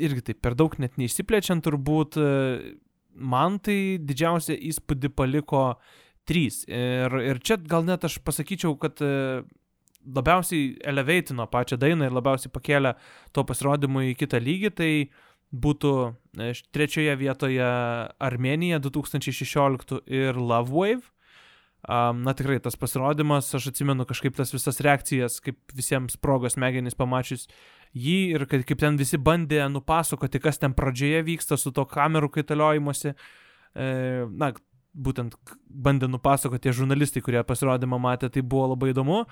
irgi 0.00 0.24
taip 0.26 0.40
per 0.42 0.56
daug 0.58 0.74
net 0.82 0.98
neišsiplečiant 1.00 1.64
turbūt, 1.64 2.18
e, 2.20 2.76
man 3.14 3.58
tai 3.58 3.98
didžiausią 4.02 4.56
įspūdį 4.70 5.12
paliko 5.14 5.62
trys. 6.28 6.62
Ir, 6.68 7.16
ir 7.24 7.40
čia 7.44 7.58
gal 7.60 7.86
net 7.86 8.04
aš 8.06 8.18
pasakyčiau, 8.24 8.76
kad 8.80 9.00
e, 9.04 9.42
labiausiai 10.06 10.76
eleveitino 10.92 11.46
pačią 11.50 11.78
dainą 11.80 12.08
ir 12.08 12.16
labiausiai 12.16 12.52
pakėlė 12.52 12.94
to 13.36 13.44
pasirodymo 13.48 14.04
į 14.10 14.16
kitą 14.20 14.40
lygį, 14.42 14.72
tai 14.76 14.92
būtų 15.50 15.94
e, 16.38 16.52
trečioje 16.74 17.16
vietoje 17.20 17.70
Armenija 18.20 18.80
2016 18.82 20.04
ir 20.06 20.38
Love 20.38 20.70
Wave. 20.74 21.16
Na 21.80 22.34
tikrai 22.36 22.58
tas 22.60 22.76
pasirodymas, 22.76 23.46
aš 23.56 23.70
atsimenu 23.70 24.04
kažkaip 24.04 24.34
tas 24.36 24.50
visas 24.52 24.82
reakcijas, 24.84 25.38
kaip 25.40 25.56
visiems 25.72 26.18
sprogos 26.18 26.52
smegenys 26.58 26.92
pamačius 26.92 27.46
jį 27.96 28.18
ir 28.36 28.44
kad 28.50 28.66
kaip 28.68 28.82
ten 28.82 28.98
visi 29.00 29.18
bandė 29.18 29.62
nupasakoti, 29.72 30.42
kas 30.44 30.60
ten 30.60 30.74
pradžioje 30.76 31.22
vyksta 31.26 31.56
su 31.56 31.72
to 31.72 31.86
kamerų 31.88 32.28
kaitaliojimuose. 32.36 33.14
Na, 33.74 34.50
būtent 34.94 35.36
bandė 35.70 36.08
nupasakoti 36.10 36.68
tie 36.68 36.74
žurnalistai, 36.80 37.22
kurie 37.24 37.42
pasirodymą 37.46 38.00
matė, 38.02 38.30
tai 38.32 38.42
buvo 38.42 38.72
labai 38.74 38.92
įdomu. 38.94 39.24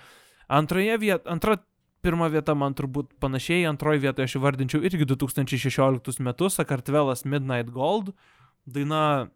Antroje 0.48 0.98
vietoje, 0.98 1.32
antra, 1.32 1.58
pirma 2.04 2.28
vieta 2.32 2.54
man 2.54 2.76
turbūt 2.78 3.10
panašiai, 3.20 3.66
antroje 3.68 4.02
vietoje 4.06 4.28
aš 4.28 4.38
įvardinčiau 4.38 4.84
irgi 4.86 5.08
2016 5.10 6.22
metus, 6.24 6.58
Sakartvelas 6.60 7.26
Midnight 7.26 7.72
Gold, 7.74 8.14
daina 8.66 9.28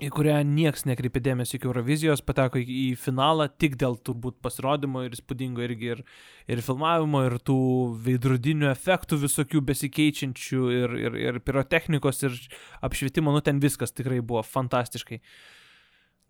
į 0.00 0.08
kurią 0.14 0.38
nieks 0.48 0.86
nekreipė 0.88 1.20
dėmesio 1.24 1.58
iki 1.58 1.68
Eurovizijos, 1.68 2.22
pateko 2.24 2.60
į, 2.60 2.94
finalą 3.00 3.46
tik 3.60 3.76
dėl 3.80 3.98
turbūt 4.00 4.38
pasirodymo 4.44 5.04
ir 5.04 5.14
įspūdingo 5.16 5.64
irgi 5.66 5.92
ir, 5.94 6.02
ir 6.50 6.62
filmavimo, 6.64 7.22
ir 7.28 7.36
tų 7.44 7.60
veidrodinių 8.06 8.70
efektų 8.72 9.20
visokių 9.26 9.62
besikeičiančių, 9.70 10.66
ir, 10.76 10.98
ir, 11.04 11.18
ir 11.28 11.40
pirotechnikos, 11.44 12.22
ir 12.26 12.36
apšvietimo, 12.86 13.34
nu 13.36 13.44
ten 13.44 13.60
viskas 13.62 13.92
tikrai 13.96 14.22
buvo 14.24 14.44
fantastiškai. 14.46 15.20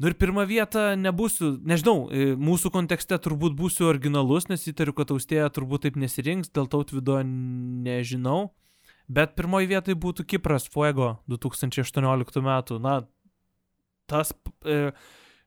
Nu 0.01 0.09
ir 0.09 0.17
pirmą 0.17 0.47
vietą 0.49 0.95
nebūsiu, 0.97 1.59
nežinau, 1.69 2.07
e, 2.09 2.33
mūsų 2.41 2.73
kontekste 2.73 3.19
turbūt 3.21 3.53
būsiu 3.59 3.91
originalus, 3.91 4.49
nes 4.49 4.65
įtariu, 4.71 4.95
kad 4.97 5.13
austėja 5.13 5.51
turbūt 5.53 5.85
taip 5.85 5.99
nesirinks, 6.01 6.49
dėl 6.57 6.71
tautvido 6.73 7.19
nežinau. 7.27 8.49
Bet 9.11 9.35
pirmoji 9.35 9.69
vietoj 9.73 9.97
būtų 9.99 10.25
Kipras 10.31 10.69
Fuego 10.71 11.17
2018 11.29 12.41
metų. 12.47 12.79
Na, 12.81 13.01
tas 14.11 14.33
e, 14.67 14.91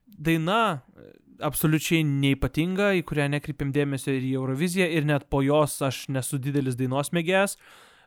daina 0.06 0.60
e, 0.72 1.08
absoliučiai 1.44 2.04
neipatinga, 2.06 2.92
į 2.98 3.02
kurią 3.08 3.28
nekreipiam 3.34 3.72
dėmesio 3.74 4.14
ir 4.14 4.26
į 4.26 4.36
Euroviziją, 4.38 4.86
ir 4.90 5.08
net 5.08 5.26
po 5.30 5.42
jos 5.44 5.80
aš 5.84 6.04
nesu 6.14 6.38
didelis 6.42 6.78
dainos 6.78 7.12
mėgėjas, 7.14 7.58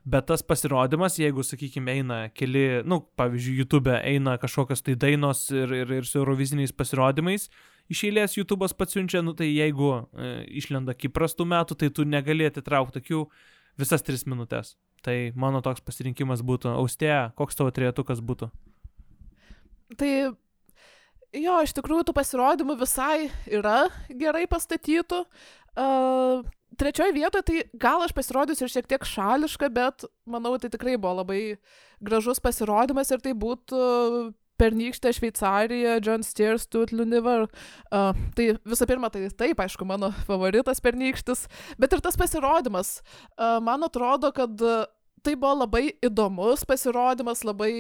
bet 0.08 0.30
tas 0.30 0.44
pasirodymas, 0.48 1.18
jeigu, 1.20 1.44
sakykime, 1.44 1.98
eina 2.00 2.20
keli, 2.36 2.84
nu, 2.88 3.02
pavyzdžiui, 3.20 3.58
YouTube 3.60 3.96
eina 3.98 4.38
kažkokios 4.40 4.86
tai 4.86 4.96
dainos 5.00 5.48
ir, 5.52 5.74
ir, 5.82 5.92
ir 6.00 6.08
su 6.08 6.22
Euroviziniais 6.22 6.72
pasirodymais, 6.76 7.50
iš 7.92 8.06
eilės 8.08 8.38
YouTube'as 8.40 8.76
pats 8.78 8.96
siunčia, 8.96 9.24
nu 9.26 9.36
tai 9.38 9.50
jeigu 9.52 9.92
e, 9.92 10.32
išlenda 10.62 10.96
Kipras 10.96 11.36
tų 11.36 11.50
metų, 11.52 11.80
tai 11.82 11.92
tu 11.92 12.08
negali 12.08 12.48
atitraukti 12.48 13.04
akių 13.04 13.26
visas 13.80 14.06
tris 14.06 14.24
minutės. 14.28 14.78
Tai 15.06 15.16
mano 15.40 15.62
toks 15.64 15.84
pasirinkimas 15.86 16.42
būtų 16.46 16.72
Austėja, 16.80 17.32
koks 17.38 17.60
tavo 17.60 17.72
trietukas 17.76 18.24
būtų? 18.24 18.50
Tai 20.00 20.12
jo, 21.36 21.56
iš 21.64 21.74
tikrųjų 21.78 22.08
tų 22.08 22.16
pasirodymų 22.18 22.78
visai 22.80 23.30
yra 23.50 23.88
gerai 24.10 24.46
pastatytų. 24.50 25.24
Uh, 25.78 26.46
Trečioje 26.78 27.14
vietoje 27.16 27.46
tai 27.48 27.62
gal 27.80 28.04
aš 28.04 28.12
pasirodysiu 28.14 28.66
ir 28.66 28.72
šiek 28.74 28.90
tiek 28.92 29.06
šališka, 29.08 29.70
bet 29.74 30.04
manau, 30.30 30.52
tai 30.60 30.70
tikrai 30.70 30.98
buvo 31.00 31.22
labai 31.22 31.40
gražus 32.04 32.42
pasirodymas 32.44 33.10
ir 33.14 33.24
tai 33.24 33.32
būtų 33.38 33.80
pernykštė 34.60 35.14
Šveicarija, 35.16 35.96
John 36.04 36.26
Steers, 36.28 36.68
Tut 36.68 36.92
Luniver. 36.92 37.48
Uh, 37.88 38.12
tai 38.36 38.50
visų 38.68 38.90
pirma, 38.90 39.10
tai 39.14 39.30
taip, 39.32 39.62
aišku, 39.64 39.88
mano 39.88 40.12
favoritas 40.28 40.84
pernykštis, 40.84 41.46
bet 41.80 41.96
ir 41.96 42.04
tas 42.04 42.20
pasirodymas. 42.20 42.98
Uh, 43.38 43.58
man 43.64 43.86
atrodo, 43.88 44.34
kad 44.36 44.60
tai 45.24 45.36
buvo 45.38 45.62
labai 45.64 45.92
įdomus 46.04 46.66
pasirodymas, 46.68 47.46
labai 47.48 47.72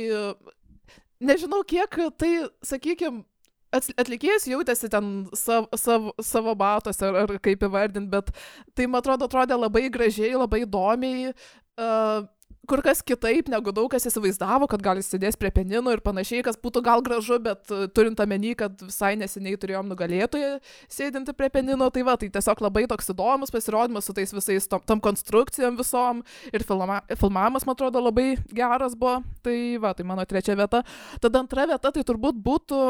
nežinau, 1.23 1.63
kiek 1.67 1.99
tai, 2.17 2.31
sakykime, 2.65 3.23
atlikėjas 3.73 4.47
jautėsi 4.49 4.89
ten 4.93 5.11
sav, 5.37 5.67
sav, 5.75 6.11
savo 6.23 6.55
batose, 6.59 7.03
ar, 7.07 7.19
ar 7.25 7.43
kaip 7.43 7.67
įvardinti, 7.67 8.09
bet 8.11 8.31
tai, 8.73 8.87
man 8.87 9.01
atrodo, 9.01 9.27
atrodė 9.27 9.59
labai 9.59 9.87
gražiai, 9.93 10.35
labai 10.37 10.63
įdomiai. 10.65 11.35
Uh, 11.77 12.25
kur 12.67 12.81
kas 12.83 12.99
kitaip, 13.05 13.47
negu 13.51 13.71
daug 13.75 13.87
kas 13.91 14.05
įsivaizdavo, 14.09 14.67
kad 14.69 14.81
gal 14.83 14.99
jis 14.99 15.07
sėdės 15.13 15.37
prie 15.39 15.49
peninų 15.55 15.95
ir 15.95 16.01
panašiai, 16.03 16.43
kas 16.45 16.59
būtų 16.59 16.83
gal 16.83 17.03
gražu, 17.05 17.39
bet 17.43 17.71
turint 17.95 18.19
omeny, 18.23 18.53
kad 18.59 18.75
visai 18.83 19.13
neseniai 19.19 19.59
turėjom 19.59 19.87
nugalėtoją 19.91 20.57
sėdinti 20.91 21.35
prie 21.37 21.49
penino, 21.53 21.87
tai 21.93 22.03
va, 22.07 22.17
tai 22.19 22.29
tiesiog 22.33 22.63
labai 22.67 22.83
toks 22.91 23.13
įdomus 23.13 23.53
pasirodymas 23.55 24.07
su 24.07 24.15
tais 24.17 24.35
visais 24.35 24.67
tom, 24.67 24.83
tom 24.87 25.03
konstrukcijom 25.03 25.79
visom 25.79 26.23
ir 26.51 26.65
filma, 26.67 26.99
filmavimas, 27.15 27.67
man 27.67 27.77
atrodo, 27.77 28.03
labai 28.09 28.33
geras 28.51 28.97
buvo, 28.99 29.21
tai 29.47 29.59
va, 29.81 29.93
tai 29.95 30.07
mano 30.07 30.27
trečia 30.27 30.57
vieta. 30.59 30.83
Tada 31.23 31.45
antra 31.45 31.69
vieta 31.71 31.93
tai 31.93 32.03
turbūt 32.07 32.43
būtų 32.43 32.81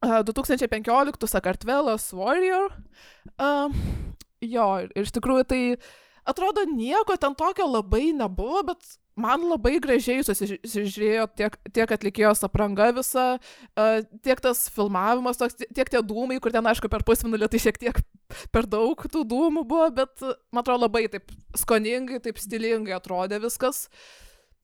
2015 0.00 1.28
Sakartvelas 1.28 2.12
Warrior. 2.16 2.72
Uh, 3.36 3.68
jo, 4.40 4.66
ir, 4.80 4.92
iš 5.04 5.12
tikrųjų 5.12 5.44
tai 5.48 5.62
atrodo 6.28 6.64
nieko 6.68 7.16
ten 7.20 7.36
tokio 7.36 7.66
labai 7.68 8.10
nebuvo, 8.16 8.62
bet 8.72 8.96
man 9.20 9.44
labai 9.50 9.74
gražiai 9.82 10.22
susižiūrėjo 10.24 11.26
tiek, 11.36 11.58
tiek 11.76 11.92
atlikėjos 11.92 12.40
apranga 12.46 12.88
visa, 12.96 13.26
uh, 13.36 14.00
tiek 14.24 14.40
tas 14.40 14.64
filmavimas, 14.72 15.40
toks, 15.40 15.58
tiek 15.60 15.92
tie 15.92 16.00
dūmai, 16.00 16.40
kur 16.40 16.54
ten, 16.54 16.64
aišku, 16.64 16.88
per 16.92 17.04
pusvinulį 17.04 17.50
tai 17.52 17.60
šiek 17.66 17.80
tiek 17.82 18.00
per 18.54 18.68
daug 18.70 19.04
tų 19.04 19.26
dūmų 19.28 19.66
buvo, 19.68 19.90
bet 20.00 20.24
uh, 20.24 20.38
man 20.54 20.64
atrodo 20.64 20.86
labai 20.86 21.04
taip 21.12 21.28
skoningai, 21.60 22.22
taip 22.24 22.40
stilingai 22.40 22.96
atrodė 22.96 23.42
viskas. 23.44 23.88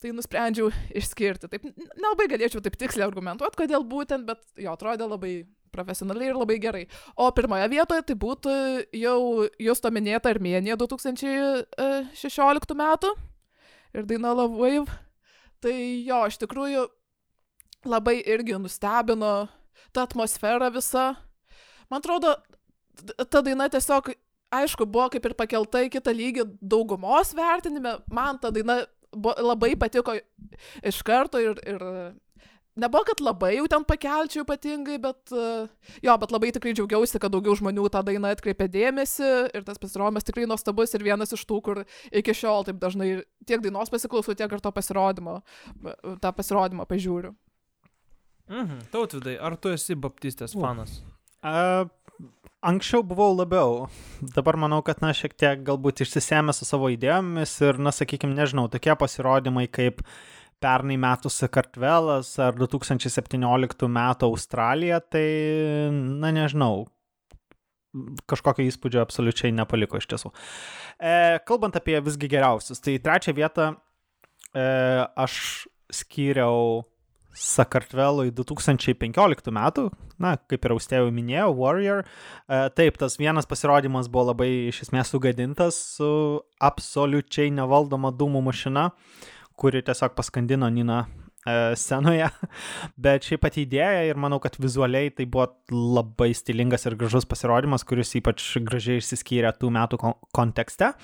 Tai 0.03 0.11
nusprendžiau 0.13 0.69
išskirti. 0.93 1.49
Taip, 1.49 1.63
nelabai 1.97 2.27
galėčiau 2.29 2.61
taip 2.65 2.75
tiksliai 2.77 3.07
argumentuoti, 3.07 3.57
kodėl 3.63 3.87
būtent, 3.89 4.27
bet 4.29 4.43
jo 4.61 4.75
atrodė 4.75 5.07
labai 5.09 5.33
profesionaliai 5.73 6.31
ir 6.33 6.37
labai 6.37 6.59
gerai. 6.61 6.85
O 7.17 7.31
pirmoje 7.37 7.69
vietoje 7.73 8.05
tai 8.09 8.17
būtų 8.21 8.53
jau 8.97 9.21
jūs 9.63 9.81
to 9.83 9.93
minėta 9.95 10.33
Armėnija 10.33 10.77
2016 10.81 12.77
metų 12.77 13.13
ir 13.97 14.09
daina 14.09 14.35
Love 14.37 14.61
Wave. 14.61 14.99
Tai 15.65 15.73
jo, 15.73 16.21
iš 16.29 16.37
tikrųjų 16.43 16.85
labai 17.89 18.19
irgi 18.21 18.59
nustebino 18.61 19.49
ta 19.97 20.05
atmosfera 20.05 20.69
visa. 20.73 21.15
Man 21.91 22.03
atrodo, 22.03 22.35
ta 23.31 23.43
daina 23.45 23.69
tiesiog, 23.73 24.13
aišku, 24.57 24.87
buvo 24.89 25.09
kaip 25.15 25.25
ir 25.29 25.37
pakelta 25.39 25.85
į 25.85 25.93
kitą 25.97 26.13
lygį 26.17 26.47
daugumos 26.61 27.33
vertinime. 27.37 27.97
Man 28.13 28.41
ta 28.43 28.53
daina 28.55 28.83
labai 29.23 29.75
patiko 29.81 30.15
iš 30.87 31.03
karto 31.07 31.41
ir, 31.43 31.59
ir 31.67 31.83
nebuvo, 32.77 33.05
kad 33.09 33.23
labai 33.25 33.55
jau 33.57 33.67
ten 33.71 33.85
pakelčiau 33.89 34.45
ypatingai, 34.45 34.99
bet 35.03 35.33
e, 35.33 35.47
jo, 36.05 36.17
bet 36.23 36.35
labai 36.35 36.53
tikrai 36.55 36.75
džiaugiausi, 36.77 37.21
kad 37.23 37.33
daugiau 37.35 37.57
žmonių 37.59 37.89
tą 37.93 38.03
dainą 38.07 38.33
atkreipė 38.37 38.69
dėmesį 38.73 39.33
ir 39.57 39.67
tas 39.67 39.81
pasirodymas 39.83 40.27
tikrai 40.29 40.47
nuostabus 40.51 40.95
ir 40.95 41.07
vienas 41.07 41.35
iš 41.37 41.45
tų, 41.49 41.61
kur 41.65 41.83
iki 42.13 42.37
šiol 42.37 42.69
taip 42.69 42.81
dažnai 42.83 43.11
tiek 43.49 43.65
dainos 43.65 43.93
pasiklausau, 43.93 44.37
tiek 44.39 44.53
ir 44.53 44.63
to 44.63 44.73
pasirodymo, 44.77 45.41
tą 46.23 46.33
pasirodymą 46.37 46.89
pažiūriu. 46.91 47.35
Mhm. 48.53 48.87
Tautvidai, 48.93 49.39
ar 49.43 49.57
tu 49.59 49.73
esi 49.75 49.97
baptistės 49.99 50.55
fanas? 50.55 51.01
A, 51.43 51.87
anksčiau 52.67 53.05
buvau 53.07 53.35
labiau. 53.37 53.87
Dabar 54.35 54.59
manau, 54.61 54.81
kad, 54.87 55.03
na, 55.05 55.13
šiek 55.17 55.37
tiek 55.39 55.63
galbūt 55.67 56.03
išsisėmė 56.05 56.55
su 56.57 56.67
savo 56.69 56.91
idėjomis 56.93 57.55
ir, 57.67 57.79
na, 57.83 57.93
sakykime, 57.95 58.35
nežinau, 58.37 58.67
tokie 58.73 58.95
pasirodymai 58.99 59.67
kaip 59.73 60.03
pernai 60.63 60.97
metų 61.01 61.31
Sakartvelas 61.31 62.33
ar 62.43 62.57
2017 62.57 63.89
metų 63.93 64.31
Australija, 64.33 65.01
tai, 65.05 65.27
na, 65.93 66.33
nežinau, 66.35 66.87
kažkokio 68.29 68.67
įspūdžio 68.67 69.03
absoliučiai 69.05 69.55
nepaliko 69.57 70.01
iš 70.01 70.09
tiesų. 70.11 70.33
E, 70.99 71.39
kalbant 71.49 71.77
apie 71.79 71.97
visgi 72.05 72.31
geriausius, 72.33 72.83
tai 72.85 72.99
trečią 73.03 73.37
vietą 73.37 73.71
e, 73.73 74.67
aš 75.07 75.39
skyriau 75.93 76.83
Sakartvelui 77.37 78.31
2015 78.33 79.53
metų, 79.53 79.91
na, 80.23 80.35
kaip 80.49 80.65
ir 80.65 80.75
austėjau 80.75 81.11
minėjau, 81.13 81.51
Warrior. 81.59 82.03
E, 82.49 82.61
taip, 82.79 82.97
tas 83.01 83.19
vienas 83.21 83.49
pasirodymas 83.49 84.09
buvo 84.13 84.31
labai 84.31 84.49
iš 84.71 84.87
esmės 84.87 85.13
sugadintas 85.13 85.79
su 85.99 86.09
absoliučiai 86.65 87.53
nevaldoma 87.55 88.15
dūmų 88.17 88.41
mašina, 88.49 88.89
kuri 89.61 89.85
tiesiog 89.85 90.17
paskandino 90.17 90.71
Nina 90.73 91.03
e, 91.45 91.77
scenoje. 91.77 92.31
Bet 93.09 93.29
šiaip 93.29 93.45
pati 93.45 93.67
idėja 93.67 94.07
ir 94.09 94.21
manau, 94.21 94.41
kad 94.41 94.57
vizualiai 94.61 95.13
tai 95.13 95.29
buvo 95.29 95.51
labai 95.71 96.33
stilingas 96.37 96.89
ir 96.89 96.97
gražus 96.97 97.29
pasirodymas, 97.29 97.85
kuris 97.85 98.17
ypač 98.17 98.49
gražiai 98.65 99.03
išsiskyrė 99.03 99.53
tų 99.61 99.75
metų 99.77 100.01
kon 100.01 100.17
kontekste. 100.37 100.95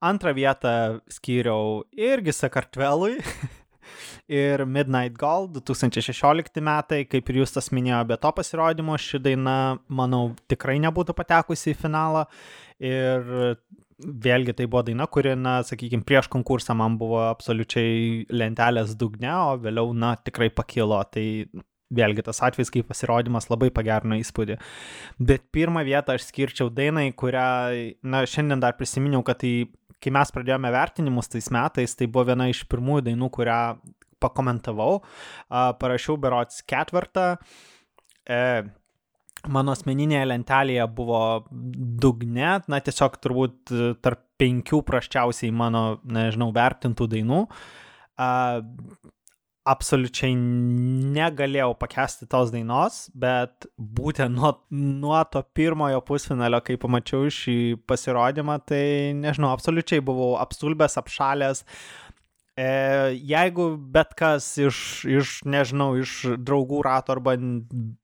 Antrą 0.00 0.32
vietą 0.34 0.74
skyriau 1.12 1.82
irgi 1.92 2.34
Sakartvelui. 2.34 3.18
ir 4.30 4.64
Midnight 4.66 5.18
Gold 5.20 5.58
2016 5.58 6.62
metai, 6.64 7.04
kaip 7.10 7.30
ir 7.30 7.42
jūs 7.42 7.56
tas 7.56 7.70
minėjo, 7.74 8.02
be 8.10 8.18
to 8.20 8.32
pasirodymo 8.36 8.98
ši 9.00 9.22
daina, 9.24 9.56
manau, 9.88 10.30
tikrai 10.50 10.78
nebūtų 10.82 11.16
patekusi 11.18 11.74
į 11.74 11.78
finalą. 11.84 12.26
Ir 12.80 13.56
vėlgi 14.00 14.54
tai 14.56 14.66
buvo 14.70 14.84
daina, 14.86 15.06
kuri, 15.10 15.34
na, 15.36 15.60
sakykime, 15.66 16.04
prieš 16.08 16.30
konkursą 16.32 16.76
man 16.78 16.96
buvo 17.00 17.20
absoliučiai 17.28 18.26
lentelės 18.32 18.94
dugne, 18.98 19.32
o 19.32 19.58
vėliau, 19.60 19.92
na, 19.96 20.14
tikrai 20.16 20.50
pakilo. 20.54 21.00
Tai 21.12 21.26
vėlgi 21.90 22.24
tas 22.26 22.40
atvejis, 22.46 22.70
kai 22.72 22.84
pasirodymas 22.86 23.50
labai 23.50 23.70
pagerino 23.74 24.18
įspūdį. 24.20 24.56
Bet 25.18 25.48
pirmą 25.54 25.82
vietą 25.86 26.16
aš 26.16 26.28
skirčiau 26.28 26.70
dainai, 26.72 27.10
kurią, 27.12 27.46
na, 28.06 28.24
šiandien 28.30 28.62
dar 28.62 28.78
prisiminiau, 28.78 29.24
kad 29.26 29.42
tai, 29.42 29.54
kai 30.00 30.12
mes 30.16 30.32
pradėjome 30.34 30.72
vertinimus 30.74 31.30
tais 31.30 31.50
metais, 31.54 31.96
tai 31.96 32.08
buvo 32.08 32.30
viena 32.32 32.48
iš 32.50 32.64
pirmųjų 32.70 33.06
dainų, 33.10 33.30
kurią 33.36 33.60
pakomentavau, 34.20 35.00
parašiau 35.50 36.18
berots 36.20 36.60
ketvirtą. 36.68 37.34
E, 38.30 38.40
mano 39.48 39.74
asmeninėje 39.76 40.26
lentelėje 40.28 40.86
buvo 40.96 41.22
dugne, 41.50 42.58
na 42.68 42.80
tiesiog 42.84 43.16
turbūt 43.24 43.72
e, 43.72 43.92
tarp 44.04 44.26
penkių 44.40 44.82
praščiausiai 44.88 45.52
mano, 45.52 46.00
nežinau, 46.04 46.50
vertintų 46.56 47.08
dainų. 47.14 47.40
Absoliučiai 49.68 50.32
negalėjau 51.12 51.74
pakesti 51.76 52.24
tos 52.32 52.48
dainos, 52.48 53.02
bet 53.12 53.66
būtent 53.76 54.32
nuo, 54.32 54.54
nuo 54.72 55.18
to 55.28 55.42
pirmojo 55.52 56.00
pusfinalio, 56.08 56.62
kai 56.64 56.78
pamačiau 56.80 57.28
šį 57.28 57.56
pasirodymą, 57.84 58.56
tai 58.64 59.12
nežinau, 59.18 59.52
absoliučiai 59.52 60.00
buvau 60.00 60.38
apstulbęs, 60.40 60.96
apšalęs. 61.02 61.66
E, 62.56 62.64
jeigu 63.30 63.68
bet 63.94 64.10
kas 64.18 64.48
iš, 64.60 64.78
iš, 65.08 65.36
nežinau, 65.48 65.92
iš 66.00 66.16
draugų 66.40 66.80
rato 66.84 67.14
arba 67.14 67.36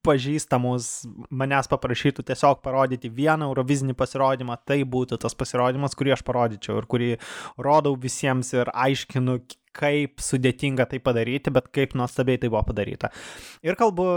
pažįstamus 0.07 0.87
manęs 1.29 1.69
paprašytų 1.69 2.23
tiesiog 2.29 2.61
parodyti 2.65 3.11
vieną 3.11 3.49
Eurovizinį 3.51 3.97
pasirodymą, 3.97 4.57
tai 4.65 4.79
būtų 4.87 5.19
tas 5.25 5.35
pasirodymas, 5.37 5.97
kurį 5.97 6.15
aš 6.15 6.23
parodyčiau 6.25 6.79
ir 6.79 6.89
kurį 6.89 7.11
rodau 7.59 7.97
visiems 7.99 8.53
ir 8.55 8.71
aiškinu, 8.73 9.41
kaip 9.77 10.23
sudėtinga 10.23 10.87
tai 10.91 10.99
padaryti, 11.03 11.53
bet 11.53 11.69
kaip 11.75 11.95
nuostabiai 11.97 12.41
tai 12.41 12.51
buvo 12.51 12.63
padaryta. 12.67 13.11
Ir 13.65 13.77
kalbu 13.79 14.07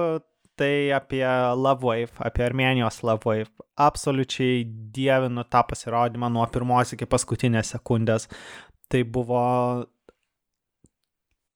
tai 0.60 0.90
apie 0.92 1.24
Love 1.56 1.86
Wave, 1.86 2.12
apie 2.18 2.44
Armenijos 2.44 3.02
Love 3.06 3.24
Wave. 3.24 3.50
Absoliučiai 3.80 4.64
dievinu 4.94 5.46
tą 5.48 5.62
pasirodymą 5.70 6.28
nuo 6.32 6.44
pirmos 6.52 6.92
iki 6.96 7.08
paskutinės 7.08 7.72
sekundės. 7.76 8.28
Tai 8.90 9.00
buvo 9.08 9.44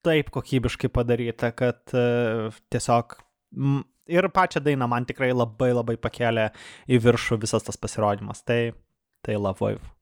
taip 0.04 0.30
kokybiškai 0.32 0.88
padaryta, 0.92 1.50
kad 1.56 1.92
uh, 1.96 2.54
tiesiog 2.72 3.18
ir 4.12 4.28
pačią 4.32 4.60
dainą 4.64 4.88
man 4.88 5.06
tikrai 5.08 5.32
labai 5.32 5.72
labai 5.72 5.96
pakėlė 6.00 6.50
į 6.88 7.00
viršų 7.04 7.40
visas 7.44 7.64
tas 7.66 7.80
pasirodymas. 7.80 8.44
Tai, 8.44 8.72
tai 9.24 9.36
Love 9.36 9.64
Wave. 9.64 9.92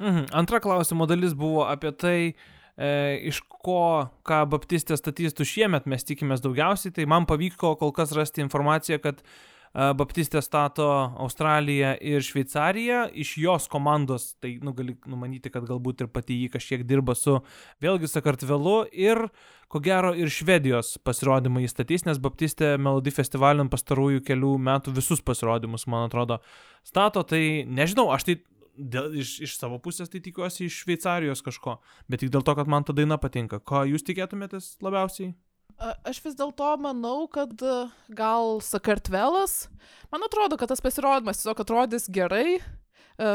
Mhm. 0.00 0.30
Antra 0.32 0.62
klausimo 0.64 1.06
dalis 1.06 1.34
buvo 1.36 1.66
apie 1.68 1.92
tai, 1.92 2.18
e, 2.30 2.59
iš 2.80 3.42
ko, 3.60 4.08
ką 4.24 4.44
Baptistė 4.48 4.96
statystų 4.96 5.44
šiemet 5.44 5.88
mes 5.90 6.06
tikimės 6.06 6.42
daugiausiai, 6.44 6.94
tai 6.96 7.06
man 7.10 7.28
pavyko 7.28 7.74
kol 7.80 7.92
kas 7.96 8.14
rasti 8.16 8.40
informaciją, 8.44 9.00
kad 9.04 9.20
e, 9.20 9.90
Baptistė 9.98 10.40
stato 10.44 10.88
Australiją 11.20 11.92
ir 12.00 12.24
Šveicariją, 12.24 13.04
iš 13.12 13.34
jos 13.42 13.68
komandos, 13.72 14.32
tai 14.40 14.54
nu, 14.64 14.72
gali 14.76 14.96
numanyti, 15.04 15.52
kad 15.52 15.66
galbūt 15.68 16.06
ir 16.06 16.12
pati 16.12 16.38
jį 16.40 16.52
kažkiek 16.56 16.86
dirba 16.88 17.16
su 17.18 17.40
vėlgi 17.84 18.08
Sakartvelu 18.08 18.78
ir 18.96 19.26
ko 19.70 19.82
gero 19.84 20.14
ir 20.16 20.32
Švedijos 20.32 20.96
pasirodymą 21.04 21.66
įstatys, 21.66 22.06
nes 22.08 22.22
Baptistė 22.22 22.74
Melody 22.80 23.12
Festivalin 23.14 23.68
pastarųjų 23.70 24.24
kelių 24.26 24.56
metų 24.70 24.96
visus 24.96 25.20
pasirodymus, 25.20 25.84
man 25.90 26.08
atrodo, 26.08 26.40
stato, 26.86 27.22
tai 27.28 27.66
nežinau, 27.68 28.08
aš 28.14 28.30
tai 28.30 28.40
dėl, 28.76 29.14
iš, 29.20 29.36
iš 29.46 29.56
savo 29.58 29.78
pusės 29.82 30.10
tai 30.12 30.20
tikiuosi 30.24 30.66
iš 30.66 30.82
Šveicarijos 30.84 31.42
kažko, 31.46 31.78
bet 32.10 32.22
tik 32.24 32.32
dėl 32.34 32.44
to, 32.46 32.54
kad 32.58 32.70
man 32.70 32.84
ta 32.86 32.94
daina 32.96 33.18
patinka. 33.20 33.60
Ko 33.60 33.84
jūs 33.88 34.04
tikėtumėtės 34.06 34.76
labiausiai? 34.84 35.32
A- 35.80 35.96
Aš 36.10 36.20
vis 36.24 36.36
dėlto 36.36 36.68
manau, 36.82 37.24
kad 37.32 37.52
e, 37.64 37.74
gal 38.16 38.58
Sakartvelas, 38.64 39.68
man 40.12 40.26
atrodo, 40.26 40.58
kad 40.60 40.68
tas 40.72 40.82
pasirodymas 40.84 41.40
tiesiog 41.40 41.62
atrodys 41.64 42.08
gerai, 42.12 42.58
e, 42.60 43.30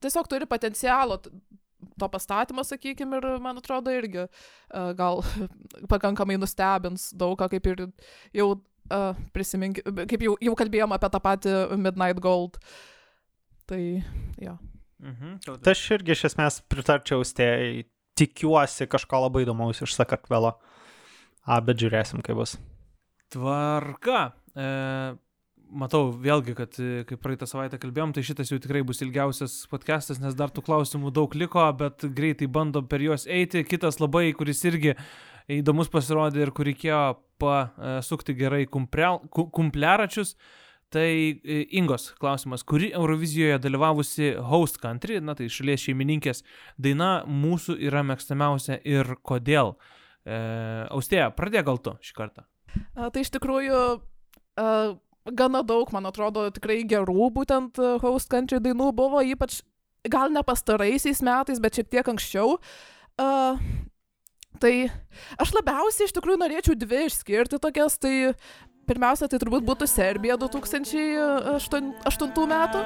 tiesiog 0.00 0.28
turi 0.30 0.48
potencialo 0.48 1.20
to 1.20 2.08
pastatymo, 2.08 2.64
sakykime, 2.64 3.18
ir 3.20 3.38
man 3.44 3.60
atrodo 3.60 3.92
irgi 3.92 4.24
e, 4.24 4.28
gal 4.96 5.20
pakankamai 5.92 6.38
nustebins 6.40 7.10
daug 7.16 7.36
ką, 7.40 7.50
kaip 7.52 7.68
ir 7.72 7.84
jau 8.36 8.48
e, 8.56 9.02
prisimink, 9.36 9.82
kaip 9.84 10.24
jau, 10.24 10.38
jau 10.40 10.56
kalbėjom 10.56 10.96
apie 10.96 11.12
tą 11.12 11.20
patį 11.24 11.54
Midnight 11.80 12.20
Gold. 12.24 12.56
Tai, 13.70 13.82
jo. 14.42 14.56
Mhm. 15.00 15.38
Tai 15.64 15.72
aš 15.72 15.84
irgi 15.96 16.12
iš 16.12 16.26
esmės 16.30 16.60
pritarčiau 16.68 17.24
stėjai, 17.24 17.86
tikiuosi 18.20 18.86
kažko 18.90 19.22
labai 19.24 19.46
įdomaus 19.46 19.80
iš 19.80 19.94
Sakartvelo. 19.96 20.56
A, 21.48 21.56
bet 21.64 21.80
žiūrėsim, 21.80 22.20
kaip 22.22 22.36
bus. 22.36 22.58
Tvarka. 23.32 24.32
E, 24.52 24.66
matau 25.70 26.10
vėlgi, 26.12 26.54
kad 26.58 26.76
e, 26.82 27.04
kaip 27.08 27.22
praeitą 27.22 27.46
savaitę 27.48 27.78
kalbėjom, 27.80 28.12
tai 28.16 28.24
šitas 28.26 28.50
jau 28.52 28.58
tikrai 28.60 28.82
bus 28.86 29.00
ilgiausias 29.04 29.62
podcastas, 29.70 30.20
nes 30.20 30.36
dar 30.36 30.52
tų 30.52 30.64
klausimų 30.66 31.12
daug 31.16 31.34
liko, 31.38 31.64
bet 31.78 32.04
greitai 32.16 32.50
bandom 32.50 32.88
per 32.90 33.00
juos 33.04 33.24
eiti. 33.30 33.64
Kitas 33.64 34.00
labai, 34.02 34.28
kuris 34.36 34.60
irgi 34.68 34.96
įdomus 35.60 35.88
pasirodė 35.90 36.44
ir 36.44 36.52
kur 36.54 36.68
reikėjo 36.68 37.02
pasukti 37.40 38.34
gerai 38.36 38.66
kumprel- 38.68 39.22
ku- 39.32 39.48
kumpliaračius, 39.54 40.34
Tai 40.90 41.06
e, 41.06 41.60
Ingos 41.78 42.08
klausimas, 42.18 42.64
kuri 42.66 42.90
Eurovizijoje 42.90 43.60
dalyvavusi 43.62 44.32
host 44.42 44.80
country, 44.82 45.20
na 45.22 45.36
tai 45.38 45.46
šalies 45.46 45.84
šeimininkės 45.86 46.42
daina 46.82 47.20
mūsų 47.30 47.76
yra 47.86 48.02
mėgstamiausia 48.08 48.80
ir 48.82 49.14
kodėl? 49.22 49.76
E, 50.26 50.40
Austėja, 50.90 51.28
pradėk 51.36 51.68
gal 51.68 51.78
tu 51.78 51.94
šį 52.02 52.16
kartą. 52.16 52.46
A, 52.98 53.06
tai 53.14 53.22
iš 53.22 53.30
tikrųjų 53.36 53.78
a, 53.78 54.72
gana 55.30 55.62
daug, 55.66 55.92
man 55.94 56.10
atrodo, 56.10 56.48
tikrai 56.54 56.80
gerų 56.90 57.30
būtent 57.38 57.78
a, 57.78 57.94
host 58.02 58.30
country 58.32 58.58
dainų 58.58 58.90
buvo, 58.98 59.22
ypač 59.22 59.60
gal 60.10 60.34
ne 60.34 60.42
pastaraisiais 60.42 61.22
metais, 61.22 61.62
bet 61.62 61.78
šiek 61.78 61.90
tiek 61.92 62.10
anksčiau. 62.10 62.58
A, 63.20 63.30
tai 64.58 64.74
aš 65.38 65.54
labiausiai 65.54 66.10
iš 66.10 66.18
tikrųjų 66.18 66.42
norėčiau 66.42 66.76
dvi 66.78 67.06
išskirti 67.06 67.62
tokias, 67.62 67.98
tai 68.02 68.34
pirmiausia, 68.90 69.28
tai 69.30 69.38
turbūt 69.42 69.62
būtų 69.68 69.84
Serbija 69.90 70.34
2008 70.40 72.46
metų. 72.54 72.80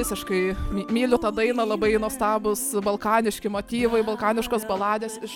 Visiškai 0.00 0.54
my- 0.72 0.86
myliu 0.88 1.18
tą 1.20 1.28
dainą, 1.34 1.66
labai 1.68 1.90
nuostabus 2.00 2.60
balkaniški 2.84 3.50
motyvai, 3.52 4.00
balkaniškos 4.06 4.64
baladės 4.64 5.18
iš 5.26 5.34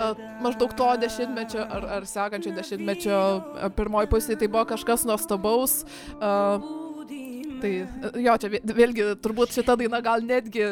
a, 0.00 0.14
maždaug 0.40 0.72
to 0.78 0.86
dešimtmečio 1.02 1.60
ar, 1.60 1.84
ar 1.98 2.06
sekančio 2.08 2.54
dešimtmečio 2.56 3.18
a, 3.18 3.68
pirmoji 3.68 4.08
pusė. 4.08 4.38
Tai 4.40 4.48
buvo 4.48 4.64
kažkas 4.72 5.04
nuostabaus. 5.04 5.82
A, 6.24 6.56
tai 7.60 7.72
a, 7.84 8.14
jo, 8.16 8.36
čia 8.40 8.48
vė- 8.54 8.62
vėlgi 8.80 9.10
turbūt 9.20 9.52
šita 9.58 9.76
daina 9.76 10.00
gal 10.00 10.24
netgi 10.24 10.70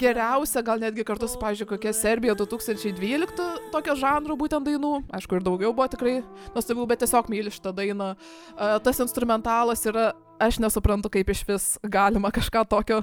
geriausia, 0.00 0.62
gal 0.64 0.80
netgi 0.80 1.04
kartu 1.04 1.28
su, 1.28 1.36
pažiūrėjau, 1.40 1.68
kokia 1.74 1.92
Serbija 1.96 2.34
2012 2.38 3.70
tokio 3.72 3.94
žanro 4.00 4.36
būtent 4.40 4.64
dainų. 4.64 4.92
Aišku, 5.12 5.36
ir 5.36 5.44
daugiau 5.44 5.74
buvo 5.76 5.88
tikrai 5.92 6.14
nuostabių, 6.54 6.86
bet 6.88 7.02
tiesiog 7.04 7.28
myliu 7.32 7.52
šitą 7.52 7.74
dainą. 7.76 8.12
Tas 8.84 9.00
instrumentalas 9.04 9.84
yra, 9.88 10.06
aš 10.42 10.58
nesuprantu, 10.62 11.10
kaip 11.12 11.32
iš 11.34 11.42
vis 11.48 11.66
galima 11.84 12.32
kažką 12.34 12.64
tokio 12.70 13.02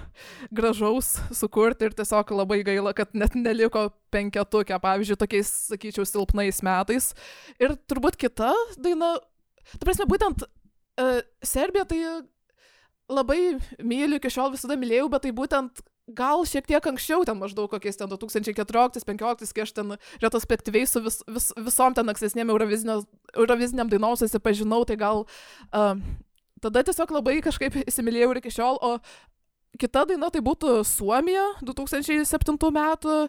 gražaus 0.49 1.17
sukurti 1.37 1.89
ir 1.89 1.97
tiesiog 1.97 2.33
labai 2.39 2.63
gaila, 2.65 2.95
kad 2.97 3.13
net 3.13 3.37
neliko 3.37 3.89
penketukė, 4.13 4.79
pavyzdžiui, 4.81 5.19
tokiais, 5.21 5.53
sakyčiau, 5.69 6.07
silpnais 6.09 6.63
metais. 6.65 7.13
Ir 7.61 7.77
turbūt 7.85 8.17
kita 8.19 8.49
daina, 8.81 9.13
tu 9.75 9.85
prasme, 9.85 10.09
būtent 10.09 10.47
uh, 10.49 11.21
Serbija 11.45 11.85
tai 11.85 12.01
labai 13.09 13.57
myliu, 13.81 14.17
iki 14.17 14.33
šiol 14.33 14.53
visada 14.53 14.77
mylėjau, 14.79 15.09
bet 15.13 15.25
tai 15.25 15.33
būtent 15.35 15.81
gal 16.15 16.45
šiek 16.47 16.67
tiek 16.69 16.85
anksčiau, 16.91 17.23
ten 17.27 17.37
maždaug 17.39 17.69
kokiais 17.71 17.99
ten 17.99 18.09
2014-2015, 18.11 19.53
kai 19.55 19.65
aš 19.65 19.73
ten 19.77 19.95
retrospektyviai 20.23 20.87
su 20.89 21.01
vis, 21.05 21.21
vis, 21.27 21.49
visom 21.57 21.95
ten 21.97 22.09
ankstesnėm 22.11 22.51
euroviziniam 22.53 23.91
dainom 23.91 24.17
susipažinau, 24.19 24.83
tai 24.89 24.97
gal 24.99 25.25
uh, 25.25 25.93
tada 26.63 26.83
tiesiog 26.87 27.13
labai 27.19 27.39
kažkaip 27.45 27.81
įsimylėjau 27.85 28.31
ir 28.33 28.41
iki 28.41 28.53
šiol, 28.53 28.79
o 28.81 28.97
kita 29.79 30.05
daina 30.09 30.31
tai 30.33 30.41
būtų 30.43 30.79
Suomija 30.87 31.45
2007 31.65 32.57
metų, 32.75 33.19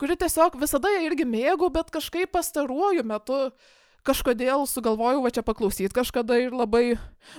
kuri 0.00 0.18
tiesiog 0.20 0.58
visada 0.60 0.92
ją 0.92 1.02
irgi 1.08 1.26
mėgau, 1.28 1.70
bet 1.72 1.90
kažkaip 1.94 2.34
pastaruoju 2.36 3.06
metu 3.06 3.40
kažkodėl 4.06 4.64
sugalvojau 4.70 5.24
va 5.24 5.32
čia 5.34 5.42
paklausyti 5.46 5.94
kažkada 5.94 6.38
ir 6.40 6.54
labai 6.54 6.96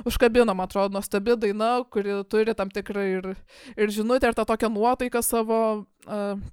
užkabino, 0.08 0.54
man 0.54 0.68
atrodo, 0.68 0.98
nuostabi 0.98 1.38
daina, 1.40 1.80
kuri 1.92 2.22
turi 2.30 2.56
tam 2.58 2.72
tikrą 2.74 3.06
ir, 3.14 3.32
ir 3.78 3.94
žinutę, 3.94 4.30
ir 4.30 4.38
tą 4.38 4.46
tokią 4.48 4.70
nuotaiką 4.74 5.24
savo, 5.26 5.62
uh, 6.08 6.44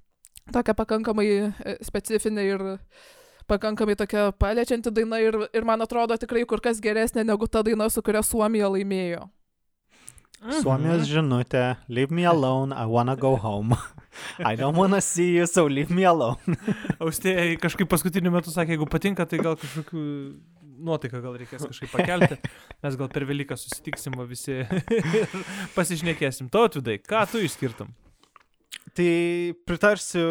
tokią 0.51 0.73
pakankamai 0.73 1.27
e, 1.27 1.51
specifinę 1.83 2.45
ir 2.45 2.63
pakankamai 3.47 3.95
tokia 3.95 4.31
paliečianti 4.31 4.91
daina 4.91 5.19
ir, 5.19 5.37
ir 5.53 5.65
man 5.65 5.81
atrodo 5.81 6.17
tikrai 6.17 6.45
kur 6.49 6.61
kas 6.61 6.81
geresnė 6.81 7.25
negu 7.25 7.47
ta 7.47 7.63
daina, 7.65 7.89
su 7.89 8.01
kuria 8.01 8.23
Suomija 8.23 8.69
laimėjo. 8.71 9.27
Suomijos 10.61 11.07
žinutė, 11.09 11.75
leave 11.89 12.13
me 12.13 12.25
alone, 12.25 12.75
I 12.75 12.85
wanna 12.85 13.15
go 13.15 13.35
home. 13.35 13.77
I 14.39 14.55
don't 14.59 14.77
wanna 14.77 15.01
see 15.01 15.35
you, 15.35 15.47
so 15.49 15.65
leave 15.67 15.93
me 15.93 16.05
alone. 16.07 16.57
Austėja 16.99 17.55
kažkaip 17.61 17.89
paskutiniu 17.91 18.33
metu 18.33 18.53
sakė, 18.53 18.75
jeigu 18.75 18.89
patinka, 18.91 19.27
tai 19.29 19.41
gal 19.43 19.57
kažkokių 19.61 20.05
nuotaiką 20.85 21.21
gal 21.23 21.35
reikės 21.39 21.65
kažkaip 21.67 21.93
pakelti. 21.93 22.39
Mes 22.83 22.97
gal 22.99 23.11
per 23.11 23.25
Velyką 23.27 23.57
susitiksim 23.59 24.15
va 24.19 24.27
visi 24.29 24.59
ir 24.65 25.45
pasišnekėsim. 25.75 26.49
Tautvidai, 26.53 26.99
ką 27.03 27.25
tu 27.31 27.43
išskirtum? 27.45 27.93
Tai 28.95 29.09
pritarsiu, 29.67 30.27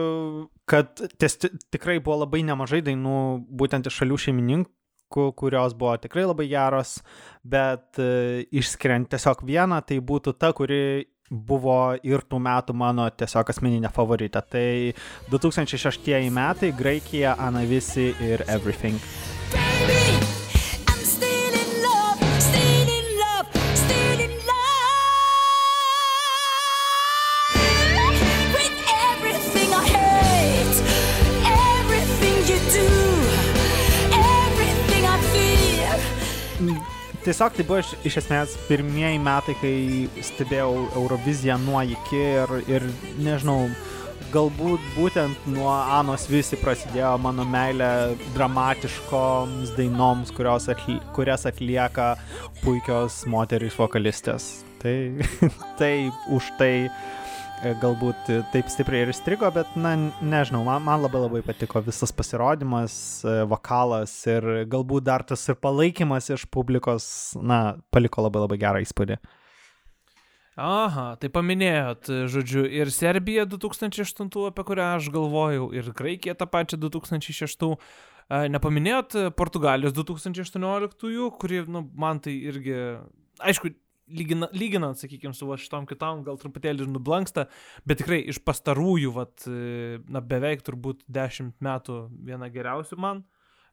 kad 0.69 1.01
ties, 1.21 1.37
tikrai 1.75 1.99
buvo 2.01 2.23
labai 2.23 2.45
nemažai 2.47 2.81
dainų 2.87 3.19
būtent 3.53 3.91
iš 3.91 3.99
šalių 4.01 4.19
šeimininkų, 4.25 5.27
kurios 5.37 5.75
buvo 5.77 5.97
tikrai 6.01 6.25
labai 6.25 6.47
geros, 6.49 6.97
bet 7.45 8.01
e, 8.01 8.47
išskiriant 8.57 9.11
tiesiog 9.13 9.45
vieną, 9.45 9.83
tai 9.85 9.99
būtų 10.01 10.37
ta, 10.41 10.55
kuri 10.57 10.81
buvo 11.31 11.97
ir 12.05 12.25
tų 12.29 12.41
metų 12.45 12.77
mano 12.77 13.09
tiesiog 13.11 13.55
asmeninė 13.55 13.91
favoritė. 13.95 14.45
Tai 14.45 14.69
2006 15.33 16.31
metai 16.35 16.73
Graikija, 16.77 17.37
Anavisi 17.39 18.13
ir 18.21 18.45
Everything. 18.49 19.01
Baby, 19.55 20.34
Tiesiog 37.25 37.55
tai 37.57 37.65
buvo 37.65 37.79
iš, 37.81 37.95
iš 38.05 38.19
esmės 38.21 38.55
pirmieji 38.69 39.17
metai, 39.25 39.55
kai 39.57 40.25
stebėjau 40.29 40.75
Euroviziją 41.01 41.57
nuo 41.63 41.81
iki 41.89 42.19
ir, 42.21 42.51
ir 42.69 42.85
nežinau, 43.25 43.71
galbūt 44.35 44.83
būtent 44.93 45.47
nuo 45.49 45.71
Anos 45.73 46.27
visi 46.29 46.59
prasidėjo 46.61 47.15
mano 47.25 47.47
meilė 47.49 47.89
dramatiškoms 48.35 49.73
dainoms, 49.79 50.35
atli, 50.37 50.99
kurias 51.17 51.49
atlieka 51.49 52.15
puikios 52.61 53.23
moterys 53.25 53.79
vokalistės. 53.81 54.51
Tai, 54.85 54.95
tai 55.81 55.95
už 56.29 56.53
tai 56.61 56.75
galbūt 57.81 58.29
taip 58.53 58.69
stipriai 58.73 59.07
ir 59.07 59.13
strigo, 59.17 59.49
bet, 59.55 59.71
na, 59.81 59.95
nežinau, 60.21 60.63
man, 60.67 60.83
man 60.85 61.03
labai 61.03 61.23
labai 61.23 61.41
patiko 61.47 61.81
visas 61.85 62.13
pasirodymas, 62.15 62.97
e, 63.25 63.35
vokalas 63.49 64.13
ir 64.29 64.47
galbūt 64.71 65.07
dar 65.07 65.25
tas 65.27 65.43
ir 65.49 65.57
palaikymas 65.61 66.29
iš 66.35 66.45
publikos, 66.53 67.07
na, 67.41 67.77
paliko 67.95 68.27
labai 68.27 68.45
labai 68.45 68.59
gerą 68.61 68.83
įspūdį. 68.85 69.19
Aha, 70.61 71.07
tai 71.19 71.31
paminėjot, 71.35 72.13
žodžiu, 72.31 72.67
ir 72.71 72.93
Serbija 72.95 73.47
2008, 73.51 74.29
apie 74.51 74.67
kurią 74.69 74.91
aš 75.01 75.09
galvojau, 75.15 75.71
ir 75.75 75.89
Graikija 75.97 76.37
tą 76.39 76.47
pačią 76.51 76.79
2006. 76.85 77.65
A, 78.31 78.45
Nepaminėjot 78.49 79.17
Portugalijos 79.39 79.97
2018, 79.97 81.33
kuri, 81.41 81.65
nu, 81.67 81.87
man 81.99 82.23
tai 82.23 82.37
irgi, 82.53 82.77
aišku, 83.43 83.75
lygina, 84.09 84.49
lyginant, 84.53 84.99
sakykime, 85.01 85.35
su 85.37 85.49
va 85.49 85.59
šitom 85.61 85.87
kitom, 85.89 86.25
gal 86.27 86.39
truputėlį 86.41 86.87
ir 86.87 86.93
nublanksta, 86.93 87.47
bet 87.89 88.03
tikrai 88.03 88.21
iš 88.33 88.41
pastarųjų, 88.45 89.15
vat, 89.17 89.47
e, 89.49 90.01
na, 90.09 90.23
beveik 90.25 90.65
turbūt 90.67 91.05
10 91.13 91.55
metų 91.65 92.01
viena 92.27 92.51
geriausių 92.53 93.01
man 93.01 93.25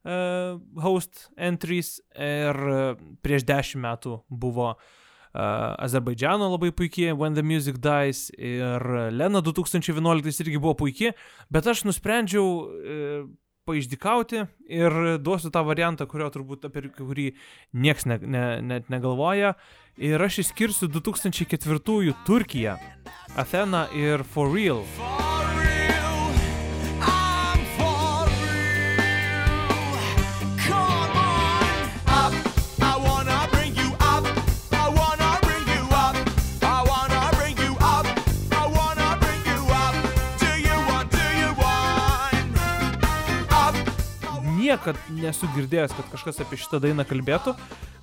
uh, 0.03 0.57
host 0.81 1.27
entries 1.37 1.99
ir 2.15 2.57
e, 2.57 2.81
prieš 3.23 3.45
10 3.49 3.81
metų 3.83 4.17
buvo 4.29 4.71
uh, 4.73 5.75
Azerbaidžiano 5.77 6.49
labai 6.51 6.71
puikiai 6.75 7.15
When 7.17 7.37
the 7.37 7.43
Music 7.45 7.79
Dies 7.83 8.29
ir 8.37 8.87
Lena 9.13 9.41
2011 9.43 10.43
irgi 10.45 10.61
buvo 10.61 10.75
puikiai, 10.83 11.15
bet 11.53 11.69
aš 11.69 11.85
nusprendžiau 11.87 12.47
uh, 12.47 13.29
paišdikauti 13.67 14.45
ir 14.71 14.97
duosiu 15.21 15.51
tą 15.53 15.63
variantą, 15.67 16.07
kurio 16.09 16.29
turbūt 16.33 16.67
apie 16.69 16.87
kurį 16.95 17.27
nieks 17.73 18.07
ne, 18.09 18.19
ne, 18.21 18.45
net 18.61 18.89
negalvoja. 18.93 19.55
Ir 20.01 20.23
aš 20.23 20.41
išskirsiu 20.45 20.89
2004 20.91 22.15
Turkiją, 22.27 22.77
Athena 23.35 23.87
ir 23.95 24.23
For 24.23 24.51
Real. 24.53 24.85
Niekad 44.71 44.99
nesu 45.11 45.49
girdėjęs, 45.55 45.93
kad 45.97 46.11
kažkas 46.13 46.41
apie 46.43 46.59
šitą 46.59 46.79
dainą 46.83 47.03
kalbėtų, 47.07 47.53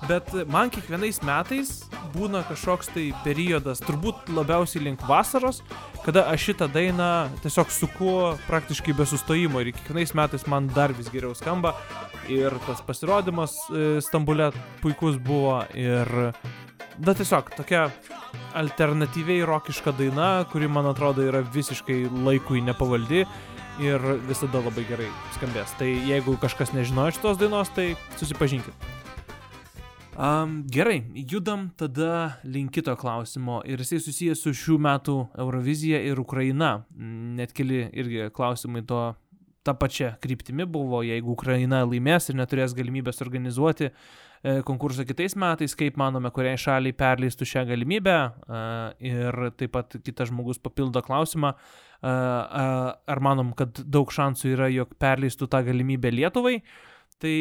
bet 0.08 0.30
man 0.52 0.70
kiekvienais 0.72 1.22
metais 1.26 1.70
būna 2.14 2.42
kažkoks 2.48 2.90
tai 2.92 3.06
periodas, 3.24 3.80
turbūt 3.84 4.28
labiausiai 4.36 4.84
link 4.84 5.02
vasaros, 5.08 5.62
kada 6.04 6.26
aš 6.32 6.50
šitą 6.50 6.68
dainą 6.74 7.10
tiesiog 7.44 7.72
suku 7.72 8.12
praktiškai 8.46 8.96
be 8.98 9.08
sustojimo 9.08 9.62
ir 9.64 9.72
kiekvienais 9.76 10.14
metais 10.18 10.46
man 10.50 10.68
dar 10.76 10.94
vis 10.96 11.10
geriau 11.12 11.34
skamba. 11.38 11.74
Ir 12.28 12.52
tas 12.66 12.82
pasirodymas 12.84 13.54
e, 13.72 13.84
Stambulė 14.04 14.50
puikus 14.82 15.16
buvo 15.16 15.62
ir, 15.72 16.10
na 17.00 17.14
tiesiog 17.16 17.54
tokia 17.56 17.86
alternatyviai 18.58 19.46
rokiška 19.48 19.94
daina, 19.96 20.44
kuri 20.52 20.68
man 20.68 20.90
atrodo 20.90 21.24
yra 21.24 21.40
visiškai 21.54 22.02
laikui 22.26 22.60
nepavaldi 22.66 23.24
ir 23.82 24.02
visada 24.28 24.62
labai 24.62 24.84
gerai 24.88 25.08
skambės. 25.36 25.74
Tai 25.78 25.88
jeigu 25.88 26.36
kažkas 26.42 26.74
nežinojo 26.74 27.14
šitos 27.18 27.38
dainos, 27.40 27.70
tai 27.74 27.92
susipažinkit. 28.18 28.88
Um, 30.18 30.64
gerai, 30.66 31.04
judam 31.14 31.68
tada 31.78 32.40
link 32.42 32.72
kito 32.74 32.90
klausimo 32.98 33.60
ir 33.62 33.78
jisai 33.78 34.00
susijęs 34.02 34.40
su 34.42 34.50
šių 34.50 34.78
metų 34.82 35.14
Eurovizija 35.38 36.00
ir 36.02 36.18
Ukraina. 36.18 36.80
Net 37.38 37.54
keli 37.54 37.84
irgi 37.94 38.26
klausimai 38.34 38.82
to 38.82 39.12
tą 39.62 39.76
pačią 39.78 40.14
kryptimį 40.22 40.66
buvo, 40.74 41.04
jeigu 41.06 41.34
Ukraina 41.36 41.84
laimės 41.86 42.30
ir 42.30 42.38
neturės 42.40 42.74
galimybės 42.74 43.22
organizuoti 43.24 43.88
e, 43.90 43.92
konkursą 44.66 45.06
kitais 45.06 45.36
metais, 45.38 45.76
kaip 45.78 45.98
manome, 46.00 46.32
kuriai 46.34 46.58
šaliai 46.58 46.96
perleistų 46.98 47.46
šią 47.52 47.66
galimybę. 47.70 48.16
E, 48.18 48.62
ir 49.12 49.40
taip 49.60 49.74
pat 49.76 49.98
kitas 50.04 50.32
žmogus 50.32 50.58
papildo 50.62 51.02
klausimą, 51.04 51.54
ar 52.02 53.20
manom, 53.24 53.52
kad 53.58 53.80
daug 53.82 54.12
šansų 54.14 54.54
yra, 54.54 54.68
jog 54.70 54.94
perleistų 55.00 55.48
tą 55.50 55.64
galimybę 55.66 56.12
Lietuvai. 56.14 56.60
Tai 57.18 57.34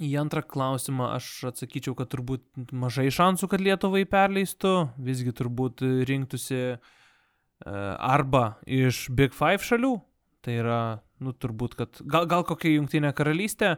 į 0.00 0.10
antrą 0.20 0.42
klausimą 0.48 1.12
aš 1.14 1.28
atsakyčiau, 1.52 1.94
kad 1.98 2.10
turbūt 2.12 2.72
mažai 2.72 3.08
šansų, 3.12 3.50
kad 3.52 3.62
Lietuvai 3.62 4.06
perleistų, 4.10 4.74
visgi 4.98 5.34
turbūt 5.36 5.84
rinktųsi 6.08 6.60
e, 6.60 6.76
arba 7.68 8.56
iš 8.66 9.08
Big 9.14 9.36
Five 9.36 9.62
šalių, 9.66 9.94
tai 10.42 10.58
yra, 10.62 10.80
nu 11.20 11.36
turbūt, 11.36 11.76
kad 11.78 12.00
gal, 12.02 12.26
gal 12.30 12.46
kokia 12.48 12.78
jungtinė 12.78 13.12
karalystė 13.14 13.76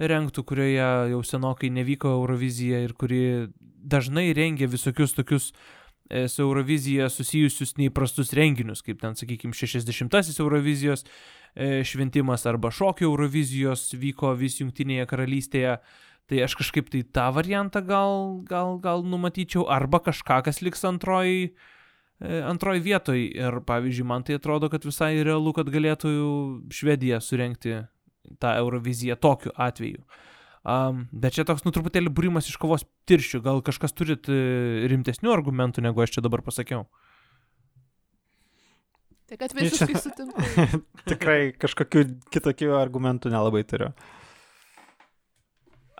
rengtų, 0.00 0.44
kurioje 0.48 0.90
jau 1.14 1.20
senokai 1.24 1.70
nevyko 1.72 2.16
Eurovizija 2.18 2.80
ir 2.84 2.96
kuri 2.98 3.22
dažnai 3.60 4.30
rengia 4.36 4.68
visokius 4.68 5.14
tokius 5.16 5.52
e, 5.52 5.79
su 6.28 6.42
Eurovizija 6.42 7.08
susijusius 7.12 7.76
neįprastus 7.78 8.32
renginius, 8.34 8.82
kaip 8.82 9.00
ten, 9.02 9.14
sakykime, 9.18 9.54
60-asis 9.54 10.40
Eurovizijos 10.42 11.04
e, 11.54 11.84
šventimas 11.86 12.46
arba 12.50 12.72
šokio 12.74 13.06
Eurovizijos 13.10 13.92
vyko 13.94 14.34
vis 14.38 14.58
jungtinėje 14.60 15.06
karalystėje. 15.10 15.76
Tai 16.30 16.42
aš 16.46 16.54
kažkaip 16.60 16.90
tai 16.92 17.02
tą 17.02 17.26
variantą 17.34 17.82
gal, 17.82 18.40
gal, 18.46 18.76
gal 18.82 19.02
numatyčiau, 19.02 19.64
arba 19.66 19.98
kažką, 19.98 20.44
kas 20.46 20.60
liks 20.62 20.84
antroji, 20.86 21.52
e, 22.22 22.42
antroji 22.46 22.84
vietoj. 22.84 23.22
Ir 23.34 23.60
pavyzdžiui, 23.66 24.06
man 24.06 24.26
tai 24.26 24.38
atrodo, 24.38 24.70
kad 24.70 24.86
visai 24.86 25.16
realu, 25.26 25.54
kad 25.56 25.70
galėtų 25.70 26.12
Švedija 26.74 27.18
surenkti 27.22 27.80
tą 28.38 28.54
Euroviziją 28.62 29.18
tokiu 29.18 29.54
atveju. 29.58 30.04
Um, 30.60 31.06
bet 31.12 31.32
čia 31.32 31.46
toks, 31.48 31.64
nu, 31.64 31.72
truputėlį 31.72 32.12
būrimas 32.12 32.50
iš 32.50 32.58
kovos 32.60 32.84
tirščių. 33.08 33.40
Gal 33.46 33.62
kažkas 33.64 33.94
turit 33.96 34.28
e, 34.28 34.88
rimtesnių 34.92 35.32
argumentų, 35.32 35.80
negu 35.86 36.02
aš 36.04 36.18
čia 36.18 36.24
dabar 36.26 36.42
pasakiau. 36.44 36.84
Tai 39.30 39.38
kad 39.40 39.54
visiškai 39.56 40.02
sutinku. 40.02 40.44
Tikrai 41.10 41.54
kažkokių 41.56 42.04
kitokių 42.34 42.74
argumentų 42.76 43.32
nelabai 43.32 43.62
turiu. 43.64 43.92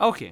Ok. 0.01 0.27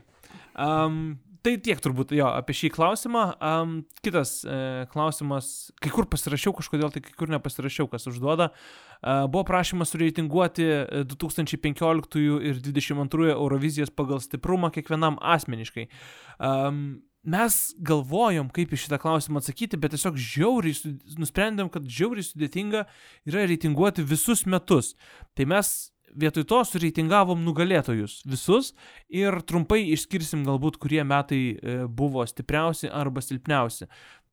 Um, 0.58 1.16
tai 1.48 1.56
tiek 1.64 1.80
turbūt 1.80 2.12
jo 2.16 2.28
apie 2.28 2.54
šį 2.56 2.70
klausimą. 2.74 3.24
Um, 3.40 3.74
kitas 4.04 4.42
e, 4.44 4.84
klausimas, 4.92 5.70
kai 5.80 5.90
kur 5.94 6.08
pasirašiau 6.10 6.52
kažkodėl, 6.58 6.92
tai 6.92 7.02
kai 7.04 7.14
kur 7.16 7.32
nepasirašiau, 7.32 7.88
kas 7.88 8.08
užduoda. 8.10 8.50
E, 8.52 9.16
buvo 9.32 9.46
prašymas 9.48 9.94
sureitinguoti 9.94 10.68
e, 10.68 11.02
2015 11.08 12.20
ir 12.20 12.60
2022 12.60 13.32
Eurovizijos 13.32 13.92
pagal 13.94 14.20
stiprumą 14.24 14.72
kiekvienam 14.74 15.16
asmeniškai. 15.24 15.88
Um, 16.36 16.82
mes 17.28 17.58
galvojom, 17.84 18.52
kaip 18.54 18.72
į 18.72 18.82
šitą 18.84 19.00
klausimą 19.00 19.40
atsakyti, 19.40 19.80
bet 19.80 19.96
tiesiog 19.96 20.18
žiauriai 20.20 20.96
nusprendėm, 21.20 21.72
kad 21.72 21.88
žiauriai 21.88 22.26
sudėtinga 22.26 22.84
yra 23.28 23.46
reitinguoti 23.48 24.04
visus 24.06 24.44
metus. 24.48 24.94
Tai 25.38 25.48
mes 25.56 25.72
vietoj 26.16 26.46
to 26.48 26.60
sureitingavom 26.64 27.42
nugalėtojus 27.46 28.22
visus 28.28 28.72
ir 29.08 29.40
trumpai 29.48 29.82
išskirsim 29.94 30.44
galbūt, 30.46 30.78
kurie 30.82 31.02
metai 31.06 31.42
e, 31.54 31.76
buvo 31.88 32.24
stipriausi 32.28 32.90
arba 32.92 33.22
silpniausi. 33.24 33.88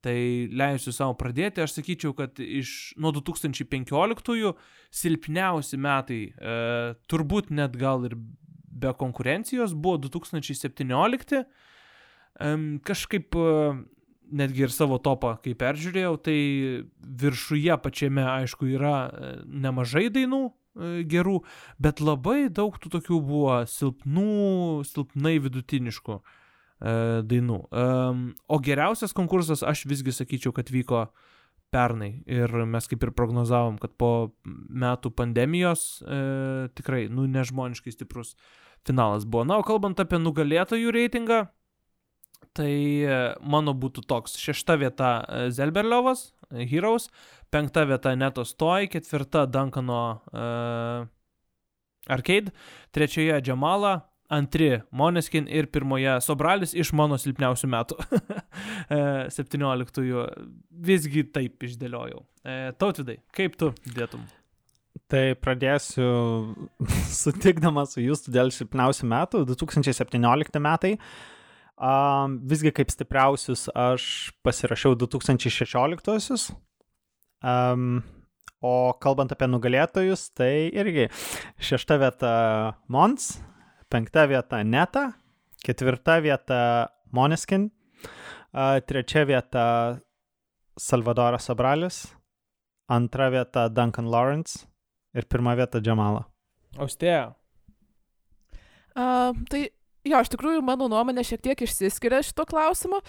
Tai 0.05 0.17
leisiu 0.53 0.93
savo 0.93 1.15
pradėti, 1.17 1.63
aš 1.63 1.79
sakyčiau, 1.79 2.13
kad 2.13 2.37
iš 2.37 2.93
nuo 3.01 3.09
2015 3.15 4.51
silpniausi 4.93 5.79
metai, 5.81 6.21
e, 6.29 6.57
turbūt 7.09 7.49
net 7.49 7.77
gal 7.81 8.05
ir 8.05 8.17
be 8.75 8.93
konkurencijos, 8.93 9.73
buvo 9.73 9.97
2017. 10.05 11.41
Em, 12.45 12.67
kažkaip 12.85 13.35
e, 13.39 13.49
netgi 14.35 14.65
ir 14.65 14.73
savo 14.73 14.99
topą, 15.01 15.35
kai 15.43 15.55
peržiūrėjau, 15.57 16.15
tai 16.25 16.37
viršuje 17.23 17.77
pačiame, 17.81 18.25
aišku, 18.41 18.67
yra 18.75 18.95
e, 19.07 19.33
nemažai 19.65 20.07
dainų 20.13 20.41
e, 20.49 20.53
gerų, 20.75 21.39
bet 21.81 22.01
labai 22.03 22.47
daug 22.49 22.75
tų 22.81 22.91
tokių 22.97 23.19
buvo 23.23 23.59
silpnų, 23.69 24.83
silpnai 24.89 25.37
vidutiniškų 25.43 26.17
e, 26.17 26.23
dainų. 27.27 27.59
O 28.47 28.59
geriausias 28.63 29.15
konkursas 29.15 29.63
aš 29.63 29.85
visgi 29.89 30.15
sakyčiau, 30.15 30.55
kad 30.55 30.71
vyko 30.73 31.07
pernai 31.75 32.11
ir 32.29 32.51
mes 32.69 32.87
kaip 32.87 33.03
ir 33.03 33.13
prognozavom, 33.15 33.79
kad 33.81 33.95
po 33.99 34.11
metų 34.45 35.11
pandemijos 35.15 36.03
e, 36.03 36.69
tikrai, 36.77 37.05
nu, 37.11 37.27
nežmoniškai 37.31 37.93
stiprus 37.95 38.35
finalas 38.85 39.25
buvo. 39.25 39.45
Na, 39.49 39.59
o 39.59 39.65
kalbant 39.65 39.99
apie 39.99 40.19
nugalėtojų 40.21 40.93
reitingą, 40.93 41.45
tai 42.55 42.71
e, 43.03 43.19
mano 43.43 43.75
būtų 43.77 44.05
toks. 44.07 44.37
Šešta 44.41 44.77
vieta 44.81 45.11
e, 45.21 45.43
Zelberliovas, 45.55 46.29
e, 46.49 46.65
Heroes, 46.69 47.09
penkta 47.53 47.85
vieta 47.87 48.15
Neto 48.17 48.45
Stoj, 48.47 48.89
ketvirta 48.91 49.45
Duncano 49.47 50.01
uh, 50.33 51.05
Arcade, 52.11 52.51
trečioje 52.91 53.37
Džamala, 53.45 53.93
antri 54.33 54.81
Moneskin 54.91 55.47
ir 55.47 55.69
pirmoje 55.71 56.17
Sobralis 56.25 56.73
iš 56.75 56.91
mano 56.97 57.19
silpniausių 57.21 57.71
metų. 57.75 57.99
E, 58.85 58.97
17-ųjų 59.33 60.23
visgi 60.85 61.23
taip 61.33 61.63
išdėliojau. 61.65 62.19
Tautvidai, 62.77 63.15
kaip 63.33 63.55
tu 63.57 63.71
dėtum? 63.95 64.21
Tai 65.11 65.23
pradėsiu 65.41 66.05
sutikdamas 67.21 67.95
su 67.95 68.03
jūsų 68.03 68.33
dėl 68.35 68.53
silpniausių 68.53 69.09
metų, 69.09 69.41
2017 69.49 70.61
metai. 70.63 70.93
Um, 71.75 72.37
visgi 72.47 72.71
kaip 72.71 72.91
stipriausius 72.91 73.67
aš 73.75 74.31
pasirašiau 74.47 74.95
2016. 74.95 76.53
Um, 77.43 77.99
o 78.63 78.95
kalbant 79.03 79.33
apie 79.35 79.49
nugalėtojus, 79.51 80.29
tai 80.39 80.71
irgi 80.71 81.09
šešta 81.59 81.99
vieta 81.99 82.31
Mons, 82.87 83.35
penkta 83.91 84.23
vieta 84.31 84.63
Neta, 84.63 85.09
ketvirta 85.65 86.21
vieta 86.23 86.61
Moneskin, 87.11 87.67
uh, 88.55 88.79
trečia 88.87 89.27
vieta 89.27 89.65
Salvadoras 90.79 91.51
Sobralis, 91.51 92.05
antra 92.87 93.27
vieta 93.35 93.67
Duncan 93.67 94.07
Lawrence 94.07 94.63
ir 95.15 95.27
pirma 95.27 95.59
vieta 95.59 95.83
Džamala. 95.83 96.23
Austėja. 96.79 97.33
Uh, 98.95 99.35
tai 99.51 99.67
jo, 100.05 100.19
iš 100.21 100.33
tikrųjų, 100.33 100.63
mano 100.65 100.89
nuomonė 100.91 101.25
šiek 101.27 101.43
tiek 101.43 101.65
išsiskiria 101.65 102.21
šito 102.25 102.45
klausimu. 102.49 103.01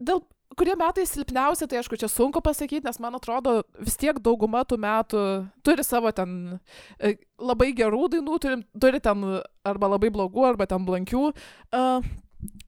Dėl 0.00 0.22
kurie 0.58 0.74
metai 0.78 1.04
silpniausia, 1.06 1.68
tai 1.70 1.80
aišku, 1.80 1.98
čia 2.00 2.08
sunku 2.10 2.42
pasakyti, 2.44 2.82
nes 2.86 2.98
man 3.02 3.16
atrodo, 3.16 3.60
vis 3.78 3.96
tiek 4.00 4.18
dauguma 4.22 4.64
tų 4.66 4.80
metų 4.82 5.20
turi 5.66 5.84
savo 5.86 6.10
ten 6.14 6.58
e, 6.98 7.14
labai 7.38 7.70
gerų 7.76 8.08
dainų, 8.16 8.40
turi, 8.42 8.58
turi 8.82 9.02
ten 9.04 9.22
arba 9.66 9.92
labai 9.94 10.10
blogų, 10.14 10.48
arba 10.50 10.66
ten 10.70 10.86
blankių. 10.88 11.30
Uh, 11.70 12.02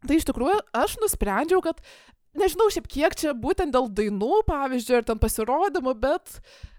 tai 0.07 0.19
iš 0.21 0.29
tikrųjų 0.29 0.61
aš 0.79 0.97
nusprendžiau, 1.03 1.63
kad 1.65 1.83
nežinau 2.39 2.69
šiaip 2.73 2.89
kiek 2.91 3.17
čia 3.19 3.37
būtent 3.39 3.75
dėl 3.75 3.89
dainų, 3.93 4.43
pavyzdžiui, 4.49 4.99
ar 5.01 5.09
ten 5.09 5.21
pasirodymų, 5.23 5.95
bet 6.03 6.39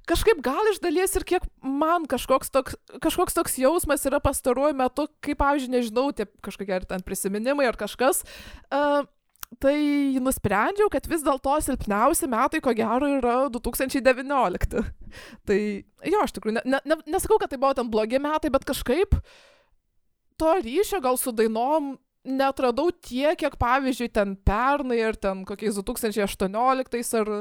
kažkaip 0.09 0.41
gal 0.43 0.71
iš 0.71 0.81
dalies 0.84 1.15
ir 1.15 1.25
kiek 1.27 1.47
man 1.63 2.07
kažkoks 2.09 2.51
toks, 2.53 2.77
kažkoks 3.03 3.38
toks 3.38 3.57
jausmas 3.61 4.05
yra 4.09 4.19
pastaruoju 4.23 4.75
metu, 4.77 5.07
kaip, 5.23 5.39
pavyzdžiui, 5.41 5.75
nežinau, 5.77 6.07
tie 6.15 6.27
kažkokie 6.43 6.77
ar 6.80 6.88
ten 6.89 7.05
prisiminimai 7.05 7.69
ar 7.69 7.80
kažkas. 7.80 8.25
Uh, 8.69 9.03
Tai 9.61 9.75
nusprendžiau, 10.23 10.89
kad 10.89 11.05
vis 11.09 11.23
dėlto 11.25 11.57
silpniausi 11.61 12.30
metai, 12.31 12.61
ko 12.63 12.71
gero, 12.73 13.09
yra 13.19 13.35
2019. 13.53 14.80
Tai 15.47 15.57
jo, 15.59 16.21
iš 16.23 16.34
tikrųjų, 16.34 16.63
ne, 16.63 16.80
ne, 16.81 16.97
nesakau, 17.05 17.38
kad 17.41 17.51
tai 17.53 17.59
buvo 17.61 17.73
ten 17.77 17.91
blogi 17.93 18.21
metai, 18.23 18.49
bet 18.53 18.65
kažkaip 18.65 19.13
to 20.41 20.55
ryšio 20.63 21.01
gal 21.03 21.19
su 21.21 21.35
dainom 21.35 21.93
netradau 22.23 22.89
tiek, 23.03 23.37
kiek 23.39 23.55
pavyzdžiui 23.59 24.11
ten 24.13 24.35
pernai 24.47 25.01
ar 25.03 25.19
ten 25.19 25.43
kokiais 25.47 25.77
2018 25.79 27.19
ar, 27.19 27.31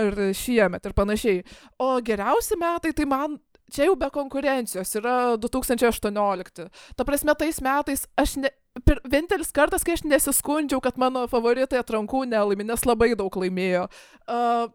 ar 0.00 0.20
šiemet 0.36 0.88
ir 0.88 0.96
panašiai. 0.96 1.42
O 1.82 1.94
geriausi 2.04 2.58
metai 2.60 2.94
tai 2.96 3.08
man 3.08 3.38
čia 3.72 3.88
jau 3.88 3.96
be 3.98 4.08
konkurencijos 4.12 4.92
yra 5.00 5.16
2018. 5.40 6.68
Ta 6.96 7.06
prasme, 7.08 7.34
tais 7.38 7.62
metais 7.64 8.06
aš 8.16 8.36
ne... 8.42 8.52
Pir, 8.88 9.02
vienintelis 9.04 9.50
kartas, 9.52 9.82
kai 9.84 9.98
aš 9.98 10.06
nesiskundžiau, 10.08 10.80
kad 10.80 10.96
mano 10.96 11.26
favoritai 11.28 11.82
atrankų 11.82 12.22
nelaimė, 12.30 12.64
nes 12.70 12.86
labai 12.88 13.10
daug 13.20 13.34
laimėjo. 13.36 13.82
Uh, 14.24 14.70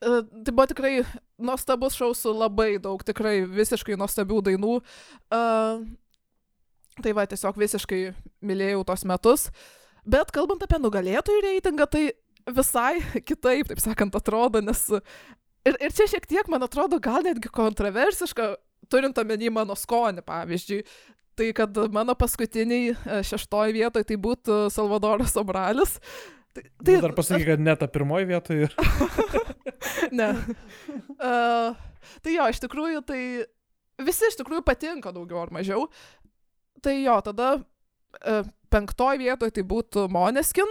uh, 0.00 0.22
tai 0.24 0.54
buvo 0.54 0.64
tikrai 0.70 0.92
nuostabus 1.36 1.98
šau 1.98 2.14
su 2.16 2.32
labai 2.32 2.78
daug, 2.80 3.04
tikrai 3.04 3.42
visiškai 3.44 3.98
nuostabių 4.00 4.40
dainų. 4.48 4.78
Uh, 5.28 5.84
tai 7.02 7.14
va, 7.16 7.24
tiesiog 7.28 7.58
visiškai 7.60 8.02
mylėjau 8.44 8.82
tos 8.88 9.06
metus. 9.08 9.46
Bet 10.02 10.32
kalbant 10.34 10.62
apie 10.64 10.80
nugalėtojų 10.82 11.44
reitingą, 11.46 11.86
tai 11.90 12.04
visai 12.50 13.00
kitaip, 13.28 13.70
taip 13.70 13.80
sakant, 13.82 14.18
atrodo, 14.18 14.62
nes 14.64 14.84
ir, 14.92 15.78
ir 15.78 15.94
čia 15.94 16.08
šiek 16.10 16.28
tiek, 16.28 16.50
man 16.52 16.66
atrodo, 16.66 16.98
gal 17.02 17.22
netgi 17.24 17.50
kontroversiška, 17.52 18.52
turint 18.92 19.18
omeny 19.22 19.50
mano 19.54 19.76
skonį, 19.78 20.24
pavyzdžiui. 20.26 20.84
Tai 21.38 21.46
kad 21.56 21.78
mano 21.94 22.12
paskutiniai 22.18 22.90
e, 22.92 23.20
šeštoji 23.24 23.72
vietoje 23.78 24.04
tai 24.10 24.18
būtų 24.20 24.66
Salvadoras 24.74 25.32
Obralis. 25.40 25.94
Tai, 26.52 26.66
Tai 26.84 26.98
dar 27.06 27.14
pasakyk, 27.16 27.46
kad 27.54 27.62
net 27.64 27.80
ta 27.80 27.88
pirmoji 27.88 28.28
vietoje. 28.28 28.68
ne. 30.18 30.28
Uh, 31.16 31.72
tai 32.20 32.34
jo, 32.34 32.50
iš 32.52 32.60
tikrųjų, 32.66 33.00
tai 33.08 33.22
visi 34.04 34.28
iš 34.28 34.36
tikrųjų 34.42 34.60
patinka 34.66 35.14
daugiau 35.14 35.40
ar 35.46 35.54
mažiau. 35.56 35.86
Tai 36.82 36.94
jo, 36.98 37.18
tada 37.22 37.50
uh, 37.58 38.48
penktoji 38.72 39.22
vietoje 39.22 39.54
tai 39.58 39.66
būtų 39.68 40.08
Moneskin, 40.12 40.70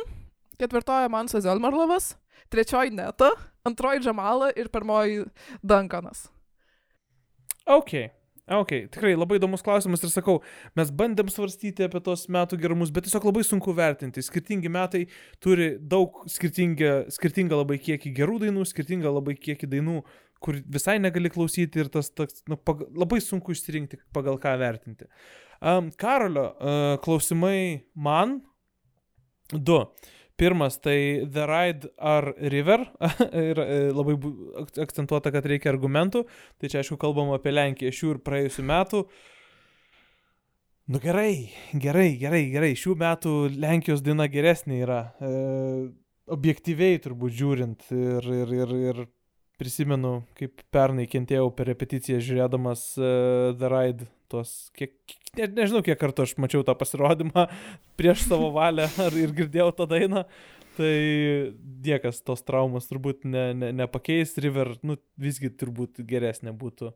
ketvirtoji 0.59 1.11
Mansas 1.13 1.47
Elmarlovas, 1.47 2.15
trečioji 2.51 2.93
Neta, 2.97 3.31
antroji 3.67 4.03
Džamala 4.03 4.51
ir 4.59 4.71
pirmoji 4.73 5.23
Dankanas. 5.63 6.27
Ok. 7.69 8.11
Ok, 8.51 8.71
tikrai 8.91 9.13
labai 9.13 9.37
įdomus 9.37 9.61
klausimas 9.63 10.01
ir 10.03 10.09
sakau, 10.11 10.39
mes 10.75 10.89
bandėm 10.97 11.29
svarstyti 11.31 11.85
apie 11.85 12.01
tos 12.03 12.25
metų 12.31 12.57
gerumus, 12.59 12.89
bet 12.91 13.05
tiesiog 13.05 13.29
labai 13.29 13.45
sunku 13.47 13.71
vertinti. 13.77 14.23
Skirtingi 14.25 14.67
metai 14.71 15.05
turi 15.39 15.75
daug 15.79 16.23
skirtingą, 16.27 17.61
labai 17.61 17.77
kiekį 17.79 18.11
gerų 18.17 18.41
dainų, 18.41 18.65
skirtingą 18.67 19.13
labai 19.13 19.37
kiekį 19.39 19.69
dainų, 19.75 20.01
kur 20.43 20.57
visai 20.73 20.97
negali 20.99 21.31
klausyti 21.31 21.85
ir 21.85 21.93
tas, 21.93 22.09
tas 22.11 22.41
nu, 22.49 22.57
pag, 22.57 22.83
labai 22.97 23.21
sunku 23.23 23.53
išsirinkti, 23.55 24.01
pagal 24.11 24.41
ką 24.41 24.57
vertinti. 24.59 25.07
Um, 25.61 25.91
Karolio 25.93 26.47
uh, 26.57 26.95
klausimai 27.03 27.83
man 27.93 28.39
du. 29.53 29.85
Pirmas 30.35 30.79
tai 30.81 31.27
The 31.29 31.45
Ride 31.45 31.91
ar 31.97 32.33
River. 32.49 32.87
ir 33.49 33.59
e, 33.61 33.75
labai 33.93 34.15
akcentuota, 34.81 35.29
kad 35.29 35.45
reikia 35.45 35.69
argumentų. 35.69 36.23
Tai 36.57 36.71
čia 36.71 36.79
aišku 36.81 36.97
kalbam 36.97 37.29
apie 37.35 37.53
Lenkiją 37.53 37.91
šių 37.93 38.09
ir 38.15 38.19
praėjusių 38.25 38.65
metų. 38.65 39.01
Nu 40.89 41.01
gerai, 41.03 41.51
gerai, 41.77 42.07
gerai, 42.17 42.41
gerai. 42.55 42.71
Šių 42.73 42.95
metų 43.03 43.35
Lenkijos 43.53 44.01
daina 44.01 44.25
geresnė 44.33 44.81
yra. 44.81 45.01
E, 45.21 45.29
objektyviai 46.33 46.97
turbūt 47.03 47.37
žiūrint. 47.37 47.85
Ir, 47.93 48.31
ir, 48.41 48.55
ir, 48.63 48.73
ir 48.89 49.03
prisimenu, 49.61 50.23
kaip 50.39 50.65
pernai 50.73 51.05
kentėjau 51.11 51.51
per 51.53 51.69
repeticiją 51.69 52.17
žiūrėdamas 52.17 52.87
uh, 52.97 53.53
The 53.61 53.69
Ride. 53.69 54.09
Tuos, 54.31 54.71
kiek, 54.77 54.93
ne, 55.35 55.49
nežinau, 55.57 55.81
kiek 55.83 55.99
kartų 55.99 56.25
aš 56.25 56.35
mačiau 56.39 56.63
tą 56.67 56.75
pasirodymą 56.79 57.47
prieš 57.99 58.25
savo 58.29 58.51
valią 58.55 58.87
ar 59.05 59.17
ir 59.19 59.35
girdėjau 59.35 59.71
tą 59.75 59.87
dainą. 59.91 60.25
Tai 60.77 60.91
niekas 61.83 62.21
tos 62.23 62.45
traumas 62.47 62.87
turbūt 62.87 63.25
ne, 63.27 63.49
ne, 63.53 63.71
nepakeis. 63.75 64.37
River, 64.39 64.77
nu, 64.87 64.95
visgi 65.19 65.51
turbūt 65.51 65.99
geresnė 66.07 66.53
būtų 66.55 66.93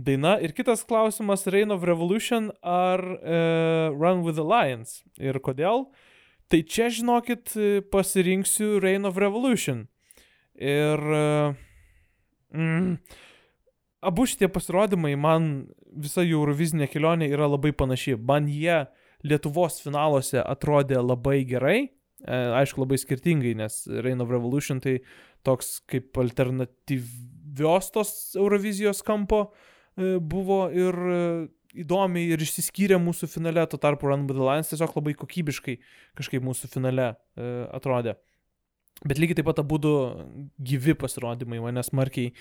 daina. 0.00 0.38
Ir 0.40 0.54
kitas 0.56 0.86
klausimas- 0.88 1.44
Reign 1.52 1.74
of 1.74 1.84
Revolution 1.84 2.48
ar 2.64 3.04
uh, 3.04 3.92
Run 3.92 4.24
with 4.24 4.40
the 4.40 4.46
Lions. 4.46 5.02
Ir 5.20 5.36
kodėl? 5.44 5.90
Tai 6.50 6.62
čia, 6.66 6.88
žinokit, 6.90 7.52
e, 7.54 7.78
pasirinksiu 7.92 8.80
Reign 8.82 9.04
of 9.06 9.20
Revolution. 9.20 9.84
Ir... 10.58 10.98
Uh, 10.98 11.60
mm, 12.50 12.96
abu 14.00 14.26
šitie 14.26 14.48
pasirodymai, 14.50 15.14
man 15.20 15.50
visa 15.92 16.24
jų 16.24 16.38
Eurovizinė 16.40 16.88
kelionė 16.90 17.30
yra 17.32 17.48
labai 17.50 17.72
panaši. 17.76 18.16
Man 18.16 18.48
jie 18.50 18.84
Lietuvos 19.26 19.80
finaluose 19.84 20.40
atrodė 20.40 21.00
labai 21.02 21.42
gerai. 21.48 21.78
E, 22.20 22.36
aišku, 22.60 22.82
labai 22.84 22.98
skirtingai, 23.00 23.54
nes 23.56 23.82
Reign 24.04 24.20
of 24.24 24.32
Revolution 24.32 24.80
tai 24.80 24.98
toks 25.46 25.78
kaip 25.88 26.16
alternatyvios 26.20 27.92
tos 27.94 28.10
Eurovizijos 28.36 29.00
kampo 29.04 29.46
e, 29.48 30.18
buvo 30.20 30.66
ir 30.72 30.96
e, 30.96 31.20
įdomiai 31.80 32.34
ir 32.34 32.42
išsiskyrė 32.44 32.98
mūsų 33.00 33.28
finale, 33.30 33.64
tuo 33.70 33.80
tarpu 33.80 34.10
Run 34.10 34.26
the 34.28 34.36
Lions 34.36 34.72
tiesiog 34.72 34.96
labai 34.98 35.14
kokybiškai 35.16 35.76
kažkaip 36.18 36.42
mūsų 36.44 36.68
finale 36.72 37.12
atrodė. 37.70 38.16
Bet 39.06 39.20
lygiai 39.22 39.38
taip 39.38 39.46
pat 39.48 39.62
abu 39.62 39.78
gyvi 40.58 40.96
pasirodymai 40.98 41.60
mane 41.62 41.84
smarkiai 41.86 42.34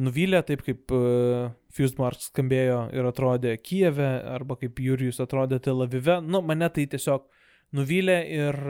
nuvylė, 0.00 0.42
taip 0.46 0.62
kaip 0.66 0.92
uh, 0.94 1.48
Fused 1.72 2.00
Mark 2.00 2.20
skambėjo 2.20 2.86
ir 2.96 3.08
atrodė 3.08 3.56
Kijeve, 3.62 4.08
arba 4.32 4.58
kaip 4.60 4.80
Jurijus 4.82 5.20
atrodė 5.24 5.60
Tel 5.64 5.84
Avive. 5.84 6.20
Nu, 6.24 6.42
mane 6.44 6.68
tai 6.72 6.86
tiesiog 6.92 7.26
nuvylė 7.76 8.18
ir, 8.30 8.60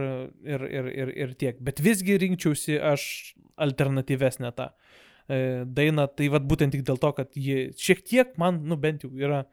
ir, 0.47 0.65
ir, 0.71 0.93
ir, 0.93 1.13
ir 1.25 1.35
tiek. 1.39 1.59
Bet 1.63 1.83
visgi 1.85 2.17
rinkčiausi 2.21 2.79
aš 2.81 3.35
alternatyvesnę 3.67 4.53
tą 4.57 4.71
e, 4.71 5.39
dainą. 5.67 6.09
Tai 6.17 6.31
vad 6.37 6.49
būtent 6.49 6.75
tik 6.75 6.87
dėl 6.87 7.01
to, 7.03 7.13
kad 7.19 7.37
ji 7.37 7.71
šiek 7.81 8.03
tiek 8.07 8.35
man, 8.41 8.63
nu 8.69 8.79
bent 8.81 9.05
jau 9.05 9.13
yra 9.13 9.45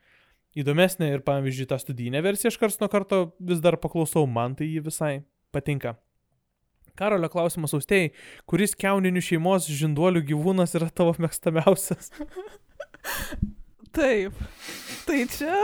įdomesnė 0.59 1.09
ir 1.15 1.25
pavyzdžiui 1.25 1.69
tą 1.69 1.79
studijinę 1.81 2.21
versiją 2.23 2.51
aš 2.53 2.59
kars 2.61 2.79
nuo 2.81 2.89
karto 2.91 3.23
vis 3.41 3.61
dar 3.63 3.79
paklausau, 3.81 4.27
man 4.29 4.57
tai 4.59 4.69
ji 4.69 4.83
visai 4.85 5.13
patinka. 5.53 5.97
Karolio 6.93 7.25
klausimas 7.33 7.73
austėjai, 7.73 8.11
kuris 8.45 8.75
keuninių 8.77 9.21
šeimos 9.25 9.65
žinduolių 9.65 10.21
gyvūnas 10.29 10.75
yra 10.77 10.91
tavo 10.93 11.15
mėgstamiausias? 11.17 12.11
Taip. 13.97 14.33
Tai 15.07 15.17
čia. 15.33 15.57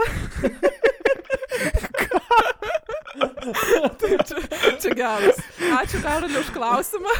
Taip, 4.00 4.20
čia, 4.26 4.42
čia 4.82 4.94
geras. 4.98 5.38
Ačiū 5.78 6.02
Karoliu 6.02 6.42
už 6.42 6.50
klausimą. 6.54 7.14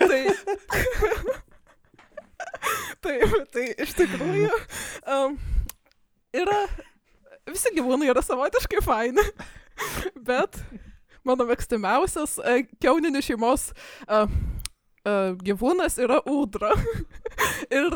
Tai. 0.00 0.22
Taip, 3.04 3.36
tai 3.52 3.66
iš 3.84 3.92
tikrųjų. 4.00 4.52
Um, 5.08 5.36
yra. 6.36 6.62
Visi 7.48 7.72
gyvūnai 7.76 8.08
yra 8.12 8.24
savotiškai 8.24 8.80
faini. 8.84 9.24
Bet 10.24 10.60
mano 11.28 11.46
mėgstamiausias 11.48 12.38
uh, 12.42 12.62
keuninių 12.82 13.22
šeimos 13.24 13.70
uh, 14.08 14.26
uh, 15.06 15.34
gyvūnas 15.42 15.98
yra 16.02 16.20
ūdra. 16.28 16.72
Ir 17.78 17.88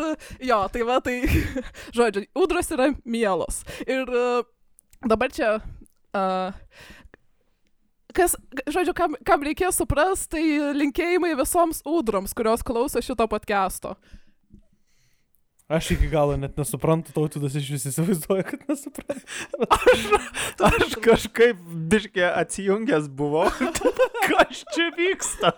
jo, 0.49 0.61
tai 0.73 0.85
va, 0.89 1.01
tai, 1.05 1.21
žodžiu, 1.97 2.27
ūdros 2.39 2.71
yra 2.77 2.93
mielos. 3.05 3.63
Ir 3.87 4.07
uh, 4.11 4.45
dabar 5.07 5.33
čia, 5.35 5.57
uh, 6.17 6.85
kas, 8.17 8.37
žodžiu, 8.65 8.95
kam, 8.97 9.17
kam 9.27 9.45
reikės 9.47 9.81
suprast, 9.81 10.31
tai 10.35 10.45
linkėjimai 10.77 11.35
visoms 11.39 11.83
ūdroms, 11.87 12.35
kurios 12.37 12.65
klauso 12.67 13.03
šito 13.05 13.29
podcast'o. 13.31 13.97
Aš 15.69 15.91
iki 15.91 16.07
galo 16.07 16.37
net 16.39 16.55
nesuprantu, 16.55 17.11
tautvydas 17.11 17.57
iš 17.59 17.73
vis 17.75 17.87
įsivaizduoja, 17.91 18.45
kad 18.47 18.61
nesuprantu. 18.69 19.25
Aš 20.69 20.95
kažkaip 21.03 21.59
biškė 21.91 22.23
atsijungęs 22.29 23.09
buvau. 23.19 23.49
Kas 24.29 24.63
čia 24.77 24.87
vyksta? 24.95 25.51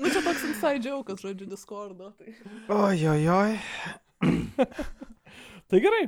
Nu, 0.00 0.10
čia 0.10 0.24
toks 0.26 0.42
inside 0.48 0.82
joke, 0.82 1.14
žodžiu, 1.22 1.46
Discordo. 1.50 2.10
Tai. 2.18 2.34
Oi, 2.80 2.98
oi, 3.14 3.22
oi. 3.30 3.52
Tai 5.70 5.82
gerai. 5.86 6.02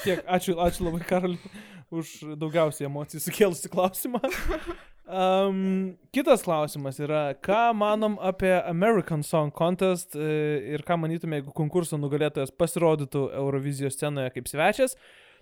Tiek, 0.00 0.24
ačiū, 0.24 0.56
ačiū 0.64 0.88
labai 0.88 1.04
Karaliu 1.04 1.52
už 1.92 2.14
daugiausiai 2.40 2.88
emocijų 2.88 3.20
sukėlusi 3.26 3.68
klausimą. 3.72 4.20
Um, 5.02 5.96
kitas 6.14 6.44
klausimas 6.46 7.00
yra, 7.02 7.32
ką 7.42 7.72
manom 7.74 8.14
apie 8.22 8.52
American 8.70 9.24
Song 9.26 9.50
Contest 9.50 10.14
e, 10.14 10.28
ir 10.76 10.84
ką 10.86 10.94
manytume, 11.02 11.40
jeigu 11.40 11.50
konkurso 11.56 11.98
nugalėtojas 11.98 12.54
pasirodytų 12.54 13.24
Eurovizijos 13.40 13.98
scenoje 13.98 14.30
kaip 14.36 14.46
svečias. 14.46 14.94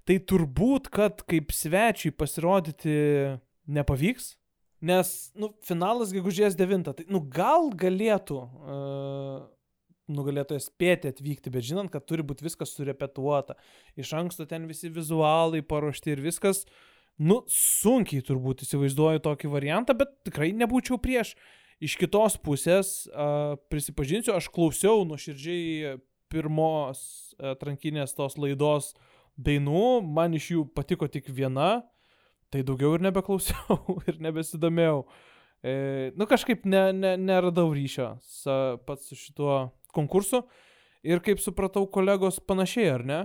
Tai 0.08 0.16
turbūt, 0.32 0.88
kad 0.88 1.20
kaip 1.28 1.52
svečiui 1.52 2.14
pasirodyti 2.16 2.96
nepavyks, 3.68 4.32
nes, 4.80 5.12
nu, 5.36 5.52
finalas 5.68 6.14
gegužės 6.16 6.56
9, 6.56 6.94
tai, 6.96 7.04
nu, 7.12 7.20
gal 7.28 7.68
galėtų 7.76 8.40
uh, 8.40 9.42
nugalėtojas 10.10 10.70
spėti 10.70 11.12
atvykti, 11.12 11.52
bet 11.52 11.68
žinant, 11.68 11.92
kad 11.92 12.08
turi 12.08 12.24
būti 12.26 12.48
viskas 12.48 12.72
surepetuota, 12.74 13.58
iš 14.00 14.14
anksto 14.18 14.48
ten 14.48 14.64
visi 14.70 14.88
vizualai 14.92 15.60
paruošti 15.60 16.14
ir 16.14 16.24
viskas, 16.24 16.64
nu, 17.20 17.42
sunkiai 17.52 18.24
turbūt 18.24 18.64
įsivaizduoju 18.64 19.22
tokį 19.24 19.52
variantą, 19.52 19.96
bet 19.98 20.12
tikrai 20.28 20.50
nebūčiau 20.56 21.00
prieš. 21.02 21.34
Iš 21.80 21.96
kitos 22.00 22.36
pusės, 22.44 23.08
a, 23.12 23.56
prisipažinsiu, 23.72 24.34
aš 24.36 24.50
klausiau 24.52 25.06
nuoširdžiai 25.08 25.96
pirmos 26.30 27.00
atrankinės 27.40 28.14
tos 28.16 28.36
laidos 28.40 28.92
dainų, 29.40 30.02
man 30.04 30.36
iš 30.36 30.50
jų 30.54 30.66
patiko 30.76 31.08
tik 31.10 31.30
viena, 31.32 31.80
tai 32.52 32.62
daugiau 32.66 32.96
ir 32.96 33.04
nebeklausiau 33.06 33.96
ir 34.10 34.20
nebesidomėjau. 34.22 35.04
E, 35.60 35.72
nu 36.16 36.26
kažkaip 36.28 36.64
ne, 36.68 36.86
ne, 36.96 37.14
neradau 37.20 37.68
ryšio 37.76 38.14
sa, 38.24 38.78
pats 38.88 39.10
su 39.10 39.18
šituo 39.18 39.66
konkursu 39.92 40.44
ir 41.04 41.20
kaip 41.24 41.40
supratau, 41.42 41.84
kolegos 41.92 42.40
panašiai, 42.44 42.88
ar 42.94 43.04
ne? 43.04 43.20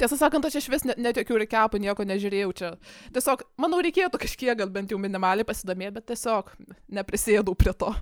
Tiesą 0.00 0.18
sakant, 0.20 0.46
aš 0.46 0.60
iš 0.60 0.68
vis 0.72 0.86
net, 0.88 1.00
net 1.02 1.18
jokių 1.20 1.42
rekapų 1.44 1.80
nieko 1.82 2.06
nežiūrėjau 2.08 2.54
čia. 2.58 2.70
Tiesiog, 3.14 3.44
manau, 3.60 3.82
reikėtų 3.84 4.20
kažkiek 4.22 4.58
gal 4.58 4.72
bent 4.72 4.92
jau 4.92 5.00
minimaliai 5.02 5.46
pasidomėti, 5.48 5.96
bet 5.98 6.10
tiesiog 6.12 6.54
neprisėdau 7.00 7.56
prie 7.58 7.74
to. 7.76 7.92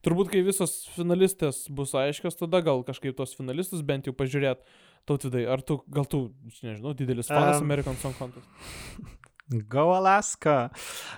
Turbūt, 0.00 0.30
kai 0.32 0.40
visos 0.44 0.86
finalistės 0.94 1.66
bus 1.76 1.92
aiškios, 1.98 2.38
tada 2.38 2.62
gal 2.64 2.80
kažkaip 2.86 3.18
tos 3.18 3.34
finalistus 3.36 3.82
bent 3.84 4.08
jau 4.08 4.14
pažiūrėt. 4.16 4.62
Tautvidai, 5.08 5.44
ar 5.48 5.60
tu, 5.64 5.80
gal 5.92 6.06
tu, 6.08 6.26
nežinau, 6.60 6.94
didelis 6.96 7.28
fanas 7.28 7.60
um, 7.60 7.66
American 7.68 7.96
Song 8.00 8.16
Contest? 8.16 8.48
Go 9.68 9.90
Alaska. 9.96 10.70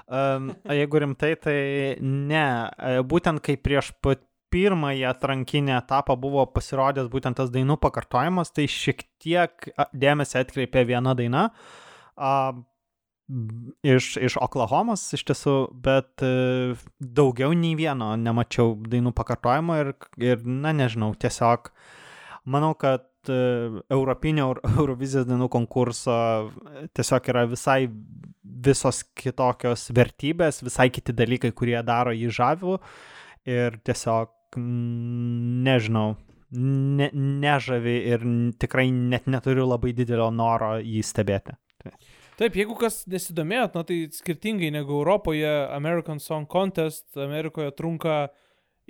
Um, 0.09 0.52
jeigu 0.64 1.02
rimtai, 1.02 1.35
tai 1.36 1.56
ne. 2.01 2.47
E, 2.78 3.02
Būtent 3.05 3.43
kai 3.44 3.59
prieš 3.60 3.93
pat 4.02 4.23
pirmąjį 4.52 5.06
atrankinį 5.10 5.76
etapą 5.78 6.16
buvo 6.20 6.44
pasirodęs 6.52 7.08
būtent 7.12 7.40
tas 7.40 7.50
dainų 7.54 7.78
pakartojimas, 7.82 8.52
tai 8.54 8.68
šiek 8.70 9.06
tiek 9.22 9.70
a, 9.76 9.88
dėmesį 9.92 10.42
atkreipė 10.42 10.84
viena 10.92 11.16
daina. 11.18 11.48
A, 12.16 12.52
Iš, 13.86 14.16
iš 14.20 14.34
Oklahomos 14.42 15.04
iš 15.16 15.22
tiesų, 15.30 15.52
bet 15.80 16.20
e, 16.26 16.74
daugiau 17.00 17.54
nei 17.56 17.72
vieno 17.78 18.10
nemačiau 18.18 18.74
dainų 18.92 19.12
pakartojimo 19.16 19.76
ir, 19.80 19.92
ir 20.20 20.42
na 20.44 20.74
nežinau, 20.76 21.12
tiesiog 21.16 21.70
manau, 22.52 22.74
kad 22.76 23.06
e, 23.30 23.38
Europinio 23.94 24.50
Euro- 24.50 24.72
Eurovizijos 24.82 25.30
dainų 25.30 25.48
konkurso 25.54 26.12
e, 26.18 26.84
tiesiog 26.92 27.30
yra 27.32 27.46
visai 27.54 27.86
visos 28.66 29.00
kitokios 29.16 29.86
vertybės, 29.96 30.60
visai 30.66 30.90
kiti 30.92 31.14
dalykai, 31.16 31.54
kurie 31.56 31.78
daro 31.86 32.12
jį 32.12 32.28
žaviu 32.36 32.76
ir 33.48 33.80
tiesiog 33.86 34.34
nežinau, 34.58 36.16
ne, 36.52 37.08
nežavi 37.12 37.96
ir 38.12 38.26
tikrai 38.60 38.90
net 38.92 39.28
neturiu 39.30 39.66
labai 39.68 39.94
didelio 39.96 40.30
noro 40.34 40.76
jį 40.80 41.02
stebėti. 41.06 41.56
Taip, 42.40 42.56
jeigu 42.56 42.74
kas 42.78 43.02
nesidomėjot, 43.10 43.74
na 43.76 43.82
tai 43.86 43.98
skirtingai 44.14 44.70
negu 44.74 44.96
Europoje, 45.02 45.50
American 45.76 46.20
Song 46.22 46.48
Contest 46.50 47.18
Amerikoje 47.20 47.74
trunka 47.76 48.30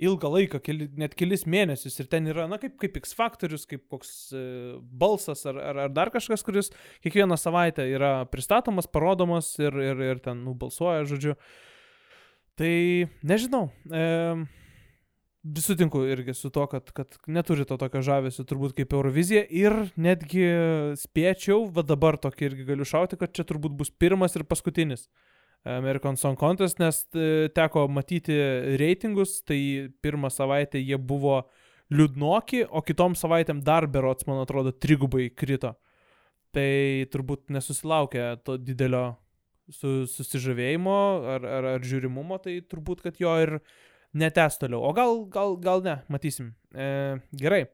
ilgą 0.03 0.29
laiką, 0.33 0.61
keli, 0.63 0.87
net 0.97 1.13
kelis 1.17 1.43
mėnesius 1.49 1.99
ir 2.01 2.07
ten 2.09 2.27
yra, 2.31 2.47
na 2.49 2.57
kaip, 2.61 2.75
kaip 2.81 2.97
X 3.03 3.13
faktorius, 3.17 3.67
kaip 3.69 3.83
koks 3.91 4.09
e, 4.33 4.41
balsas 4.81 5.45
ar, 5.49 5.59
ar, 5.61 5.81
ar 5.85 5.93
dar 5.93 6.09
kažkas, 6.13 6.41
kuris 6.45 6.71
kiekvieną 7.05 7.37
savaitę 7.39 7.85
yra 7.91 8.15
pristatomas, 8.31 8.89
parodomas 8.89 9.51
ir, 9.61 9.77
ir, 9.91 10.01
ir 10.13 10.23
ten 10.23 10.41
nubalsuoja, 10.47 11.05
žodžiu. 11.11 11.37
Tai 12.57 12.73
nežinau. 13.25 13.67
E, 13.89 14.03
Sutinku 15.43 16.05
irgi 16.07 16.33
su 16.33 16.49
to, 16.49 16.63
kad, 16.71 16.91
kad 16.95 17.17
neturi 17.27 17.65
to 17.67 17.75
tokio 17.77 17.99
žavesio 18.05 18.45
turbūt 18.47 18.77
kaip 18.77 18.93
Eurovizija 18.95 19.41
ir 19.51 19.75
netgi 19.99 20.45
spėčiau, 21.01 21.65
va 21.67 21.83
dabar 21.83 22.15
tokį 22.15 22.47
irgi 22.47 22.67
galiu 22.69 22.87
šauti, 22.87 23.19
kad 23.19 23.33
čia 23.35 23.43
turbūt 23.49 23.75
bus 23.75 23.91
pirmas 23.91 24.37
ir 24.39 24.45
paskutinis 24.47 25.09
American 25.63 26.15
Song 26.15 26.39
Contest, 26.39 26.79
nes 26.79 27.01
e, 27.15 27.49
teko 27.55 27.85
matyti 27.91 28.35
reitingus, 28.79 29.41
tai 29.47 29.91
pirmą 30.03 30.31
savaitę 30.31 30.79
jie 30.79 30.97
buvo 30.99 31.41
liūdnoki, 31.93 32.65
o 32.67 32.83
kitom 32.83 33.15
savaitėm 33.15 33.61
dar 33.63 33.87
berots, 33.87 34.27
man 34.27 34.41
atrodo, 34.43 34.71
trigubai 34.71 35.29
krito. 35.35 35.75
Tai 36.53 36.69
turbūt 37.11 37.49
nesusilaukė 37.51 38.27
to 38.45 38.59
didelio 38.61 39.05
su, 39.71 40.03
susižavėjimo 40.09 40.99
ar, 41.35 41.47
ar, 41.47 41.69
ar 41.77 41.87
žiūrimumo, 41.87 42.39
tai 42.43 42.59
turbūt, 42.67 43.03
kad 43.05 43.19
jo 43.21 43.33
ir 43.41 43.57
netęs 44.13 44.59
toliau. 44.61 44.83
O 44.85 44.91
gal, 44.93 45.23
gal, 45.31 45.57
gal 45.61 45.83
ne, 45.85 45.97
matysim. 46.11 46.53
E, 46.73 47.19
gerai. 47.39 47.65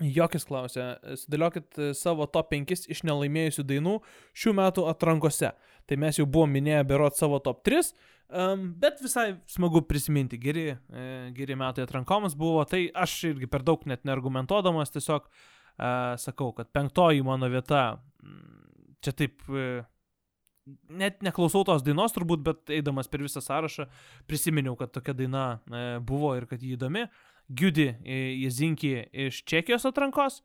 Jokis 0.00 0.46
klausė, 0.48 0.84
sudėliokit 1.18 1.76
e, 1.76 1.88
savo 1.98 2.24
top 2.30 2.52
5 2.54 2.86
iš 2.94 3.02
nelaimėjusių 3.04 3.64
dainų 3.68 3.96
šių 4.38 4.54
metų 4.56 4.86
atrankose. 4.88 5.50
Tai 5.90 5.98
mes 6.00 6.20
jau 6.20 6.24
buvom 6.30 6.52
minėję 6.54 6.84
berot 6.88 7.18
savo 7.18 7.40
top 7.42 7.64
3, 7.66 7.90
um, 8.30 8.68
bet 8.80 9.02
visai 9.02 9.34
smagu 9.50 9.82
prisiminti, 9.84 10.38
geri, 10.40 10.70
e, 10.72 11.06
geri 11.36 11.58
metai 11.58 11.84
atrankomas 11.84 12.36
buvo, 12.38 12.62
tai 12.70 12.86
aš 12.94 13.16
irgi 13.32 13.50
per 13.50 13.66
daug 13.66 13.82
net 13.90 14.06
neargumentuodamas 14.08 14.94
tiesiog 14.94 15.26
e, 15.26 15.90
sakau, 16.22 16.54
kad 16.56 16.70
penktoji 16.72 17.26
mano 17.26 17.50
vieta, 17.52 17.98
čia 19.04 19.16
taip, 19.18 19.42
e, 19.50 19.82
net 20.88 21.20
neklausau 21.26 21.64
tos 21.66 21.84
dainos 21.86 22.14
turbūt, 22.16 22.44
bet 22.46 22.72
eidamas 22.80 23.10
per 23.10 23.24
visą 23.24 23.42
sąrašą 23.44 23.86
prisiminiau, 24.30 24.76
kad 24.78 24.92
tokia 24.94 25.14
daina 25.16 25.44
e, 25.58 25.84
buvo 26.04 26.34
ir 26.38 26.48
kad 26.50 26.62
ji 26.62 26.76
įdomi. 26.76 27.06
Giudi 27.50 27.88
Jezinki 28.04 28.92
iš 29.26 29.40
Čekijos 29.42 29.88
atrankos, 29.88 30.36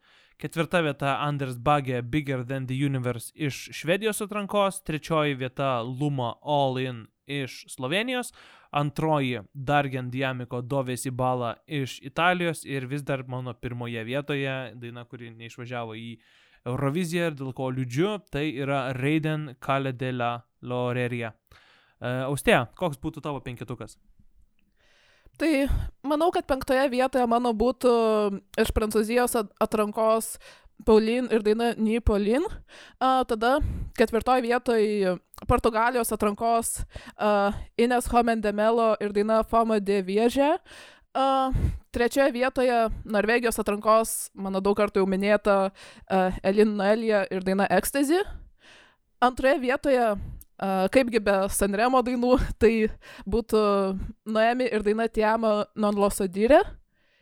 ketvirta 0.42 0.82
vieta 0.82 1.20
Anders 1.22 1.60
Bagė 1.62 2.02
Bigger 2.02 2.42
Than 2.48 2.66
the 2.66 2.74
Universe 2.74 3.30
iš 3.36 3.68
Švedijos 3.78 4.24
atrankos, 4.26 4.82
trečioji 4.82 5.38
vieta 5.38 5.84
Luma 5.86 6.34
All 6.42 6.80
In 6.82 7.06
iš 7.28 7.66
Slovenijos, 7.70 8.34
antroji 8.72 9.44
Dargen 9.54 10.10
Diamiko 10.12 10.62
Dovės 10.62 11.06
į 11.06 11.14
balą 11.16 11.54
iš 11.68 12.00
Italijos 12.06 12.66
ir 12.66 12.90
vis 12.90 13.06
dar 13.06 13.24
mano 13.28 13.54
pirmoje 13.54 14.04
vietoje 14.04 14.56
daina, 14.76 15.06
kuri 15.06 15.32
neišvažiavo 15.32 15.96
į 15.96 16.10
Euroviziją 16.66 17.30
ir 17.30 17.38
dėl 17.38 17.54
ko 17.54 17.70
liūdžiu, 17.74 18.16
tai 18.34 18.48
yra 18.58 18.90
Raiden 18.98 19.54
Kale 19.60 19.94
de 19.94 20.12
la 20.16 20.32
Loreria. 20.66 21.34
Uh, 22.02 22.26
Austėja, 22.28 22.66
koks 22.76 22.98
būtų 23.02 23.22
tavo 23.24 23.40
penketukas? 23.46 23.96
Tai 25.38 25.52
manau, 26.08 26.30
kad 26.32 26.48
penktoje 26.48 26.86
vietoje 26.92 27.26
mano 27.28 27.52
būtų 27.56 27.92
iš 28.62 28.72
Prancūzijos 28.76 29.36
at- 29.36 29.52
atrankos 29.60 30.38
Paulin 30.86 31.28
ir 31.32 31.44
daina 31.44 31.74
Ni 31.78 32.00
Paulin. 32.00 32.44
A, 33.00 33.24
tada 33.28 33.60
ketvirtoje 33.96 34.44
vietoje 34.44 35.18
Portugalijos 35.48 36.12
atrankos 36.12 36.82
a, 37.18 37.52
Ines 37.78 38.08
Homendemelo 38.12 38.96
ir 39.00 39.12
daina 39.16 39.44
Fama 39.44 39.80
de 39.80 40.02
Viežė. 40.04 40.56
A, 41.16 41.52
trečioje 41.96 42.32
vietoje 42.36 42.78
Norvegijos 43.08 43.60
atrankos, 43.62 44.14
mano 44.36 44.62
daug 44.64 44.76
kartų 44.78 45.04
jau 45.04 45.10
minėta, 45.10 45.58
a, 45.70 46.24
Elin 46.44 46.76
Noelija 46.78 47.26
ir 47.32 47.46
daina 47.48 47.68
Ecstasy. 47.72 48.20
Antroje 49.24 49.62
vietoje, 49.64 50.08
a, 50.16 50.72
kaipgi 50.92 51.22
be 51.24 51.38
Sanremo 51.56 52.04
dainų, 52.06 52.36
tai 52.62 52.74
būtų 53.24 53.62
Noemi 54.28 54.68
ir 54.68 54.84
daina 54.86 55.08
Tiama 55.08 55.56
Non 55.80 56.02
Lo 56.02 56.12
Sodire. 56.12 56.62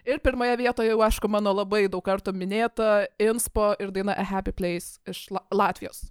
Ir 0.04 0.20
pirmoje 0.20 0.58
vietoje 0.60 0.90
jau, 0.92 1.00
aišku, 1.06 1.30
mano 1.32 1.54
labai 1.56 1.86
daug 1.88 2.04
kartų 2.04 2.34
minėta 2.36 3.06
Inspo 3.24 3.72
ir 3.80 3.94
daina 3.96 4.18
A 4.20 4.26
Happy 4.28 4.52
Place 4.52 5.00
iš 5.08 5.30
La 5.32 5.46
Latvijos. 5.54 6.10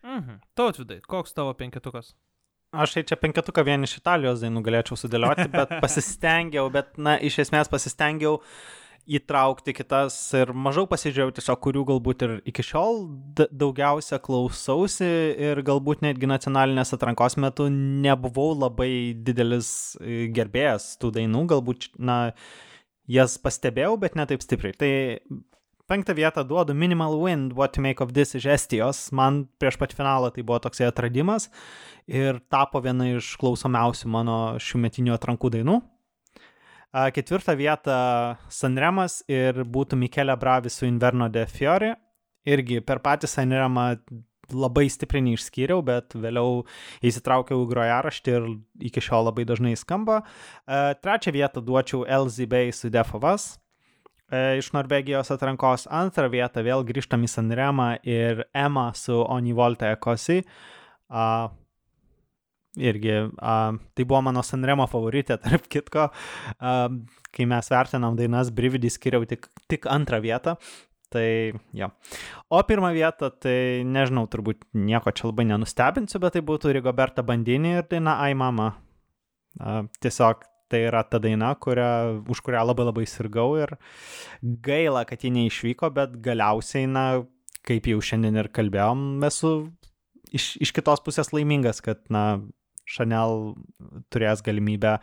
Mhm. 0.00 0.40
Tautvidai, 0.56 1.02
koks 1.04 1.34
tavo 1.36 1.52
penketukas? 1.52 2.14
Aš 2.70 2.92
tai 2.94 3.02
čia 3.02 3.16
penketuką 3.18 3.64
vien 3.66 3.82
iš 3.82 3.96
Italijos 3.98 4.44
dainų 4.44 4.60
galėčiau 4.62 4.98
sudėlioti, 4.98 5.48
bet 5.50 5.72
pasistengiau, 5.84 6.68
bet, 6.70 6.92
na, 7.02 7.16
iš 7.18 7.40
esmės 7.42 7.70
pasistengiau 7.70 8.38
įtraukti 9.10 9.74
kitas 9.74 10.14
ir 10.38 10.52
mažiau 10.54 10.86
pasižiūrėjau 10.86 11.34
tiesiog, 11.34 11.58
kurių 11.64 11.82
galbūt 11.88 12.24
ir 12.26 12.34
iki 12.46 12.62
šiol 12.62 13.00
daugiausia 13.34 14.20
klausausi 14.22 15.08
ir 15.48 15.62
galbūt 15.66 16.04
netgi 16.06 16.30
nacionalinės 16.30 16.94
atrankos 16.94 17.34
metu 17.42 17.66
nebuvau 17.72 18.52
labai 18.54 18.92
didelis 19.18 19.96
e, 19.98 20.28
gerbėjas 20.36 20.92
tų 21.02 21.10
dainų, 21.16 21.46
galbūt, 21.50 21.88
na, 21.98 22.20
jas 23.10 23.34
pastebėjau, 23.42 23.96
bet 23.98 24.14
ne 24.14 24.28
taip 24.30 24.46
stipriai. 24.46 24.78
Tai 24.78 24.92
penktą 25.90 26.14
vietą 26.14 26.44
duodu 26.46 26.74
Minimal 26.74 27.18
Wind, 27.18 27.52
What 27.58 27.74
to 27.74 27.82
Make 27.82 28.04
of 28.04 28.12
This 28.14 28.34
iš 28.38 28.46
Estijos. 28.46 29.08
Man 29.12 29.42
prieš 29.58 29.78
pat 29.80 29.94
finalą 29.96 30.30
tai 30.30 30.44
buvo 30.46 30.60
toksai 30.62 30.86
atradimas 30.86 31.48
ir 32.06 32.38
tapo 32.52 32.78
viena 32.84 33.08
iš 33.16 33.32
klausomiausių 33.40 34.10
mano 34.14 34.36
šiųmetinių 34.62 35.16
atrankų 35.16 35.50
dainų. 35.56 35.80
Ketvirtą 37.14 37.54
vietą 37.58 37.96
Sanremas 38.50 39.20
ir 39.30 39.62
būtų 39.66 39.98
Mikelė 39.98 40.34
Bravi 40.38 40.70
su 40.70 40.86
Inverno 40.86 41.28
de 41.30 41.46
Fiore. 41.50 41.94
Irgi 42.46 42.80
per 42.86 43.02
patį 43.04 43.28
Sanremą 43.30 43.86
labai 44.50 44.88
stipriai 44.90 45.22
neišskyriau, 45.26 45.82
bet 45.86 46.14
vėliau 46.18 46.64
įsitraukiau 47.06 47.62
į 47.62 47.68
grojaraštį 47.70 48.36
ir 48.36 48.46
iki 48.90 49.02
šiol 49.04 49.28
labai 49.28 49.44
dažnai 49.46 49.76
skamba. 49.78 50.22
Trečią 50.66 51.34
vietą 51.36 51.62
duočiau 51.62 52.06
LZB 52.06 52.70
su 52.74 52.90
Defovas. 52.90 53.52
E, 54.30 54.58
iš 54.60 54.70
Norvegijos 54.76 55.30
atrankos. 55.34 55.86
Antrą 55.90 56.30
vietą 56.32 56.64
vėl 56.66 56.84
grįžtam 56.86 57.24
į 57.26 57.30
Sanremą 57.30 57.90
ir 58.06 58.44
Emma 58.56 58.90
su 58.96 59.18
Onivolta 59.20 59.90
Ekosi. 59.94 60.40
A, 61.10 61.24
irgi, 62.78 63.16
a, 63.42 63.56
tai 63.94 64.06
buvo 64.06 64.22
mano 64.28 64.44
Sanremo 64.46 64.86
favoritė, 64.90 65.38
tarp 65.44 65.66
kitko. 65.70 66.10
A, 66.58 66.76
kai 67.34 67.48
mes 67.50 67.72
vertinam 67.72 68.18
dainas, 68.18 68.52
Brividį 68.54 68.92
skiriau 68.94 69.26
tik, 69.28 69.50
tik 69.70 69.90
antrą 69.90 70.22
vietą. 70.24 70.56
Tai 71.10 71.26
jo. 71.74 71.88
O 72.54 72.60
pirmą 72.62 72.92
vietą, 72.94 73.32
tai 73.42 73.82
nežinau, 73.82 74.28
turbūt 74.30 74.62
nieko 74.78 75.10
čia 75.10 75.26
labai 75.26 75.48
nenustebinsiu, 75.50 76.20
bet 76.22 76.36
tai 76.36 76.44
būtų 76.46 76.76
Rigoberta 76.76 77.24
Bandinį 77.26 77.72
ir 77.80 77.88
daina 77.90 78.20
Ai 78.22 78.36
Mama. 78.38 78.68
A, 79.58 79.80
tiesiog 79.98 80.46
tai 80.70 80.84
yra 80.86 81.02
ta 81.06 81.20
daina, 81.22 81.52
kurią, 81.58 81.90
už 82.30 82.42
kurią 82.46 82.62
labai 82.68 82.86
labai 82.88 83.06
sirgau 83.10 83.56
ir 83.58 83.74
gaila, 84.40 85.04
kad 85.08 85.26
ji 85.26 85.32
neišvyko, 85.34 85.90
bet 85.96 86.16
galiausiai, 86.24 86.88
na, 86.90 87.04
kaip 87.66 87.90
jau 87.90 88.00
šiandien 88.04 88.38
ir 88.40 88.50
kalbėjom, 88.54 89.04
esu 89.28 89.52
iš, 90.30 90.54
iš 90.62 90.74
kitos 90.76 91.02
pusės 91.04 91.34
laimingas, 91.36 91.82
kad, 91.84 92.02
na, 92.12 92.40
Chanel 92.90 93.54
turės 94.10 94.42
galimybę 94.42 94.96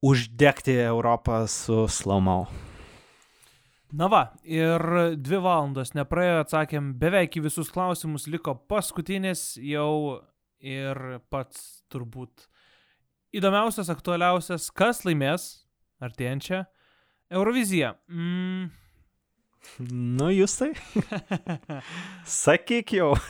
uždegti 0.00 0.78
Europą 0.80 1.42
su 1.50 1.84
Slaumau. 1.92 2.46
Na 3.90 4.06
va, 4.06 4.22
ir 4.46 4.80
dvi 5.18 5.40
valandos 5.42 5.92
nepraėjo, 5.98 6.44
atsakėm 6.44 6.92
beveik 7.00 7.36
į 7.36 7.48
visus 7.48 7.72
klausimus, 7.74 8.28
liko 8.30 8.54
paskutinis 8.70 9.58
jau 9.58 10.20
ir 10.62 11.18
pats 11.32 11.82
turbūt 11.90 12.46
įdomiausias, 13.36 13.90
aktualiausias, 13.92 14.68
kas 14.74 15.04
laimės 15.06 15.48
artėjančią 16.02 16.64
Euroviziją. 17.30 17.94
Mm. 18.10 18.70
Nu, 19.92 20.30
jūs 20.32 20.56
tai? 20.56 20.70
Sakyk 22.42 22.96
jau. 22.96 23.12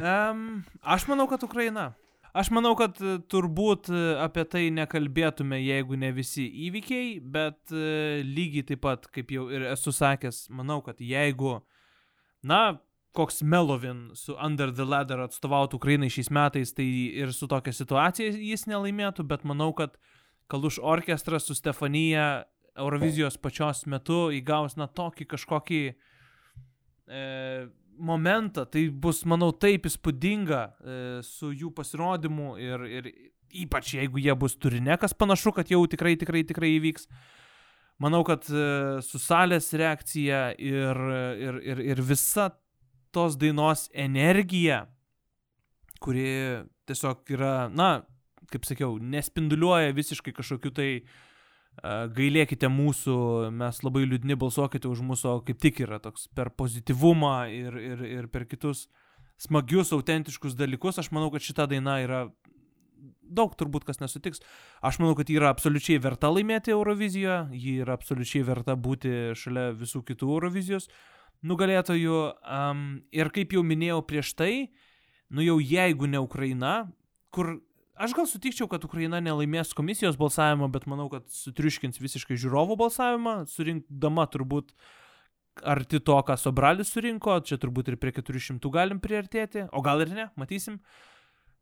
Um, 0.00 0.62
aš 0.80 1.04
manau, 1.10 1.26
kad 1.30 1.42
Ukraina. 1.44 1.90
Aš 2.30 2.52
manau, 2.54 2.76
kad 2.78 2.94
e, 3.02 3.16
turbūt 3.30 3.88
e, 3.90 4.00
apie 4.22 4.44
tai 4.46 4.62
nekalbėtume, 4.74 5.58
jeigu 5.58 5.98
ne 5.98 6.12
visi 6.14 6.44
įvykiai, 6.68 7.16
bet 7.20 7.74
e, 7.74 8.20
lygiai 8.22 8.68
taip 8.68 8.84
pat, 8.84 9.08
kaip 9.10 9.32
jau 9.34 9.48
ir 9.50 9.66
esu 9.72 9.90
sakęs, 9.94 10.44
manau, 10.54 10.78
kad 10.86 11.02
jeigu, 11.02 11.56
na, 12.46 12.60
koks 13.12 13.42
Melovin 13.42 14.10
su 14.14 14.36
Under 14.38 14.70
the 14.74 14.86
Ladder 14.86 15.24
atstovautų 15.24 15.80
Ukrainai 15.80 16.10
šiais 16.12 16.30
metais, 16.30 16.72
tai 16.76 16.86
ir 17.22 17.32
su 17.34 17.48
tokia 17.50 17.74
situacija 17.74 18.30
jis 18.36 18.68
nelaimėtų, 18.70 19.26
bet 19.26 19.44
manau, 19.48 19.72
kad 19.76 19.98
Kaluš 20.50 20.80
orkestras 20.82 21.46
su 21.46 21.54
Stefanija 21.54 22.44
Eurovizijos 22.78 23.36
pačios 23.38 23.84
metu 23.86 24.28
įgaus, 24.34 24.76
na, 24.78 24.86
tokį 24.86 25.26
kažkokį 25.30 25.82
e, 25.90 27.24
momentą, 27.98 28.64
tai 28.66 28.86
bus, 28.90 29.24
manau, 29.28 29.50
taip 29.52 29.86
įspūdinga 29.90 30.62
e, 30.62 30.96
su 31.26 31.52
jų 31.52 31.70
pasirodymu 31.76 32.54
ir, 32.62 32.86
ir 32.88 33.10
ypač 33.62 33.94
jeigu 33.98 34.22
jie 34.22 34.34
bus 34.38 34.56
turine, 34.58 34.96
kas 35.00 35.14
panašu, 35.14 35.52
kad 35.56 35.70
jau 35.70 35.82
tikrai, 35.90 36.16
tikrai, 36.18 36.44
tikrai 36.46 36.72
įvyks. 36.78 37.06
Manau, 38.00 38.22
kad 38.24 38.46
e, 38.48 38.64
su 39.04 39.20
salės 39.20 39.70
reakcija 39.76 40.54
ir, 40.56 41.04
ir, 41.36 41.62
ir, 41.74 41.86
ir 41.92 42.02
visa 42.06 42.48
tos 43.14 43.38
dainos 43.40 43.88
energija, 43.94 44.84
kuri 46.00 46.28
tiesiog 46.88 47.34
yra, 47.36 47.54
na, 47.72 48.00
kaip 48.50 48.64
sakiau, 48.66 48.96
nespinduliuoja 48.98 49.92
visiškai 49.94 50.32
kažkokiu 50.34 50.72
tai 50.74 50.88
uh, 51.00 51.10
gailėkite 51.86 52.68
mūsų, 52.68 53.16
mes 53.56 53.82
labai 53.84 54.04
liūdni 54.04 54.36
balsuokite 54.36 54.88
už 54.88 55.00
mūsų, 55.06 55.28
o 55.30 55.42
kaip 55.46 55.60
tik 55.62 55.80
yra 55.86 56.00
toks 56.02 56.28
per 56.34 56.50
pozityvumą 56.50 57.48
ir, 57.54 57.76
ir, 57.76 58.02
ir 58.04 58.28
per 58.28 58.44
kitus 58.44 58.88
smagius, 59.40 59.92
autentiškus 59.96 60.56
dalykus. 60.58 60.98
Aš 61.00 61.10
manau, 61.14 61.30
kad 61.32 61.44
šita 61.44 61.66
daina 61.70 62.00
yra 62.02 62.26
daug 63.22 63.54
turbūt 63.56 63.86
kas 63.86 64.02
nesutiks. 64.02 64.42
Aš 64.82 64.98
manau, 65.00 65.14
kad 65.16 65.30
ji 65.30 65.38
yra 65.38 65.52
absoliučiai 65.54 66.02
verta 66.02 66.28
laimėti 66.28 66.74
Eurovizijoje, 66.74 67.46
ji 67.56 67.78
yra 67.84 67.96
absoliučiai 67.96 68.44
verta 68.44 68.76
būti 68.76 69.32
šalia 69.38 69.70
visų 69.78 70.02
kitų 70.10 70.34
Eurovizijos 70.34 70.90
nugalėtojų. 71.46 72.20
Um, 72.44 72.84
ir 73.14 73.30
kaip 73.34 73.54
jau 73.56 73.64
minėjau 73.66 74.00
prieš 74.06 74.34
tai, 74.38 74.52
nu 75.30 75.44
jau 75.44 75.58
jeigu 75.62 76.08
ne 76.10 76.20
Ukraina, 76.22 76.90
kur 77.34 77.58
aš 78.00 78.14
gal 78.16 78.28
sutikčiau, 78.28 78.68
kad 78.70 78.84
Ukraina 78.86 79.20
nelaimės 79.22 79.74
komisijos 79.76 80.18
balsavimą, 80.20 80.70
bet 80.72 80.88
manau, 80.90 81.08
kad 81.12 81.28
sutriuškins 81.32 82.00
visiškai 82.00 82.38
žiūrovų 82.40 82.78
balsavimą, 82.80 83.36
surinkdama 83.50 84.26
turbūt 84.32 84.72
arti 85.66 86.00
to, 86.00 86.16
ką 86.24 86.36
Sobralis 86.40 86.92
surinko, 86.94 87.40
čia 87.44 87.58
turbūt 87.60 87.92
ir 87.92 87.98
prie 88.00 88.14
400 88.16 88.72
galim 88.72 89.00
priartėti, 89.02 89.66
o 89.76 89.82
gal 89.84 90.04
ir 90.04 90.14
ne, 90.16 90.28
matysim. 90.40 90.78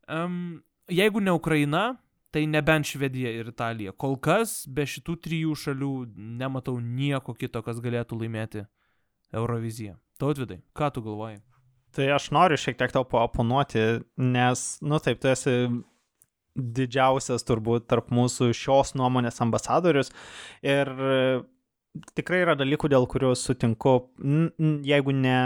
Um, 0.09 0.61
jeigu 0.89 1.21
ne 1.21 1.33
Ukraina, 1.35 1.99
tai 2.31 2.45
nebent 2.47 2.87
Švedija 2.87 3.31
ir 3.33 3.49
Italija. 3.51 3.91
Kol 3.97 4.15
kas 4.21 4.63
be 4.69 4.85
šitų 4.87 5.15
trijų 5.25 5.55
šalių 5.57 5.93
nematau 6.39 6.77
nieko 6.79 7.33
kito, 7.37 7.61
kas 7.65 7.81
galėtų 7.83 8.21
laimėti 8.21 8.65
Euroviziją. 9.33 9.97
Tautvidai, 10.19 10.59
ką 10.75 10.89
tu 10.95 11.03
galvoji? 11.05 11.39
Tai 11.95 12.09
aš 12.13 12.29
noriu 12.35 12.57
šiek 12.59 12.77
tiek 12.77 12.91
tau 12.93 13.05
paoponuoti, 13.07 13.85
nes, 14.21 14.65
nu 14.85 14.99
taip, 15.01 15.21
tu 15.21 15.31
esi 15.31 15.55
didžiausias 16.59 17.45
turbūt 17.47 17.87
tarp 17.89 18.11
mūsų 18.13 18.51
šios 18.57 18.93
nuomonės 18.99 19.39
ambasadorius 19.41 20.11
ir 20.65 20.89
e, 20.89 21.15
tikrai 22.17 22.43
yra 22.43 22.55
dalykų, 22.59 22.91
dėl 22.91 23.07
kurių 23.09 23.33
sutinku, 23.39 23.95
jeigu 24.85 25.15
ne 25.15 25.39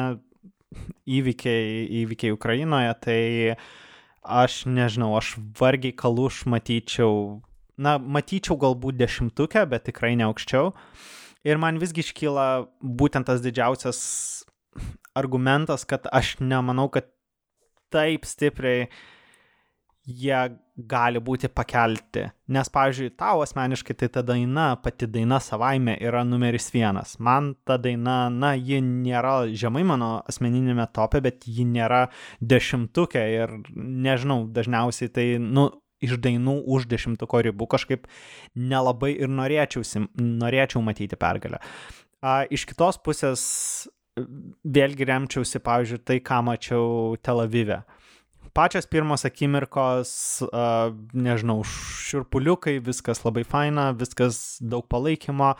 įvykiai, 1.07 1.87
įvykiai 2.03 2.35
Ukrainoje, 2.35 2.93
tai 3.03 3.21
aš 4.23 4.63
nežinau, 4.69 5.13
aš 5.19 5.35
vargiai 5.59 5.95
kaluš 5.95 6.43
matyčiau, 6.49 7.41
na, 7.77 7.97
matyčiau 7.99 8.57
galbūt 8.59 8.97
dešimtukę, 8.99 9.65
bet 9.69 9.87
tikrai 9.89 10.15
ne 10.19 10.27
aukščiau. 10.29 10.71
Ir 11.43 11.59
man 11.59 11.79
visgi 11.81 12.03
iškyla 12.05 12.47
būtent 12.79 13.27
tas 13.27 13.41
didžiausias 13.43 13.99
argumentas, 15.17 15.83
kad 15.85 16.07
aš 16.11 16.37
nemanau, 16.39 16.87
kad 16.89 17.09
taip 17.93 18.25
stipriai 18.25 18.87
jie 20.03 20.39
gali 20.89 21.19
būti 21.23 21.47
pakelti. 21.53 22.25
Nes, 22.51 22.69
pavyzdžiui, 22.73 23.13
tau 23.19 23.43
asmeniškai 23.43 23.95
tai 23.99 24.09
ta 24.11 24.23
daina, 24.25 24.73
pati 24.83 25.07
daina 25.07 25.39
savaime 25.43 25.95
yra 26.01 26.23
numeris 26.27 26.71
vienas. 26.73 27.15
Man 27.23 27.53
ta 27.67 27.77
daina, 27.77 28.27
na, 28.33 28.53
ji 28.57 28.81
nėra 28.83 29.35
žemai 29.53 29.85
mano 29.87 30.15
asmeninėme 30.27 30.87
tope, 30.95 31.21
bet 31.23 31.47
ji 31.47 31.67
nėra 31.69 32.07
dešimtukė 32.41 33.23
ir 33.37 33.55
nežinau, 33.77 34.43
dažniausiai 34.51 35.13
tai, 35.13 35.27
nu, 35.39 35.69
iš 36.03 36.17
dainų 36.23 36.59
už 36.75 36.87
dešimtuko 36.91 37.41
ribų 37.47 37.67
kažkaip 37.73 38.07
nelabai 38.55 39.13
ir 39.15 39.31
norėčiau, 39.31 39.83
norėčiau 40.19 40.83
matyti 40.85 41.19
pergalę. 41.19 41.61
A, 42.23 42.43
iš 42.47 42.67
kitos 42.69 42.99
pusės 43.03 43.43
vėlgi 44.15 45.07
remčiausi, 45.09 45.61
pavyzdžiui, 45.63 46.01
tai, 46.05 46.19
ką 46.23 46.39
mačiau 46.45 47.17
Tel 47.23 47.41
Avive. 47.43 47.81
Pačios 48.53 48.85
pirmos 48.85 49.25
akimirkos, 49.25 50.11
uh, 50.45 50.91
nežinau, 51.17 51.63
širpuliukai, 51.65 52.77
viskas 52.85 53.23
labai 53.25 53.41
faina, 53.49 53.87
viskas 53.97 54.59
daug 54.61 54.85
palaikymo, 54.91 55.55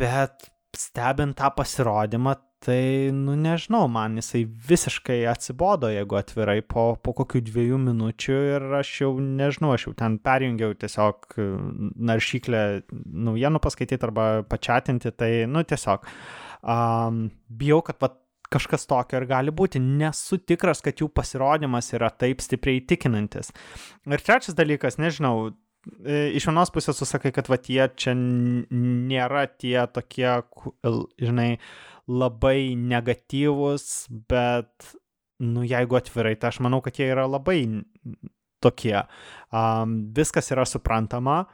bet 0.00 0.48
stebint 0.74 1.38
tą 1.38 1.52
pasirodymą, 1.54 2.34
tai, 2.64 3.10
nu 3.16 3.34
nežinau, 3.40 3.86
man 3.88 4.18
jisai 4.20 4.42
visiškai 4.44 5.22
atsibodo, 5.30 5.88
jeigu 5.92 6.18
atvirai, 6.20 6.58
po, 6.60 6.92
po 7.00 7.14
kokių 7.16 7.40
dviejų 7.46 7.80
minučių 7.86 8.38
ir 8.54 8.66
aš 8.80 8.90
jau 9.02 9.12
nežinau, 9.24 9.72
aš 9.76 9.88
jau 9.88 9.94
ten 9.96 10.18
perjungiau 10.20 10.76
tiesiog 10.76 11.38
naršyklę 12.10 12.64
naujienų 13.30 13.62
paskaityti 13.64 14.08
arba 14.10 14.26
pačiatinti, 14.48 15.14
tai, 15.16 15.30
nu 15.48 15.64
tiesiog 15.64 16.04
um, 16.60 17.28
bijau, 17.48 17.80
kad 17.86 18.00
vat, 18.04 18.20
kažkas 18.50 18.86
tokio 18.90 19.20
ir 19.20 19.28
gali 19.30 19.54
būti. 19.54 19.80
Nesu 19.80 20.40
tikras, 20.42 20.82
kad 20.84 21.00
jų 21.00 21.10
pasirodymas 21.14 21.92
yra 21.96 22.10
taip 22.10 22.42
stipriai 22.44 22.82
įtikinantis. 22.82 23.52
Ir 24.10 24.24
trečias 24.26 24.58
dalykas, 24.58 24.98
nežinau, 25.00 25.50
e, 25.50 25.54
iš 26.36 26.48
vienos 26.50 26.72
pusės 26.74 27.00
tu 27.00 27.08
sakai, 27.08 27.32
kad 27.34 27.48
va 27.50 27.58
tie 27.60 27.86
čia 27.96 28.14
nėra 28.16 29.46
tie 29.60 29.78
tokie, 29.92 30.28
žinai, 31.20 31.50
labai 32.10 32.74
negatyvūs, 32.76 33.86
bet, 34.30 34.92
nu, 35.44 35.64
jeigu 35.64 36.00
atvirai, 36.00 36.36
tai 36.36 36.50
aš 36.52 36.60
manau, 36.64 36.82
kad 36.84 36.98
jie 36.98 37.10
yra 37.12 37.26
labai 37.30 37.62
tokie. 38.60 38.96
Um, 39.54 40.00
viskas 40.16 40.50
yra 40.52 40.66
suprantama, 40.68 41.44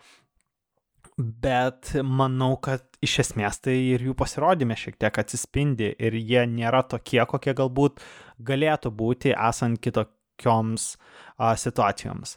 bet 1.16 1.94
manau, 2.04 2.56
kad 2.60 2.84
iš 3.04 3.20
esmės 3.24 3.60
tai 3.64 3.76
ir 3.94 4.04
jų 4.04 4.16
pasirodymė 4.18 4.76
šiek 4.78 4.98
tiek 5.00 5.20
atsispindi 5.22 5.92
ir 5.96 6.16
jie 6.18 6.42
nėra 6.50 6.82
tokie, 6.88 7.22
kokie 7.28 7.54
galbūt 7.56 8.02
galėtų 8.44 8.92
būti 8.92 9.32
esant 9.32 9.80
kitokioms 9.80 10.96
a, 11.38 11.54
situacijoms. 11.56 12.36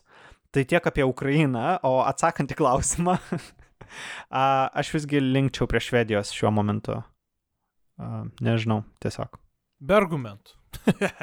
Tai 0.55 0.63
tiek 0.65 0.87
apie 0.89 1.05
Ukrainą, 1.05 1.77
o 1.85 1.99
atsakant 2.09 2.49
į 2.51 2.57
klausimą, 2.57 3.17
aš 4.79 4.93
visgi 4.95 5.21
linkčiau 5.21 5.67
prie 5.69 5.81
Švedijos 5.83 6.31
šiuo 6.33 6.51
momentu. 6.53 6.99
Nežinau, 8.41 8.81
tiesiog. 9.03 9.37
Be 9.79 9.95
argumentų. 9.99 10.55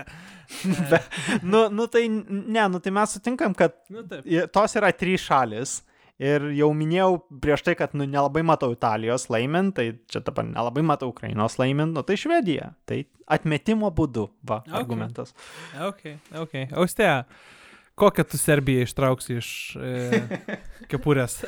Be, 0.90 0.98
nu, 1.42 1.66
nu 1.72 1.86
tai, 1.90 2.06
ne, 2.08 2.64
nu 2.70 2.78
tai 2.82 2.92
mes 2.94 3.12
sutinkam, 3.16 3.54
kad 3.56 3.74
Nu 3.90 4.02
taip. 4.06 4.26
tos 4.54 4.74
yra 4.78 4.92
trys 4.94 5.24
šalis. 5.26 5.76
Ir 6.16 6.46
jau 6.56 6.70
minėjau 6.72 7.18
prieš 7.44 7.60
tai, 7.66 7.74
kad 7.76 7.92
nu, 7.92 8.06
nelabai 8.08 8.40
matau 8.46 8.70
Italijos 8.72 9.26
laimint, 9.28 9.74
tai 9.76 9.90
čia 10.08 10.22
dabar 10.24 10.46
nelabai 10.48 10.80
matau 10.86 11.10
Ukrainos 11.12 11.58
laimint, 11.60 11.92
nu 11.92 12.00
tai 12.08 12.16
Švedija. 12.16 12.70
Tai 12.88 13.02
atmetimo 13.36 13.90
būdu, 13.92 14.24
va, 14.48 14.62
Ok. 14.62 14.70
okay. 14.70 14.78
argumentas. 14.80 15.34
Ok, 15.84 16.06
ok. 16.40 16.54
Austėja, 16.72 17.18
kokią 17.96 18.24
tu 18.28 18.38
Serbiją 18.38 18.84
ištrauksi 18.86 19.38
iš 19.40 19.50
e, 19.80 20.22
kepurės? 20.90 21.40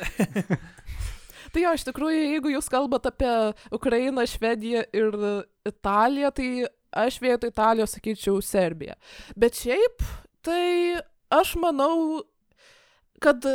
Tai 1.53 1.63
jo, 1.63 1.73
iš 1.73 1.85
tikrųjų, 1.87 2.25
jeigu 2.35 2.51
jūs 2.53 2.67
kalbate 2.69 3.09
apie 3.09 3.33
Ukrainą, 3.73 4.25
Švediją 4.29 4.83
ir 4.93 5.15
Italiją, 5.65 6.29
tai 6.37 6.49
aš 6.93 7.17
vietoj 7.23 7.49
Italijos 7.49 7.95
sakyčiau 7.95 8.41
Serbiją. 8.45 8.93
Bet 9.33 9.57
šiaip, 9.57 10.05
tai 10.45 10.99
aš 11.33 11.55
manau, 11.61 12.21
kad 13.23 13.45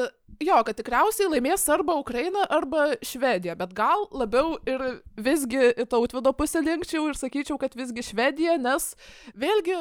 jo, 0.43 0.59
kad 0.67 0.77
tikriausiai 0.79 1.31
laimės 1.33 1.67
arba 1.73 1.97
Ukraina, 2.01 2.45
arba 2.51 2.93
Švedija, 3.05 3.55
bet 3.59 3.75
gal 3.77 4.09
labiau 4.15 4.57
ir 4.69 4.85
visgi 5.15 5.71
į 5.75 5.87
tautvido 5.91 6.35
pusę 6.37 6.63
linkčiau 6.65 7.07
ir 7.11 7.19
sakyčiau, 7.19 7.59
kad 7.61 7.77
visgi 7.79 8.05
Švedija, 8.11 8.59
nes 8.59 8.93
vėlgi 9.39 9.79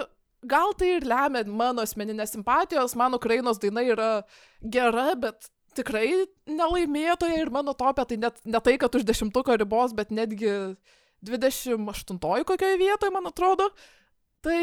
gal 0.50 0.74
tai 0.78 0.96
ir 0.98 1.08
lemia 1.08 1.44
mano 1.48 1.84
asmeninės 1.86 2.36
simpatijos, 2.36 2.96
man 3.00 3.16
Ukrainos 3.18 3.62
daina 3.62 3.84
yra 3.86 4.12
gera, 4.62 5.14
bet 5.20 5.50
tikrai 5.78 6.26
nelaimėtoja 6.50 7.40
ir 7.42 7.52
mano 7.54 7.74
topė 7.78 8.06
tai 8.10 8.20
net 8.22 8.38
ne 8.46 8.62
tai, 8.64 8.78
kad 8.82 8.94
už 8.96 9.06
dešimtuko 9.08 9.58
ribos, 9.58 9.96
bet 9.98 10.14
netgi 10.14 10.52
28 11.26 12.20
kokioje 12.46 12.78
vietoje, 12.82 13.14
man 13.14 13.30
atrodo. 13.30 13.70
Tai 14.44 14.60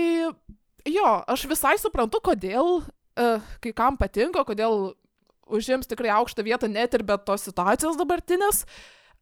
jo, 0.86 1.10
aš 1.26 1.46
visai 1.50 1.76
suprantu, 1.80 2.20
kodėl 2.24 2.80
uh, 2.80 3.50
kai 3.64 3.72
kam 3.76 3.98
patinka, 4.00 4.44
kodėl 4.46 4.92
užims 5.50 5.88
tikrai 5.90 6.12
aukštą 6.14 6.44
vietą 6.46 6.70
net 6.70 6.94
ir 6.94 7.04
be 7.06 7.16
tos 7.26 7.48
situacijos 7.48 7.98
dabartinės. 7.98 8.64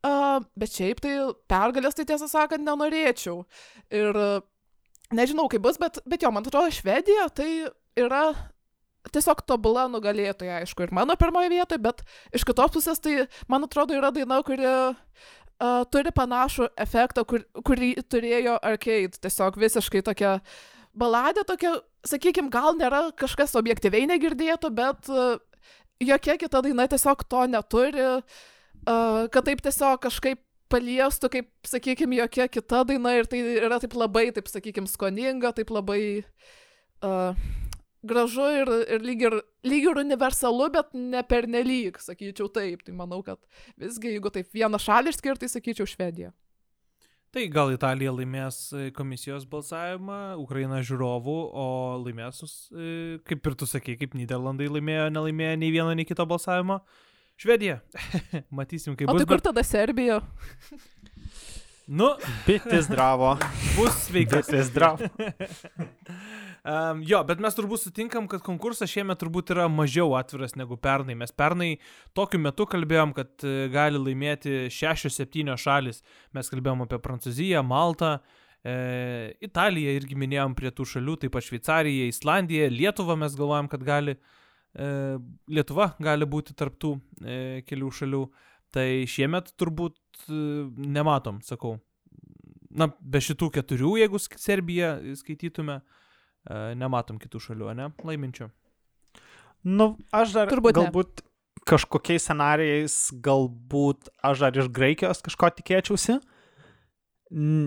Uh, 0.04 0.44
bet 0.58 0.70
šiaip 0.76 1.00
tai 1.02 1.14
pergalės, 1.50 1.96
tai 1.98 2.04
tiesą 2.06 2.28
sakant, 2.30 2.62
nenorėčiau. 2.62 3.40
Ir 3.90 4.14
uh, 4.14 4.44
nežinau, 5.14 5.48
kaip 5.50 5.64
bus, 5.64 5.78
bet, 5.80 6.00
bet 6.08 6.22
jo, 6.24 6.30
man 6.34 6.46
atrodo, 6.46 6.70
Švedija 6.74 7.28
tai 7.34 7.50
yra 7.98 8.24
tiesiog 9.12 9.42
tobula 9.48 9.86
nugalėtoja, 9.90 10.62
aišku, 10.62 10.84
ir 10.84 10.94
mano 10.94 11.16
pirmoje 11.18 11.50
vietoje, 11.52 11.80
bet 11.80 12.02
iš 12.34 12.44
kitos 12.48 12.72
pusės 12.74 13.00
tai, 13.02 13.26
man 13.50 13.64
atrodo, 13.64 13.96
yra 13.96 14.10
daina, 14.14 14.40
kuri 14.44 14.66
uh, 14.68 14.98
turi 15.92 16.12
panašų 16.14 16.70
efektą, 16.76 17.24
kur, 17.28 17.46
kurį 17.64 17.94
turėjo 18.10 18.58
Arcade. 18.60 19.20
Tiesiog 19.22 19.56
visiškai 19.60 20.02
tokia 20.06 20.38
baladė, 20.98 21.46
tokia, 21.48 21.78
sakykime, 22.08 22.52
gal 22.52 22.76
nėra 22.78 23.08
kažkas 23.18 23.56
objektyviai 23.58 24.08
negirdėto, 24.10 24.72
bet 24.74 25.08
uh, 25.12 25.38
jokia 26.02 26.36
kita 26.40 26.62
daina 26.66 26.88
tiesiog 26.90 27.24
to 27.30 27.46
neturi, 27.48 28.10
uh, 28.18 29.24
kad 29.32 29.46
taip 29.48 29.64
tiesiog 29.64 30.02
kažkaip 30.04 30.42
paliestų, 30.72 31.30
kaip, 31.32 31.52
sakykime, 31.66 32.18
jokia 32.22 32.48
kita 32.52 32.84
daina 32.88 33.14
ir 33.18 33.30
tai 33.30 33.40
yra 33.58 33.80
taip 33.82 33.96
labai, 33.98 34.28
taip 34.36 34.50
sakykime, 34.50 34.90
skoninga, 34.90 35.52
taip 35.56 35.72
labai 35.74 36.00
uh, 37.04 37.36
gražu 38.06 38.46
ir, 38.62 38.72
ir, 38.96 39.04
lyg 39.04 39.24
ir 39.26 39.38
lyg 39.68 39.88
ir 39.90 40.00
universalu, 40.00 40.68
bet 40.74 40.92
ne 40.94 41.22
pernelyg, 41.26 41.98
sakyčiau 42.02 42.50
taip. 42.52 42.84
Tai 42.86 42.94
manau, 42.98 43.22
kad 43.26 43.40
visgi, 43.80 44.14
jeigu 44.16 44.32
taip 44.34 44.52
vieną 44.54 44.80
šalį 44.82 45.14
išskirti, 45.14 45.50
sakyčiau 45.50 45.88
Švediją. 45.88 46.32
Tai 47.28 47.42
gal 47.52 47.74
Italija 47.74 48.12
laimės 48.14 48.58
e, 48.72 48.86
komisijos 48.96 49.44
balsavimą, 49.50 50.38
Ukraina 50.40 50.78
žiūrovų, 50.80 51.36
o 51.52 51.66
laimės, 52.00 52.40
e, 52.72 53.18
kaip 53.28 53.50
ir 53.50 53.56
tu 53.60 53.68
sakei, 53.68 53.98
kaip 54.00 54.16
Niderlandai 54.16 54.70
laimėjo, 54.72 55.10
nelaimėjo 55.12 55.58
nei 55.60 55.74
vieno, 55.74 55.92
nei 55.92 56.08
kito 56.08 56.24
balsavimo. 56.28 56.80
Švedija. 57.38 57.78
Matysim, 58.58 58.96
kaip 58.98 59.08
O 59.08 59.14
bus. 59.14 59.22
tai 59.22 59.30
kur 59.30 59.42
tada 59.50 59.62
Serbija? 59.62 60.20
Nu, 61.88 62.10
Bitis 62.46 62.90
dravo. 62.90 63.36
bus 63.76 63.94
sveikas. 64.08 64.50
Bitis 64.50 64.72
dravo. 64.74 65.08
Um, 66.68 66.98
jo, 67.06 67.20
bet 67.24 67.38
mes 67.40 67.54
turbūt 67.56 67.80
sutinkam, 67.80 68.26
kad 68.28 68.42
konkursas 68.44 68.90
šiemet 68.92 69.16
turbūt 69.22 69.54
yra 69.54 69.68
mažiau 69.72 70.10
atviras 70.18 70.52
negu 70.58 70.76
pernai. 70.76 71.14
Mes 71.16 71.30
pernai 71.32 71.68
tokiu 72.18 72.40
metu 72.42 72.66
kalbėjom, 72.68 73.14
kad 73.16 73.46
e, 73.46 73.70
gali 73.72 73.96
laimėti 74.02 74.66
6-7 74.74 75.54
šalis. 75.56 76.02
Mes 76.36 76.50
kalbėjom 76.52 76.82
apie 76.84 76.98
Prancūziją, 77.06 77.62
Maltą, 77.64 78.10
e, 78.60 78.74
Italiją 79.48 79.94
irgi 79.96 80.18
minėjom 80.18 80.58
prie 80.58 80.74
tų 80.74 80.84
šalių, 80.92 81.14
taip 81.22 81.32
pat 81.38 81.46
Šveicariją, 81.46 82.10
Islandiją, 82.12 82.68
Lietuvą 82.74 83.16
mes 83.22 83.38
galvojam, 83.38 83.70
kad 83.72 83.86
gali, 83.86 84.18
e, 84.18 84.37
Lietuva 84.76 85.92
gali 86.02 86.26
būti 86.28 86.54
tarptų 86.58 86.92
e, 87.24 87.38
kelių 87.66 87.90
šalių. 88.00 88.22
Tai 88.74 88.88
šiemet 89.08 89.54
turbūt 89.58 89.96
e, 90.28 90.40
nematom, 90.68 91.40
sakau. 91.46 91.78
Na, 92.68 92.90
be 93.00 93.20
šitų 93.24 93.48
keturių, 93.54 93.94
jeigu 94.02 94.20
Serbiją 94.20 94.92
skaitytume, 95.16 95.80
e, 95.80 96.58
nematom 96.78 97.18
kitų 97.22 97.40
šalių, 97.46 97.72
ne? 97.78 97.88
Laiminčių. 98.04 98.50
Nu, 99.68 99.94
aš 100.14 100.36
dar 100.36 100.52
Turbūt 100.52 100.76
ne. 100.76 100.84
galbūt 100.84 101.24
kažkokiais 101.68 102.24
scenarijais, 102.28 102.96
galbūt 103.24 104.12
aš 104.24 104.44
dar 104.44 104.60
iš 104.60 104.68
Graikijos 104.72 105.24
kažko 105.24 105.50
tikėčiausi, 105.58 106.18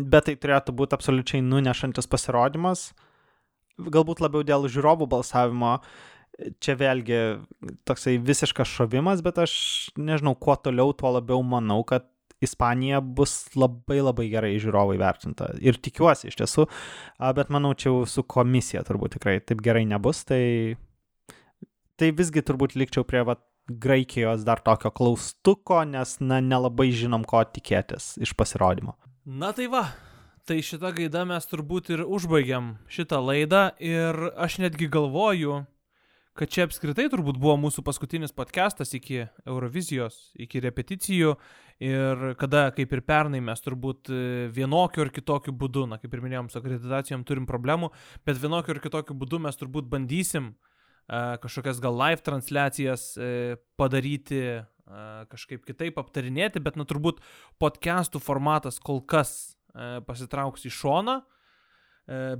bet 0.10 0.30
tai 0.30 0.38
turėtų 0.38 0.74
būti 0.78 0.98
absoliučiai 0.98 1.44
nunešantis 1.46 2.10
pasirodymas. 2.10 2.92
Galbūt 3.82 4.22
labiau 4.24 4.46
dėl 4.46 4.70
žiūrovų 4.70 5.08
balsavimo. 5.10 5.80
Čia 6.64 6.78
vėlgi 6.80 7.18
toksai 7.86 8.16
visiškas 8.24 8.70
šovimas, 8.72 9.22
bet 9.26 9.42
aš 9.44 9.54
nežinau, 10.00 10.34
kuo 10.40 10.56
toliau, 10.58 10.94
tuo 10.98 11.12
labiau 11.18 11.44
manau, 11.46 11.84
kad 11.88 12.08
Ispanija 12.42 13.04
bus 13.06 13.52
labai 13.54 14.00
labai 14.02 14.26
gerai 14.32 14.56
žiūrovai 14.58 14.96
vertinta. 14.98 15.52
Ir 15.62 15.78
tikiuosi 15.78 16.32
iš 16.32 16.40
tiesų, 16.40 16.66
bet 17.38 17.52
manau, 17.54 17.76
čia 17.78 17.92
jau 17.92 18.00
su 18.10 18.24
komisija 18.26 18.82
turbūt 18.88 19.20
tikrai 19.20 19.36
taip 19.46 19.62
gerai 19.62 19.84
nebus, 19.86 20.24
tai 20.26 20.42
tai 22.02 22.10
visgi 22.18 22.42
turbūt 22.42 22.74
likčiau 22.80 23.06
prie 23.06 23.22
vat, 23.28 23.44
Graikijos 23.72 24.42
dar 24.44 24.60
tokio 24.60 24.90
klaustuko, 24.92 25.84
nes 25.88 26.16
na, 26.20 26.40
nelabai 26.44 26.90
žinom, 26.92 27.22
ko 27.30 27.44
tikėtis 27.46 28.16
iš 28.20 28.34
pasirodymo. 28.36 28.96
Na 29.24 29.52
tai 29.56 29.68
va, 29.72 29.84
tai 30.50 30.58
šitą 30.66 30.90
gaidą 30.98 31.22
mes 31.30 31.46
turbūt 31.48 31.92
ir 31.94 32.02
užbaigiam 32.04 32.74
šitą 32.92 33.22
laidą 33.22 33.68
ir 33.80 34.18
aš 34.34 34.58
netgi 34.64 34.90
galvoju, 34.92 35.62
kad 36.38 36.52
čia 36.52 36.66
apskritai 36.68 37.08
turbūt 37.12 37.40
buvo 37.42 37.58
mūsų 37.60 37.84
paskutinis 37.84 38.34
podcastas 38.36 38.94
iki 38.96 39.26
Eurovizijos, 39.44 40.32
iki 40.40 40.62
repeticijų 40.64 41.34
ir 41.84 42.24
kada, 42.40 42.70
kaip 42.76 42.94
ir 42.96 43.02
pernai, 43.06 43.42
mes 43.44 43.64
turbūt 43.64 44.12
e, 44.14 44.22
vienokiu 44.54 45.04
ar 45.06 45.12
kitokiu 45.14 45.54
būdu, 45.58 45.88
na 45.92 46.00
kaip 46.02 46.14
ir 46.14 46.24
minėjom, 46.24 46.52
su 46.52 46.60
akreditacijom 46.62 47.26
turim 47.28 47.48
problemų, 47.50 47.92
bet 48.28 48.40
vienokiu 48.40 48.76
ar 48.76 48.82
kitokiu 48.84 49.18
būdu 49.18 49.42
mes 49.44 49.60
turbūt 49.60 49.90
bandysim 49.92 50.54
a, 50.54 51.40
kažkokias 51.44 51.82
gal 51.84 51.98
live 52.00 52.24
transliacijas 52.26 53.12
e, 53.18 53.58
padaryti, 53.80 54.62
kažkaip 55.32 55.62
kitaip 55.64 56.00
aptarinėti, 56.02 56.60
bet 56.60 56.76
na 56.76 56.84
turbūt 56.84 57.22
podcastų 57.62 58.20
formatas 58.20 58.80
kol 58.84 59.00
kas 59.00 59.56
e, 59.72 60.02
pasitrauks 60.04 60.66
į 60.68 60.72
šoną. 60.76 61.22
E, 61.22 61.41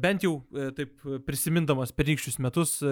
bent 0.02 0.26
jau 0.26 0.42
e, 0.52 0.72
taip 0.76 1.06
prisimindamas 1.28 1.94
pernykščius 1.96 2.40
metus 2.44 2.80
e, 2.84 2.92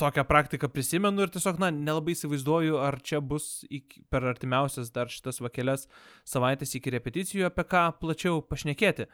tokią 0.00 0.24
praktiką 0.28 0.68
prisimenu 0.68 1.24
ir 1.24 1.32
tiesiog, 1.32 1.60
na, 1.62 1.70
nelabai 1.72 2.12
įsivaizduoju, 2.16 2.76
ar 2.84 2.98
čia 3.00 3.22
bus 3.24 3.64
iki, 3.70 4.02
per 4.12 4.26
artimiausias 4.28 4.92
dar 4.92 5.08
šitas 5.12 5.40
vakelias 5.40 5.86
savaitės 6.28 6.76
iki 6.76 6.92
repeticijų 6.92 7.48
apie 7.48 7.64
ką 7.64 7.86
plačiau 8.02 8.42
pašnekėti. 8.44 9.08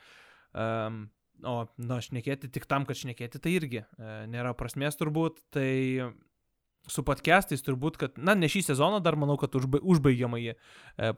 Um, 0.53 1.05
o, 1.47 1.63
na, 1.79 2.01
šnekėti 2.03 2.51
tik 2.53 2.67
tam, 2.71 2.87
kad 2.89 2.99
šnekėti, 2.99 3.39
tai 3.43 3.55
irgi 3.61 3.85
e, 3.85 4.13
nėra 4.33 4.57
prasmės 4.59 4.99
turbūt. 4.99 5.39
Tai 5.55 5.71
su 6.91 7.05
podcastais 7.07 7.63
turbūt, 7.63 7.99
kad, 8.01 8.19
na, 8.19 8.35
ne 8.35 8.51
šį 8.51 8.65
sezoną 8.73 8.99
dar 9.05 9.15
manau, 9.21 9.37
kad 9.41 9.55
užba, 9.59 9.79
užbaigiamąjį 9.87 10.55
e, 10.55 10.57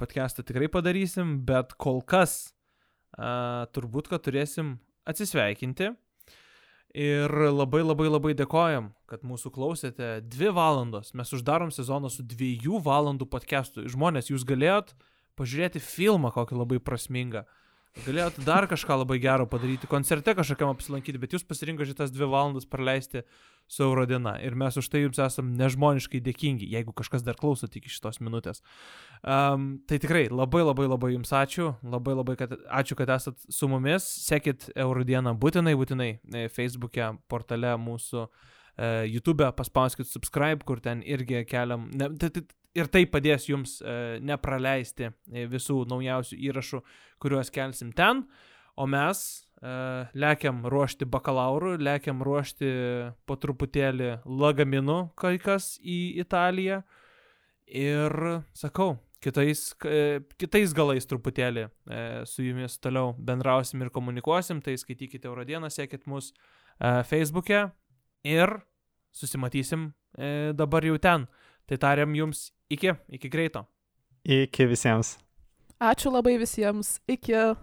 podcastą 0.00 0.44
tikrai 0.44 0.68
padarysim, 0.72 1.38
bet 1.48 1.72
kol 1.80 2.02
kas 2.04 2.52
e, 3.16 3.30
turbūt, 3.72 4.12
kad 4.12 4.28
turėsim 4.28 4.76
atsisveikinti. 5.08 5.92
Ir 6.94 7.32
labai 7.50 7.80
labai 7.82 8.06
labai 8.06 8.36
dėkojam, 8.38 8.92
kad 9.10 9.24
mūsų 9.26 9.50
klausėte 9.56 10.20
dvi 10.30 10.52
valandos. 10.54 11.10
Mes 11.18 11.32
uždarom 11.34 11.72
sezoną 11.74 12.06
su 12.12 12.22
dviejų 12.22 12.78
valandų 12.86 13.26
podcastu. 13.32 13.82
Žmonės, 13.90 14.30
jūs 14.30 14.46
galėjot 14.46 14.92
pažiūrėti 15.34 15.82
filmą 15.82 16.30
kokį 16.34 16.60
labai 16.60 16.78
prasmingą. 16.78 17.42
Galėjote 18.04 18.42
dar 18.46 18.66
kažką 18.70 19.00
labai 19.02 19.20
gero 19.22 19.46
padaryti, 19.46 19.90
koncerte 19.90 20.34
kažkokiam 20.34 20.70
apsilankyti, 20.70 21.18
bet 21.22 21.34
jūs 21.34 21.44
pasirinkote 21.46 21.92
šitas 21.92 22.14
dvi 22.14 22.26
valandas 22.30 22.66
praleisti 22.66 23.22
su 23.66 23.82
Eurodiena. 23.82 24.36
Ir 24.44 24.54
mes 24.58 24.76
už 24.76 24.88
tai 24.92 25.04
jums 25.04 25.18
esam 25.22 25.52
nežmoniškai 25.58 26.20
dėkingi, 26.24 26.68
jeigu 26.74 26.94
kažkas 26.96 27.24
dar 27.26 27.38
klauso 27.40 27.68
tik 27.70 27.88
iš 27.88 27.98
šitos 27.98 28.20
minutės. 28.24 28.62
Um, 29.22 29.78
tai 29.88 29.98
tikrai 30.02 30.26
labai 30.30 30.64
labai 30.64 30.88
labai 30.88 31.12
jums 31.14 31.32
ačiū, 31.34 31.72
labai 31.82 32.16
labai 32.16 32.36
kad, 32.40 32.56
ačiū, 32.68 32.98
kad 32.98 33.14
esat 33.16 33.40
su 33.48 33.68
mumis, 33.70 34.06
sekit 34.26 34.68
Eurodieną 34.76 35.34
būtinai, 35.40 35.76
būtinai 35.80 36.10
e, 36.14 36.48
Facebook'e, 36.52 37.14
portale 37.30 37.72
mūsų, 37.80 38.26
e, 38.76 38.90
YouTube'e, 39.14 39.50
paspauskit 39.56 40.10
subscribe, 40.10 40.64
kur 40.68 40.82
ten 40.84 41.02
irgi 41.02 41.44
keliam, 41.48 41.88
ne, 41.96 42.10
tai, 42.20 42.30
tai, 42.36 42.44
ir 42.76 42.90
tai 42.92 43.06
padės 43.10 43.48
jums 43.48 43.78
e, 43.80 44.20
nepraleisti 44.24 45.10
visų 45.50 45.84
naujausių 45.90 46.40
įrašų, 46.50 46.84
kuriuos 47.22 47.52
kelsim 47.54 47.94
ten, 47.96 48.26
o 48.76 48.86
mes 48.90 49.43
lekiam 50.14 50.64
ruošti 50.68 51.06
bakalaurų, 51.08 51.78
lekiam 51.80 52.20
ruošti 52.24 52.68
po 53.24 53.36
truputėlį 53.40 54.10
lagaminų 54.28 54.98
kai 55.16 55.38
kas 55.40 55.78
į 55.80 56.18
Italiją 56.20 56.82
ir 57.64 58.12
sakau, 58.52 58.98
kitais, 59.24 59.72
e, 59.88 60.20
kitais 60.40 60.74
galais 60.76 61.08
truputėlį 61.08 61.64
e, 61.64 62.02
su 62.28 62.44
jumis 62.44 62.76
toliau 62.82 63.14
bendrausim 63.16 63.82
ir 63.84 63.92
komunikuosim, 63.94 64.60
tai 64.64 64.76
skaitykite 64.80 65.30
Eurodieną, 65.30 65.70
sekit 65.72 66.06
mus 66.10 66.32
e, 66.32 67.02
Facebook'e 67.08 67.66
ir 68.28 68.58
susimatysim 69.14 69.92
e, 70.18 70.52
dabar 70.56 70.84
jau 70.84 70.98
ten. 70.98 71.28
Tai 71.64 71.78
tariam 71.80 72.12
jums 72.12 72.50
iki, 72.68 72.92
iki 73.08 73.30
greito. 73.32 73.64
Iki 74.24 74.66
visiems. 74.68 75.14
Ačiū 75.80 76.12
labai 76.12 76.36
visiems. 76.40 76.98
Iki. 77.08 77.54